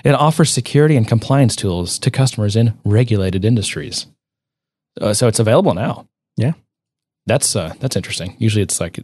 It 0.02 0.12
offers 0.14 0.50
security 0.50 0.96
and 0.96 1.06
compliance 1.06 1.54
tools 1.54 1.98
to 2.00 2.10
customers 2.10 2.56
in 2.56 2.76
regulated 2.84 3.44
industries. 3.44 4.06
Uh, 5.00 5.14
so 5.14 5.28
it's 5.28 5.38
available 5.38 5.74
now. 5.74 6.08
Yeah. 6.36 6.52
that's 7.26 7.54
uh, 7.54 7.74
that's 7.80 7.96
interesting. 7.96 8.36
Usually 8.38 8.62
it's 8.62 8.80
like, 8.80 8.98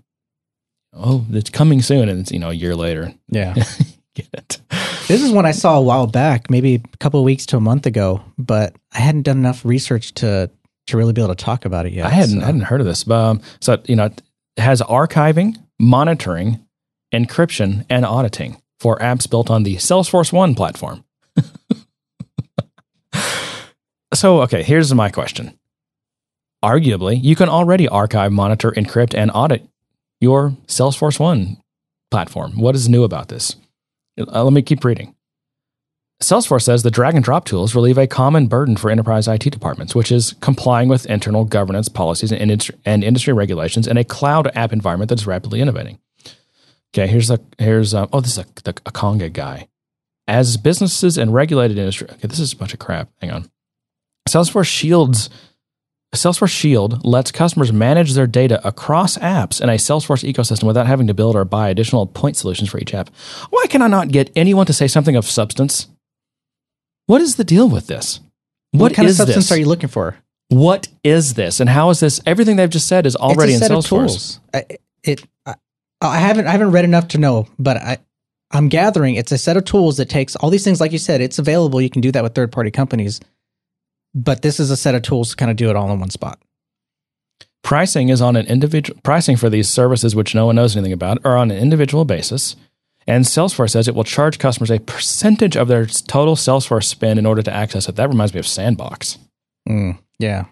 oh, 0.92 1.24
it's 1.30 1.50
coming 1.50 1.80
soon, 1.82 2.08
and 2.08 2.20
it's 2.20 2.32
you 2.32 2.38
know 2.38 2.50
a 2.50 2.54
year 2.54 2.74
later. 2.74 3.14
yeah. 3.28 3.54
Get 4.16 4.28
it? 4.32 4.60
This 5.06 5.22
is 5.22 5.30
one 5.30 5.46
I 5.46 5.52
saw 5.52 5.78
a 5.78 5.80
while 5.80 6.08
back, 6.08 6.50
maybe 6.50 6.74
a 6.74 6.96
couple 6.98 7.20
of 7.20 7.24
weeks 7.24 7.46
to 7.46 7.56
a 7.56 7.60
month 7.60 7.86
ago, 7.86 8.22
but 8.38 8.74
I 8.92 8.98
hadn't 8.98 9.22
done 9.22 9.38
enough 9.38 9.64
research 9.64 10.12
to 10.14 10.50
to 10.91 10.97
really 10.97 11.12
be 11.12 11.22
able 11.22 11.34
to 11.34 11.45
talk 11.45 11.64
about 11.64 11.86
it 11.86 11.93
yet. 11.93 12.07
I 12.07 12.11
hadn't 12.11 12.41
so- 12.41 12.47
hadn't 12.47 12.62
heard 12.62 12.80
of 12.80 12.86
this. 12.86 13.05
But, 13.05 13.18
um, 13.18 13.41
so 13.61 13.82
you 13.86 13.97
know, 13.97 14.07
it 14.07 14.22
has 14.59 14.80
archiving, 14.82 15.57
monitoring, 15.78 16.64
encryption, 17.12 17.84
and 17.88 18.05
auditing 18.05 18.61
for 18.78 18.97
apps 18.99 19.28
built 19.28 19.51
on 19.51 19.62
the 19.62 19.76
Salesforce 19.76 20.32
One 20.32 20.55
platform. 20.55 21.05
so, 24.14 24.43
okay, 24.43 24.62
here's 24.62 24.93
my 24.95 25.11
question. 25.11 25.59
Arguably, 26.64 27.22
you 27.22 27.36
can 27.36 27.49
already 27.49 27.88
archive, 27.88 28.32
monitor, 28.32 28.70
encrypt, 28.72 29.14
and 29.16 29.30
audit 29.32 29.66
your 30.20 30.51
Salesforce 30.66 31.18
One 31.18 31.57
platform. 32.11 32.59
What 32.61 32.74
is 32.74 32.88
new 32.88 33.05
about 33.05 33.28
this? 33.28 33.57
Uh, 34.18 34.45
let 34.45 34.53
me 34.53 34.62
keep 34.62 34.84
reading. 34.84 35.14
Salesforce 36.22 36.62
says 36.62 36.82
the 36.82 36.90
drag 36.90 37.14
and 37.14 37.24
drop 37.24 37.46
tools 37.46 37.74
relieve 37.74 37.96
a 37.96 38.06
common 38.06 38.46
burden 38.46 38.76
for 38.76 38.90
enterprise 38.90 39.26
IT 39.26 39.40
departments, 39.50 39.94
which 39.94 40.12
is 40.12 40.34
complying 40.40 40.88
with 40.88 41.06
internal 41.06 41.46
governance 41.46 41.88
policies 41.88 42.30
and 42.30 42.42
industry, 42.42 42.76
and 42.84 43.02
industry 43.02 43.32
regulations 43.32 43.86
in 43.86 43.96
a 43.96 44.04
cloud 44.04 44.50
app 44.54 44.72
environment 44.72 45.08
that's 45.08 45.26
rapidly 45.26 45.62
innovating. 45.62 45.98
Okay, 46.92 47.06
here's 47.06 47.30
a 47.30 47.40
here's 47.58 47.94
a, 47.94 48.08
oh 48.12 48.20
this 48.20 48.32
is 48.32 48.38
a, 48.38 48.46
a 48.68 48.92
Conga 48.92 49.32
guy. 49.32 49.68
As 50.28 50.58
businesses 50.58 51.16
and 51.16 51.32
regulated 51.32 51.78
industry, 51.78 52.08
okay, 52.10 52.28
this 52.28 52.38
is 52.38 52.52
a 52.52 52.56
bunch 52.56 52.74
of 52.74 52.80
crap. 52.80 53.08
Hang 53.20 53.30
on. 53.30 53.50
Salesforce 54.28 54.66
Shields 54.66 55.30
Salesforce 56.14 56.50
Shield 56.50 57.04
lets 57.04 57.30
customers 57.30 57.72
manage 57.72 58.14
their 58.14 58.26
data 58.26 58.60
across 58.66 59.16
apps 59.18 59.60
in 59.60 59.68
a 59.70 59.74
Salesforce 59.74 60.28
ecosystem 60.30 60.64
without 60.64 60.88
having 60.88 61.06
to 61.06 61.14
build 61.14 61.36
or 61.36 61.44
buy 61.44 61.68
additional 61.70 62.06
point 62.06 62.36
solutions 62.36 62.68
for 62.68 62.78
each 62.78 62.92
app. 62.92 63.08
Why 63.50 63.66
can 63.68 63.80
I 63.80 63.86
not 63.86 64.08
get 64.08 64.30
anyone 64.34 64.66
to 64.66 64.72
say 64.72 64.88
something 64.88 65.16
of 65.16 65.24
substance? 65.24 65.86
What 67.11 67.22
is 67.22 67.34
the 67.34 67.42
deal 67.42 67.68
with 67.68 67.88
this? 67.88 68.20
What, 68.70 68.94
kind 68.94 69.08
of 69.08 69.16
substance 69.16 69.48
this? 69.48 69.50
are 69.50 69.58
you 69.58 69.66
looking 69.66 69.88
for? 69.88 70.16
What 70.46 70.86
is 71.02 71.34
this, 71.34 71.58
and 71.58 71.68
how 71.68 71.90
is 71.90 71.98
this? 71.98 72.20
Everything 72.24 72.54
they've 72.54 72.70
just 72.70 72.86
said 72.86 73.04
is 73.04 73.16
already 73.16 73.54
it's 73.54 73.68
in 73.68 73.72
a 73.72 73.82
set 73.82 73.90
Salesforce. 73.90 74.04
Of 74.04 74.08
tools. 74.11 74.40
I, 74.54 74.64
it. 75.02 75.24
I, 75.44 75.54
I 76.00 76.18
haven't. 76.18 76.46
I 76.46 76.52
haven't 76.52 76.70
read 76.70 76.84
enough 76.84 77.08
to 77.08 77.18
know, 77.18 77.48
but 77.58 77.78
I. 77.78 77.98
I'm 78.52 78.68
gathering 78.68 79.16
it's 79.16 79.32
a 79.32 79.38
set 79.38 79.56
of 79.56 79.64
tools 79.64 79.96
that 79.96 80.08
takes 80.08 80.36
all 80.36 80.50
these 80.50 80.62
things, 80.62 80.80
like 80.80 80.92
you 80.92 80.98
said, 80.98 81.20
it's 81.20 81.40
available. 81.40 81.80
You 81.80 81.90
can 81.90 82.00
do 82.00 82.12
that 82.12 82.22
with 82.22 82.36
third 82.36 82.52
party 82.52 82.70
companies, 82.70 83.20
but 84.14 84.42
this 84.42 84.61
is 84.61 84.70
a 84.70 84.76
set 84.76 84.94
of 84.94 85.02
tools 85.02 85.30
to 85.30 85.36
kind 85.36 85.50
of 85.50 85.56
do 85.56 85.68
it 85.68 85.74
all 85.74 85.90
in 85.90 85.98
one 85.98 86.11
spot. 86.11 86.40
Pricing 87.64 88.08
is 88.08 88.22
on 88.22 88.36
an 88.36 88.46
individual 88.46 89.00
pricing 89.02 89.36
for 89.36 89.50
these 89.50 89.68
services, 89.68 90.14
which 90.14 90.32
no 90.32 90.46
one 90.46 90.54
knows 90.54 90.76
anything 90.76 90.92
about, 90.92 91.18
are 91.24 91.36
on 91.36 91.50
an 91.50 91.58
individual 91.58 92.04
basis. 92.04 92.54
And 93.07 93.24
Salesforce 93.24 93.70
says 93.70 93.88
it 93.88 93.94
will 93.94 94.05
charge 94.05 94.38
customers 94.38 94.70
a 94.70 94.78
percentage 94.78 95.57
of 95.57 95.68
their 95.68 95.86
total 95.86 96.36
Salesforce 96.36 96.84
spend 96.84 97.18
in 97.18 97.26
order 97.26 97.42
to 97.42 97.53
access 97.53 97.88
it. 97.88 97.96
That 97.96 98.09
reminds 98.09 98.32
me 98.34 98.40
of 98.40 98.46
Sandbox. 98.46 99.18
Mm, 99.68 99.98
yeah. 100.18 100.44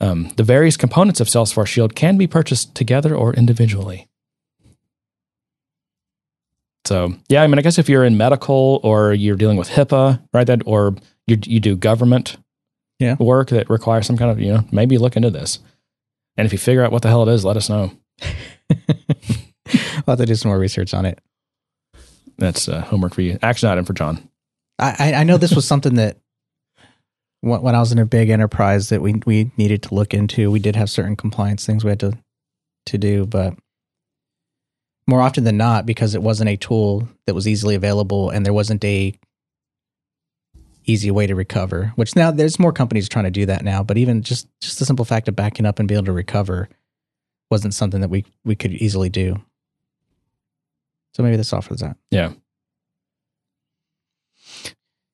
Um, 0.00 0.30
the 0.36 0.42
various 0.42 0.76
components 0.76 1.20
of 1.20 1.28
Salesforce 1.28 1.66
Shield 1.68 1.94
can 1.94 2.16
be 2.16 2.26
purchased 2.26 2.74
together 2.74 3.14
or 3.14 3.34
individually. 3.34 4.08
So, 6.86 7.14
yeah, 7.28 7.42
I 7.42 7.46
mean, 7.46 7.58
I 7.58 7.62
guess 7.62 7.78
if 7.78 7.88
you're 7.88 8.04
in 8.04 8.16
medical 8.16 8.80
or 8.82 9.14
you're 9.14 9.36
dealing 9.36 9.56
with 9.56 9.70
HIPAA, 9.70 10.20
right, 10.34 10.46
that 10.46 10.62
or 10.66 10.94
you 11.26 11.38
you 11.44 11.58
do 11.60 11.76
government 11.76 12.36
Yeah. 12.98 13.16
work 13.18 13.48
that 13.50 13.70
requires 13.70 14.06
some 14.06 14.16
kind 14.18 14.30
of, 14.30 14.38
you 14.38 14.52
know, 14.52 14.64
maybe 14.70 14.98
look 14.98 15.16
into 15.16 15.30
this. 15.30 15.60
And 16.36 16.44
if 16.46 16.52
you 16.52 16.58
figure 16.58 16.84
out 16.84 16.92
what 16.92 17.02
the 17.02 17.08
hell 17.08 17.26
it 17.28 17.32
is, 17.32 17.44
let 17.44 17.56
us 17.56 17.68
know. 17.70 17.92
I'll 18.22 20.04
have 20.08 20.18
to 20.18 20.26
do 20.26 20.34
some 20.34 20.50
more 20.50 20.58
research 20.58 20.92
on 20.92 21.06
it. 21.06 21.18
That's 22.38 22.68
uh, 22.68 22.80
homework 22.82 23.14
for 23.14 23.22
you. 23.22 23.38
Action 23.42 23.68
item 23.68 23.84
for 23.84 23.92
John. 23.92 24.28
I, 24.78 25.12
I- 25.14 25.24
know 25.24 25.36
this 25.36 25.54
was 25.54 25.66
something 25.66 25.94
that 25.94 26.18
when, 27.40 27.62
when 27.62 27.74
I 27.74 27.80
was 27.80 27.92
in 27.92 27.98
a 27.98 28.06
big 28.06 28.28
enterprise 28.30 28.88
that 28.88 29.02
we 29.02 29.14
we 29.26 29.52
needed 29.56 29.82
to 29.84 29.94
look 29.94 30.14
into. 30.14 30.50
We 30.50 30.58
did 30.58 30.76
have 30.76 30.90
certain 30.90 31.16
compliance 31.16 31.64
things 31.64 31.84
we 31.84 31.90
had 31.90 32.00
to 32.00 32.18
to 32.86 32.98
do, 32.98 33.24
but 33.26 33.54
more 35.06 35.20
often 35.20 35.44
than 35.44 35.56
not, 35.56 35.86
because 35.86 36.14
it 36.14 36.22
wasn't 36.22 36.48
a 36.50 36.56
tool 36.56 37.08
that 37.26 37.34
was 37.34 37.46
easily 37.46 37.74
available 37.74 38.30
and 38.30 38.44
there 38.44 38.52
wasn't 38.54 38.84
a 38.84 39.14
easy 40.86 41.10
way 41.10 41.26
to 41.26 41.34
recover. 41.34 41.92
Which 41.96 42.16
now 42.16 42.30
there's 42.30 42.58
more 42.58 42.72
companies 42.72 43.08
trying 43.08 43.24
to 43.26 43.30
do 43.30 43.46
that 43.46 43.62
now, 43.64 43.82
but 43.82 43.96
even 43.98 44.22
just 44.22 44.48
just 44.60 44.78
the 44.78 44.84
simple 44.86 45.04
fact 45.04 45.28
of 45.28 45.36
backing 45.36 45.66
up 45.66 45.78
and 45.78 45.86
being 45.88 45.98
able 45.98 46.06
to 46.06 46.12
recover 46.12 46.68
wasn't 47.50 47.74
something 47.74 48.00
that 48.00 48.10
we 48.10 48.24
we 48.44 48.56
could 48.56 48.72
easily 48.72 49.08
do. 49.08 49.40
So 51.14 51.22
maybe 51.22 51.36
this 51.36 51.52
offers 51.52 51.80
that 51.80 51.96
Yeah. 52.10 52.32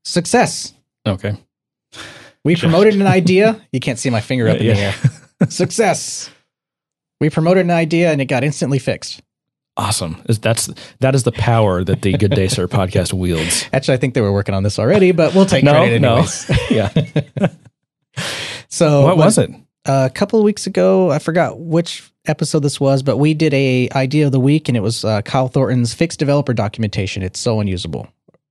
success. 0.04 0.72
Okay. 1.06 1.36
We 2.44 2.56
promoted 2.56 2.94
an 2.94 3.02
idea. 3.06 3.60
You 3.72 3.80
can't 3.80 3.98
see 3.98 4.10
my 4.10 4.20
finger 4.20 4.48
up 4.48 4.58
in 4.58 4.66
Yeah. 4.66 4.74
the 4.74 4.80
air. 5.42 5.48
Success. 5.50 6.30
We 7.20 7.30
promoted 7.30 7.64
an 7.64 7.70
idea 7.70 8.10
and 8.12 8.20
it 8.20 8.26
got 8.26 8.44
instantly 8.44 8.78
fixed. 8.78 9.20
Awesome. 9.76 10.22
Is- 10.28 10.38
That's 10.38 10.68
that 11.00 11.14
is 11.14 11.22
the 11.22 11.32
power 11.32 11.84
that 11.84 12.02
the 12.02 12.12
Good 12.12 12.32
Day 12.32 12.48
Sir 12.48 12.66
podcast 12.66 13.12
wields. 13.12 13.64
Actually, 13.72 13.94
I 13.94 13.96
think 13.98 14.14
they 14.14 14.20
were 14.20 14.32
working 14.32 14.54
on 14.54 14.62
this 14.62 14.78
already, 14.78 15.12
but 15.12 15.34
we'll 15.34 15.46
take 15.46 15.64
No, 15.64 15.72
credit 15.72 16.00
no. 16.00 16.12
anyways. 16.16 16.50
Yeah. 16.70 16.90
So 18.68 19.02
what 19.04 19.16
was 19.16 19.38
it? 19.38 19.50
a 19.86 20.10
couple 20.14 20.38
of 20.38 20.44
weeks 20.44 20.66
ago, 20.66 21.10
I 21.10 21.18
forgot 21.18 21.58
which 21.58 22.09
episode 22.26 22.60
this 22.60 22.80
was, 22.80 23.02
but 23.02 23.16
we 23.16 23.34
did 23.34 23.52
a 23.54 23.88
idea 23.94 24.26
of 24.26 24.32
the 24.32 24.40
week, 24.40 24.68
and 24.68 24.76
it 24.76 24.80
was 24.80 25.04
uh, 25.04 25.22
Kyle 25.22 25.48
Thornton's 25.48 25.94
fixed 25.94 26.18
developer 26.18 26.52
documentation. 26.52 27.22
It's 27.22 27.40
so 27.40 27.60
unusable. 27.60 28.08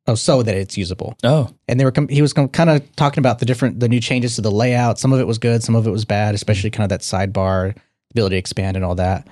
Oh, 0.07 0.15
so 0.15 0.41
that 0.41 0.55
it's 0.55 0.76
usable. 0.76 1.15
Oh, 1.24 1.49
And 1.67 1.80
they 1.80 1.86
were 1.86 1.91
com- 1.91 2.07
he 2.07 2.22
was 2.24 2.34
com- 2.34 2.49
kind 2.49 2.70
of 2.72 2.95
talking 2.95 3.20
about 3.22 3.38
the 3.39 3.45
different 3.45 3.80
the 3.80 3.88
new 3.88 3.99
changes 3.99 4.36
to 4.36 4.41
the 4.41 4.49
layout. 4.51 4.97
Some 4.97 5.13
of 5.13 5.20
it 5.20 5.28
was 5.28 5.38
good, 5.38 5.61
some 5.63 5.76
of 5.76 5.86
it 5.86 5.91
was 5.91 6.03
bad, 6.03 6.34
especially 6.34 6.72
kind 6.72 6.84
of 6.84 6.89
that 6.89 7.01
sidebar 7.01 7.76
ability 8.11 8.34
to 8.36 8.39
expand 8.39 8.76
and 8.76 8.84
all 8.84 8.95
that. 8.95 9.28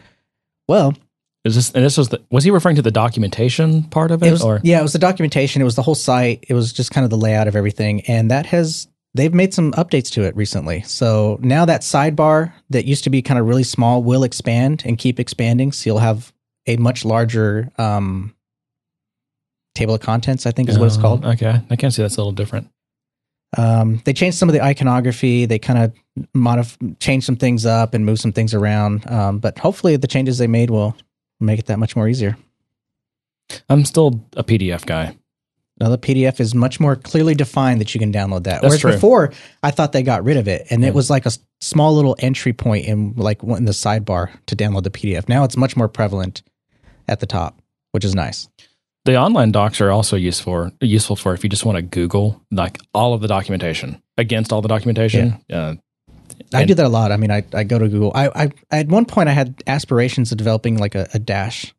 Well, 0.67 0.93
is 1.45 1.55
this 1.55 1.71
and 1.71 1.83
this 1.83 1.97
was 1.97 2.09
the 2.09 2.21
was 2.29 2.43
he 2.43 2.51
referring 2.51 2.75
to 2.75 2.83
the 2.83 2.91
documentation 2.91 3.85
part 3.85 4.11
of 4.11 4.21
it, 4.21 4.27
it 4.27 4.31
was 4.31 4.43
or 4.43 4.59
yeah, 4.63 4.79
it 4.79 4.83
was 4.83 4.93
the 4.93 4.99
documentation. 4.99 5.61
It 5.63 5.65
was 5.65 5.75
the 5.75 5.81
whole 5.81 5.95
site. 5.95 6.45
It 6.47 6.53
was 6.53 6.71
just 6.73 6.91
kind 6.91 7.03
of 7.05 7.09
the 7.09 7.17
layout 7.17 7.47
of 7.47 7.55
everything, 7.55 8.01
and 8.01 8.29
that 8.29 8.45
has 8.47 8.87
they've 9.13 9.33
made 9.33 9.53
some 9.53 9.71
updates 9.73 10.11
to 10.11 10.23
it 10.23 10.35
recently. 10.35 10.81
So 10.83 11.39
now 11.41 11.65
that 11.65 11.81
sidebar 11.81 12.53
that 12.69 12.85
used 12.85 13.03
to 13.05 13.09
be 13.09 13.21
kind 13.21 13.39
of 13.39 13.47
really 13.47 13.63
small 13.63 14.03
will 14.03 14.23
expand 14.23 14.83
and 14.85 14.97
keep 14.97 15.19
expanding. 15.19 15.71
So 15.71 15.89
you'll 15.89 15.99
have 15.99 16.31
a 16.67 16.77
much 16.77 17.05
larger 17.05 17.71
um, 17.77 18.35
table 19.75 19.95
of 19.95 20.01
contents. 20.01 20.45
I 20.45 20.51
think 20.51 20.69
is 20.69 20.77
what 20.77 20.85
it's 20.87 20.97
Oh, 20.97 21.01
called. 21.01 21.25
Okay, 21.25 21.61
I 21.69 21.75
can 21.75 21.91
see 21.91 22.01
that's 22.01 22.17
a 22.17 22.19
little 22.19 22.31
different. 22.33 22.69
Um, 23.57 24.01
they 24.03 24.11
changed 24.13 24.37
some 24.37 24.49
of 24.49 24.53
the 24.53 24.61
iconography. 24.61 25.45
They 25.45 25.57
kind 25.57 25.79
of 25.79 25.93
modif- 26.35 26.99
changed 26.99 27.25
some 27.25 27.37
things 27.37 27.65
up 27.65 27.93
and 27.93 28.05
moved 28.05 28.19
some 28.19 28.33
things 28.33 28.53
around. 28.53 29.09
Um, 29.09 29.39
but 29.39 29.57
hopefully, 29.57 29.95
the 29.95 30.07
changes 30.07 30.37
they 30.37 30.47
made 30.47 30.69
will 30.69 30.95
make 31.39 31.57
it 31.59 31.67
that 31.67 31.79
much 31.79 31.95
more 31.95 32.09
easier. 32.09 32.37
I'm 33.69 33.85
still 33.85 34.21
a 34.35 34.43
PDF 34.43 34.85
guy. 34.85 35.15
Now 35.79 35.89
the 35.89 35.97
PDF 35.97 36.39
is 36.39 36.55
much 36.55 36.79
more 36.79 36.95
clearly 36.95 37.35
defined 37.35 37.79
that 37.81 37.93
you 37.93 37.99
can 37.99 38.11
download 38.11 38.43
that. 38.43 38.61
That's 38.61 38.71
Whereas 38.71 38.79
true. 38.81 38.91
before, 38.93 39.33
I 39.61 39.71
thought 39.71 39.91
they 39.91 40.01
got 40.03 40.23
rid 40.23 40.37
of 40.37 40.47
it, 40.47 40.65
and 40.69 40.81
Yeah. 40.81 40.87
it 40.89 40.93
was 40.95 41.09
like 41.09 41.25
a 41.25 41.31
small 41.61 41.95
little 41.95 42.15
entry 42.19 42.53
point 42.53 42.85
in 42.85 43.13
like 43.15 43.43
in 43.43 43.65
the 43.65 43.71
sidebar 43.71 44.29
to 44.47 44.55
download 44.55 44.83
the 44.83 44.89
PDF. 44.91 45.29
Now 45.29 45.43
it's 45.43 45.57
much 45.57 45.75
more 45.77 45.87
prevalent 45.87 46.41
at 47.07 47.19
the 47.19 47.25
top, 47.27 47.59
which 47.91 48.03
is 48.03 48.15
nice. 48.15 48.47
The 49.05 49.15
online 49.15 49.51
docs 49.53 49.79
are 49.79 49.89
also 49.91 50.17
useful 50.17 50.69
for, 50.69 50.85
useful 50.85 51.15
for 51.15 51.33
if 51.33 51.41
you 51.43 51.49
just 51.49 51.63
want 51.63 51.77
to 51.77 51.81
Google 51.81 52.41
like 52.51 52.79
all 52.93 53.13
of 53.13 53.21
the 53.21 53.27
documentation 53.27 54.01
against 54.17 54.51
all 54.51 54.61
the 54.61 54.67
documentation. 54.67 55.39
Uh, 55.49 55.75
I 56.53 56.65
do 56.65 56.73
that 56.73 56.85
a 56.85 56.89
lot. 56.89 57.11
I 57.13 57.17
mean, 57.17 57.31
I, 57.31 57.43
I 57.53 57.63
go 57.63 57.79
to 57.79 57.87
Google. 57.87 58.11
I, 58.13 58.27
I 58.35 58.51
at 58.71 58.89
one 58.89 59.05
point 59.05 59.29
I 59.29 59.31
had 59.31 59.63
aspirations 59.65 60.31
of 60.33 60.37
developing 60.37 60.77
like 60.77 60.93
a, 60.95 61.07
a 61.13 61.19
dash 61.19 61.73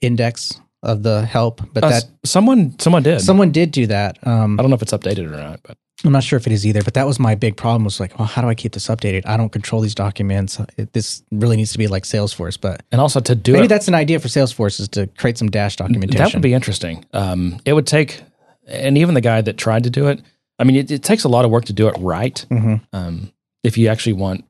index 0.00 0.60
of 0.82 1.02
the 1.02 1.24
help, 1.26 1.60
but 1.72 1.84
uh, 1.84 1.90
that 1.90 2.04
someone 2.24 2.78
someone 2.78 3.02
did. 3.02 3.20
someone 3.20 3.52
did 3.52 3.70
do 3.70 3.86
that. 3.86 4.18
Um, 4.26 4.58
I 4.58 4.62
don't 4.62 4.70
know 4.70 4.76
if 4.76 4.82
it's 4.82 4.92
updated 4.92 5.26
or 5.26 5.36
not, 5.36 5.60
but 5.62 5.76
I'm 6.04 6.12
not 6.12 6.22
sure 6.22 6.38
if 6.38 6.46
it 6.46 6.52
is 6.52 6.66
either, 6.66 6.82
but 6.82 6.94
that 6.94 7.06
was 7.06 7.18
my 7.18 7.34
big 7.34 7.56
problem. 7.56 7.84
Was 7.84 8.00
like, 8.00 8.18
well, 8.18 8.26
how 8.26 8.40
do 8.40 8.48
I 8.48 8.54
keep 8.54 8.72
this 8.72 8.88
updated? 8.88 9.26
I 9.26 9.36
don't 9.36 9.50
control 9.50 9.82
these 9.82 9.94
documents. 9.94 10.58
It, 10.78 10.92
this 10.94 11.22
really 11.30 11.56
needs 11.56 11.72
to 11.72 11.78
be 11.78 11.86
like 11.86 12.04
Salesforce, 12.04 12.58
but 12.58 12.82
and 12.92 13.00
also 13.00 13.20
to 13.20 13.34
do 13.34 13.52
maybe 13.52 13.66
it 13.66 13.68
that's 13.68 13.88
an 13.88 13.94
idea 13.94 14.18
for 14.20 14.28
Salesforce 14.28 14.80
is 14.80 14.88
to 14.90 15.06
create 15.18 15.36
some 15.36 15.50
dash 15.50 15.76
documentation. 15.76 16.24
That 16.24 16.32
would 16.32 16.42
be 16.42 16.54
interesting. 16.54 17.04
Um, 17.12 17.60
it 17.66 17.74
would 17.74 17.86
take, 17.86 18.22
and 18.66 18.96
even 18.96 19.14
the 19.14 19.20
guy 19.20 19.42
that 19.42 19.58
tried 19.58 19.84
to 19.84 19.90
do 19.90 20.06
it, 20.08 20.22
I 20.58 20.64
mean, 20.64 20.76
it, 20.76 20.90
it 20.90 21.02
takes 21.02 21.24
a 21.24 21.28
lot 21.28 21.44
of 21.44 21.50
work 21.50 21.66
to 21.66 21.72
do 21.74 21.88
it 21.88 21.96
right. 21.98 22.44
Mhm. 22.50 22.80
Um, 22.94 23.32
if 23.62 23.76
you 23.76 23.88
actually 23.88 24.14
want 24.14 24.44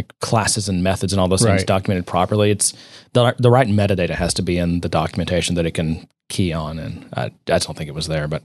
like 0.00 0.18
classes 0.20 0.68
and 0.68 0.82
methods 0.82 1.12
and 1.12 1.20
all 1.20 1.28
those 1.28 1.42
things 1.42 1.62
documented 1.64 2.06
properly, 2.06 2.50
it's 2.50 2.72
the 3.12 3.34
the 3.38 3.50
right 3.50 3.66
metadata 3.68 4.10
has 4.14 4.34
to 4.34 4.42
be 4.42 4.58
in 4.58 4.80
the 4.80 4.88
documentation 4.88 5.54
that 5.56 5.66
it 5.66 5.72
can 5.72 6.08
key 6.28 6.52
on. 6.52 6.78
And 6.78 7.08
I, 7.14 7.24
I 7.24 7.30
just 7.46 7.66
don't 7.66 7.76
think 7.76 7.88
it 7.88 7.94
was 7.94 8.06
there, 8.06 8.28
but 8.28 8.42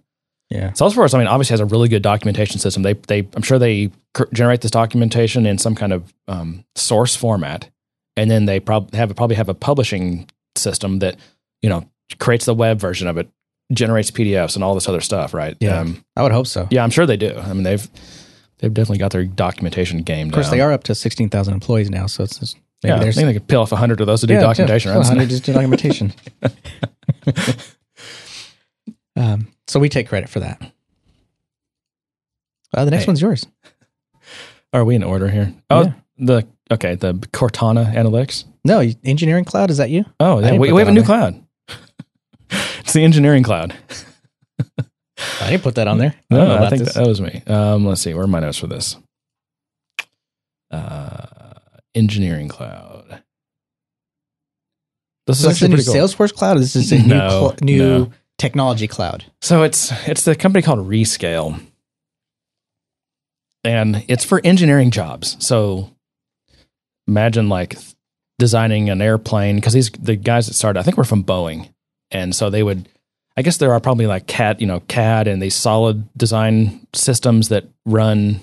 Yeah. 0.49 0.71
Salesforce, 0.71 1.13
I 1.13 1.17
mean, 1.19 1.27
obviously 1.27 1.53
has 1.53 1.59
a 1.59 1.65
really 1.65 1.87
good 1.87 2.01
documentation 2.01 2.59
system. 2.59 2.83
They, 2.83 2.93
they, 2.93 3.27
I'm 3.35 3.41
sure 3.43 3.57
they 3.59 3.91
cr- 4.13 4.23
generate 4.33 4.61
this 4.61 4.71
documentation 4.71 5.45
in 5.45 5.57
some 5.57 5.75
kind 5.75 5.93
of 5.93 6.13
um, 6.27 6.63
source 6.75 7.15
format, 7.15 7.69
and 8.17 8.29
then 8.29 8.45
they 8.45 8.59
prob- 8.59 8.93
have 8.93 9.15
probably 9.15 9.35
have 9.37 9.49
a 9.49 9.53
publishing 9.53 10.29
system 10.55 10.99
that 10.99 11.15
you 11.61 11.69
know 11.69 11.87
creates 12.19 12.45
the 12.45 12.53
web 12.53 12.79
version 12.79 13.07
of 13.07 13.17
it 13.17 13.27
generates 13.73 14.11
PDFs 14.11 14.55
and 14.55 14.63
all 14.63 14.75
this 14.75 14.87
other 14.87 15.01
stuff, 15.01 15.33
right? 15.33 15.57
Yeah. 15.59 15.79
Um, 15.79 16.03
I 16.15 16.21
would 16.23 16.31
hope 16.31 16.45
so. 16.47 16.67
yeah, 16.69 16.83
I'm 16.83 16.91
sure 16.91 17.05
they 17.07 17.17
do. 17.17 17.35
I 17.35 17.53
mean, 17.53 17.63
they've 17.63 17.87
they've 18.65 18.73
definitely 18.73 18.97
got 18.97 19.11
their 19.11 19.25
documentation 19.25 20.01
game 20.01 20.29
Of 20.29 20.33
course, 20.33 20.47
down. 20.47 20.57
they 20.57 20.61
are 20.61 20.71
up 20.71 20.83
to 20.85 20.95
sixteen 20.95 21.29
thousand 21.29 21.53
employees 21.53 21.91
now, 21.91 22.07
so 22.07 22.23
it's 22.23 22.39
just, 22.39 22.57
maybe 22.83 22.93
Yeah, 22.93 22.95
I 22.95 22.99
there's 23.03 23.15
think 23.15 23.27
they 23.27 23.33
could 23.33 23.47
peel 23.47 23.61
off 23.61 23.69
hundred 23.69 24.01
of 24.01 24.07
those 24.07 24.21
to 24.21 24.27
do 24.27 24.33
Yeah, 24.33 24.39
documentation. 24.41 24.89
yeah, 24.89 24.95
right? 24.97 25.05
100 25.07 25.29
just 25.29 25.43
do 25.43 25.53
documentation. 25.53 26.13
um, 29.15 29.47
so 29.67 29.79
we 29.79 29.89
take 29.89 30.07
credit 30.09 30.29
for 30.29 30.39
that. 30.39 30.59
Uh, 32.73 32.85
the 32.85 32.91
next 32.91 33.03
Hey. 33.05 33.09
one's 33.09 33.21
yours. 33.21 33.45
Are 34.73 34.83
we 34.83 34.95
in 34.95 35.03
order 35.03 35.29
here? 35.29 35.53
Oh, 35.69 35.83
Yeah. 35.83 35.93
the 36.17 36.47
okay, 36.71 36.95
the 36.95 37.13
Cortana 37.13 37.93
Analytics. 37.93 38.45
No, 38.65 38.79
engineering 39.03 39.45
cloud. 39.45 39.69
Is 39.69 39.77
that 39.77 39.91
you? 39.91 40.05
Oh, 40.19 40.39
yeah, 40.39 40.57
we, 40.57 40.71
we 40.71 40.81
have 40.81 40.87
a 40.87 40.91
new 40.91 41.01
there. 41.01 41.05
cloud. 41.05 41.43
it's 42.79 42.93
the 42.93 43.03
engineering 43.03 43.43
cloud. 43.43 43.75
I 45.41 45.49
didn't 45.51 45.63
put 45.63 45.75
that 45.75 45.87
on 45.87 45.97
there. 45.97 46.13
No, 46.29 46.45
don't 46.45 46.61
I 46.63 46.69
think 46.69 46.83
that, 46.83 46.93
that 46.95 47.07
was 47.07 47.21
me. 47.21 47.41
Um, 47.47 47.85
let's 47.85 48.01
see. 48.01 48.13
Where 48.13 48.23
are 48.23 48.27
my 48.27 48.39
notes 48.41 48.57
for 48.57 48.67
this? 48.67 48.97
Uh, 50.71 51.25
engineering 51.93 52.47
cloud. 52.49 53.21
This 55.27 55.41
so 55.41 55.49
is 55.49 55.57
is 55.57 55.63
a 55.63 55.67
new 55.69 55.75
cool. 55.77 55.93
Salesforce 55.93 56.33
cloud. 56.33 56.57
This 56.57 56.75
is 56.75 56.91
a 56.91 56.99
new 56.99 57.07
No, 57.07 57.29
cl- 57.29 57.55
new 57.61 57.79
no. 57.79 58.11
technology 58.37 58.87
cloud. 58.87 59.25
So 59.41 59.63
it's 59.63 59.91
it's 60.07 60.23
the 60.25 60.35
company 60.35 60.61
called 60.61 60.79
Rescale, 60.87 61.59
and 63.63 64.03
it's 64.07 64.23
for 64.25 64.41
engineering 64.43 64.91
jobs. 64.91 65.37
So 65.39 65.91
imagine 67.07 67.47
like 67.49 67.77
designing 68.37 68.89
an 68.89 69.01
airplane 69.01 69.55
because 69.55 69.73
these 69.73 69.89
the 69.91 70.15
guys 70.15 70.47
that 70.47 70.53
started, 70.53 70.79
I 70.79 70.83
think, 70.83 70.97
were 70.97 71.03
from 71.05 71.23
Boeing, 71.23 71.69
and 72.11 72.35
so 72.35 72.49
they 72.49 72.63
would. 72.63 72.89
I 73.37 73.41
guess 73.41 73.57
there 73.57 73.73
are 73.73 73.79
probably 73.79 74.07
like 74.07 74.27
CAD, 74.27 74.61
you 74.61 74.67
know, 74.67 74.79
CAD 74.81 75.27
and 75.27 75.41
these 75.41 75.55
solid 75.55 76.07
design 76.17 76.85
systems 76.93 77.49
that 77.49 77.65
run 77.85 78.39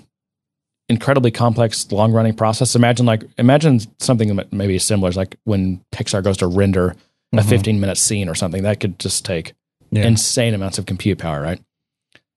incredibly 0.89 1.31
complex, 1.31 1.91
long 1.91 2.13
running 2.13 2.35
process. 2.35 2.75
Imagine 2.75 3.07
like 3.07 3.25
imagine 3.39 3.81
something 3.99 4.35
that 4.37 4.53
maybe 4.53 4.79
similar 4.79 5.09
is 5.09 5.17
like 5.17 5.37
when 5.45 5.83
Pixar 5.93 6.23
goes 6.23 6.37
to 6.39 6.47
render 6.47 6.95
a 7.33 7.37
Mhm. 7.39 7.45
15 7.49 7.81
minute 7.81 7.97
scene 7.97 8.29
or 8.29 8.35
something 8.35 8.63
that 8.65 8.81
could 8.81 8.99
just 8.99 9.25
take 9.25 9.55
Yeah. 9.91 10.03
insane 10.07 10.53
amounts 10.53 10.77
of 10.79 10.85
compute 10.85 11.19
power, 11.19 11.41
right? 11.41 11.61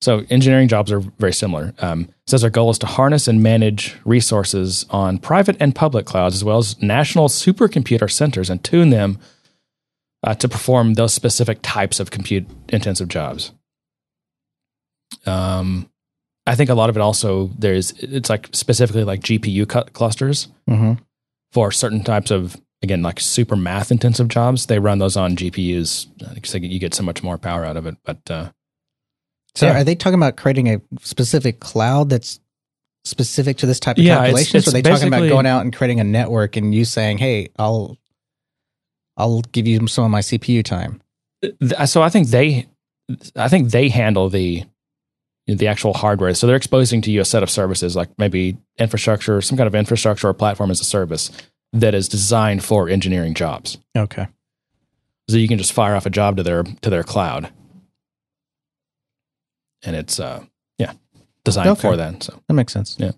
So 0.02 0.24
engineering 0.30 0.68
jobs 0.68 0.92
are 0.92 1.00
very 1.20 1.34
similar. 1.34 1.74
Um, 1.80 2.10
says 2.28 2.44
our 2.44 2.50
goal 2.50 2.70
is 2.70 2.78
to 2.80 2.86
harness 2.86 3.28
and 3.28 3.42
manage 3.42 3.96
resources 4.06 4.86
on 4.90 5.18
private 5.18 5.58
and 5.60 5.74
public 5.76 6.06
clouds, 6.06 6.36
as 6.36 6.44
well 6.44 6.58
as 6.60 6.82
national 6.82 7.28
supercomputer 7.28 8.10
centers, 8.12 8.50
and 8.50 8.64
tune 8.64 8.90
them 8.90 9.18
uh, 10.26 10.36
to 10.36 10.50
perform 10.50 10.96
those 10.96 11.14
specific 11.14 11.60
types 11.62 12.00
of 12.02 12.12
compute 12.12 12.46
intensive 12.70 13.08
jobs. 13.08 13.54
Um, 15.26 15.90
I 16.48 16.56
think 16.56 16.70
a 16.70 16.74
lot 16.76 16.90
of 16.90 16.98
it 16.98 17.02
also 17.02 17.50
there's 17.58 17.92
it's 18.00 18.30
like 18.30 18.50
specifically 18.52 19.04
like 19.04 19.22
GPU 19.22 19.68
cu- 19.68 19.90
clusters 19.94 20.48
hmm 20.68 20.94
for 21.54 21.72
certain 21.72 22.04
types 22.04 22.32
of 22.32 22.58
again 22.84 23.02
like 23.02 23.20
super 23.20 23.56
math 23.56 23.90
intensive 23.92 24.28
jobs. 24.28 24.66
They 24.66 24.78
run 24.80 25.00
those 25.00 25.16
on 25.16 25.36
GPUs 25.38 26.08
because 26.34 26.54
you 26.56 26.80
get 26.80 26.94
so 26.94 27.02
much 27.04 27.24
more 27.24 27.38
power 27.38 27.64
out 27.66 27.78
of 27.78 27.86
it. 27.86 27.96
But 28.04 28.20
uh, 28.30 28.50
So 29.56 29.68
Yeah. 29.68 29.80
are 29.80 29.84
they 29.86 29.96
talking 29.96 30.20
about 30.20 30.36
creating 30.36 30.68
a 30.68 30.82
specific 31.02 31.60
cloud 31.62 32.10
that's 32.10 32.40
specific 33.06 33.58
to 33.58 33.66
this 33.68 33.80
type 33.80 33.98
of 33.98 34.04
Yeah, 34.04 34.16
it's- 34.16 34.26
calculations? 34.26 34.68
or 34.68 34.70
are 34.70 34.74
they 34.74 34.82
talking 34.82 35.08
about 35.08 35.30
going 35.30 35.46
out 35.46 35.62
and 35.62 35.74
creating 35.74 36.00
a 36.02 36.04
network 36.04 36.58
and 36.58 36.76
you 36.76 36.84
saying, 36.84 37.20
"Hey, 37.20 37.50
I'll 37.58 37.98
I'll 39.18 39.42
give 39.52 39.68
you 39.68 39.88
some 39.88 40.06
of 40.06 40.12
my 40.12 40.22
CPU 40.22 40.64
time." 40.64 41.02
so 41.86 42.02
I 42.02 42.10
think 42.10 42.30
they, 42.30 42.66
I 43.36 43.48
think 43.50 43.70
they 43.72 43.90
handle 43.90 44.30
the 44.30 44.64
the 45.48 45.68
actual 45.68 45.94
hardware. 45.94 46.34
So 46.34 46.48
they're 46.48 46.56
exposing 46.56 47.02
to 47.04 47.12
you 47.12 47.22
a 47.22 47.26
set 47.26 47.44
of 47.44 47.52
services 47.52 47.96
like 47.96 48.10
maybe 48.18 48.58
infrastructure, 48.80 49.42
some 49.42 49.58
kind 49.58 49.68
of 49.68 49.76
infrastructure 49.76 50.28
or 50.28 50.34
platform 50.34 50.72
as 50.72 50.82
a 50.82 50.86
service 50.86 51.30
that 51.72 51.94
is 51.94 52.10
designed 52.10 52.64
for 52.64 52.90
engineering 52.90 53.36
jobs. 53.36 53.78
Okay. 53.96 54.28
So 55.30 55.38
you 55.38 55.48
can 55.48 55.58
just 55.60 55.72
fire 55.74 55.94
off 55.96 56.06
a 56.08 56.10
job 56.10 56.38
to 56.38 56.44
their 56.44 56.64
to 56.64 56.90
their 56.90 57.04
cloud, 57.04 57.52
and 59.84 59.96
it's 59.96 60.20
uh 60.20 60.44
yeah 60.78 60.94
designed 61.44 61.70
Okay. 61.70 61.82
for 61.82 61.96
that. 61.98 62.24
So 62.24 62.42
That 62.48 62.54
makes 62.56 62.74
sense. 62.74 62.96
Yeah. 63.00 63.12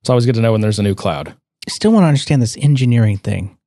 It's 0.00 0.08
always 0.10 0.24
good 0.26 0.36
to 0.36 0.40
know 0.40 0.52
when 0.52 0.60
there's 0.62 0.78
a 0.78 0.82
new 0.82 0.94
cloud. 0.94 1.28
I 1.66 1.70
still 1.70 1.92
want 1.92 2.04
to 2.04 2.08
understand 2.08 2.40
this 2.40 2.56
engineering 2.56 3.18
thing. 3.18 3.57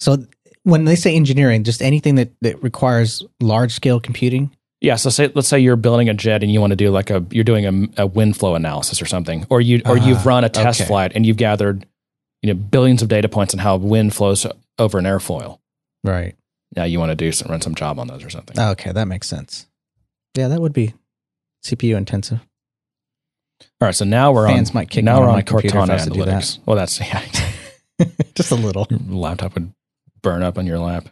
So 0.00 0.18
when 0.64 0.84
they 0.84 0.96
say 0.96 1.14
engineering, 1.14 1.64
just 1.64 1.82
anything 1.82 2.16
that, 2.16 2.30
that 2.42 2.62
requires 2.62 3.22
large 3.40 3.72
scale 3.72 4.00
computing. 4.00 4.50
Yeah, 4.80 4.94
so 4.96 5.10
say 5.10 5.30
let's 5.34 5.48
say 5.48 5.58
you're 5.58 5.74
building 5.76 6.08
a 6.08 6.14
jet 6.14 6.42
and 6.44 6.52
you 6.52 6.60
want 6.60 6.70
to 6.70 6.76
do 6.76 6.90
like 6.90 7.10
a 7.10 7.24
you're 7.30 7.42
doing 7.44 7.66
a, 7.96 8.02
a 8.02 8.06
wind 8.06 8.36
flow 8.36 8.54
analysis 8.54 9.02
or 9.02 9.06
something, 9.06 9.44
or 9.50 9.60
you 9.60 9.82
or 9.86 9.96
you've 9.98 10.18
Ah, 10.18 10.22
run 10.28 10.44
a 10.44 10.48
test 10.48 10.80
okay. 10.80 10.86
flight 10.88 11.12
and 11.16 11.26
you've 11.26 11.36
gathered 11.36 11.84
you 12.42 12.46
know 12.48 12.54
billions 12.54 13.02
of 13.02 13.08
data 13.08 13.28
points 13.28 13.52
on 13.54 13.58
how 13.58 13.76
wind 13.76 14.14
flows 14.14 14.46
over 14.78 14.98
an 14.98 15.04
airfoil. 15.04 15.58
Right. 16.04 16.36
Now 16.76 16.84
you 16.84 17.00
want 17.00 17.10
to 17.10 17.16
do 17.16 17.32
some 17.32 17.50
run 17.50 17.60
some 17.60 17.74
job 17.74 17.98
on 17.98 18.06
those 18.06 18.22
or 18.24 18.30
something. 18.30 18.56
Okay, 18.56 18.92
that 18.92 19.06
makes 19.08 19.26
sense. 19.26 19.66
Yeah, 20.36 20.46
that 20.46 20.60
would 20.60 20.72
be 20.74 20.94
CPU 21.64 21.96
intensive. 21.96 22.38
All 23.80 23.86
right, 23.86 23.94
so 23.96 24.04
now 24.04 24.30
we're 24.30 24.46
Fans 24.46 24.70
on 24.70 24.74
might 24.74 24.90
kick 24.90 25.02
now 25.02 25.16
we're 25.18 25.24
on 25.24 25.30
on 25.30 25.34
my 25.36 25.42
computer 25.42 25.76
if 25.78 25.82
I 25.82 25.86
Cortana 25.96 26.04
that. 26.04 26.12
analytics. 26.12 26.58
Well, 26.66 26.76
that's 26.76 27.00
yeah, 27.00 27.24
just 28.36 28.52
a 28.52 28.54
little. 28.54 28.86
your 28.90 29.00
laptop 29.00 29.54
would 29.54 29.72
burn 30.22 30.42
up 30.42 30.58
on 30.58 30.66
your 30.66 30.78
lap. 30.78 31.08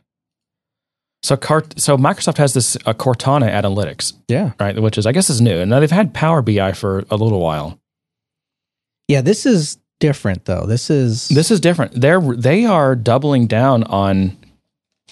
So 1.22 1.36
Cart 1.36 1.78
so 1.80 1.96
Microsoft 1.96 2.36
has 2.38 2.54
this 2.54 2.76
uh, 2.86 2.92
Cortana 2.92 3.50
Analytics, 3.50 4.12
Yeah. 4.28 4.52
right? 4.60 4.80
Which 4.80 4.96
is 4.98 5.06
I 5.06 5.12
guess 5.12 5.28
is 5.30 5.40
new, 5.40 5.58
and 5.58 5.70
now 5.70 5.80
they've 5.80 5.90
had 5.90 6.14
Power 6.14 6.42
BI 6.42 6.72
for 6.72 7.04
a 7.10 7.16
little 7.16 7.40
while. 7.40 7.80
Yeah, 9.08 9.22
this 9.22 9.46
is 9.46 9.78
different 9.98 10.44
though. 10.44 10.66
This 10.66 10.90
is 10.90 11.28
This 11.28 11.50
is 11.50 11.58
different. 11.60 12.00
They're 12.00 12.20
they 12.20 12.64
are 12.64 12.94
doubling 12.94 13.46
down 13.46 13.82
on. 13.84 14.36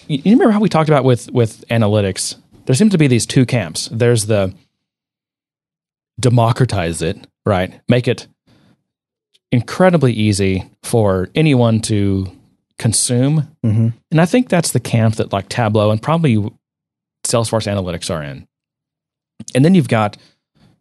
You 0.07 0.17
you 0.23 0.31
remember 0.33 0.51
how 0.51 0.59
we 0.59 0.69
talked 0.69 0.89
about 0.89 1.03
with 1.03 1.29
with 1.31 1.65
analytics? 1.69 2.35
There 2.65 2.75
seems 2.75 2.91
to 2.91 2.97
be 2.97 3.07
these 3.07 3.25
two 3.25 3.45
camps. 3.45 3.89
There's 3.91 4.25
the 4.27 4.53
democratize 6.19 7.01
it, 7.01 7.27
right? 7.45 7.79
Make 7.89 8.07
it 8.07 8.27
incredibly 9.51 10.13
easy 10.13 10.69
for 10.83 11.29
anyone 11.35 11.79
to 11.81 12.31
consume, 12.77 13.47
Mhm. 13.65 13.93
and 14.11 14.21
I 14.21 14.25
think 14.25 14.49
that's 14.49 14.71
the 14.71 14.79
camp 14.79 15.15
that 15.15 15.31
like 15.33 15.49
Tableau 15.49 15.91
and 15.91 16.01
probably 16.01 16.35
Salesforce 17.25 17.67
Analytics 17.71 18.13
are 18.13 18.21
in. 18.23 18.47
And 19.53 19.63
then 19.65 19.75
you've 19.75 19.87
got 19.87 20.17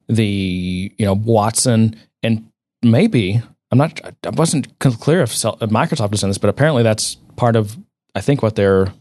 the 0.09 0.93
you 0.99 1.05
know 1.07 1.15
Watson 1.15 1.97
and 2.23 2.47
maybe 2.83 3.41
I'm 3.71 3.79
not 3.79 4.01
I 4.27 4.31
wasn't 4.31 4.79
clear 4.79 5.23
if 5.23 5.31
Microsoft 5.33 6.13
is 6.15 6.23
in 6.23 6.31
this, 6.31 6.39
but 6.39 6.51
apparently 6.51 6.83
that's 6.83 7.17
part 7.37 7.57
of 7.57 7.77
I 8.15 8.21
think 8.21 8.43
what 8.43 8.55
they're 8.57 8.93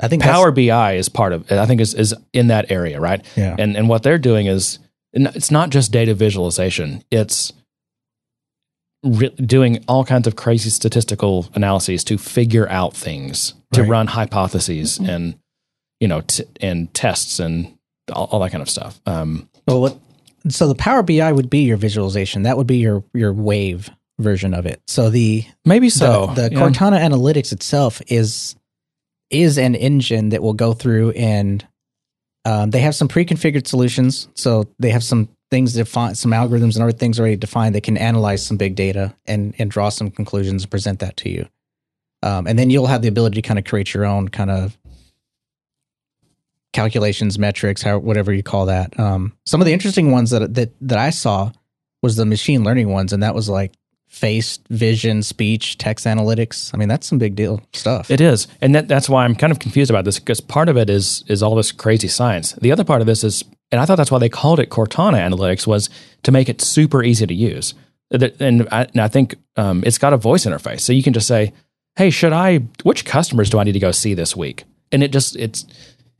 I 0.00 0.08
think 0.08 0.22
Power 0.22 0.50
BI 0.52 0.92
is 0.94 1.08
part 1.08 1.32
of. 1.32 1.50
I 1.50 1.66
think 1.66 1.80
is 1.80 1.92
is 1.94 2.14
in 2.32 2.48
that 2.48 2.70
area, 2.70 3.00
right? 3.00 3.24
Yeah. 3.36 3.56
And 3.58 3.76
and 3.76 3.88
what 3.88 4.02
they're 4.02 4.18
doing 4.18 4.46
is 4.46 4.78
it's 5.12 5.50
not 5.50 5.70
just 5.70 5.90
data 5.92 6.14
visualization. 6.14 7.02
It's 7.10 7.52
re- 9.02 9.30
doing 9.30 9.84
all 9.88 10.04
kinds 10.04 10.26
of 10.26 10.36
crazy 10.36 10.70
statistical 10.70 11.48
analyses 11.54 12.04
to 12.04 12.18
figure 12.18 12.68
out 12.68 12.96
things, 12.96 13.54
to 13.72 13.82
run 13.82 14.06
hypotheses 14.06 14.98
and 14.98 15.38
you 16.00 16.08
know 16.08 16.20
t- 16.22 16.44
and 16.60 16.92
tests 16.94 17.38
and 17.40 17.76
all, 18.12 18.28
all 18.30 18.40
that 18.40 18.50
kind 18.50 18.62
of 18.62 18.70
stuff. 18.70 19.00
Um, 19.06 19.48
Well, 19.66 19.80
what, 19.80 19.98
so 20.48 20.68
the 20.68 20.74
Power 20.74 21.02
BI 21.02 21.30
would 21.32 21.50
be 21.50 21.60
your 21.60 21.76
visualization. 21.76 22.42
That 22.42 22.56
would 22.56 22.66
be 22.66 22.78
your 22.78 23.04
your 23.14 23.32
wave 23.32 23.90
version 24.18 24.54
of 24.54 24.66
it. 24.66 24.80
So 24.86 25.10
the 25.10 25.44
maybe 25.64 25.90
so. 25.90 26.26
the, 26.34 26.48
the 26.48 26.54
yeah. 26.54 26.60
Cortana 26.60 26.98
Analytics 27.00 27.52
itself 27.52 28.02
is 28.08 28.56
is 29.30 29.58
an 29.58 29.74
engine 29.74 30.30
that 30.30 30.42
will 30.42 30.54
go 30.54 30.72
through 30.72 31.10
and 31.10 31.66
um, 32.44 32.70
they 32.70 32.80
have 32.80 32.94
some 32.94 33.08
pre-configured 33.08 33.66
solutions. 33.66 34.28
So 34.34 34.68
they 34.78 34.90
have 34.90 35.04
some 35.04 35.28
things 35.50 35.74
defined, 35.74 36.18
some 36.18 36.32
algorithms 36.32 36.74
and 36.74 36.82
other 36.82 36.92
things 36.92 37.18
already 37.18 37.36
defined 37.36 37.74
that 37.74 37.82
can 37.82 37.96
analyze 37.96 38.44
some 38.44 38.56
big 38.56 38.74
data 38.74 39.14
and 39.26 39.54
and 39.58 39.70
draw 39.70 39.88
some 39.88 40.10
conclusions 40.10 40.62
and 40.62 40.70
present 40.70 41.00
that 41.00 41.16
to 41.18 41.30
you. 41.30 41.48
Um, 42.22 42.46
and 42.46 42.58
then 42.58 42.70
you'll 42.70 42.86
have 42.86 43.02
the 43.02 43.08
ability 43.08 43.40
to 43.40 43.46
kind 43.46 43.58
of 43.58 43.64
create 43.64 43.94
your 43.94 44.04
own 44.04 44.28
kind 44.28 44.50
of 44.50 44.76
calculations, 46.72 47.38
metrics, 47.38 47.82
how 47.82 47.98
whatever 47.98 48.32
you 48.32 48.42
call 48.42 48.66
that. 48.66 48.98
Um, 48.98 49.32
some 49.46 49.60
of 49.60 49.66
the 49.66 49.72
interesting 49.72 50.10
ones 50.10 50.30
that 50.30 50.54
that 50.54 50.72
that 50.80 50.98
I 50.98 51.10
saw 51.10 51.52
was 52.02 52.16
the 52.16 52.26
machine 52.26 52.64
learning 52.64 52.88
ones, 52.90 53.12
and 53.12 53.22
that 53.22 53.34
was 53.34 53.48
like 53.48 53.72
face, 54.06 54.58
vision, 54.70 55.22
speech, 55.22 55.78
text 55.78 56.06
analytics. 56.06 56.72
I 56.74 56.78
mean, 56.78 56.88
that's 56.88 57.06
some 57.06 57.18
big 57.18 57.36
deal 57.36 57.60
stuff. 57.72 58.10
It 58.10 58.20
is, 58.20 58.48
and 58.60 58.74
that, 58.74 58.88
that's 58.88 59.08
why 59.08 59.24
I'm 59.24 59.34
kind 59.34 59.52
of 59.52 59.58
confused 59.58 59.90
about 59.90 60.04
this 60.04 60.18
because 60.18 60.40
part 60.40 60.68
of 60.68 60.76
it 60.76 60.90
is 60.90 61.24
is 61.28 61.42
all 61.42 61.54
this 61.54 61.72
crazy 61.72 62.08
science. 62.08 62.52
The 62.52 62.72
other 62.72 62.84
part 62.84 63.00
of 63.00 63.06
this 63.06 63.22
is, 63.22 63.44
and 63.70 63.80
I 63.80 63.84
thought 63.84 63.96
that's 63.96 64.10
why 64.10 64.18
they 64.18 64.28
called 64.28 64.60
it 64.60 64.70
Cortana 64.70 65.18
Analytics 65.18 65.66
was 65.66 65.90
to 66.22 66.32
make 66.32 66.48
it 66.48 66.60
super 66.60 67.02
easy 67.02 67.26
to 67.26 67.34
use. 67.34 67.74
And 68.10 68.66
I, 68.72 68.84
and 68.84 69.00
I 69.00 69.08
think 69.08 69.34
um, 69.56 69.82
it's 69.86 69.98
got 69.98 70.12
a 70.12 70.16
voice 70.16 70.46
interface, 70.46 70.80
so 70.80 70.92
you 70.94 71.02
can 71.02 71.12
just 71.12 71.26
say, 71.28 71.52
"Hey, 71.96 72.08
should 72.10 72.32
I? 72.32 72.58
Which 72.82 73.04
customers 73.04 73.50
do 73.50 73.58
I 73.58 73.64
need 73.64 73.72
to 73.72 73.78
go 73.78 73.92
see 73.92 74.14
this 74.14 74.34
week?" 74.34 74.64
And 74.90 75.02
it 75.02 75.12
just 75.12 75.36
it's 75.36 75.66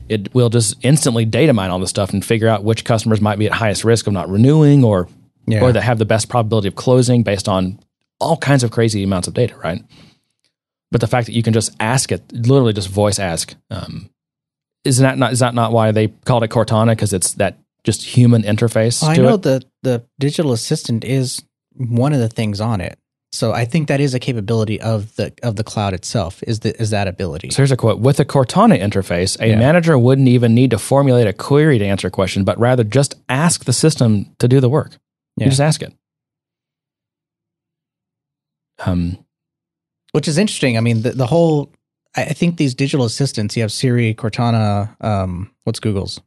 it 0.08 0.34
will 0.34 0.50
just 0.50 0.74
instantly 0.82 1.24
data 1.24 1.52
mine 1.54 1.70
all 1.70 1.78
this 1.78 1.90
stuff 1.90 2.12
and 2.12 2.24
figure 2.24 2.48
out 2.48 2.64
which 2.64 2.84
customers 2.84 3.20
might 3.20 3.38
be 3.38 3.46
at 3.46 3.52
highest 3.52 3.84
risk 3.84 4.06
of 4.06 4.12
not 4.12 4.28
renewing 4.28 4.84
or 4.84 5.08
Yeah. 5.46 5.62
or 5.62 5.72
that 5.72 5.82
have 5.82 5.98
the 5.98 6.04
best 6.04 6.28
probability 6.28 6.68
of 6.68 6.74
closing 6.74 7.22
based 7.22 7.48
on 7.48 7.78
all 8.20 8.36
kinds 8.36 8.62
of 8.64 8.70
crazy 8.70 9.02
amounts 9.02 9.28
of 9.28 9.34
data, 9.34 9.54
right? 9.56 9.82
But 10.90 11.00
the 11.00 11.06
fact 11.06 11.26
that 11.26 11.34
you 11.34 11.42
can 11.42 11.52
just 11.52 11.74
ask 11.80 12.10
it, 12.12 12.22
literally 12.32 12.72
just 12.72 12.88
voice 12.88 13.18
ask, 13.18 13.54
um, 13.70 14.10
is 14.84 14.98
that 14.98 15.18
not 15.18 15.32
is 15.32 15.40
that 15.40 15.54
not 15.54 15.72
why 15.72 15.92
they 15.92 16.08
called 16.08 16.42
it 16.44 16.50
Cortana? 16.50 16.92
Because 16.92 17.12
it's 17.12 17.34
that 17.34 17.58
just 17.84 18.04
human 18.04 18.42
interface. 18.42 19.02
I 19.02 19.16
know 19.16 19.34
it? 19.34 19.42
the 19.42 19.62
the 19.82 20.04
digital 20.18 20.52
assistant 20.52 21.04
is 21.04 21.42
one 21.74 22.12
of 22.12 22.20
the 22.20 22.28
things 22.28 22.60
on 22.60 22.80
it. 22.80 22.98
So 23.30 23.52
I 23.52 23.66
think 23.66 23.88
that 23.88 24.00
is 24.00 24.14
a 24.14 24.18
capability 24.18 24.80
of 24.80 25.14
the 25.16 25.32
of 25.42 25.56
the 25.56 25.64
cloud 25.64 25.92
itself. 25.92 26.42
Is 26.44 26.60
the 26.60 26.80
is 26.80 26.90
that 26.90 27.08
ability? 27.08 27.50
So 27.50 27.58
here's 27.58 27.70
a 27.72 27.76
quote: 27.76 27.98
With 28.00 28.18
a 28.20 28.24
Cortana 28.24 28.80
interface, 28.80 29.38
a 29.40 29.48
Yeah. 29.48 29.58
manager 29.58 29.98
wouldn't 29.98 30.28
even 30.28 30.54
need 30.54 30.70
to 30.70 30.78
formulate 30.78 31.26
a 31.26 31.32
query 31.34 31.78
to 31.78 31.84
answer 31.84 32.08
a 32.08 32.10
question, 32.10 32.44
but 32.44 32.58
rather 32.58 32.84
just 32.84 33.16
ask 33.28 33.64
the 33.64 33.72
system 33.74 34.34
to 34.38 34.48
do 34.48 34.60
the 34.60 34.68
work. 34.70 34.96
Yeah. 35.36 35.44
You 35.44 35.50
just 35.50 35.60
ask 35.60 35.82
it. 35.82 35.92
Um, 38.84 39.18
Which 40.12 40.28
is 40.28 40.38
interesting. 40.38 40.76
I 40.78 40.80
mean, 40.80 41.02
the, 41.02 41.10
the 41.10 41.26
whole. 41.26 41.70
I 42.16 42.24
I 42.24 42.32
think 42.32 42.56
these 42.56 42.74
digital 42.74 43.06
assistants. 43.06 43.56
You 43.56 43.62
have 43.62 43.72
Siri, 43.72 44.14
Cortana. 44.14 44.96
Um, 45.04 45.50
what's 45.64 45.80
Google's? 45.80 46.20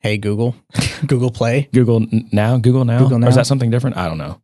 Hey 0.00 0.16
Google, 0.16 0.56
Google 1.06 1.30
Play. 1.30 1.68
Google 1.74 2.06
now, 2.32 2.56
Google 2.56 2.84
now, 2.86 3.00
Google 3.00 3.24
or 3.24 3.28
is 3.28 3.34
that 3.34 3.46
something 3.46 3.70
different? 3.70 3.96
I 3.98 4.08
don't 4.08 4.18
know. 4.18 4.40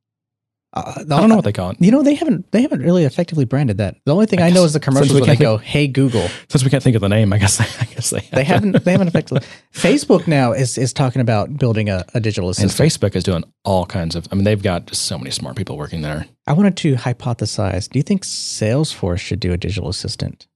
Uh, 0.77 0.93
I 0.99 1.05
don't 1.05 1.31
know 1.31 1.37
what 1.37 1.45
they 1.47 1.55
call 1.55 1.71
it. 1.71 1.79
You 1.81 1.91
know, 1.91 2.03
they 2.03 2.15
haven't 2.15 2.53
they 2.53 2.61
haven't 2.61 2.83
really 2.83 3.05
effectively 3.05 3.47
branded 3.47 3.79
that. 3.79 3.97
The 4.05 4.13
only 4.13 4.27
thing 4.27 4.43
I, 4.43 4.51
know 4.51 4.65
is 4.65 4.75
the 4.75 4.81
commercials 4.81 5.19
when 5.19 5.27
they 5.27 5.35
go, 5.35 5.57
"Hey 5.57 5.89
Google." 5.89 6.29
Since 6.51 6.65
we 6.65 6.71
can't 6.71 6.83
think 6.83 6.95
of 6.95 7.01
the 7.01 7.09
name, 7.09 7.33
I 7.33 7.39
guess 7.39 7.59
I 7.81 7.85
guess 7.87 8.11
they, 8.11 8.21
have 8.21 8.31
They 8.33 8.45
haven't 8.45 8.85
they 8.85 8.93
haven't 8.93 9.09
effectively. 9.09 9.41
Facebook 9.73 10.27
now 10.27 10.53
is 10.53 10.77
is 10.77 10.93
talking 10.93 11.23
about 11.23 11.57
building 11.57 11.89
a, 11.89 12.05
a 12.13 12.21
digital 12.21 12.51
And 12.51 12.59
assistant. 12.59 12.91
Facebook 12.91 13.17
is 13.17 13.25
doing 13.25 13.45
all 13.65 13.87
kinds 13.87 14.15
of. 14.15 14.29
I 14.31 14.35
mean, 14.35 14.45
they've 14.45 14.63
got 14.63 14.87
just 14.87 15.05
so 15.05 15.17
many 15.17 15.31
smart 15.31 15.57
people 15.57 15.79
working 15.79 16.03
there. 16.03 16.27
I 16.47 16.53
wanted 16.53 16.77
to 16.79 16.97
hypothesize. 16.97 17.89
Do 17.89 17.99
you 17.99 18.03
think 18.03 18.25
Salesforce 18.25 19.21
should 19.21 19.41
do 19.41 19.55
a 19.55 19.57
digital 19.57 19.89
assistant? 19.89 20.47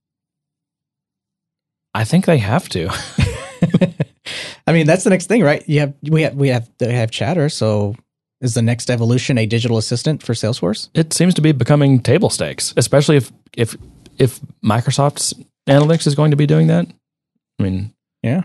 I 1.95 2.03
think 2.03 2.25
they 2.25 2.37
have 2.37 2.69
to. 2.69 2.89
I 4.67 4.71
mean, 4.71 4.85
that's 4.85 5.03
the 5.03 5.09
next 5.09 5.25
thing, 5.25 5.41
right? 5.41 5.67
You 5.67 5.79
have 5.79 5.95
we 6.03 6.21
have 6.21 6.35
we 6.35 6.49
have 6.49 6.69
they 6.77 6.93
have 6.93 7.09
Chatter. 7.09 7.49
So 7.49 7.95
is 8.41 8.53
the 8.55 8.61
next 8.61 8.89
evolution 8.89 9.37
a 9.37 9.45
digital 9.45 9.77
assistant 9.77 10.23
for 10.23 10.33
Salesforce? 10.33 10.89
it 10.93 11.13
seems 11.13 11.33
to 11.35 11.41
be 11.41 11.51
becoming 11.51 11.99
table 11.99 12.29
stakes, 12.29 12.73
especially 12.77 13.17
if 13.17 13.31
if 13.55 13.77
if 14.17 14.39
Microsoft's 14.63 15.33
analytics 15.67 16.07
is 16.07 16.15
going 16.15 16.31
to 16.31 16.37
be 16.37 16.45
doing 16.47 16.67
that. 16.67 16.87
I 17.59 17.63
mean, 17.63 17.93
Yeah. 18.23 18.43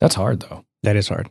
that's 0.00 0.14
hard 0.14 0.40
though. 0.40 0.64
That 0.82 0.96
is 0.96 1.08
hard. 1.08 1.30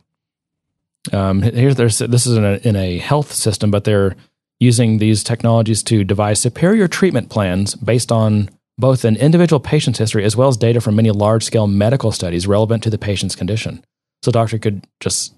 Um, 1.12 1.42
here's 1.42 1.76
there's 1.76 1.98
this 1.98 2.26
is 2.26 2.36
in 2.36 2.44
a, 2.44 2.54
in 2.62 2.76
a 2.76 2.98
health 2.98 3.32
system, 3.32 3.70
but 3.70 3.84
they're 3.84 4.14
using 4.60 4.98
these 4.98 5.24
technologies 5.24 5.82
to 5.84 6.04
devise 6.04 6.38
superior 6.40 6.86
treatment 6.86 7.28
plans 7.28 7.74
based 7.74 8.12
on 8.12 8.48
both 8.78 9.04
an 9.04 9.16
individual 9.16 9.58
patient's 9.60 9.98
history 9.98 10.24
as 10.24 10.36
well 10.36 10.48
as 10.48 10.56
data 10.56 10.80
from 10.80 10.94
many 10.96 11.10
large 11.10 11.42
scale 11.44 11.66
medical 11.66 12.12
studies 12.12 12.46
relevant 12.46 12.82
to 12.84 12.90
the 12.90 12.98
patient's 12.98 13.34
condition. 13.34 13.84
So, 14.22 14.28
a 14.30 14.32
doctor 14.32 14.58
could 14.58 14.86
just 15.00 15.34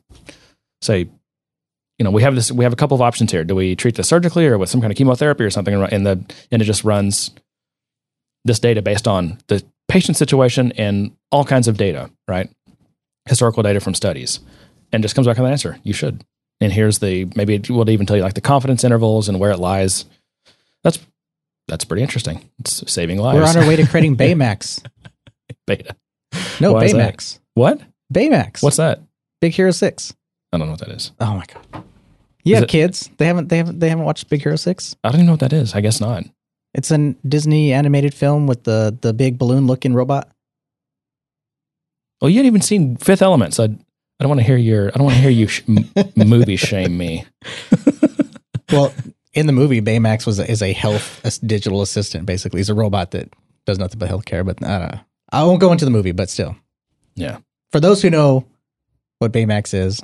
say, 0.82 1.08
you 1.98 2.04
know, 2.04 2.10
we 2.10 2.22
have 2.22 2.34
this, 2.34 2.50
we 2.50 2.64
have 2.64 2.72
a 2.72 2.76
couple 2.76 2.94
of 2.94 3.02
options 3.02 3.30
here. 3.30 3.44
Do 3.44 3.54
we 3.54 3.76
treat 3.76 3.94
this 3.94 4.08
surgically 4.08 4.46
or 4.46 4.58
with 4.58 4.68
some 4.68 4.80
kind 4.80 4.92
of 4.92 4.96
chemotherapy 4.96 5.44
or 5.44 5.50
something? 5.50 5.74
And 5.74 6.06
the 6.06 6.24
and 6.50 6.60
it 6.60 6.64
just 6.64 6.84
runs 6.84 7.30
this 8.44 8.58
data 8.58 8.82
based 8.82 9.06
on 9.08 9.38
the 9.46 9.64
patient 9.88 10.16
situation 10.16 10.72
and 10.72 11.16
all 11.30 11.44
kinds 11.44 11.68
of 11.68 11.76
data, 11.76 12.10
right? 12.28 12.50
Historical 13.26 13.62
data 13.62 13.80
from 13.80 13.94
studies 13.94 14.40
and 14.92 15.02
just 15.02 15.14
comes 15.14 15.26
back 15.26 15.36
with 15.36 15.46
an 15.46 15.52
answer. 15.52 15.78
You 15.82 15.92
should. 15.92 16.24
And 16.60 16.72
here's 16.72 16.98
the 16.98 17.26
maybe 17.36 17.54
it 17.54 17.70
will 17.70 17.88
even 17.90 18.06
tell 18.06 18.16
you 18.16 18.22
like 18.22 18.34
the 18.34 18.40
confidence 18.40 18.84
intervals 18.84 19.28
and 19.28 19.38
where 19.40 19.50
it 19.50 19.58
lies. 19.58 20.04
That's 20.82 20.98
that's 21.68 21.84
pretty 21.84 22.02
interesting. 22.02 22.48
It's 22.58 22.90
saving 22.92 23.18
lives. 23.18 23.38
We're 23.38 23.46
on 23.46 23.56
our 23.56 23.68
way 23.68 23.76
to 23.76 23.86
creating 23.86 24.16
Baymax. 24.18 24.84
beta. 25.66 25.96
No, 26.60 26.74
Why? 26.74 26.86
Baymax. 26.86 27.38
What? 27.54 27.80
Baymax. 28.12 28.62
What's 28.62 28.76
that? 28.76 29.00
Big 29.40 29.52
Hero 29.52 29.70
Six? 29.70 30.14
I 30.54 30.58
don't 30.58 30.68
know 30.68 30.72
what 30.72 30.80
that 30.80 30.90
is. 30.90 31.12
Oh 31.20 31.34
my 31.34 31.44
god. 31.52 31.84
You 32.44 32.52
Is 32.54 32.58
have 32.58 32.64
it- 32.64 32.68
kids. 32.70 33.10
They 33.18 33.26
haven't 33.26 33.48
they 33.48 33.56
haven't 33.56 33.80
they 33.80 33.88
haven't 33.88 34.04
watched 34.04 34.28
Big 34.28 34.42
Hero 34.42 34.56
Six. 34.56 34.96
I 35.02 35.08
don't 35.08 35.16
even 35.16 35.26
know 35.26 35.32
what 35.32 35.40
that 35.40 35.52
is. 35.52 35.74
I 35.74 35.80
guess 35.80 36.00
not. 36.00 36.24
It's 36.74 36.90
a 36.90 37.14
Disney 37.26 37.72
animated 37.72 38.14
film 38.14 38.46
with 38.46 38.64
the 38.64 38.96
the 39.00 39.12
big 39.12 39.38
balloon 39.38 39.66
looking 39.66 39.94
robot. 39.94 40.28
Well, 42.20 42.30
you 42.30 42.36
hadn't 42.38 42.46
even 42.46 42.60
seen 42.62 42.96
Fifth 42.96 43.22
Element, 43.22 43.54
so 43.54 43.64
I, 43.64 43.66
I 43.66 43.68
don't 44.20 44.28
want 44.28 44.40
to 44.40 44.46
hear 44.46 44.56
your. 44.56 44.88
I 44.88 44.92
don't 44.92 45.04
want 45.04 45.16
to 45.16 45.20
hear 45.22 45.30
you 45.30 45.46
sh- 45.48 45.62
m- 45.68 45.90
movie 46.16 46.56
shame 46.56 46.96
me. 46.96 47.26
Well, 48.72 48.92
in 49.34 49.46
the 49.46 49.52
movie, 49.52 49.80
Baymax 49.82 50.26
was 50.26 50.38
a, 50.38 50.50
is 50.50 50.62
a 50.62 50.72
health 50.72 51.20
ass- 51.24 51.38
digital 51.38 51.82
assistant. 51.82 52.24
Basically, 52.26 52.60
he's 52.60 52.70
a 52.70 52.74
robot 52.74 53.10
that 53.12 53.28
does 53.66 53.78
nothing 53.78 53.98
but 53.98 54.08
healthcare. 54.08 54.44
But 54.44 54.64
I 54.64 54.78
don't 54.78 54.92
know. 54.94 55.00
I 55.32 55.44
won't 55.44 55.60
go 55.60 55.72
into 55.72 55.84
the 55.84 55.90
movie, 55.90 56.12
but 56.12 56.30
still, 56.30 56.56
Yeah, 57.16 57.38
for 57.72 57.80
those 57.80 58.00
who 58.02 58.10
know 58.10 58.46
what 59.18 59.32
Baymax 59.32 59.74
is, 59.74 60.00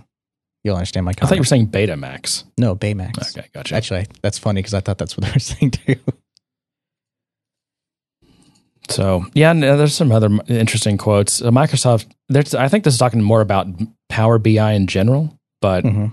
you'll 0.65 0.77
understand 0.77 1.05
my 1.07 1.13
comment. 1.13 1.25
I 1.25 1.29
thought 1.29 1.35
you 1.37 1.41
were 1.41 1.45
saying 1.47 1.69
Betamax. 1.69 2.45
no 2.59 2.75
Baymax. 2.77 3.37
Okay, 3.37 3.49
gotcha. 3.55 3.75
Actually, 3.75 4.07
that's 4.23 4.39
funny 4.39 4.61
because 4.61 4.75
I 4.75 4.81
thought 4.81 4.99
that's 4.99 5.17
what 5.17 5.27
they 5.27 5.33
were 5.33 5.39
saying 5.39 5.71
too. 5.73 5.97
So 8.89 9.25
yeah, 9.35 9.51
and, 9.53 9.63
uh, 9.63 9.77
there's 9.77 9.95
some 9.95 10.11
other 10.11 10.31
interesting 10.49 10.99
quotes. 10.99 11.41
Uh, 11.43 11.51
Microsoft. 11.51 12.07
There's, 12.29 12.55
I 12.55 12.69
think 12.69 12.85
this 12.85 12.95
is 12.95 12.99
talking 12.99 13.23
more 13.23 13.41
about 13.41 13.67
Power 14.09 14.39
BI 14.39 14.73
in 14.73 14.87
general, 14.89 15.39
but 15.61 15.85
Mhm. 15.85 16.13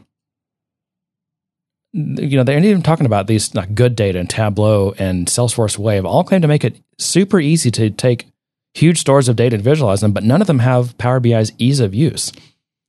you 1.93 2.37
know 2.37 2.43
they're 2.43 2.59
even 2.63 2.83
talking 2.83 3.05
about 3.07 3.25
these 3.27 3.53
like 3.55 3.73
GoodData 3.73 4.15
and 4.19 4.29
Tableau 4.29 4.93
and 4.99 5.27
Salesforce 5.27 5.77
Wave 5.77 6.05
all 6.05 6.23
claim 6.23 6.41
to 6.41 6.47
make 6.47 6.63
it 6.63 6.79
super 6.99 7.39
easy 7.39 7.71
to 7.71 7.89
take 7.89 8.27
huge 8.75 8.99
stores 8.99 9.27
of 9.27 9.35
data 9.35 9.55
and 9.55 9.63
visualize 9.63 10.01
them, 10.01 10.11
but 10.11 10.23
none 10.23 10.41
of 10.41 10.47
them 10.47 10.59
have 10.59 10.95
Power 10.99 11.19
BI's 11.19 11.51
ease 11.57 11.79
of 11.79 11.95
use. 11.95 12.31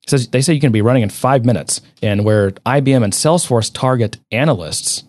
Says 0.08 0.28
they 0.28 0.40
say 0.40 0.54
you 0.54 0.60
can 0.60 0.72
be 0.72 0.82
running 0.82 1.02
in 1.02 1.10
five 1.10 1.44
minutes, 1.44 1.80
and 2.02 2.24
where 2.24 2.50
IBM 2.50 3.04
and 3.04 3.12
Salesforce 3.12 3.72
target 3.72 4.18
analysts, 4.30 5.04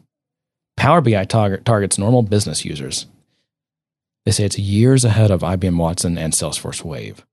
Power 0.75 1.01
BI 1.01 1.23
target, 1.25 1.65
targets 1.65 1.97
normal 1.97 2.21
business 2.21 2.65
users. 2.65 3.05
They 4.25 4.31
say 4.31 4.43
it's 4.45 4.59
years 4.59 5.05
ahead 5.05 5.31
of 5.31 5.41
IBM 5.41 5.77
Watson 5.77 6.17
and 6.17 6.33
Salesforce 6.33 6.83
Wave. 6.83 7.25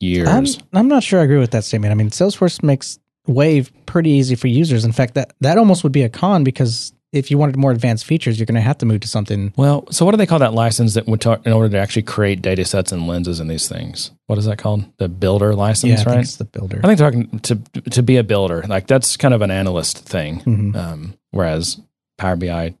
Years. 0.00 0.28
I'm 0.28 0.46
I'm 0.72 0.88
not 0.88 1.02
sure 1.02 1.20
I 1.20 1.24
agree 1.24 1.38
with 1.38 1.52
that 1.52 1.64
statement. 1.64 1.92
I 1.92 1.94
mean, 1.94 2.10
Salesforce 2.10 2.62
makes 2.62 2.98
Wave 3.26 3.72
pretty 3.86 4.10
easy 4.10 4.34
for 4.34 4.48
users. 4.48 4.84
In 4.84 4.92
fact, 4.92 5.14
that 5.14 5.34
that 5.40 5.58
almost 5.58 5.82
would 5.82 5.92
be 5.92 6.02
a 6.02 6.08
con 6.08 6.44
because 6.44 6.92
if 7.12 7.30
you 7.30 7.38
wanted 7.38 7.56
more 7.56 7.70
advanced 7.70 8.04
features, 8.04 8.38
you're 8.38 8.44
going 8.46 8.54
to 8.56 8.60
have 8.60 8.78
to 8.78 8.86
move 8.86 9.00
to 9.00 9.08
something. 9.08 9.52
Well, 9.56 9.86
so 9.90 10.04
what 10.04 10.10
do 10.12 10.18
they 10.18 10.26
call 10.26 10.40
that 10.40 10.52
license 10.52 10.94
that 10.94 11.06
would 11.06 11.20
talk 11.20 11.46
in 11.46 11.52
order 11.52 11.70
to 11.70 11.78
actually 11.78 12.02
create 12.02 12.42
data 12.42 12.64
sets 12.64 12.92
and 12.92 13.06
lenses 13.06 13.40
and 13.40 13.50
these 13.50 13.66
things? 13.68 14.10
What 14.26 14.38
is 14.38 14.44
that 14.44 14.58
called? 14.58 14.84
The 14.98 15.08
builder 15.08 15.54
license, 15.54 16.02
Yeah, 16.02 16.08
right? 16.10 16.20
it's 16.20 16.36
the 16.36 16.44
builder. 16.44 16.80
I 16.84 16.86
think 16.86 16.98
they're 16.98 17.10
talking 17.10 17.38
to 17.40 17.54
to 17.90 18.02
be 18.02 18.16
a 18.18 18.24
builder. 18.24 18.62
Like 18.68 18.86
that's 18.86 19.16
kind 19.16 19.32
of 19.32 19.40
an 19.42 19.50
analyst 19.50 19.98
thing. 20.00 20.40
Mhm. 20.40 20.76
Um, 20.76 21.14
whereas 21.30 21.80
Power 22.18 22.36
BI, 22.36 22.74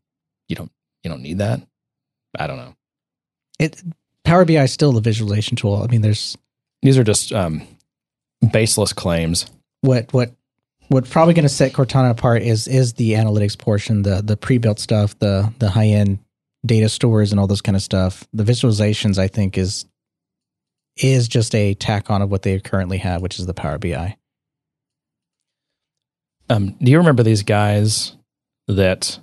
you 0.48 0.56
don't 0.56 0.70
you 1.02 1.10
don't 1.10 1.22
need 1.22 1.38
that. 1.38 1.62
I 2.38 2.46
don't 2.46 2.58
know. 2.58 2.74
It 3.58 3.82
Power 4.24 4.44
BI 4.44 4.62
is 4.62 4.72
still 4.72 4.92
the 4.92 5.00
visualization 5.00 5.56
tool. 5.56 5.82
I 5.82 5.86
mean, 5.86 6.02
there's 6.02 6.36
These 6.82 6.98
are 6.98 7.04
just 7.04 7.32
um, 7.32 7.62
baseless 8.52 8.92
claims. 8.92 9.46
what 9.80 10.12
what 10.12 10.32
what's 10.88 11.10
probably 11.10 11.34
going 11.34 11.44
to 11.44 11.48
set 11.48 11.72
Cortana 11.72 12.10
apart 12.10 12.42
is 12.42 12.66
is 12.66 12.94
the 12.94 13.12
analytics 13.12 13.56
portion, 13.56 14.02
the 14.02 14.22
the 14.22 14.36
pre-built 14.36 14.78
stuff, 14.78 15.18
the 15.18 15.52
the 15.58 15.70
high 15.70 15.86
end 15.86 16.18
data 16.66 16.88
stores 16.88 17.30
and 17.30 17.40
all 17.40 17.46
those 17.46 17.62
kind 17.62 17.76
of 17.76 17.82
stuff. 17.82 18.26
The 18.32 18.44
visualizations, 18.44 19.18
I 19.18 19.28
think, 19.28 19.56
is 19.56 19.86
is 20.96 21.28
just 21.28 21.54
a 21.54 21.74
tack 21.74 22.10
on 22.10 22.22
of 22.22 22.30
what 22.30 22.42
they 22.42 22.58
currently 22.58 22.98
have, 22.98 23.22
which 23.22 23.38
is 23.38 23.46
the 23.46 23.54
Power 23.54 23.78
BI. 23.78 24.16
Um, 26.50 26.74
do 26.82 26.90
you 26.90 26.98
remember 26.98 27.22
these 27.22 27.42
guys 27.42 28.16
that 28.66 29.18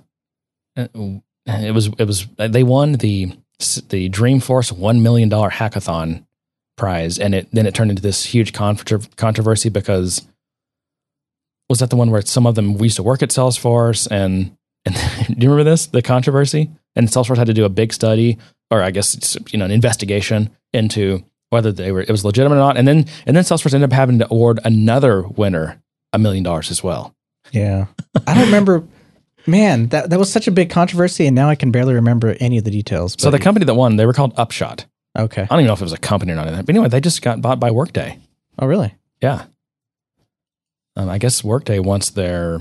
uh, 0.76 0.86
it 1.46 1.74
was 1.74 1.88
it 1.98 2.04
was 2.06 2.26
they 2.36 2.62
won 2.62 2.92
the 2.92 3.32
the 3.88 4.08
Dreamforce 4.10 4.72
one 4.72 5.02
million 5.02 5.28
dollar 5.28 5.50
hackathon 5.50 6.24
prize, 6.76 7.18
and 7.18 7.34
it 7.34 7.48
then 7.52 7.66
it 7.66 7.74
turned 7.74 7.90
into 7.90 8.02
this 8.02 8.24
huge 8.24 8.52
controversy 8.52 9.68
because 9.68 10.26
was 11.68 11.80
that 11.80 11.90
the 11.90 11.96
one 11.96 12.10
where 12.10 12.22
some 12.22 12.46
of 12.46 12.54
them 12.54 12.74
we 12.74 12.86
used 12.86 12.96
to 12.96 13.02
work 13.02 13.22
at 13.22 13.30
Salesforce 13.30 14.06
and 14.10 14.56
and 14.84 14.94
do 15.26 15.44
you 15.44 15.50
remember 15.50 15.64
this 15.64 15.86
the 15.86 16.02
controversy 16.02 16.70
and 16.94 17.08
Salesforce 17.08 17.38
had 17.38 17.46
to 17.46 17.54
do 17.54 17.64
a 17.64 17.68
big 17.68 17.92
study 17.92 18.38
or 18.70 18.82
I 18.82 18.90
guess 18.90 19.14
it's, 19.14 19.36
you 19.52 19.58
know 19.58 19.64
an 19.64 19.70
investigation 19.70 20.50
into 20.72 21.24
whether 21.50 21.72
they 21.72 21.92
were 21.92 22.00
it 22.00 22.10
was 22.10 22.24
legitimate 22.24 22.56
or 22.56 22.58
not, 22.58 22.76
and 22.76 22.86
then 22.86 23.06
and 23.26 23.36
then 23.36 23.44
Salesforce 23.44 23.74
ended 23.74 23.90
up 23.90 23.94
having 23.94 24.18
to 24.18 24.26
award 24.30 24.60
another 24.64 25.22
winner 25.22 25.80
a 26.12 26.18
million 26.18 26.42
dollars 26.42 26.70
as 26.70 26.82
well. 26.82 27.14
Yeah. 27.52 27.86
I 28.26 28.34
don't 28.34 28.46
remember. 28.46 28.86
Man, 29.48 29.86
that, 29.90 30.10
that 30.10 30.18
was 30.18 30.32
such 30.32 30.48
a 30.48 30.50
big 30.50 30.70
controversy, 30.70 31.24
and 31.24 31.36
now 31.36 31.48
I 31.48 31.54
can 31.54 31.70
barely 31.70 31.94
remember 31.94 32.34
any 32.40 32.58
of 32.58 32.64
the 32.64 32.70
details. 32.72 33.14
So 33.16 33.30
the 33.30 33.38
company 33.38 33.64
that 33.64 33.74
won, 33.74 33.94
they 33.94 34.04
were 34.04 34.12
called 34.12 34.34
Upshot. 34.36 34.86
Okay. 35.16 35.42
I 35.42 35.46
don't 35.46 35.60
even 35.60 35.68
know 35.68 35.72
if 35.72 35.80
it 35.80 35.84
was 35.84 35.92
a 35.92 35.98
company 35.98 36.32
or 36.32 36.34
not. 36.34 36.46
But 36.66 36.68
anyway, 36.68 36.88
they 36.88 37.00
just 37.00 37.22
got 37.22 37.40
bought 37.40 37.60
by 37.60 37.70
Workday. 37.70 38.18
Oh, 38.58 38.66
really? 38.66 38.92
Yeah. 39.22 39.44
Um, 40.96 41.08
I 41.08 41.18
guess 41.18 41.44
Workday 41.44 41.78
wants 41.78 42.10
their 42.10 42.60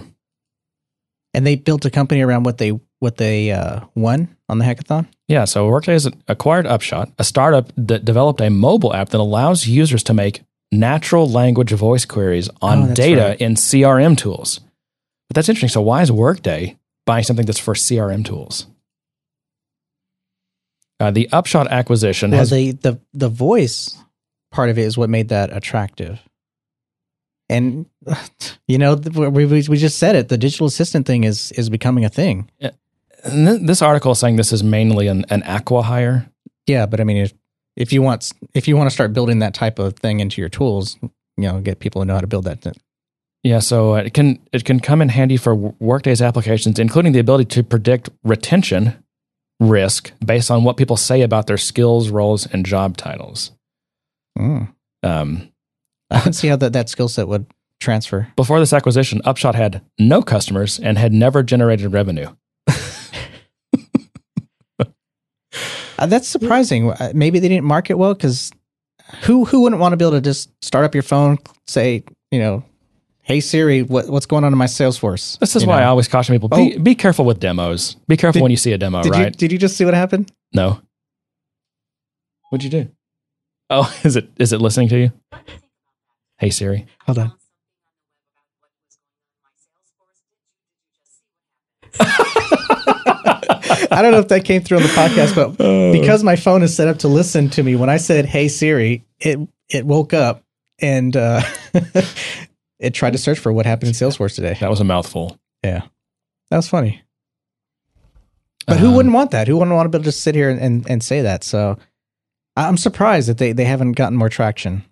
And 1.33 1.45
they 1.47 1.55
built 1.55 1.85
a 1.85 1.89
company 1.89 2.21
around 2.21 2.43
what 2.43 2.57
they 2.57 2.79
what 2.99 3.17
they 3.17 3.51
uh, 3.51 3.81
won 3.95 4.35
on 4.49 4.57
the 4.59 4.65
hackathon. 4.65 5.07
yeah. 5.27 5.45
So 5.45 5.67
Workday 5.67 5.93
has 5.93 6.09
acquired 6.27 6.65
Upshot, 6.65 7.11
a 7.19 7.23
startup 7.23 7.71
that 7.77 8.03
developed 8.05 8.41
a 8.41 8.49
mobile 8.49 8.93
app 8.93 9.09
that 9.09 9.19
allows 9.19 9.67
users 9.67 10.03
to 10.03 10.13
make 10.13 10.41
natural 10.71 11.29
language 11.29 11.71
voice 11.71 12.05
queries 12.05 12.49
Oh, 12.61 12.67
on 12.67 12.87
that's 12.87 12.93
data 12.99 13.21
right. 13.21 13.41
in 13.41 13.55
CRM 13.55 14.17
tools. 14.17 14.59
But 15.29 15.35
that's 15.35 15.49
interesting. 15.49 15.69
So 15.73 15.81
why 15.81 16.01
is 16.01 16.11
Workday 16.11 16.77
buying 17.05 17.23
something 17.23 17.45
that's 17.45 17.59
for 17.59 17.73
CRM 17.73 18.23
tools? 18.25 18.67
Uh, 20.99 21.11
the 21.11 21.27
Upshot 21.31 21.67
acquisition 21.67 22.31
Well, 22.31 22.39
has 22.39 22.49
the 22.51 22.71
the 22.71 22.99
the 23.13 23.29
voice 23.29 23.97
part 24.51 24.69
of 24.69 24.77
it 24.77 24.83
is 24.83 24.97
what 24.97 25.09
made 25.09 25.29
that 25.29 25.55
attractive. 25.55 26.19
And 27.49 27.85
you 28.67 28.77
know, 28.77 28.95
we 28.95 29.45
we 29.45 29.77
just 29.77 29.97
said 29.97 30.15
it. 30.15 30.29
The 30.29 30.37
digital 30.37 30.67
assistant 30.67 31.05
thing 31.05 31.23
is 31.23 31.51
is 31.53 31.69
becoming 31.69 32.05
a 32.05 32.09
thing. 32.09 32.49
and 33.23 33.47
th- 33.47 33.61
this 33.67 33.81
article 33.81 34.11
is 34.11 34.19
saying 34.19 34.35
this 34.35 34.53
is 34.53 34.63
mainly 34.63 35.07
an, 35.07 35.25
an 35.29 35.41
acqui-hire. 35.41 36.29
Yeah, 36.67 36.85
but 36.85 36.99
I 36.99 37.03
mean, 37.03 37.17
if 37.17 37.33
if 37.75 37.91
you 37.93 38.01
want 38.01 38.31
if 38.53 38.67
you 38.67 38.77
want 38.77 38.89
to 38.89 38.93
start 38.93 39.13
building 39.13 39.39
that 39.39 39.53
type 39.53 39.79
of 39.79 39.95
thing 39.95 40.19
into 40.19 40.41
your 40.41 40.49
tools, 40.49 40.97
you 41.01 41.11
know, 41.37 41.59
get 41.59 41.79
people 41.79 42.01
to 42.01 42.05
know 42.05 42.15
how 42.15 42.21
to 42.21 42.27
build 42.27 42.45
that. 42.45 42.61
Thing. 42.61 42.73
Yeah, 43.43 43.59
so 43.59 43.95
it 43.95 44.13
can 44.13 44.39
it 44.51 44.65
can 44.65 44.79
come 44.79 45.01
in 45.01 45.09
handy 45.09 45.37
for 45.37 45.53
Workday's 45.53 46.21
applications, 46.21 46.79
including 46.79 47.11
the 47.11 47.19
ability 47.19 47.45
to 47.45 47.63
predict 47.63 48.09
retention 48.23 49.03
risk 49.59 50.11
based 50.25 50.51
on 50.51 50.63
what 50.63 50.77
people 50.77 50.97
say 50.97 51.21
about 51.21 51.47
their 51.47 51.57
skills, 51.57 52.09
roles, 52.09 52.45
and 52.47 52.65
job 52.65 52.97
titles. 52.97 53.51
Mm. 54.37 54.73
Um, 55.03 55.49
I 56.19 56.19
can 56.21 56.33
see 56.33 56.47
how 56.47 56.55
that 56.57 56.73
that 56.73 56.89
skill 56.89 57.07
set 57.09 57.27
would 57.27 57.45
transfer. 57.79 58.27
before 58.35 58.59
this 58.59 58.73
acquisition, 58.73 59.21
Upshot 59.25 59.53
had 59.55 59.81
no 59.99 60.21
customers 60.21 60.79
and 60.79 60.97
had 60.97 61.13
never 61.13 61.43
generated 61.43 61.93
revenue. 61.93 62.33
Uh, 65.97 66.05
that's 66.07 66.27
surprising. 66.27 66.91
Uh, 66.91 67.11
Maybe 67.15 67.39
they 67.39 67.47
didn't 67.47 67.63
market 67.65 67.93
well 67.93 68.13
because 68.13 68.51
who 69.23 69.45
who 69.45 69.61
wouldn't 69.61 69.79
want 69.79 69.93
to 69.93 69.97
be 69.97 70.03
able 70.03 70.11
to 70.17 70.21
just 70.21 70.49
start 70.61 70.83
up 70.83 70.93
your 70.93 71.03
phone, 71.03 71.37
say, 71.67 72.03
you 72.31 72.39
know, 72.39 72.65
hey 73.21 73.39
Siri, 73.39 73.81
what, 73.83 74.09
what's 74.09 74.25
going 74.25 74.43
on 74.43 74.51
in 74.51 74.57
my 74.57 74.65
Salesforce? 74.65 75.39
This 75.39 75.55
is 75.55 75.63
You 75.63 75.69
why 75.69 75.81
I 75.83 75.85
always 75.85 76.09
caution 76.09 76.35
people: 76.35 76.49
be, 76.49 76.75
Oh. 76.75 76.79
be 76.79 76.95
careful 76.95 77.23
with 77.23 77.39
demos. 77.39 77.95
Be 78.09 78.17
careful 78.17 78.39
Did- 78.39 78.43
when 78.43 78.51
you 78.51 78.57
see 78.57 78.73
a 78.73 78.77
demo, 78.77 79.03
did 79.03 79.15
you 79.15 79.23
right? 79.23 79.37
did 79.37 79.53
you 79.53 79.57
just 79.57 79.77
see 79.77 79.85
what 79.85 79.93
happened? 79.93 80.29
no. 80.53 80.81
What'd 82.49 82.63
you 82.65 82.69
do? 82.83 82.89
Oh, 83.69 83.89
is 84.03 84.17
it 84.17 84.29
is 84.37 84.51
it 84.51 84.59
listening 84.59 84.89
to 84.89 84.97
you? 84.99 85.11
Hey 86.37 86.49
Siri. 86.49 86.85
Hold 87.05 87.19
on. 87.19 87.33
I 93.91 93.99
don't 94.01 94.11
know 94.11 94.19
if 94.19 94.27
that 94.29 94.43
came 94.45 94.61
through 94.61 94.77
on 94.77 94.83
the 94.83 94.89
podcast, 94.89 95.35
but 95.35 95.57
because 95.91 96.23
my 96.23 96.35
phone 96.35 96.63
is 96.63 96.75
set 96.75 96.87
up 96.87 96.99
to 96.99 97.07
listen 97.07 97.49
to 97.51 97.63
me, 97.63 97.75
when 97.75 97.89
I 97.89 97.97
said 97.97 98.25
"Hey 98.25 98.47
Siri," 98.47 99.05
it 99.19 99.39
it 99.69 99.85
woke 99.85 100.13
up 100.13 100.43
and 100.79 101.15
uh, 101.15 101.41
it 102.79 102.93
tried 102.93 103.11
to 103.13 103.17
search 103.17 103.39
for 103.39 103.51
what 103.53 103.65
happened 103.65 103.87
in 103.89 103.93
Salesforce 103.93 104.35
today. 104.35 104.57
that 104.59 104.69
was 104.69 104.81
a 104.81 104.83
mouthful. 104.85 105.39
Yeah, 105.63 105.81
that 106.51 106.57
was 106.57 106.67
funny. 106.67 107.01
But 108.67 108.77
who 108.79 108.87
Um, 108.89 108.95
wouldn't 108.95 109.13
want 109.15 109.31
that? 109.31 109.47
Who 109.47 109.57
wouldn't 109.57 109.75
want 109.75 109.85
to 109.85 109.89
be 109.89 109.97
able 109.97 110.03
to 110.05 110.09
just 110.11 110.21
sit 110.21 110.33
here 110.35 110.49
and, 110.49 110.59
and, 110.59 110.89
and 110.89 111.03
say 111.03 111.21
that? 111.21 111.43
So 111.43 111.77
I'm 112.55 112.77
surprised 112.77 113.29
that 113.29 113.37
they, 113.37 113.51
they 113.51 113.63
haven't 113.65 113.91
gotten 113.91 114.17
more 114.17 114.27
traction. 114.29 114.83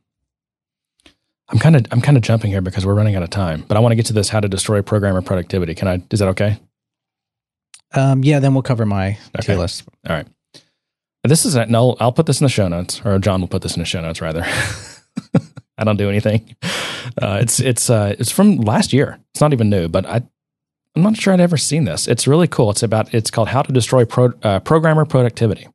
I'm 1.49 1.59
kind 1.59 1.75
of 1.75 1.85
I'm 1.91 2.01
kind 2.01 2.17
of 2.17 2.23
jumping 2.23 2.51
here 2.51 2.61
because 2.61 2.85
we're 2.85 2.93
running 2.93 3.15
out 3.15 3.23
of 3.23 3.29
time, 3.29 3.65
but 3.67 3.77
I 3.77 3.79
want 3.79 3.91
to 3.91 3.95
get 3.95 4.05
to 4.07 4.13
this 4.13 4.29
how 4.29 4.39
to 4.39 4.47
destroy 4.47 4.81
programmer 4.81 5.21
productivity. 5.21 5.75
Can 5.75 5.87
I? 5.87 6.01
Is 6.11 6.19
that 6.19 6.29
okay? 6.29 6.59
Um, 7.93 8.23
yeah, 8.23 8.39
then 8.39 8.53
we'll 8.53 8.63
cover 8.63 8.85
my 8.85 9.17
Okay. 9.39 9.55
list. 9.55 9.83
All 10.09 10.15
right. 10.15 10.27
This 11.23 11.45
is 11.45 11.55
no. 11.55 11.95
I'll 11.99 12.11
put 12.11 12.25
this 12.25 12.41
in 12.41 12.45
the 12.45 12.49
show 12.49 12.67
notes, 12.67 13.01
or 13.05 13.17
John 13.19 13.39
will 13.41 13.47
put 13.47 13.61
this 13.61 13.75
in 13.75 13.79
the 13.81 13.85
show 13.85 14.01
notes 14.01 14.21
rather. 14.21 14.43
I 15.77 15.83
don't 15.83 15.97
do 15.97 16.09
anything. 16.09 16.55
Uh, 17.21 17.39
it's 17.41 17.59
it's 17.59 17.89
uh, 17.89 18.15
it's 18.19 18.31
from 18.31 18.57
last 18.57 18.93
year. 18.93 19.19
It's 19.33 19.41
not 19.41 19.53
even 19.53 19.69
new, 19.69 19.87
but 19.87 20.05
I 20.05 20.21
I'm 20.95 21.01
not 21.01 21.17
sure 21.17 21.33
I'd 21.33 21.39
ever 21.39 21.57
seen 21.57 21.85
this. 21.85 22.07
It's 22.07 22.27
really 22.27 22.47
cool. 22.47 22.71
It's 22.71 22.83
about 22.83 23.13
it's 23.13 23.31
called 23.31 23.49
How 23.49 23.61
to 23.61 23.71
Destroy 23.71 24.05
Pro, 24.05 24.33
uh, 24.43 24.59
Programmer 24.59 25.05
Productivity, 25.05 25.67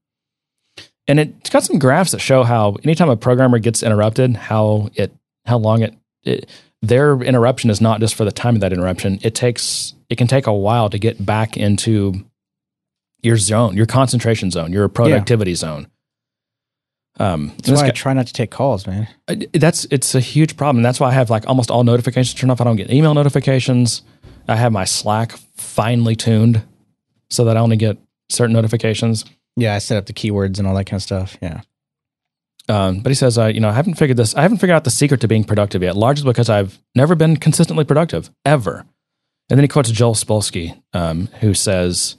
and 1.07 1.19
it's 1.21 1.51
got 1.51 1.63
some 1.65 1.79
graphs 1.79 2.11
that 2.13 2.21
show 2.21 2.43
how 2.45 2.77
anytime 2.85 3.09
a 3.09 3.17
programmer 3.17 3.59
gets 3.59 3.83
interrupted, 3.83 4.37
how 4.37 4.91
it 4.95 5.13
how 5.49 5.59
long 5.59 5.83
it, 5.83 5.95
it 6.23 6.49
their 6.83 7.21
interruption 7.21 7.71
is 7.71 7.81
not 7.81 8.01
just 8.01 8.15
for 8.15 8.25
the 8.25 8.33
time 8.33 8.55
of 8.55 8.61
that 8.61 8.73
interruption. 8.73 9.19
It 9.23 9.35
takes 9.35 9.95
it 10.09 10.17
can 10.17 10.27
take 10.27 10.47
a 10.47 10.53
while 10.53 10.91
to 10.91 10.99
get 10.99 11.25
back 11.25 11.57
into 11.57 12.25
your 13.23 13.37
zone, 13.37 13.77
your 13.77 13.87
concentration 13.87 14.51
zone, 14.51 14.73
your 14.73 14.89
productivity 14.89 15.55
zone. 15.55 15.89
Um, 17.21 17.53
That's 17.65 17.81
why 17.81 17.89
I 17.89 17.91
try 17.91 18.13
not 18.13 18.29
to 18.29 18.33
take 18.33 18.53
calls, 18.53 18.87
man. 18.87 19.09
That's 19.53 19.87
it's 19.91 20.15
a 20.15 20.21
huge 20.21 20.57
problem. 20.57 20.83
That's 20.83 21.01
why 21.01 21.09
I 21.09 21.13
have 21.13 21.31
like 21.31 21.47
almost 21.49 21.71
all 21.71 21.83
notifications 21.83 22.39
turned 22.39 22.53
off. 22.53 22.61
I 22.61 22.65
don't 22.65 22.77
get 22.77 22.93
email 22.93 23.13
notifications. 23.15 24.03
I 24.47 24.55
have 24.55 24.73
my 24.73 24.85
Slack 24.85 25.33
finely 25.57 26.15
tuned 26.15 26.63
so 27.29 27.45
that 27.45 27.57
I 27.57 27.61
only 27.61 27.77
get 27.77 27.99
certain 28.31 28.55
notifications. 28.55 29.25
Yeah, 29.57 29.75
I 29.75 29.79
set 29.79 29.99
up 29.99 30.07
the 30.07 30.13
keywords 30.13 30.59
and 30.59 30.69
all 30.69 30.75
that 30.77 30.85
kind 30.85 30.99
of 30.99 31.03
stuff. 31.03 31.37
Yeah. 31.43 31.63
Um, 32.69 33.01
but 33.01 33.11
he 33.11 33.15
says, 33.15 33.39
uh, 33.39 33.47
you 33.47 33.61
know, 33.61 33.69
I 33.69 33.73
haven't 33.73 33.95
figured 33.95 34.19
this. 34.19 34.35
I 34.35 34.43
haven't 34.43 34.59
figured 34.59 34.77
out 34.77 34.85
the 34.85 34.91
secret 34.91 35.21
to 35.23 35.29
being 35.29 35.45
productive 35.45 35.83
yet. 35.83 35.97
Largely 35.97 36.27
because 36.27 36.51
I've 36.51 36.79
never 36.95 37.15
been 37.15 37.37
consistently 37.37 37.85
productive 37.85 38.31
ever. 38.45 38.85
And 39.51 39.57
then 39.57 39.65
he 39.65 39.69
quotes 39.69 39.91
Joel 39.91 40.15
Spolsky, 40.15 40.79
um, 40.93 41.29
who 41.41 41.55
says, 41.55 42.17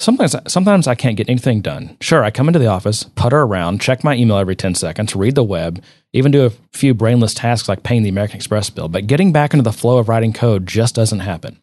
"Sometimes, 0.00 0.34
sometimes 0.48 0.88
I 0.88 0.96
can't 0.96 1.16
get 1.16 1.28
anything 1.28 1.60
done. 1.60 1.96
Sure, 2.00 2.24
I 2.24 2.32
come 2.32 2.48
into 2.48 2.58
the 2.58 2.66
office, 2.66 3.04
putter 3.04 3.42
around, 3.42 3.80
check 3.80 4.02
my 4.02 4.16
email 4.16 4.38
every 4.38 4.56
ten 4.56 4.74
seconds, 4.74 5.14
read 5.14 5.36
the 5.36 5.44
web, 5.44 5.80
even 6.12 6.32
do 6.32 6.44
a 6.44 6.52
few 6.72 6.92
brainless 6.92 7.34
tasks 7.34 7.68
like 7.68 7.84
paying 7.84 8.02
the 8.02 8.08
American 8.08 8.36
Express 8.36 8.68
bill. 8.70 8.88
But 8.88 9.06
getting 9.06 9.30
back 9.30 9.54
into 9.54 9.62
the 9.62 9.72
flow 9.72 9.98
of 9.98 10.08
writing 10.08 10.32
code 10.32 10.66
just 10.66 10.96
doesn't 10.96 11.20
happen." 11.20 11.58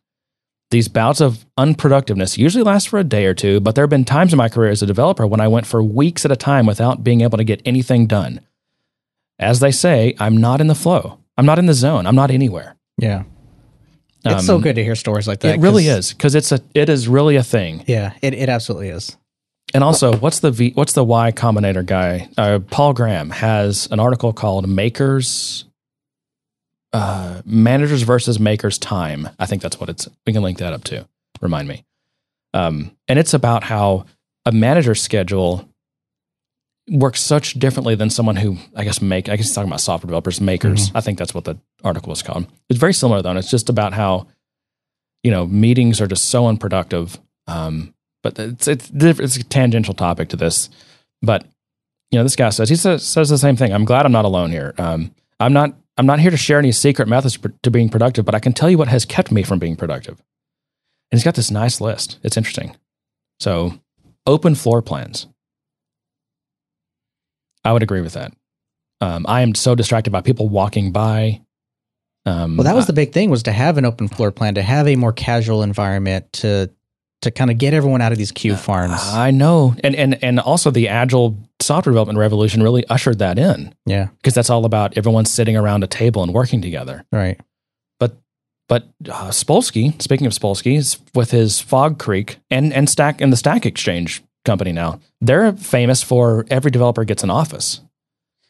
These 0.73 0.87
bouts 0.87 1.21
of 1.21 1.45
unproductiveness 1.55 2.35
usually 2.35 2.63
last 2.63 2.89
for 2.89 2.97
a 2.97 3.03
day 3.03 3.27
or 3.27 3.35
two, 3.35 3.59
but 3.59 3.75
there 3.75 3.83
have 3.83 3.91
been 3.91 4.05
times 4.05 4.33
in 4.33 4.37
my 4.37 4.49
career 4.49 4.71
as 4.71 4.81
a 4.81 4.87
developer 4.87 5.27
when 5.27 5.39
I 5.39 5.47
went 5.47 5.67
for 5.67 5.83
weeks 5.83 6.25
at 6.25 6.31
a 6.31 6.35
time 6.35 6.65
without 6.65 7.03
being 7.03 7.21
able 7.21 7.37
to 7.37 7.43
get 7.43 7.61
anything 7.63 8.07
done. 8.07 8.41
As 9.37 9.59
they 9.59 9.69
say, 9.69 10.15
I'm 10.19 10.35
not 10.35 10.61
in 10.61 10.65
the 10.65 10.73
flow. 10.73 11.19
I'm 11.37 11.45
not 11.45 11.59
in 11.59 11.67
the 11.67 11.75
zone. 11.75 12.07
I'm 12.07 12.15
not 12.15 12.31
anywhere. 12.31 12.75
Yeah. 12.97 13.25
It's 14.25 14.47
so 14.47 14.55
Um, 14.55 14.61
good 14.61 14.73
to 14.77 14.83
hear 14.83 14.95
stories 14.95 15.27
like 15.27 15.41
that. 15.41 15.53
It 15.53 15.61
really 15.61 15.85
is 15.87 16.11
because 16.11 16.33
it's 16.33 16.51
a 16.51 16.59
it 16.73 16.89
is 16.89 17.07
really 17.07 17.35
a 17.35 17.43
thing. 17.43 17.83
Yeah, 17.85 18.13
it, 18.23 18.33
it 18.33 18.49
absolutely 18.49 18.89
is. 18.89 19.15
And 19.75 19.83
also, 19.83 20.15
what's 20.17 20.39
the 20.39 20.49
v, 20.49 20.71
what's 20.73 20.93
the 20.93 21.03
Y 21.03 21.31
Combinator 21.33 21.85
guy? 21.85 22.29
Uh, 22.35 22.57
Paul 22.71 22.93
Graham 22.93 23.29
has 23.29 23.87
an 23.91 23.99
article 23.99 24.33
called 24.33 24.67
"Makers, 24.67 25.65
uh, 26.93 27.41
Managers 27.45 28.03
versus 28.03 28.39
Makers 28.39 28.77
Time." 28.77 29.29
I 29.39 29.45
think 29.45 29.61
that's 29.61 29.79
what 29.79 29.89
it's. 29.89 30.07
We 30.25 30.33
can 30.33 30.43
link 30.43 30.59
that 30.59 30.73
up 30.73 30.83
too. 30.83 31.05
Remind 31.41 31.67
me. 31.67 31.83
Um, 32.53 32.95
and 33.07 33.19
it's 33.19 33.33
about 33.33 33.63
how 33.63 34.05
a 34.45 34.51
manager's 34.51 35.01
schedule 35.01 35.67
works 36.89 37.21
such 37.21 37.53
differently 37.53 37.95
than 37.95 38.09
someone 38.09 38.35
who 38.35 38.57
I 38.75 38.83
guess 38.83 39.01
make. 39.01 39.29
I 39.29 39.35
guess 39.35 39.47
he's 39.47 39.55
talking 39.55 39.69
about 39.69 39.81
software 39.81 40.07
developers, 40.07 40.41
makers. 40.41 40.91
I 40.95 41.01
think 41.01 41.17
that's 41.17 41.33
what 41.33 41.45
the 41.45 41.57
article 41.83 42.09
was 42.09 42.21
called. 42.21 42.45
It's 42.69 42.79
very 42.79 42.93
similar 42.93 43.21
though. 43.21 43.29
And 43.29 43.39
it's 43.39 43.49
just 43.51 43.69
about 43.69 43.93
how 43.93 44.27
you 45.23 45.31
know 45.31 45.47
meetings 45.47 46.01
are 46.01 46.07
just 46.07 46.25
so 46.25 46.47
unproductive. 46.47 47.19
Um, 47.47 47.93
but 48.21 48.37
it's 48.37 48.67
it's 48.67 48.91
it's 48.93 49.37
a 49.37 49.43
tangential 49.43 49.93
topic 49.93 50.29
to 50.29 50.35
this. 50.35 50.69
But 51.21 51.45
you 52.11 52.19
know, 52.19 52.23
this 52.23 52.35
guy 52.35 52.49
says 52.49 52.69
he 52.69 52.75
says 52.75 53.03
says 53.03 53.29
the 53.29 53.37
same 53.37 53.55
thing. 53.55 53.73
I'm 53.73 53.85
glad 53.85 54.05
I'm 54.05 54.11
not 54.11 54.25
alone 54.25 54.51
here. 54.51 54.73
Um, 54.77 55.13
I'm 55.39 55.53
not 55.53 55.75
I'm 55.97 56.05
not 56.05 56.19
here 56.19 56.31
to 56.31 56.37
share 56.37 56.57
any 56.59 56.71
secret 56.71 57.07
methods 57.07 57.37
to 57.61 57.71
being 57.71 57.89
productive, 57.89 58.25
but 58.25 58.33
I 58.35 58.39
can 58.39 58.53
tell 58.53 58.69
you 58.69 58.77
what 58.77 58.87
has 58.87 59.05
kept 59.05 59.31
me 59.31 59.43
from 59.43 59.59
being 59.59 59.75
productive. 59.75 60.17
And 61.11 61.17
he's 61.19 61.23
got 61.23 61.35
this 61.35 61.51
nice 61.51 61.79
list. 61.79 62.17
It's 62.23 62.37
interesting. 62.37 62.75
So, 63.39 63.79
open 64.25 64.55
floor 64.55 64.81
plans. 64.81 65.27
I 67.63 67.71
would 67.71 67.83
agree 67.83 68.01
with 68.01 68.13
that. 68.13 68.33
Um, 69.01 69.25
I 69.27 69.41
am 69.41 69.53
so 69.55 69.75
distracted 69.75 70.11
by 70.11 70.21
people 70.21 70.49
walking 70.49 70.91
by. 70.91 71.41
Um, 72.25 72.57
Well, 72.57 72.63
that 72.65 72.75
was 72.75 72.85
I- 72.85 72.87
the 72.87 72.93
big 72.93 73.11
thing 73.11 73.29
was 73.29 73.43
to 73.43 73.51
have 73.51 73.77
an 73.77 73.85
open 73.85 74.07
floor 74.07 74.31
plan, 74.31 74.55
to 74.55 74.61
have 74.63 74.87
a 74.87 74.95
more 74.95 75.13
casual 75.13 75.61
environment, 75.63 76.31
to 76.33 76.69
to 77.21 77.31
kind 77.31 77.49
of 77.49 77.57
get 77.57 77.73
everyone 77.73 78.01
out 78.01 78.11
of 78.11 78.17
these 78.17 78.33
queue 78.33 78.55
farms. 78.57 78.99
I 79.13 79.31
know, 79.31 79.75
and 79.83 79.95
and 79.95 80.21
and 80.23 80.39
also 80.41 80.71
the 80.71 80.89
agile 80.89 81.37
software 81.63 81.91
development 81.91 82.19
revolution 82.19 82.61
really 82.61 82.85
ushered 82.87 83.19
that 83.19 83.39
in 83.39 83.73
yeah, 83.85 84.07
because 84.17 84.33
that's 84.33 84.49
all 84.49 84.65
about 84.65 84.97
everyone 84.97 85.25
sitting 85.25 85.55
around 85.57 85.83
a 85.83 85.87
table 85.87 86.21
and 86.23 86.33
working 86.33 86.61
together. 86.61 87.05
right. 87.11 87.39
But 87.99 88.17
but 88.69 88.83
uh, 89.09 89.29
Spolsky, 89.29 89.99
speaking 90.01 90.27
of 90.27 90.33
Spolsky, 90.33 90.77
is 90.77 90.97
with 91.15 91.31
his 91.31 91.59
Fog 91.59 91.99
Creek 91.99 92.37
and 92.51 92.73
and 92.73 92.89
Stack 92.89 93.21
and 93.21 93.31
the 93.31 93.37
Stack 93.37 93.65
Exchange 93.65 94.23
company 94.45 94.71
now. 94.71 94.99
They're 95.21 95.53
famous 95.53 96.03
for 96.03 96.45
every 96.49 96.69
developer 96.71 97.03
gets 97.05 97.23
an 97.23 97.29
office. 97.29 97.79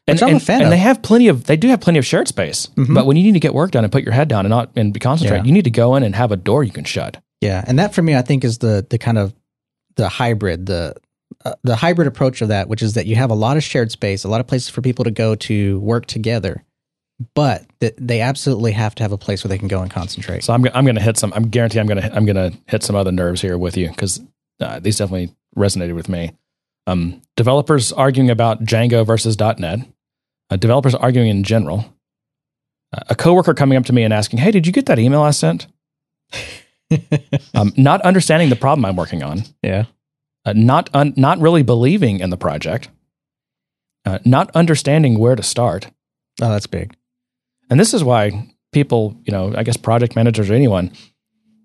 And, 0.05 0.15
Which 0.15 0.23
I'm 0.23 0.29
a 0.35 0.51
and, 0.51 0.63
and 0.63 0.71
they 0.71 0.77
have 0.77 1.01
plenty 1.01 1.29
of 1.29 1.45
they 1.45 1.55
do 1.55 1.69
have 1.69 1.79
plenty 1.79 1.97
of 1.99 2.05
shared 2.05 2.27
space. 2.27 2.67
Mhm. 2.75 2.93
But 2.93 3.05
when 3.05 3.15
you 3.15 3.23
need 3.23 3.33
to 3.33 3.39
get 3.39 3.53
work 3.53 3.71
done 3.71 3.85
and 3.85 3.91
put 3.91 4.03
your 4.03 4.11
head 4.13 4.27
down 4.27 4.45
and 4.45 4.49
not 4.49 4.69
and 4.75 4.93
be 4.93 4.99
concentrate, 4.99 5.37
Yeah. 5.37 5.43
you 5.45 5.51
need 5.53 5.63
to 5.63 5.71
go 5.71 5.95
in 5.95 6.03
and 6.03 6.13
have 6.15 6.31
a 6.31 6.35
door 6.35 6.63
you 6.63 6.71
can 6.71 6.83
shut. 6.83 7.21
Yeah, 7.39 7.63
and 7.65 7.79
that 7.79 7.93
for 7.93 8.01
me, 8.01 8.13
I 8.15 8.21
think 8.21 8.43
is 8.43 8.57
the 8.57 8.85
the 8.89 8.97
kind 8.97 9.17
of 9.17 9.33
the 9.95 10.09
hybrid, 10.09 10.65
the 10.65 10.95
uh, 11.45 11.53
the 11.63 11.75
hybrid 11.75 12.07
approach 12.07 12.41
of 12.41 12.47
that, 12.49 12.67
which 12.67 12.81
is 12.81 12.93
that 12.93 13.05
you 13.05 13.15
have 13.15 13.29
a 13.29 13.35
lot 13.35 13.57
of 13.57 13.63
shared 13.63 13.91
space, 13.91 14.23
a 14.23 14.29
lot 14.29 14.41
of 14.41 14.47
places 14.47 14.69
for 14.69 14.81
people 14.81 15.03
to 15.03 15.11
go 15.11 15.35
to 15.35 15.79
work 15.79 16.05
together, 16.05 16.63
but 17.35 17.65
that 17.79 17.95
they 17.97 18.21
absolutely 18.21 18.71
have 18.71 18.95
to 18.95 19.03
have 19.03 19.11
a 19.11 19.17
place 19.17 19.43
where 19.43 19.49
they 19.49 19.57
can 19.57 19.67
go 19.67 19.81
and 19.81 19.91
concentrate. 19.91 20.43
So 20.43 20.53
I'm, 20.53 20.65
I'm 20.73 20.85
going 20.85 20.95
to 20.95 21.01
hit 21.01 21.17
some. 21.17 21.33
I'm 21.33 21.49
guarantee 21.49 21.79
I'm 21.79 21.87
going 21.87 22.01
to 22.01 22.15
I'm 22.15 22.25
going 22.25 22.35
to 22.51 22.57
hit 22.67 22.83
some 22.83 22.95
other 22.95 23.11
nerves 23.11 23.41
here 23.41 23.57
with 23.57 23.77
you 23.77 23.89
because 23.89 24.21
uh, 24.59 24.79
these 24.79 24.97
definitely 24.97 25.33
resonated 25.57 25.95
with 25.95 26.09
me. 26.09 26.31
Um, 26.87 27.21
developers 27.35 27.91
arguing 27.91 28.29
about 28.29 28.63
Django 28.63 29.05
versus 29.05 29.39
.NET. 29.39 29.87
Uh, 30.49 30.57
developers 30.57 30.95
arguing 30.95 31.29
in 31.29 31.43
general. 31.43 31.85
Uh, 32.93 33.03
a 33.09 33.15
coworker 33.15 33.53
coming 33.53 33.77
up 33.77 33.85
to 33.85 33.93
me 33.93 34.03
and 34.03 34.13
asking, 34.13 34.39
"Hey, 34.39 34.51
did 34.51 34.67
you 34.67 34.73
get 34.73 34.85
that 34.87 34.99
email 34.99 35.21
I 35.21 35.31
sent?" 35.31 35.67
um, 37.53 37.73
not 37.77 38.01
understanding 38.01 38.49
the 38.49 38.55
problem 38.55 38.85
I'm 38.85 38.95
working 38.95 39.23
on. 39.23 39.43
yeah, 39.61 39.85
Uh, 40.45 40.53
not 40.55 40.89
un- 40.93 41.13
not 41.15 41.39
really 41.39 41.63
believing 41.63 42.19
in 42.19 42.29
the 42.29 42.37
project. 42.37 42.89
Uh, 44.05 44.19
not 44.25 44.51
understanding 44.55 45.17
where 45.17 45.35
to 45.35 45.43
start. 45.43 45.87
oh, 46.41 46.49
that's 46.49 46.67
big. 46.67 46.95
And 47.69 47.79
this 47.79 47.93
is 47.93 48.03
why 48.03 48.49
people, 48.73 49.15
you 49.23 49.31
know, 49.31 49.53
I 49.55 49.63
guess 49.63 49.77
project 49.77 50.15
managers 50.15 50.49
or 50.49 50.53
anyone, 50.53 50.91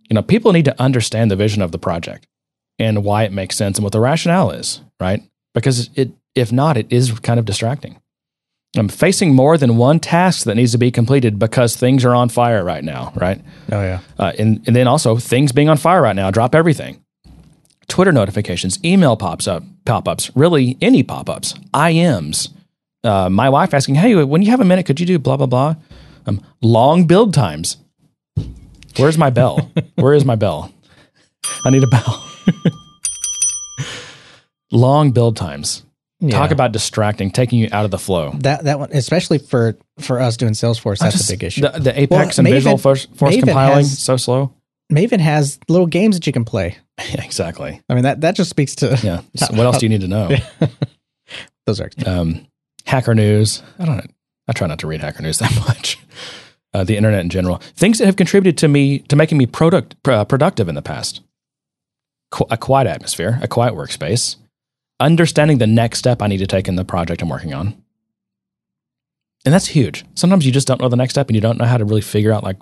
you 0.08 0.14
know, 0.14 0.22
people 0.22 0.52
need 0.52 0.64
to 0.66 0.80
understand 0.80 1.30
the 1.30 1.36
vision 1.36 1.62
of 1.62 1.72
the 1.72 1.78
project 1.78 2.26
and 2.78 3.02
why 3.04 3.24
it 3.24 3.32
makes 3.32 3.56
sense 3.56 3.76
and 3.78 3.82
what 3.82 3.92
the 3.92 4.00
rationale 4.00 4.50
is, 4.52 4.80
right? 5.00 5.22
Because 5.54 5.90
it, 5.96 6.12
if 6.36 6.52
not, 6.52 6.76
it 6.76 6.86
is 6.90 7.18
kind 7.20 7.40
of 7.40 7.44
distracting. 7.44 8.00
I'm 8.76 8.88
facing 8.88 9.34
more 9.34 9.58
than 9.58 9.76
one 9.76 9.98
task 9.98 10.44
that 10.44 10.54
needs 10.54 10.72
to 10.72 10.78
be 10.78 10.90
completed 10.92 11.38
because 11.38 11.74
things 11.74 12.04
are 12.04 12.14
on 12.14 12.28
fire 12.28 12.62
right 12.62 12.84
now, 12.84 13.12
right? 13.16 13.42
Oh 13.72 13.82
yeah, 13.82 14.00
Uh, 14.18 14.32
and, 14.38 14.62
and 14.66 14.76
then 14.76 14.86
also 14.86 15.16
things 15.16 15.50
being 15.52 15.68
on 15.68 15.78
fire 15.78 16.02
right 16.02 16.14
now, 16.14 16.30
drop 16.30 16.54
everything. 16.54 17.02
Twitter 17.88 18.12
notifications, 18.12 18.82
email 18.84 19.16
pops 19.16 19.48
up, 19.48 19.62
pop 19.84 20.06
ups, 20.08 20.30
really 20.34 20.76
any 20.80 21.02
pop 21.02 21.28
ups, 21.28 21.54
IMs. 21.74 22.50
Uh, 23.02 23.28
my 23.30 23.48
wife 23.48 23.72
asking, 23.74 23.94
hey, 23.94 24.22
when 24.24 24.42
you 24.42 24.50
have 24.50 24.60
a 24.60 24.64
minute, 24.64 24.86
could 24.86 25.00
you 25.00 25.06
do 25.06 25.18
blah, 25.18 25.36
blah, 25.36 25.46
blah? 25.46 25.74
Um, 26.26 26.42
long 26.60 27.06
build 27.06 27.32
times. 27.32 27.76
Where's 28.96 29.16
my 29.16 29.30
bell? 29.30 29.70
Where 29.94 30.14
is 30.14 30.24
my 30.24 30.36
bell? 30.36 30.72
I 31.64 31.70
need 31.70 31.82
a 31.82 31.86
bell. 31.86 32.24
long 34.72 35.12
build 35.12 35.36
times. 35.36 35.84
Talk 36.30 36.50
about 36.50 36.72
distracting, 36.72 37.30
taking 37.30 37.60
you 37.60 37.68
out 37.70 37.84
of 37.84 37.92
the 37.92 37.98
flow. 37.98 38.32
that 38.40 38.64
that 38.64 38.80
one, 38.80 38.90
especially 38.92 39.38
for 39.38 39.78
for 40.00 40.20
us 40.20 40.36
doing 40.36 40.52
Salesforce. 40.52 40.98
That's 40.98 41.16
Just 41.16 41.30
a 41.30 41.34
big 41.34 41.44
issue. 41.44 41.60
The, 41.60 41.78
the 41.78 42.00
Apex 42.00 42.38
and 42.38 42.48
Maven- 42.48 42.74
Visualforce, 42.76 43.16
force 43.16 43.36
compiling, 43.36 43.76
has- 43.78 43.98
so 44.02 44.16
slow. 44.16 44.52
Maven 44.92 45.20
has 45.20 45.58
little 45.68 45.86
games 45.86 46.16
that 46.16 46.26
you 46.26 46.32
can 46.32 46.44
play. 46.44 46.78
exactly. 46.98 47.80
I 47.88 47.94
mean 47.94 48.04
that 48.04 48.20
that 48.22 48.34
just 48.36 48.50
speaks 48.50 48.74
to 48.76 48.98
Yeah. 49.02 49.22
So 49.36 49.46
what 49.54 49.66
else 49.66 49.78
do 49.78 49.86
you 49.86 49.90
need 49.90 50.00
to 50.00 50.08
know? 50.08 50.30
those 51.66 51.80
are 51.80 51.90
Um, 52.06 52.46
Hacker 52.86 53.14
News. 53.14 53.62
I 53.78 53.84
don't. 53.84 54.10
I 54.48 54.52
try 54.52 54.66
not 54.66 54.78
to 54.80 54.86
read 54.86 55.00
Hacker 55.00 55.22
News 55.22 55.38
that 55.40 55.54
much. 55.66 55.98
Uh, 56.74 56.84
the 56.84 56.96
internet 56.96 57.20
in 57.20 57.30
general. 57.30 57.58
Things 57.76 57.98
that 57.98 58.06
have 58.06 58.16
contributed 58.16 58.58
to 58.58 58.68
me 58.68 58.98
to 59.00 59.16
making 59.16 59.38
me 59.38 59.46
product 59.46 59.96
uh, 60.06 60.24
productive 60.24 60.68
in 60.68 60.74
the 60.74 60.82
past. 60.82 61.22
Qu- 62.30 62.46
a 62.50 62.56
quiet 62.58 62.86
atmosphere, 62.86 63.38
a 63.42 63.48
quiet 63.48 63.74
workspace, 63.74 64.36
understanding 65.00 65.58
the 65.58 65.66
next 65.66 65.98
step 65.98 66.20
I 66.20 66.26
need 66.26 66.38
to 66.38 66.46
take 66.46 66.68
in 66.68 66.76
the 66.76 66.84
project 66.84 67.22
I'm 67.22 67.30
working 67.30 67.54
on. 67.54 67.82
And 69.46 69.54
that's 69.54 69.68
huge. 69.68 70.04
Sometimes 70.14 70.44
you 70.44 70.52
just 70.52 70.66
don't 70.68 70.80
know 70.80 70.90
the 70.90 70.96
next 70.96 71.14
step 71.14 71.28
and 71.28 71.34
you 71.36 71.40
don't 71.40 71.58
know 71.58 71.64
how 71.64 71.78
to 71.78 71.84
really 71.86 72.02
figure 72.02 72.32
out 72.32 72.44
like 72.44 72.58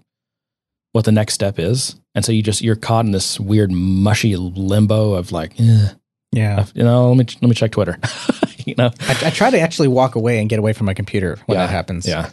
what 0.96 1.04
the 1.04 1.12
next 1.12 1.34
step 1.34 1.58
is. 1.58 1.94
And 2.14 2.24
so 2.24 2.32
you 2.32 2.42
just 2.42 2.62
you're 2.62 2.74
caught 2.74 3.04
in 3.04 3.12
this 3.12 3.38
weird 3.38 3.70
mushy 3.70 4.34
limbo 4.34 5.12
of 5.12 5.30
like, 5.30 5.52
eh, 5.60 5.90
yeah. 6.32 6.64
you 6.74 6.82
know, 6.82 7.12
let 7.12 7.18
me 7.18 7.36
let 7.42 7.48
me 7.50 7.54
check 7.54 7.72
Twitter. 7.72 7.98
you 8.64 8.74
know, 8.78 8.90
I, 9.00 9.26
I 9.26 9.30
try 9.30 9.50
to 9.50 9.60
actually 9.60 9.88
walk 9.88 10.14
away 10.14 10.38
and 10.40 10.48
get 10.48 10.58
away 10.58 10.72
from 10.72 10.86
my 10.86 10.94
computer 10.94 11.36
when 11.44 11.58
Yeah, 11.58 11.66
that 11.66 11.70
happens. 11.70 12.08
Yeah. 12.08 12.30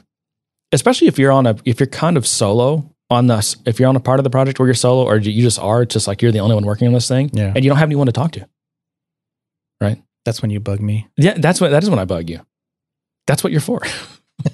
Especially 0.71 1.09
if 1.09 1.19
you're 1.19 1.33
on 1.33 1.45
a 1.45 1.57
if 1.65 1.81
you're 1.81 1.87
kind 1.87 2.15
of 2.15 2.25
solo 2.25 2.89
on 3.09 3.27
the 3.27 3.55
if 3.65 3.81
you're 3.81 3.89
on 3.89 3.97
a 3.97 3.99
part 3.99 4.21
of 4.21 4.23
the 4.23 4.29
project 4.29 4.59
where 4.59 4.67
you're 4.69 4.75
solo 4.75 5.03
or 5.03 5.17
you 5.17 5.43
just 5.43 5.59
are 5.59 5.83
just 5.83 6.07
like 6.07 6.21
you're 6.21 6.31
the 6.31 6.39
only 6.39 6.55
one 6.55 6.65
working 6.65 6.87
on 6.87 6.93
this 6.93 7.09
thing 7.09 7.31
Yeah. 7.33 7.51
and 7.53 7.65
you 7.65 7.69
don't 7.69 7.79
have 7.79 7.89
anyone 7.89 8.05
to 8.05 8.13
talk 8.13 8.31
to. 8.31 8.47
Right. 9.81 10.01
That's 10.23 10.41
when 10.41 10.51
you 10.51 10.61
bug 10.61 10.79
me. 10.79 11.09
Yeah, 11.17 11.33
that's 11.37 11.59
what 11.59 11.71
that 11.71 11.83
is 11.83 11.89
when 11.89 11.99
I 11.99 12.05
bug 12.05 12.29
you. 12.29 12.39
That's 13.27 13.43
what 13.43 13.51
you're 13.51 13.59
for. 13.59 13.81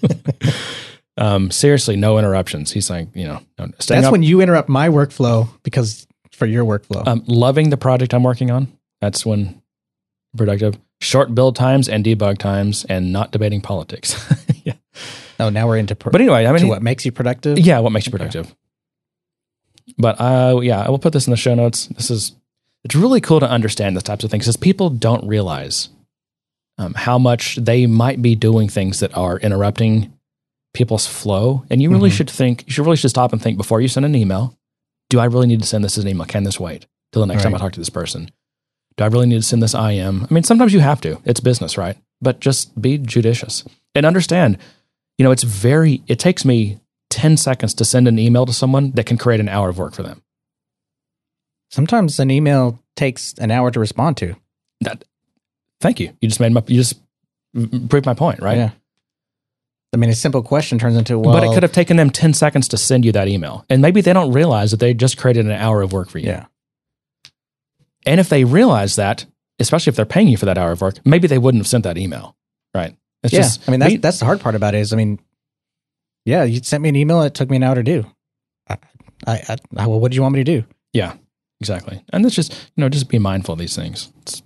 um 1.20 1.52
seriously, 1.52 1.96
no 1.96 2.18
interruptions. 2.18 2.72
He's 2.72 2.90
like, 2.90 3.08
you 3.16 3.26
know, 3.26 3.42
no, 3.60 3.68
That's 3.68 3.92
up, 3.92 4.12
when 4.12 4.24
you 4.24 4.42
interrupt 4.42 4.70
my 4.70 4.90
workflow 4.90 5.48
because 5.64 6.08
for 6.32 6.46
your 6.46 6.66
workflow. 6.66 7.06
um, 7.08 7.24
loving 7.28 7.70
the 7.70 7.78
project 7.78 8.14
I'm 8.14 8.24
working 8.24 8.50
on. 8.50 8.68
That's 9.02 9.26
when 9.26 9.62
productive. 10.36 10.78
Short 11.02 11.34
build 11.36 11.56
times 11.56 11.88
and 11.90 12.04
debug 12.04 12.38
times 12.38 12.86
and 12.86 13.12
not 13.14 13.32
debating 13.32 13.62
politics. 13.62 14.16
yeah. 14.64 14.74
oh, 15.40 15.50
now 15.50 15.68
we're 15.68 15.78
into 15.78 15.96
pro- 15.96 16.12
But 16.12 16.22
anyway, 16.22 16.46
I 16.46 16.52
mean 16.52 16.62
to 16.62 16.68
what 16.68 16.82
makes 16.82 17.06
you 17.06 17.12
productive. 17.12 17.60
Yeah, 17.60 17.80
what 17.80 17.92
makes 17.92 18.06
you 18.08 18.12
Okay. 18.12 18.18
productive. 18.18 18.56
But 19.98 20.20
uh, 20.22 20.60
yeah, 20.62 20.82
I 20.82 20.90
will 20.90 21.00
put 21.00 21.14
this 21.14 21.28
in 21.28 21.32
the 21.32 21.38
show 21.38 21.56
notes. 21.56 21.88
This 21.88 22.10
is 22.12 22.36
it's 22.84 22.96
really 22.96 23.20
cool 23.22 23.40
to 23.40 23.50
understand 23.50 23.96
this 23.96 24.04
types 24.04 24.24
of 24.24 24.32
things 24.32 24.46
because 24.46 24.56
people 24.58 24.90
don't 24.90 25.28
realize 25.28 25.90
um, 26.78 26.94
how 26.94 27.18
much 27.18 27.56
they 27.58 27.86
might 27.88 28.22
be 28.22 28.36
doing 28.36 28.70
things 28.70 29.00
that 29.02 29.16
are 29.18 29.38
interrupting 29.40 30.14
people's 30.74 31.08
flow. 31.08 31.64
And 31.70 31.82
you 31.82 31.90
really 31.90 32.10
Mhm. 32.10 32.14
should 32.14 32.30
think 32.30 32.64
you 32.68 32.74
should 32.74 32.86
really 32.86 32.98
should 32.98 33.10
stop 33.10 33.34
and 33.34 33.42
think 33.42 33.58
before 33.58 33.82
you 33.82 33.88
send 33.88 34.06
an 34.06 34.16
email. 34.16 34.56
Do 35.10 35.20
I 35.20 35.26
really 35.26 35.48
need 35.48 35.62
to 35.62 35.68
send 35.68 35.84
this 35.84 35.98
as 35.98 36.04
an 36.04 36.10
email? 36.10 36.26
Can 36.28 36.44
this 36.44 36.60
wait 36.60 36.86
till 37.12 37.22
the 37.22 37.26
next 37.26 37.44
time 37.44 37.56
I 37.56 37.58
talk 37.58 37.72
to 37.74 37.80
this 37.80 37.90
person? 37.90 38.30
Do 38.98 39.04
I 39.04 39.08
really 39.08 39.26
need 39.28 39.38
to 39.38 39.42
send 39.42 39.64
this 39.64 39.74
IM? 39.74 40.28
I 40.30 40.34
mean, 40.34 40.44
sometimes 40.44 40.74
you 40.74 40.82
have 40.82 41.02
to. 41.02 41.20
It's 41.26 41.40
business, 41.40 41.78
right? 41.78 41.98
But 42.22 42.40
just 42.42 42.80
be 42.80 42.98
judicious 42.98 43.64
and 43.96 44.06
understand. 44.06 44.58
You 45.18 45.24
know, 45.24 45.32
it's 45.32 45.44
very. 45.44 46.04
It 46.08 46.20
takes 46.20 46.46
me 46.46 46.80
ten 47.10 47.38
seconds 47.38 47.74
to 47.76 47.86
send 47.86 48.08
an 48.08 48.20
email 48.20 48.46
to 48.46 48.54
someone 48.54 48.92
that 48.92 49.06
can 49.06 49.18
create 49.18 49.40
an 49.40 49.50
hour 49.50 49.70
of 49.70 49.78
work 49.80 49.94
for 49.94 50.04
them. 50.04 50.22
Sometimes 51.72 52.20
an 52.20 52.32
email 52.32 52.80
takes 52.96 53.34
an 53.40 53.52
hour 53.52 53.72
to 53.72 53.80
respond 53.80 54.18
to. 54.18 54.36
That. 54.82 55.04
Thank 55.82 56.00
you. 56.00 56.12
You 56.22 56.28
just 56.28 56.40
made 56.40 56.52
my. 56.52 56.64
You 56.68 56.78
just 56.78 57.00
proved 57.90 58.06
my 58.06 58.14
point, 58.14 58.42
right? 58.42 58.58
Yeah. 58.58 58.70
I 59.92 59.98
mean, 59.98 60.10
a 60.10 60.16
simple 60.16 60.44
question 60.44 60.78
turns 60.78 60.96
into 60.96 61.18
well, 61.18 61.34
but 61.34 61.44
it 61.44 61.54
could 61.54 61.64
have 61.64 61.72
taken 61.72 61.98
them 61.98 62.10
10 62.12 62.34
seconds 62.34 62.68
to 62.70 62.78
send 62.78 63.06
you 63.06 63.12
that 63.14 63.28
email. 63.28 63.66
And 63.70 63.82
maybe 63.82 64.02
they 64.02 64.14
don't 64.14 64.32
realize 64.32 64.72
that 64.72 64.80
they 64.80 64.94
just 64.94 65.18
created 65.18 65.46
an 65.46 65.52
hour 65.52 65.82
of 65.82 65.92
work 65.94 66.10
for 66.10 66.20
you. 66.20 66.28
Yeah. 66.28 66.46
And 68.06 68.20
if 68.20 68.30
they 68.30 68.44
realize 68.44 68.96
that, 68.98 69.26
especially 69.60 69.92
if 69.92 69.96
they're 69.96 70.06
paying 70.06 70.28
you 70.28 70.38
for 70.38 70.46
that 70.46 70.58
hour 70.58 70.72
of 70.72 70.82
work, 70.82 71.00
maybe 71.06 71.28
they 71.28 71.38
wouldn't 71.38 71.60
have 71.60 71.68
sent 71.68 71.84
that 71.86 71.98
email. 71.98 72.36
Right. 72.74 72.96
It's 73.24 73.34
yeah. 73.34 73.42
just, 73.42 73.68
I 73.68 73.72
mean, 73.72 73.80
that's 73.80 73.92
we- 73.94 73.98
that's 73.98 74.20
the 74.20 74.26
hard 74.26 74.40
part 74.42 74.56
about 74.56 74.76
it. 74.76 74.80
Is 74.80 74.94
I 74.94 74.96
mean, 74.96 75.20
yeah, 76.26 76.44
you 76.44 76.62
sent 76.62 76.84
me 76.84 76.90
an 76.90 76.96
email. 76.96 77.24
It 77.24 77.34
took 77.34 77.50
me 77.50 77.58
an 77.58 77.64
hour 77.64 77.76
to 77.76 77.84
do. 77.84 78.06
I, 78.70 78.78
I, 79.26 79.58
I 79.76 79.88
well, 79.88 80.00
what 80.00 80.12
do 80.12 80.16
you 80.16 80.22
want 80.22 80.36
me 80.36 80.44
to 80.44 80.62
do? 80.62 80.66
yeah, 80.94 81.16
exactly. 81.60 82.04
And 82.14 82.26
it's 82.26 82.36
just, 82.36 82.54
you 82.76 82.82
know, 82.82 82.90
just 82.90 83.10
be 83.10 83.20
mindful 83.20 83.54
of 83.54 83.60
these 83.60 83.76
things. 83.76 84.12
It's, 84.22 84.42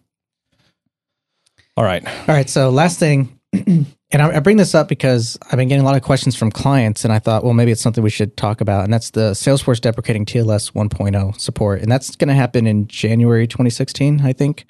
all 1.75 1.83
right. 1.83 2.05
All 2.05 2.35
right. 2.35 2.49
So 2.49 2.69
last 2.69 2.99
thing, 2.99 3.39
and 4.13 4.21
I, 4.21 4.37
I 4.37 4.39
bring 4.39 4.57
this 4.57 4.75
up 4.75 4.87
because 4.87 5.37
I've 5.41 5.57
been 5.57 5.67
getting 5.67 5.81
a 5.81 5.85
lot 5.85 5.95
of 5.95 6.03
questions 6.03 6.35
from 6.35 6.51
clients, 6.51 7.03
and 7.03 7.11
I 7.11 7.19
thought, 7.19 7.43
well, 7.43 7.53
maybe 7.53 7.71
it's 7.71 7.81
something 7.81 8.03
we 8.03 8.09
should 8.09 8.37
talk 8.37 8.61
about, 8.61 8.83
and 8.83 8.93
that's 8.93 9.09
the 9.09 9.31
Salesforce 9.31 9.81
deprecating 9.81 10.25
TLS 10.25 10.71
1.0 10.71 11.39
support, 11.39 11.81
and 11.81 11.91
that's 11.91 12.15
going 12.15 12.27
to 12.27 12.33
happen 12.33 12.67
in 12.67 12.87
January 12.87 13.47
2016, 13.47 14.21
I 14.21 14.31
think. 14.31 14.65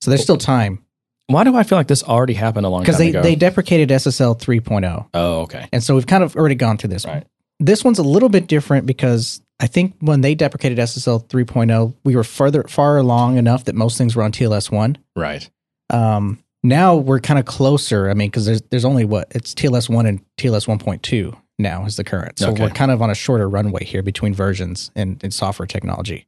So 0.00 0.10
there's 0.10 0.22
still 0.22 0.38
time 0.38 0.84
Why 1.28 1.44
do 1.44 1.54
I 1.54 1.62
feel 1.62 1.78
like 1.78 1.86
this 1.86 2.02
already 2.02 2.34
happened 2.34 2.66
a 2.66 2.68
long 2.68 2.80
time 2.80 2.86
because 2.86 2.98
they 2.98 3.10
ago? 3.10 3.22
they 3.22 3.36
deprecated 3.36 3.90
SSL 3.90 4.40
3.0, 4.40 5.08
oh, 5.14 5.40
okay. 5.42 5.68
and 5.72 5.82
so 5.82 5.94
we've 5.94 6.06
kind 6.06 6.24
of 6.24 6.34
already 6.34 6.56
gone 6.56 6.78
through 6.78 6.90
this. 6.90 7.04
Right. 7.04 7.24
This 7.60 7.84
one's 7.84 8.00
a 8.00 8.02
little 8.02 8.28
bit 8.28 8.48
different 8.48 8.86
because 8.86 9.40
I 9.60 9.68
think 9.68 9.94
when 10.00 10.22
they 10.22 10.34
deprecated 10.34 10.78
SSL 10.78 11.28
3.0, 11.28 11.94
we 12.04 12.16
were 12.16 12.24
further 12.24 12.64
far 12.64 12.96
along 12.96 13.36
enough 13.36 13.64
that 13.66 13.76
most 13.76 13.96
things 13.98 14.16
were 14.16 14.24
on 14.24 14.32
TLS 14.32 14.72
1. 14.72 14.98
Right. 15.14 15.48
Um, 15.90 16.42
now 16.62 16.96
we're 16.96 17.20
kind 17.20 17.38
of 17.38 17.44
closer. 17.44 18.08
I 18.10 18.14
mean, 18.14 18.28
because 18.28 18.46
there's 18.46 18.62
there's 18.70 18.84
only 18.84 19.04
what 19.04 19.28
it's 19.30 19.54
TLS 19.54 19.88
one 19.88 20.06
and 20.06 20.22
TLS 20.38 20.68
one 20.68 20.78
point 20.78 21.02
two 21.02 21.36
now 21.58 21.84
is 21.84 21.96
the 21.96 22.04
current. 22.04 22.38
So 22.38 22.50
Okay. 22.50 22.62
we're 22.64 22.70
kind 22.70 22.90
of 22.90 23.02
on 23.02 23.10
a 23.10 23.14
shorter 23.14 23.48
runway 23.48 23.84
here 23.84 24.02
between 24.02 24.34
versions 24.34 24.90
in, 24.96 25.18
in 25.22 25.30
software 25.30 25.66
technology. 25.66 26.26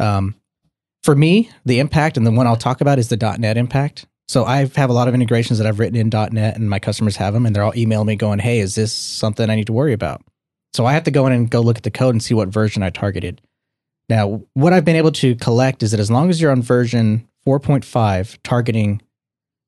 Um, 0.00 0.34
for 1.02 1.14
me, 1.14 1.50
the 1.64 1.78
impact 1.80 2.16
and 2.16 2.26
the 2.26 2.30
one 2.30 2.46
I'll 2.46 2.56
talk 2.56 2.80
about 2.80 2.98
is 2.98 3.08
the 3.08 3.16
.NET 3.38 3.56
impact. 3.56 4.06
So 4.26 4.44
I 4.44 4.66
have 4.76 4.88
a 4.88 4.94
lot 4.94 5.06
of 5.06 5.14
integrations 5.14 5.58
that 5.58 5.66
I've 5.66 5.78
written 5.78 5.96
in 5.96 6.08
.NET, 6.08 6.56
and 6.56 6.70
my 6.70 6.78
customers 6.78 7.16
have 7.16 7.34
them, 7.34 7.44
and 7.44 7.54
they're 7.54 7.62
all 7.62 7.76
emailing 7.76 8.06
me 8.06 8.16
going, 8.16 8.38
"Hey, 8.38 8.58
is 8.60 8.74
this 8.74 8.90
something 8.92 9.50
I 9.50 9.54
need 9.54 9.66
to 9.66 9.74
worry 9.74 9.92
about?" 9.92 10.22
So 10.72 10.86
I 10.86 10.94
have 10.94 11.04
to 11.04 11.10
go 11.10 11.26
in 11.26 11.32
and 11.34 11.50
go 11.50 11.60
look 11.60 11.76
at 11.76 11.82
the 11.82 11.90
code 11.90 12.14
and 12.14 12.22
see 12.22 12.32
what 12.34 12.48
version 12.48 12.82
I 12.82 12.88
targeted. 12.90 13.42
Now, 14.08 14.42
what 14.54 14.72
I've 14.72 14.84
been 14.84 14.96
able 14.96 15.12
to 15.12 15.34
collect 15.36 15.82
is 15.82 15.90
that 15.90 16.00
as 16.00 16.10
long 16.10 16.30
as 16.30 16.40
you're 16.40 16.50
on 16.50 16.62
version 16.62 17.28
4.5 17.46 18.38
targeting 18.42 19.00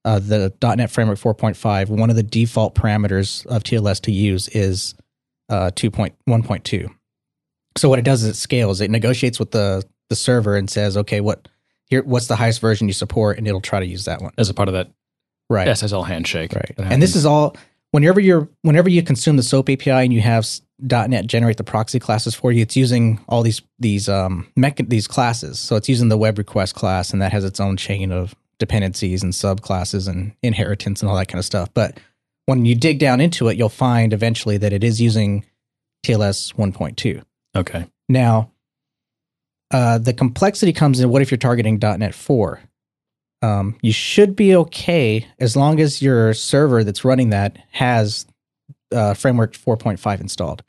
uh, 0.06 0.18
the 0.20 0.54
.NET 0.62 0.90
Framework 0.90 1.18
4.5, 1.18 1.88
one 1.90 2.08
of 2.10 2.16
the 2.16 2.22
default 2.22 2.74
parameters 2.74 3.44
of 3.46 3.62
TLS 3.64 4.00
to 4.02 4.12
use 4.12 4.48
is 4.48 4.94
uh, 5.50 5.70
2.1.2. 5.74 6.88
So 7.76 7.88
what 7.88 7.98
it 7.98 8.04
does 8.04 8.22
is 8.22 8.30
it 8.30 8.36
scales. 8.36 8.80
It 8.80 8.90
negotiates 8.90 9.38
with 9.38 9.50
the 9.50 9.84
the 10.08 10.16
server 10.16 10.56
and 10.56 10.70
says, 10.70 10.96
okay, 10.96 11.20
what 11.20 11.48
here? 11.86 12.02
What's 12.04 12.28
the 12.28 12.36
highest 12.36 12.60
version 12.60 12.86
you 12.86 12.94
support? 12.94 13.36
And 13.38 13.46
it'll 13.46 13.60
try 13.60 13.80
to 13.80 13.86
use 13.86 14.04
that 14.06 14.22
one. 14.22 14.32
as 14.38 14.48
a 14.48 14.54
part 14.54 14.68
of 14.68 14.74
that 14.74 14.90
Right. 15.48 15.68
SSL 15.68 16.06
handshake. 16.06 16.54
Right. 16.54 16.74
And 16.78 17.00
this 17.02 17.14
is 17.14 17.26
all 17.26 17.56
whenever 17.92 18.18
you're 18.20 18.48
whenever 18.62 18.88
you 18.88 19.02
consume 19.02 19.36
the 19.36 19.42
SOAP 19.42 19.68
API 19.70 19.90
and 19.90 20.12
you 20.12 20.20
have 20.20 20.46
.NET 20.80 21.26
generate 21.26 21.56
the 21.56 21.64
proxy 21.64 21.98
classes 21.98 22.34
for 22.34 22.50
you, 22.52 22.62
it's 22.62 22.76
using 22.76 23.20
all 23.28 23.42
these 23.42 23.62
these 23.78 24.08
um 24.08 24.46
mecha- 24.58 24.88
these 24.88 25.06
classes. 25.06 25.58
So 25.58 25.76
it's 25.76 25.88
using 25.88 26.08
the 26.08 26.18
web 26.18 26.38
request 26.38 26.74
class 26.74 27.12
and 27.12 27.20
that 27.22 27.32
has 27.32 27.44
its 27.44 27.60
own 27.60 27.76
chain 27.76 28.10
of 28.12 28.34
dependencies 28.58 29.22
and 29.22 29.32
subclasses 29.32 30.08
and 30.08 30.32
inheritance 30.42 31.02
and 31.02 31.10
all 31.10 31.16
that 31.16 31.28
kind 31.28 31.38
of 31.38 31.44
stuff. 31.44 31.68
But 31.74 31.98
when 32.46 32.64
you 32.64 32.74
dig 32.74 32.98
down 32.98 33.20
into 33.20 33.48
it, 33.48 33.56
you'll 33.56 33.68
find 33.68 34.12
eventually 34.12 34.56
that 34.58 34.72
it 34.72 34.84
is 34.84 35.00
using 35.00 35.44
TLS 36.04 36.54
1.2. 36.54 37.22
okay. 37.56 37.86
Now, 38.08 38.52
uh, 39.72 39.98
the 39.98 40.12
complexity 40.12 40.72
comes 40.72 41.00
in 41.00 41.10
what 41.10 41.22
if 41.22 41.30
you're 41.30 41.38
targeting 41.38 41.78
.NET 41.80 42.14
4? 42.14 42.60
Um, 43.42 43.76
you 43.82 43.92
should 43.92 44.36
be 44.36 44.54
okay 44.54 45.26
as 45.40 45.56
long 45.56 45.80
as 45.80 46.00
your 46.00 46.32
server 46.34 46.84
that's 46.84 47.04
running 47.04 47.30
that 47.30 47.58
has 47.72 48.26
uh, 48.92 49.14
Framework 49.14 49.54
4.5 49.54 50.20
installed. 50.20 50.62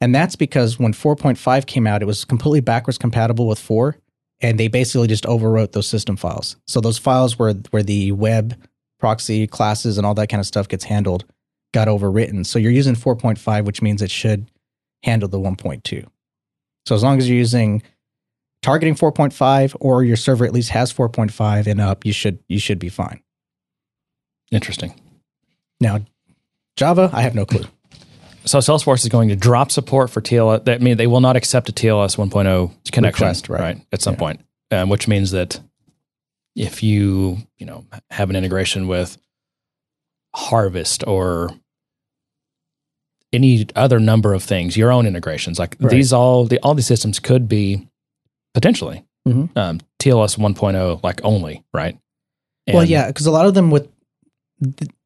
And 0.00 0.14
that's 0.14 0.36
because 0.36 0.78
when 0.78 0.94
4.5 0.94 1.66
came 1.66 1.86
out, 1.86 2.02
it 2.02 2.06
was 2.06 2.24
completely 2.24 2.60
backwards 2.60 2.98
compatible 2.98 3.46
with 3.46 3.58
4, 3.58 3.96
and 4.40 4.58
they 4.58 4.68
basically 4.68 5.08
just 5.08 5.24
overwrote 5.24 5.72
those 5.72 5.86
system 5.86 6.16
files. 6.16 6.56
So 6.66 6.80
those 6.80 6.98
files 6.98 7.38
where 7.38 7.52
where 7.70 7.82
the 7.82 8.12
web 8.12 8.56
proxy 8.98 9.46
classes 9.46 9.98
and 9.98 10.06
all 10.06 10.14
that 10.14 10.28
kind 10.28 10.40
of 10.40 10.46
stuff 10.46 10.68
gets 10.68 10.84
handled 10.84 11.24
got 11.72 11.88
overwritten. 11.88 12.44
So 12.44 12.58
you're 12.58 12.72
using 12.72 12.94
4.5, 12.94 13.64
which 13.64 13.80
means 13.80 14.02
it 14.02 14.10
should 14.10 14.50
handle 15.02 15.28
the 15.28 15.38
1.2. 15.38 16.06
So 16.86 16.94
as 16.94 17.02
long 17.02 17.18
as 17.18 17.28
you're 17.28 17.38
using 17.38 17.82
targeting 18.62 18.94
4.5 18.94 19.76
or 19.80 20.02
your 20.02 20.16
server 20.16 20.44
at 20.44 20.52
least 20.52 20.70
has 20.70 20.92
4.5 20.92 21.66
and 21.66 21.80
up, 21.80 22.04
you 22.04 22.12
should 22.12 22.38
you 22.48 22.58
should 22.58 22.78
be 22.78 22.88
fine. 22.88 23.20
Interesting. 24.50 25.00
Now, 25.80 26.00
Java, 26.76 27.10
I 27.12 27.22
have 27.22 27.34
no 27.34 27.46
clue. 27.46 27.64
So 28.44 28.58
Salesforce 28.58 29.02
is 29.02 29.08
going 29.08 29.28
to 29.28 29.36
drop 29.36 29.70
support 29.70 30.10
for 30.10 30.20
TLS. 30.20 30.64
That 30.64 30.80
means 30.80 30.96
they 30.98 31.06
will 31.06 31.20
not 31.20 31.36
accept 31.36 31.68
a 31.68 31.72
TLS 31.72 32.16
1.0 32.16 32.70
connection, 32.90 33.24
Request, 33.26 33.48
right. 33.48 33.80
At 33.92 34.00
some 34.00 34.14
Yeah. 34.14 34.18
point, 34.18 34.40
um, 34.70 34.88
which 34.88 35.06
means 35.08 35.30
that 35.32 35.60
if 36.56 36.82
you 36.82 37.38
you 37.58 37.66
know 37.66 37.84
have 38.10 38.30
an 38.30 38.36
integration 38.36 38.88
with 38.88 39.18
Harvest 40.34 41.06
or 41.06 41.50
any 43.32 43.66
other 43.76 44.00
number 44.00 44.34
of 44.34 44.42
things, 44.42 44.76
your 44.76 44.90
own 44.90 45.06
integrations, 45.06 45.58
like 45.58 45.76
Right. 45.78 45.90
these 45.90 46.12
all 46.12 46.44
the 46.44 46.58
all 46.60 46.74
these 46.74 46.86
systems 46.86 47.18
could 47.20 47.48
be 47.48 47.86
potentially 48.54 49.04
Mhm. 49.28 49.56
um, 49.56 49.80
TLS 50.00 50.36
1.0 50.38 50.98
like 51.02 51.20
only, 51.24 51.62
right? 51.72 51.96
well, 52.72 52.84
yeah, 52.84 53.08
because 53.08 53.26
a 53.26 53.30
lot 53.32 53.46
of 53.46 53.54
them 53.54 53.70
with 53.70 53.88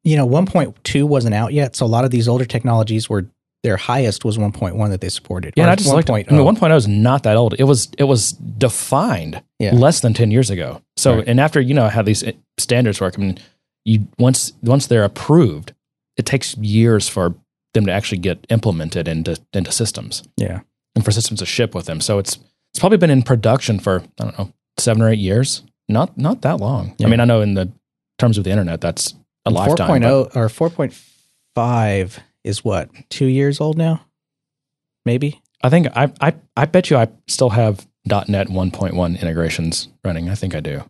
you 0.03 0.15
know 0.17 0.27
1.2 0.27 1.03
wasn't 1.07 1.33
out 1.35 1.53
yet, 1.53 1.75
so 1.75 1.85
a 1.85 1.87
lot 1.87 2.05
of 2.05 2.11
these 2.11 2.27
older 2.27 2.45
technologies 2.45 3.09
were 3.09 3.25
their 3.63 3.77
highest 3.77 4.23
was 4.23 4.37
1.1 4.37 4.89
that 4.89 5.01
they 5.01 5.09
supported. 5.09 5.53
Yeah, 5.57 5.71
I 5.71 5.75
just 5.75 5.89
looked. 5.91 6.09
I 6.11 6.21
1.0. 6.23 6.31
mean, 6.31 6.55
1.0 6.55 6.75
is 6.75 6.87
not 6.87 7.23
that 7.23 7.35
old. 7.35 7.55
It 7.57 7.63
was 7.63 7.89
it 7.97 8.03
was 8.03 8.33
defined 8.33 9.41
Yeah. 9.59 9.73
less 9.73 10.01
than 10.01 10.13
ten 10.13 10.29
years 10.31 10.49
ago. 10.49 10.81
So, 10.97 11.15
Right. 11.17 11.27
and 11.27 11.39
after 11.39 11.59
you 11.59 11.73
know 11.73 11.89
how 11.89 12.01
these 12.01 12.23
uh, 12.23 12.31
standards 12.57 13.01
work, 13.01 13.15
I 13.17 13.21
mean, 13.21 13.37
you 13.85 14.07
once 14.19 14.53
once 14.61 14.87
they're 14.87 15.03
approved, 15.03 15.73
it 16.17 16.25
takes 16.25 16.55
years 16.57 17.07
for 17.07 17.33
them 17.73 17.85
to 17.87 17.91
actually 17.91 18.19
get 18.19 18.45
implemented 18.49 19.07
into 19.07 19.37
into 19.53 19.71
systems 19.71 20.23
yeah. 20.37 20.59
and 20.95 21.03
for 21.03 21.11
systems 21.11 21.39
to 21.39 21.45
ship 21.45 21.73
with 21.75 21.85
them. 21.87 22.01
So 22.01 22.19
it's 22.19 22.37
it's 22.73 22.79
probably 22.79 22.97
been 22.97 23.09
in 23.09 23.23
production 23.23 23.79
for 23.79 24.03
I 24.19 24.23
don't 24.25 24.37
know 24.37 24.53
seven 24.77 25.01
or 25.01 25.09
eight 25.09 25.19
years. 25.19 25.63
Not 25.89 26.17
not 26.17 26.41
that 26.41 26.59
long. 26.59 26.93
Yeah. 26.97 27.07
I 27.07 27.09
mean, 27.09 27.19
I 27.19 27.25
know 27.25 27.41
in 27.41 27.53
the 27.55 27.71
terms 28.19 28.37
of 28.37 28.43
the 28.43 28.51
internet, 28.51 28.79
that's 28.81 29.13
a 29.45 29.51
lifetime. 29.51 30.01
4.0 30.01 30.35
or 30.35 30.47
4.5 31.55 32.19
is 32.43 32.63
what 32.63 32.89
two 33.09 33.25
years 33.25 33.59
old 33.59 33.77
now, 33.77 34.05
maybe. 35.05 35.41
I 35.63 35.69
think 35.69 35.87
I, 35.95 36.11
I 36.21 36.33
I 36.55 36.65
bet 36.65 36.89
you 36.89 36.97
I 36.97 37.07
still 37.27 37.49
have 37.49 37.87
.NET 38.05 38.47
1.1 38.47 39.19
integrations 39.21 39.87
running. 40.03 40.29
I 40.29 40.35
think 40.35 40.53
I 40.55 40.59
do. 40.59 40.83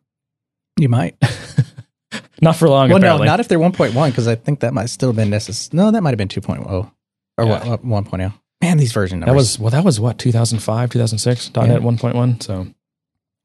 You 0.77 0.90
might. 0.90 1.15
Not 2.41 2.57
for 2.57 2.68
long, 2.68 2.90
well, 2.90 2.98
apparently. 2.98 3.26
no, 3.26 3.32
not 3.32 3.40
if 3.40 3.48
they're 3.48 3.57
1.1 3.60 4.10
because 4.10 4.27
I 4.27 4.36
think 4.36 4.60
that 4.60 4.73
might 4.73 4.88
still 4.88 5.10
have 5.10 5.15
been 5.15 5.30
necessary. 5.30 5.77
No, 5.77 5.90
that 5.91 6.02
might 6.02 6.10
have 6.11 6.18
been 6.18 6.27
2.0 6.27 6.65
or 6.69 6.91
Yeah. 7.40 7.65
what, 7.65 7.84
what 7.86 8.06
1.0. 8.06 8.34
Man, 8.61 8.77
these 8.77 8.91
version 8.91 9.19
numbers. 9.22 9.32
that 9.32 9.36
was 9.36 9.60
well. 9.60 9.72
That 9.72 9.86
was 9.86 9.99
what 10.02 10.18
2005, 10.18 10.90
2006. 10.90 11.52
Yeah. 11.56 11.65
.NET 11.65 11.82
1.1. 11.82 12.44
So 12.44 12.53
well, 12.56 12.68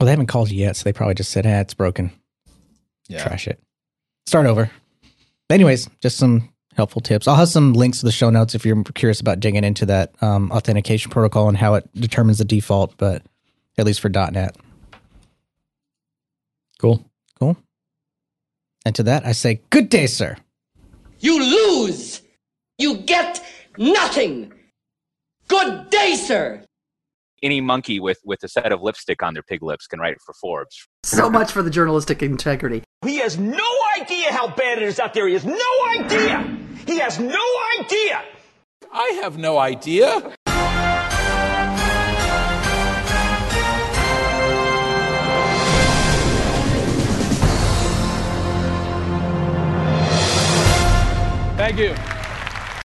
they 0.01 0.11
haven't 0.11 0.27
called 0.27 0.51
you 0.51 0.59
yet, 0.59 0.77
so 0.77 0.85
they 0.85 0.93
probably 0.93 1.15
just 1.15 1.31
said, 1.31 1.47
"Ah, 1.47 1.61
it's 1.61 1.75
broken. 1.75 2.11
yeah, 3.09 3.23
Trash 3.23 3.47
it. 3.49 3.61
Start 4.27 4.47
over." 4.47 4.71
Anyways, 5.51 5.89
just 6.01 6.17
some 6.17 6.49
helpful 6.77 7.03
tips. 7.03 7.27
I'll 7.27 7.37
have 7.37 7.49
some 7.49 7.73
links 7.73 7.99
to 8.01 8.07
the 8.07 8.13
show 8.13 8.31
notes 8.31 8.55
if 8.55 8.65
you're 8.65 8.83
curious 8.85 9.21
about 9.21 9.41
digging 9.41 9.65
into 9.65 9.85
that 9.87 10.15
um, 10.23 10.51
authentication 10.53 11.11
protocol 11.11 11.49
and 11.49 11.57
how 11.57 11.75
it 11.75 11.89
determines 11.95 12.39
the 12.39 12.45
default. 12.45 12.97
But 12.97 13.23
at 13.77 13.87
least 13.87 14.01
for 14.01 14.09
.NET, 14.09 14.57
cool. 16.79 17.05
cool. 17.39 17.57
And 18.87 18.95
to 18.95 19.03
that, 19.05 19.27
I 19.27 19.33
say, 19.33 19.61
"Good 19.71 19.89
day, 19.89 20.07
sir." 20.07 20.37
You 21.19 21.39
lose. 21.39 22.23
You 22.79 22.99
get 22.99 23.45
nothing. 23.77 24.53
Good 25.49 25.91
day, 25.91 26.15
sir. 26.15 26.63
Any 27.43 27.63
monkey 27.63 28.01
with, 28.01 28.19
with 28.23 28.45
a 28.45 28.49
set 28.49 28.71
of 28.71 28.83
lipstick 28.83 29.23
on 29.23 29.33
their 29.33 29.43
pig 29.43 29.63
lips 29.63 29.87
can 29.87 29.99
write 29.99 30.21
for 30.21 30.35
Forbes. 30.35 30.87
So 31.05 31.31
much 31.31 31.53
for 31.53 31.63
the 31.63 31.71
journalistic 31.71 32.23
integrity. 32.23 32.83
He 33.03 33.17
has 33.21 33.39
no 33.39 33.65
idea 33.99 34.31
how 34.31 34.55
bad 34.55 34.77
it 34.77 34.85
is 34.85 35.01
out 35.01 35.15
there. 35.15 35.27
He 35.27 35.33
has 35.33 35.47
no 35.47 35.55
idea. 35.99 36.59
He 36.87 36.99
has 36.99 37.19
no 37.19 37.43
idea. 37.81 38.23
I 38.93 39.21
have 39.23 39.39
no 39.39 39.57
idea. 39.59 40.37